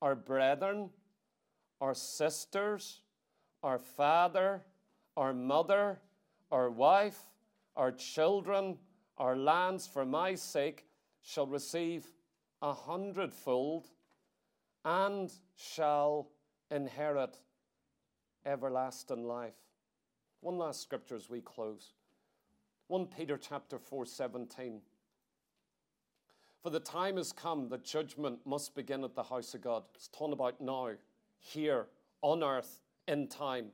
our 0.00 0.14
brethren, 0.14 0.90
our 1.80 1.94
sisters, 1.94 3.02
our 3.62 3.78
father, 3.78 4.62
our 5.16 5.32
mother, 5.32 6.00
our 6.50 6.70
wife, 6.70 7.18
our 7.76 7.92
children, 7.92 8.78
our 9.18 9.36
lands 9.36 9.86
for 9.86 10.04
my 10.04 10.34
sake 10.34 10.86
shall 11.22 11.46
receive 11.46 12.06
a 12.60 12.72
hundredfold 12.72 13.86
and 14.84 15.32
shall 15.56 16.28
inherit 16.70 17.38
everlasting 18.44 19.24
life. 19.24 19.54
One 20.40 20.58
last 20.58 20.82
scripture 20.82 21.16
as 21.16 21.30
we 21.30 21.40
close. 21.40 21.92
1 22.88 23.06
Peter 23.06 23.38
chapter 23.38 23.78
4 23.78 24.06
17. 24.06 24.80
For 26.62 26.70
the 26.70 26.80
time 26.80 27.16
has 27.16 27.32
come 27.32 27.68
that 27.70 27.84
judgment 27.84 28.38
must 28.44 28.74
begin 28.74 29.02
at 29.02 29.14
the 29.14 29.22
house 29.22 29.54
of 29.54 29.62
God. 29.62 29.84
It's 29.94 30.08
talking 30.08 30.32
about 30.32 30.60
now, 30.60 30.90
here, 31.38 31.86
on 32.20 32.42
earth, 32.44 32.80
in 33.08 33.26
time. 33.28 33.66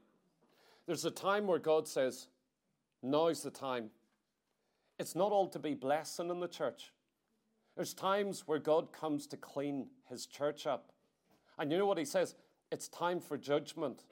There's 0.86 1.04
a 1.04 1.10
time 1.10 1.46
where 1.46 1.58
God 1.58 1.86
says, 1.86 2.28
Now's 3.02 3.42
the 3.42 3.50
time. 3.50 3.90
It's 4.98 5.14
not 5.14 5.32
all 5.32 5.48
to 5.48 5.58
be 5.58 5.74
blessing 5.74 6.30
in 6.30 6.40
the 6.40 6.48
church. 6.48 6.92
There's 7.76 7.94
times 7.94 8.44
where 8.46 8.58
God 8.58 8.92
comes 8.92 9.26
to 9.28 9.36
clean 9.36 9.86
his 10.08 10.26
church 10.26 10.66
up. 10.66 10.92
And 11.58 11.72
you 11.72 11.78
know 11.78 11.86
what 11.86 11.98
he 11.98 12.04
says? 12.04 12.34
It's 12.70 12.88
time 12.88 13.20
for 13.20 13.36
judgment. 13.36 14.04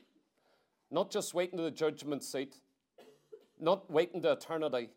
Not 0.90 1.10
just 1.10 1.34
waiting 1.34 1.58
to 1.58 1.62
the 1.62 1.70
judgment 1.70 2.22
seat, 2.22 2.56
not 3.60 3.90
waiting 3.90 4.22
to 4.22 4.32
eternity. 4.32 4.90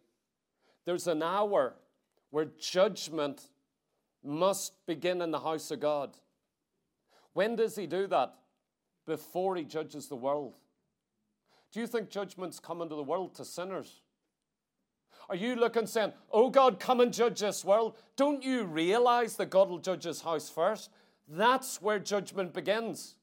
There's 0.85 1.07
an 1.07 1.23
hour 1.23 1.75
where 2.31 2.47
judgment 2.59 3.49
must 4.23 4.73
begin 4.85 5.21
in 5.21 5.31
the 5.31 5.39
house 5.39 5.71
of 5.71 5.79
God. 5.79 6.17
When 7.33 7.55
does 7.55 7.75
he 7.75 7.87
do 7.87 8.07
that? 8.07 8.35
Before 9.05 9.55
he 9.55 9.63
judges 9.63 10.07
the 10.07 10.15
world. 10.15 10.55
Do 11.71 11.79
you 11.79 11.87
think 11.87 12.09
judgment's 12.09 12.59
coming 12.59 12.89
to 12.89 12.95
the 12.95 13.03
world 13.03 13.35
to 13.35 13.45
sinners? 13.45 14.01
Are 15.29 15.35
you 15.35 15.55
looking 15.55 15.85
saying, 15.85 16.13
Oh 16.31 16.49
God, 16.49 16.79
come 16.79 16.99
and 16.99 17.13
judge 17.13 17.39
this 17.39 17.63
world? 17.63 17.95
Don't 18.15 18.43
you 18.43 18.63
realize 18.63 19.35
that 19.37 19.51
God 19.51 19.69
will 19.69 19.77
judge 19.77 20.03
his 20.03 20.21
house 20.21 20.49
first? 20.49 20.89
That's 21.29 21.81
where 21.81 21.99
judgment 21.99 22.53
begins. 22.53 23.15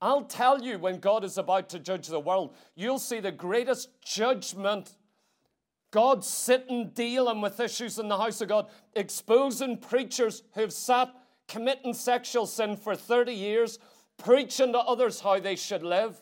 I'll 0.00 0.24
tell 0.24 0.62
you 0.62 0.78
when 0.78 0.98
God 0.98 1.24
is 1.24 1.38
about 1.38 1.70
to 1.70 1.78
judge 1.78 2.06
the 2.06 2.20
world, 2.20 2.54
you'll 2.74 2.98
see 2.98 3.18
the 3.18 3.32
greatest 3.32 3.88
judgment 4.04 4.94
God 5.90 6.24
sitting 6.24 6.90
dealing 6.90 7.40
with 7.40 7.58
issues 7.58 7.98
in 7.98 8.08
the 8.08 8.18
house 8.18 8.42
of 8.42 8.48
God, 8.48 8.66
exposing 8.94 9.78
preachers 9.78 10.42
who've 10.54 10.72
sat 10.72 11.14
committing 11.48 11.94
sexual 11.94 12.44
sin 12.44 12.76
for 12.76 12.94
30 12.94 13.32
years, 13.32 13.78
preaching 14.18 14.72
to 14.72 14.78
others 14.78 15.20
how 15.20 15.38
they 15.40 15.56
should 15.56 15.82
live. 15.82 16.20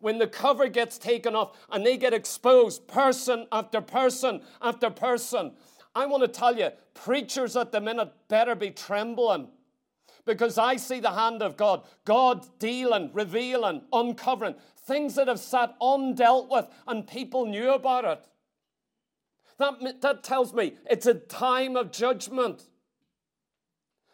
When 0.00 0.18
the 0.18 0.26
cover 0.26 0.68
gets 0.68 0.98
taken 0.98 1.34
off 1.34 1.56
and 1.70 1.86
they 1.86 1.96
get 1.96 2.12
exposed, 2.12 2.86
person 2.86 3.46
after 3.50 3.80
person 3.80 4.42
after 4.60 4.90
person, 4.90 5.52
I 5.94 6.06
want 6.06 6.22
to 6.22 6.28
tell 6.28 6.56
you, 6.56 6.70
preachers 6.92 7.56
at 7.56 7.72
the 7.72 7.80
minute 7.80 8.12
better 8.28 8.54
be 8.54 8.70
trembling 8.70 9.48
because 10.28 10.58
I 10.58 10.76
see 10.76 11.00
the 11.00 11.10
hand 11.10 11.42
of 11.42 11.56
God, 11.56 11.84
God 12.04 12.46
dealing, 12.58 13.10
revealing, 13.14 13.82
uncovering 13.92 14.54
things 14.76 15.14
that 15.14 15.26
have 15.26 15.40
sat 15.40 15.74
undealt 15.80 16.50
with 16.50 16.68
and 16.86 17.06
people 17.06 17.46
knew 17.46 17.72
about 17.72 18.04
it. 18.04 18.26
That, 19.56 20.02
that 20.02 20.22
tells 20.22 20.52
me 20.52 20.76
it's 20.88 21.06
a 21.06 21.14
time 21.14 21.76
of 21.76 21.90
judgment. 21.90 22.64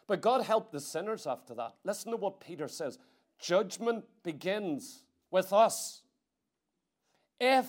But 0.07 0.21
God 0.21 0.43
helped 0.43 0.71
the 0.71 0.79
sinners 0.79 1.27
after 1.27 1.53
that. 1.55 1.75
Listen 1.83 2.11
to 2.11 2.17
what 2.17 2.39
Peter 2.39 2.69
says 2.69 2.97
judgment 3.37 4.05
begins 4.23 5.03
with 5.29 5.51
us. 5.51 6.01
If 7.41 7.67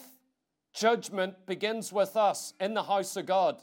judgment 0.73 1.47
begins 1.47 1.93
with 1.93 2.16
us 2.16 2.55
in 2.60 2.74
the 2.74 2.85
house 2.85 3.16
of 3.16 3.27
God, 3.27 3.60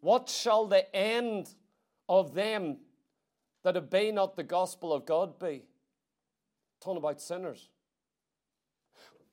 what 0.00 0.28
shall 0.28 0.66
the 0.66 0.94
end 0.94 1.54
of 2.08 2.34
them 2.34 2.78
that 3.64 3.76
obey 3.76 4.12
not 4.12 4.36
the 4.36 4.44
gospel 4.44 4.92
of 4.92 5.04
God 5.04 5.40
be? 5.40 5.64
Talking 6.80 6.98
about 6.98 7.20
sinners. 7.20 7.70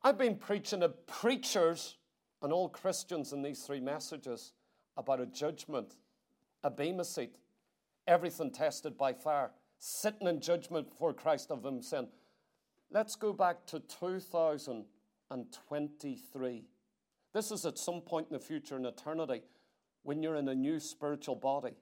I've 0.03 0.17
been 0.17 0.37
preaching 0.37 0.79
to 0.79 0.89
preachers 0.89 1.97
and 2.41 2.51
all 2.51 2.69
Christians 2.69 3.33
in 3.33 3.43
these 3.43 3.61
three 3.61 3.79
messages 3.79 4.53
about 4.97 5.21
a 5.21 5.27
judgment, 5.27 5.95
a 6.63 6.71
bema 6.71 7.05
seat, 7.05 7.35
everything 8.07 8.49
tested 8.51 8.97
by 8.97 9.13
fire, 9.13 9.51
sitting 9.77 10.25
in 10.27 10.41
judgment 10.41 10.89
before 10.89 11.13
Christ 11.13 11.51
of 11.51 11.61
them 11.61 11.83
sin. 11.83 12.07
Let's 12.89 13.15
go 13.15 13.31
back 13.31 13.67
to 13.67 13.79
2023. 13.79 16.65
This 17.33 17.51
is 17.51 17.65
at 17.65 17.77
some 17.77 18.01
point 18.01 18.27
in 18.29 18.33
the 18.33 18.43
future 18.43 18.75
in 18.75 18.85
eternity 18.85 19.43
when 20.03 20.21
you're 20.23 20.35
in 20.35 20.49
a 20.49 20.55
new 20.55 20.79
spiritual 20.79 21.35
body. 21.35 21.75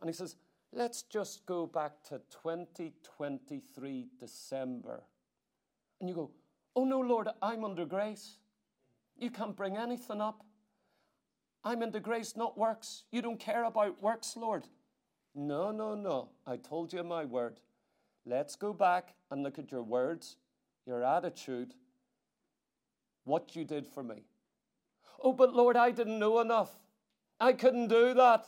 And 0.00 0.10
he 0.10 0.14
says, 0.14 0.34
let's 0.74 1.02
just 1.02 1.46
go 1.46 1.66
back 1.66 2.02
to 2.08 2.20
2023 2.42 4.06
December. 4.18 5.02
And 6.00 6.08
you 6.08 6.14
go, 6.14 6.30
oh 6.74 6.84
no, 6.84 7.00
Lord, 7.00 7.28
I'm 7.40 7.64
under 7.64 7.86
grace. 7.86 8.38
You 9.16 9.30
can't 9.30 9.56
bring 9.56 9.76
anything 9.76 10.20
up. 10.20 10.44
I'm 11.62 11.82
into 11.82 12.00
grace, 12.00 12.36
not 12.36 12.58
works. 12.58 13.04
You 13.10 13.22
don't 13.22 13.38
care 13.38 13.64
about 13.64 14.02
works, 14.02 14.36
Lord. 14.36 14.66
No, 15.34 15.70
no, 15.70 15.94
no. 15.94 16.28
I 16.46 16.56
told 16.56 16.92
you 16.92 17.02
my 17.02 17.24
word. 17.24 17.60
Let's 18.26 18.56
go 18.56 18.72
back 18.72 19.14
and 19.30 19.42
look 19.42 19.58
at 19.58 19.70
your 19.70 19.82
words, 19.82 20.36
your 20.86 21.04
attitude, 21.04 21.74
what 23.24 23.54
you 23.56 23.64
did 23.64 23.86
for 23.86 24.02
me. 24.02 24.24
Oh, 25.22 25.32
but 25.32 25.54
Lord, 25.54 25.76
I 25.76 25.90
didn't 25.90 26.18
know 26.18 26.40
enough. 26.40 26.70
I 27.40 27.52
couldn't 27.52 27.88
do 27.88 28.14
that. 28.14 28.46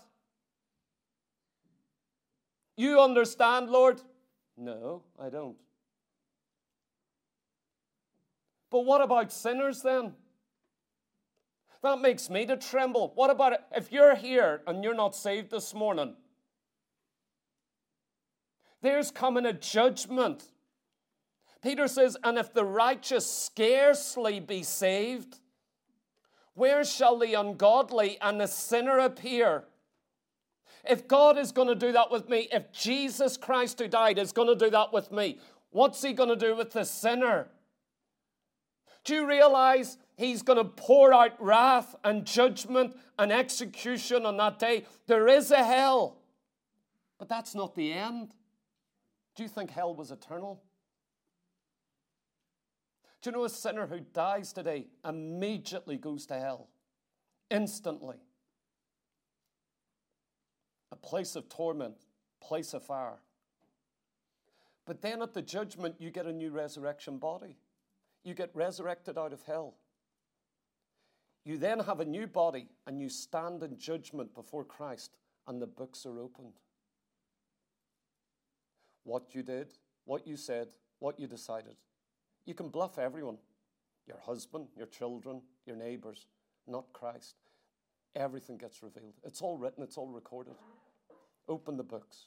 You 2.77 3.01
understand, 3.01 3.71
Lord? 3.71 4.03
No, 4.57 5.03
I 5.19 5.31
don't. 5.31 5.57
But 8.71 8.85
what 8.85 9.01
about 9.01 9.33
sinners 9.33 9.83
then? 9.83 10.13
That 11.83 12.01
makes 12.01 12.29
me 12.29 12.47
to 12.47 12.57
tremble. 12.57 13.13
What 13.15 13.31
about 13.31 13.53
it? 13.53 13.61
if 13.75 13.93
you're 13.93 14.17
here 14.17 14.63
and 14.67 14.83
you're 14.83 14.95
not 14.95 15.15
saved 15.15 15.51
this 15.51 15.73
morning? 15.73 16.15
There's 18.83 19.11
coming 19.11 19.47
a 19.47 19.53
judgment. 19.53 20.45
Peter 21.63 21.89
says, 21.89 22.17
And 22.23 22.39
if 22.39 22.53
the 22.53 22.65
righteous 22.65 23.31
scarcely 23.31 24.41
be 24.41 24.63
saved, 24.63 25.39
where 26.55 26.85
shall 26.85 27.19
the 27.19 27.35
ungodly 27.35 28.19
and 28.21 28.41
the 28.41 28.47
sinner 28.47 28.99
appear? 28.99 29.65
If 30.89 31.09
God 31.09 31.39
is 31.39 31.53
going 31.53 31.69
to 31.69 31.75
do 31.75 31.93
that 31.93 32.11
with 32.11 32.29
me, 32.29 32.49
if 32.53 32.73
Jesus 32.73 33.37
Christ 33.37 33.79
who 33.81 33.89
died 33.89 34.19
is 34.19 34.33
going 34.33 34.49
to 34.49 34.65
do 34.65 34.71
that 34.71 34.93
with 34.93 35.11
me, 35.11 35.39
what's 35.71 36.03
he 36.03 36.13
going 36.13 36.29
to 36.29 36.37
do 36.37 36.57
with 36.57 36.73
the 36.73 36.85
sinner? 36.85 37.49
Do 39.05 39.15
you 39.15 39.27
realize 39.27 39.99
he's 40.17 40.43
going 40.43 40.59
to 40.59 40.65
pour 40.65 41.15
out 41.15 41.41
wrath 41.41 41.95
and 42.03 42.25
judgment 42.25 42.97
and 43.19 43.33
execution 43.33 44.27
on 44.27 44.37
that 44.39 44.59
day? 44.59 44.85
There 45.07 45.29
is 45.29 45.51
a 45.51 45.65
hell, 45.65 46.19
but 47.19 47.29
that's 47.29 47.55
not 47.55 47.75
the 47.75 47.93
end. 47.93 48.33
Do 49.37 49.43
you 49.43 49.49
think 49.49 49.71
hell 49.71 49.95
was 49.95 50.11
eternal? 50.11 50.63
Do 53.23 53.31
you 53.31 53.37
know 53.37 53.45
a 53.45 53.49
sinner 53.49 53.87
who 53.87 54.01
dies 54.01 54.53
today 54.53 54.87
immediately 55.05 55.97
goes 55.99 56.27
to 56.27 56.35
hell? 56.35 56.69
Instantly. 57.51 58.17
A 60.93 60.97
place 60.97 61.37
of 61.37 61.49
torment, 61.49 61.97
place 62.41 62.75
of 62.75 62.83
fire. 62.83 63.19
But 64.87 65.03
then 65.03 65.23
at 65.23 65.35
the 65.35 65.43
judgment, 65.43 65.97
you 65.99 66.11
get 66.11 66.27
a 66.27 66.33
new 66.33 66.51
resurrection 66.51 67.19
body. 67.19 67.57
You 68.23 68.35
get 68.35 68.51
resurrected 68.55 69.19
out 69.19 69.33
of 69.33 69.43
hell. 69.43 69.75
You 71.45 71.59
then 71.59 71.81
have 71.81 72.01
a 72.01 72.05
new 72.05 72.27
body 72.27 72.69
and 72.87 73.01
you 73.01 73.09
stand 73.09 73.63
in 73.63 73.79
judgment 73.79 74.35
before 74.35 74.65
Christ, 74.65 75.17
and 75.47 75.61
the 75.63 75.67
books 75.67 76.05
are 76.07 76.19
opened 76.19 76.55
what 79.07 79.35
you 79.35 79.43
did, 79.43 79.73
what 80.05 80.27
you 80.27 80.37
said, 80.37 80.69
what 80.99 81.19
you 81.19 81.27
decided. 81.27 81.77
You 82.45 82.55
can 82.55 82.69
bluff 82.69 82.99
everyone 82.99 83.39
your 84.07 84.19
husband, 84.19 84.69
your 84.77 84.87
children, 84.87 85.43
your 85.67 85.75
neighbors, 85.75 86.27
not 86.69 86.93
Christ. 86.93 87.35
Everything 88.17 88.57
gets 88.57 88.83
revealed. 88.83 89.15
It's 89.25 89.43
all 89.43 89.57
written, 89.57 89.85
it's 89.85 89.97
all 89.97 90.09
recorded. 90.09 90.55
Open 91.49 91.77
the 91.77 91.85
books. 91.85 92.27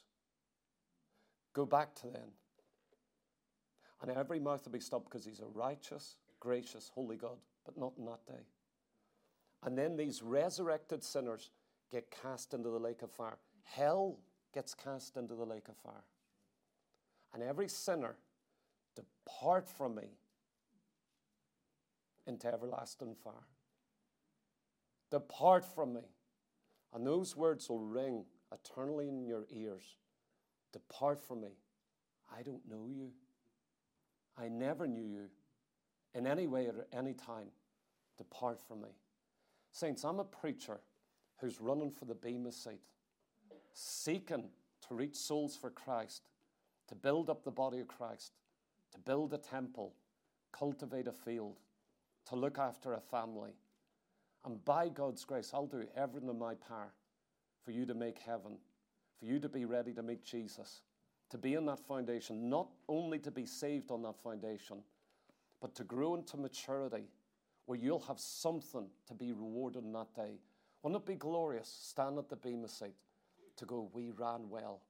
Go 1.52 1.66
back 1.66 1.94
to 1.96 2.06
then. 2.06 2.30
And 4.00 4.10
every 4.10 4.40
mouth 4.40 4.64
will 4.64 4.72
be 4.72 4.80
stopped 4.80 5.10
because 5.10 5.26
he's 5.26 5.40
a 5.40 5.46
righteous, 5.46 6.16
gracious, 6.38 6.90
holy 6.94 7.16
God, 7.16 7.36
but 7.66 7.76
not 7.76 7.92
in 7.98 8.06
that 8.06 8.24
day. 8.26 8.44
And 9.62 9.76
then 9.76 9.96
these 9.96 10.22
resurrected 10.22 11.04
sinners 11.04 11.50
get 11.90 12.10
cast 12.22 12.54
into 12.54 12.70
the 12.70 12.78
lake 12.78 13.02
of 13.02 13.10
fire. 13.10 13.36
Hell 13.64 14.16
gets 14.54 14.74
cast 14.74 15.18
into 15.18 15.34
the 15.34 15.44
lake 15.44 15.68
of 15.68 15.76
fire 15.76 16.04
and 17.32 17.42
every 17.42 17.68
sinner 17.68 18.16
depart 18.96 19.68
from 19.68 19.94
me 19.94 20.08
into 22.26 22.48
everlasting 22.48 23.14
fire. 23.14 23.34
Depart 25.10 25.64
from 25.64 25.94
me. 25.94 26.02
And 26.92 27.06
those 27.06 27.36
words 27.36 27.68
will 27.68 27.80
ring 27.80 28.24
eternally 28.52 29.08
in 29.08 29.24
your 29.24 29.44
ears. 29.50 29.96
Depart 30.72 31.20
from 31.20 31.42
me. 31.42 31.56
I 32.36 32.42
don't 32.42 32.68
know 32.68 32.86
you. 32.88 33.10
I 34.36 34.48
never 34.48 34.86
knew 34.86 35.04
you 35.04 35.28
in 36.14 36.26
any 36.26 36.46
way 36.46 36.66
or 36.66 36.86
any 36.92 37.14
time. 37.14 37.48
Depart 38.18 38.60
from 38.66 38.82
me. 38.82 38.88
Saints, 39.72 40.04
I'm 40.04 40.18
a 40.18 40.24
preacher 40.24 40.80
who's 41.40 41.60
running 41.60 41.90
for 41.90 42.04
the 42.04 42.14
Bema 42.14 42.52
seat, 42.52 42.82
seeking 43.72 44.50
to 44.88 44.94
reach 44.94 45.14
souls 45.14 45.56
for 45.56 45.70
Christ 45.70 46.22
to 46.90 46.96
build 46.96 47.30
up 47.30 47.44
the 47.44 47.52
body 47.52 47.78
of 47.78 47.86
Christ, 47.86 48.32
to 48.92 48.98
build 48.98 49.32
a 49.32 49.38
temple, 49.38 49.94
cultivate 50.52 51.06
a 51.06 51.12
field, 51.12 51.60
to 52.26 52.34
look 52.34 52.58
after 52.58 52.94
a 52.94 53.00
family. 53.00 53.52
And 54.44 54.64
by 54.64 54.88
God's 54.88 55.24
grace, 55.24 55.50
I'll 55.52 55.66
do 55.66 55.84
everything 55.96 56.30
in 56.30 56.38
my 56.38 56.54
power 56.54 56.92
for 57.64 57.72
you 57.72 57.84
to 57.86 57.94
make 57.94 58.18
heaven, 58.18 58.56
for 59.18 59.24
you 59.26 59.38
to 59.38 59.48
be 59.48 59.64
ready 59.64 59.92
to 59.92 60.02
meet 60.02 60.24
Jesus, 60.24 60.80
to 61.30 61.38
be 61.38 61.54
in 61.54 61.66
that 61.66 61.80
foundation, 61.80 62.48
not 62.48 62.68
only 62.88 63.18
to 63.18 63.30
be 63.30 63.44
saved 63.44 63.90
on 63.90 64.02
that 64.02 64.18
foundation, 64.22 64.78
but 65.60 65.74
to 65.74 65.84
grow 65.84 66.14
into 66.14 66.36
maturity 66.36 67.04
where 67.66 67.78
you'll 67.78 68.00
have 68.00 68.18
something 68.18 68.86
to 69.06 69.14
be 69.14 69.32
rewarded 69.32 69.84
in 69.84 69.92
that 69.92 70.14
day. 70.14 70.40
Wouldn't 70.82 71.02
it 71.02 71.06
be 71.06 71.14
glorious? 71.14 71.68
Stand 71.82 72.18
at 72.18 72.28
the 72.28 72.36
Bema 72.36 72.68
seat 72.68 72.94
to 73.56 73.66
go, 73.66 73.90
We 73.92 74.10
ran 74.10 74.48
well. 74.48 74.80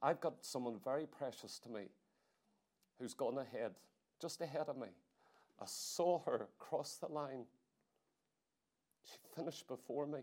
I've 0.00 0.20
got 0.20 0.34
someone 0.40 0.78
very 0.82 1.06
precious 1.06 1.58
to 1.60 1.68
me 1.68 1.88
who's 2.98 3.14
gone 3.14 3.38
ahead, 3.38 3.72
just 4.20 4.40
ahead 4.40 4.68
of 4.68 4.76
me. 4.76 4.88
I 5.60 5.64
saw 5.66 6.22
her 6.24 6.48
cross 6.58 6.96
the 6.96 7.08
line. 7.08 7.44
She 9.04 9.18
finished 9.34 9.66
before 9.68 10.06
me. 10.06 10.20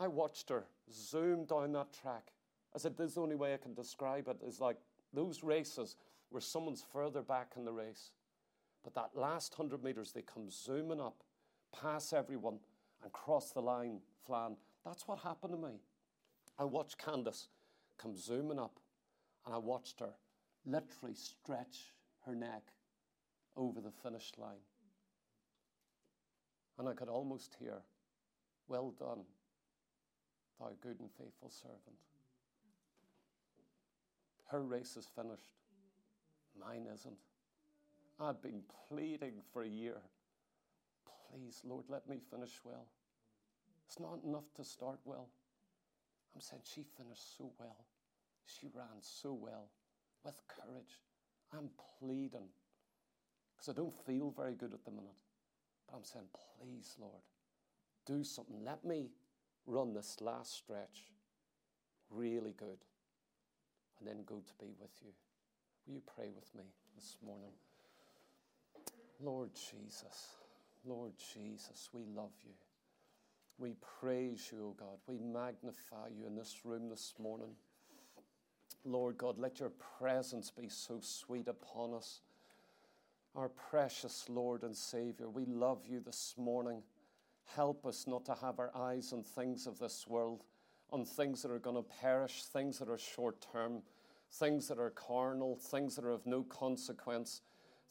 I 0.00 0.08
watched 0.08 0.48
her 0.50 0.64
zoom 0.92 1.44
down 1.44 1.72
that 1.72 1.92
track. 1.92 2.32
I 2.74 2.78
said, 2.78 2.96
This 2.96 3.10
is 3.10 3.14
the 3.14 3.22
only 3.22 3.36
way 3.36 3.54
I 3.54 3.58
can 3.58 3.74
describe 3.74 4.28
it 4.28 4.38
is 4.46 4.60
like 4.60 4.76
those 5.12 5.42
races 5.42 5.96
where 6.30 6.40
someone's 6.40 6.84
further 6.92 7.22
back 7.22 7.52
in 7.56 7.64
the 7.64 7.72
race. 7.72 8.10
But 8.84 8.94
that 8.94 9.10
last 9.14 9.58
100 9.58 9.82
meters, 9.82 10.12
they 10.12 10.22
come 10.22 10.50
zooming 10.50 11.00
up 11.00 11.24
pass 11.72 12.12
everyone, 12.12 12.58
and 13.02 13.12
cross 13.12 13.50
the 13.50 13.60
line, 13.60 14.00
flan. 14.26 14.56
That's 14.84 15.06
what 15.06 15.18
happened 15.18 15.52
to 15.52 15.58
me. 15.58 15.74
I 16.58 16.64
watched 16.64 16.98
Candace 16.98 17.48
come 17.98 18.16
zooming 18.16 18.58
up, 18.58 18.78
and 19.46 19.54
I 19.54 19.58
watched 19.58 20.00
her 20.00 20.14
literally 20.66 21.14
stretch 21.14 21.92
her 22.26 22.34
neck 22.34 22.62
over 23.56 23.80
the 23.80 23.90
finish 24.02 24.32
line. 24.38 24.58
And 26.78 26.88
I 26.88 26.92
could 26.92 27.08
almost 27.08 27.56
hear, 27.58 27.82
Well 28.68 28.94
done, 28.98 29.24
thou 30.60 30.70
good 30.80 31.00
and 31.00 31.10
faithful 31.10 31.50
servant. 31.50 31.98
Her 34.50 34.62
race 34.62 34.96
is 34.96 35.06
finished. 35.14 35.56
Mine 36.58 36.86
isn't. 36.92 37.18
I've 38.20 38.42
been 38.42 38.62
pleading 38.88 39.34
for 39.52 39.62
a 39.62 39.68
year. 39.68 39.98
Please, 41.30 41.60
Lord, 41.64 41.84
let 41.88 42.08
me 42.08 42.18
finish 42.30 42.60
well. 42.64 42.86
It's 43.86 44.00
not 44.00 44.20
enough 44.24 44.52
to 44.56 44.64
start 44.64 44.98
well. 45.04 45.28
I'm 46.34 46.40
saying 46.40 46.62
she 46.64 46.84
finished 46.96 47.36
so 47.36 47.50
well. 47.58 47.84
She 48.46 48.68
ran 48.74 49.00
so 49.00 49.32
well 49.32 49.68
with 50.24 50.34
courage. 50.48 51.02
I'm 51.52 51.68
pleading 51.98 52.48
because 53.56 53.68
I 53.68 53.72
don't 53.72 53.94
feel 54.06 54.30
very 54.30 54.54
good 54.54 54.72
at 54.72 54.84
the 54.84 54.90
minute. 54.90 55.16
But 55.88 55.96
I'm 55.96 56.04
saying, 56.04 56.26
please, 56.60 56.96
Lord, 57.00 57.22
do 58.06 58.22
something. 58.24 58.64
Let 58.64 58.84
me 58.84 59.08
run 59.66 59.94
this 59.94 60.18
last 60.20 60.54
stretch 60.54 61.12
really 62.10 62.54
good 62.58 62.78
and 63.98 64.08
then 64.08 64.24
go 64.24 64.36
to 64.36 64.64
be 64.64 64.72
with 64.80 64.92
you. 65.02 65.10
Will 65.86 65.94
you 65.94 66.02
pray 66.14 66.28
with 66.34 66.54
me 66.54 66.64
this 66.96 67.16
morning? 67.24 67.52
Lord 69.20 69.50
Jesus, 69.54 70.36
Lord 70.84 71.12
Jesus, 71.34 71.88
we 71.92 72.02
love 72.14 72.32
you. 72.44 72.52
We 73.58 73.74
praise 74.00 74.50
you, 74.52 74.66
O 74.68 74.76
God. 74.78 74.98
We 75.08 75.18
magnify 75.18 76.08
you 76.16 76.26
in 76.26 76.36
this 76.36 76.60
room 76.64 76.88
this 76.88 77.14
morning. 77.18 77.50
Lord 78.84 79.18
God, 79.18 79.38
let 79.38 79.58
your 79.58 79.72
presence 79.98 80.50
be 80.50 80.68
so 80.68 81.00
sweet 81.02 81.48
upon 81.48 81.94
us. 81.94 82.20
Our 83.36 83.48
precious 83.48 84.24
Lord 84.28 84.62
and 84.62 84.76
Savior, 84.76 85.28
we 85.28 85.44
love 85.44 85.86
you 85.86 86.00
this 86.00 86.34
morning. 86.36 86.82
Help 87.54 87.86
us 87.86 88.06
not 88.06 88.24
to 88.24 88.34
have 88.34 88.58
our 88.58 88.70
eyes 88.74 89.12
on 89.12 89.22
things 89.22 89.66
of 89.66 89.78
this 89.78 90.06
world, 90.08 90.42
on 90.90 91.04
things 91.04 91.42
that 91.42 91.50
are 91.50 91.58
going 91.58 91.76
to 91.76 91.88
perish, 92.00 92.44
things 92.44 92.78
that 92.78 92.88
are 92.88 92.98
short 92.98 93.46
term, 93.52 93.82
things 94.32 94.66
that 94.68 94.78
are 94.78 94.90
carnal, 94.90 95.56
things 95.56 95.94
that 95.96 96.04
are 96.04 96.10
of 96.10 96.26
no 96.26 96.42
consequence, 96.42 97.42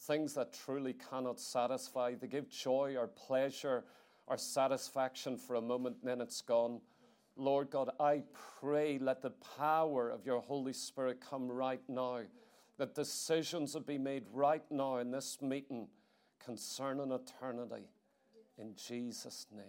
things 0.01 0.33
that 0.33 0.53
truly 0.53 0.93
cannot 0.93 1.39
satisfy. 1.39 2.13
They 2.15 2.27
give 2.27 2.49
joy 2.49 2.95
or 2.97 3.07
pleasure 3.07 3.85
or 4.25 4.37
satisfaction 4.37 5.37
for 5.37 5.55
a 5.55 5.61
moment, 5.61 5.97
then 6.03 6.19
it's 6.19 6.41
gone. 6.41 6.81
Lord 7.37 7.69
God, 7.69 7.91
I 7.99 8.23
pray 8.59 8.97
let 8.97 9.21
the 9.21 9.33
power 9.57 10.09
of 10.09 10.25
your 10.25 10.41
Holy 10.41 10.73
Spirit 10.73 11.21
come 11.21 11.47
right 11.47 11.81
now, 11.87 12.21
that 12.77 12.95
decisions 12.95 13.73
will 13.73 13.81
be 13.81 13.97
made 13.97 14.23
right 14.31 14.63
now 14.69 14.97
in 14.97 15.11
this 15.11 15.41
meeting 15.41 15.87
concerning 16.43 17.11
eternity. 17.11 17.85
In 18.57 18.75
Jesus' 18.75 19.47
name. 19.51 19.65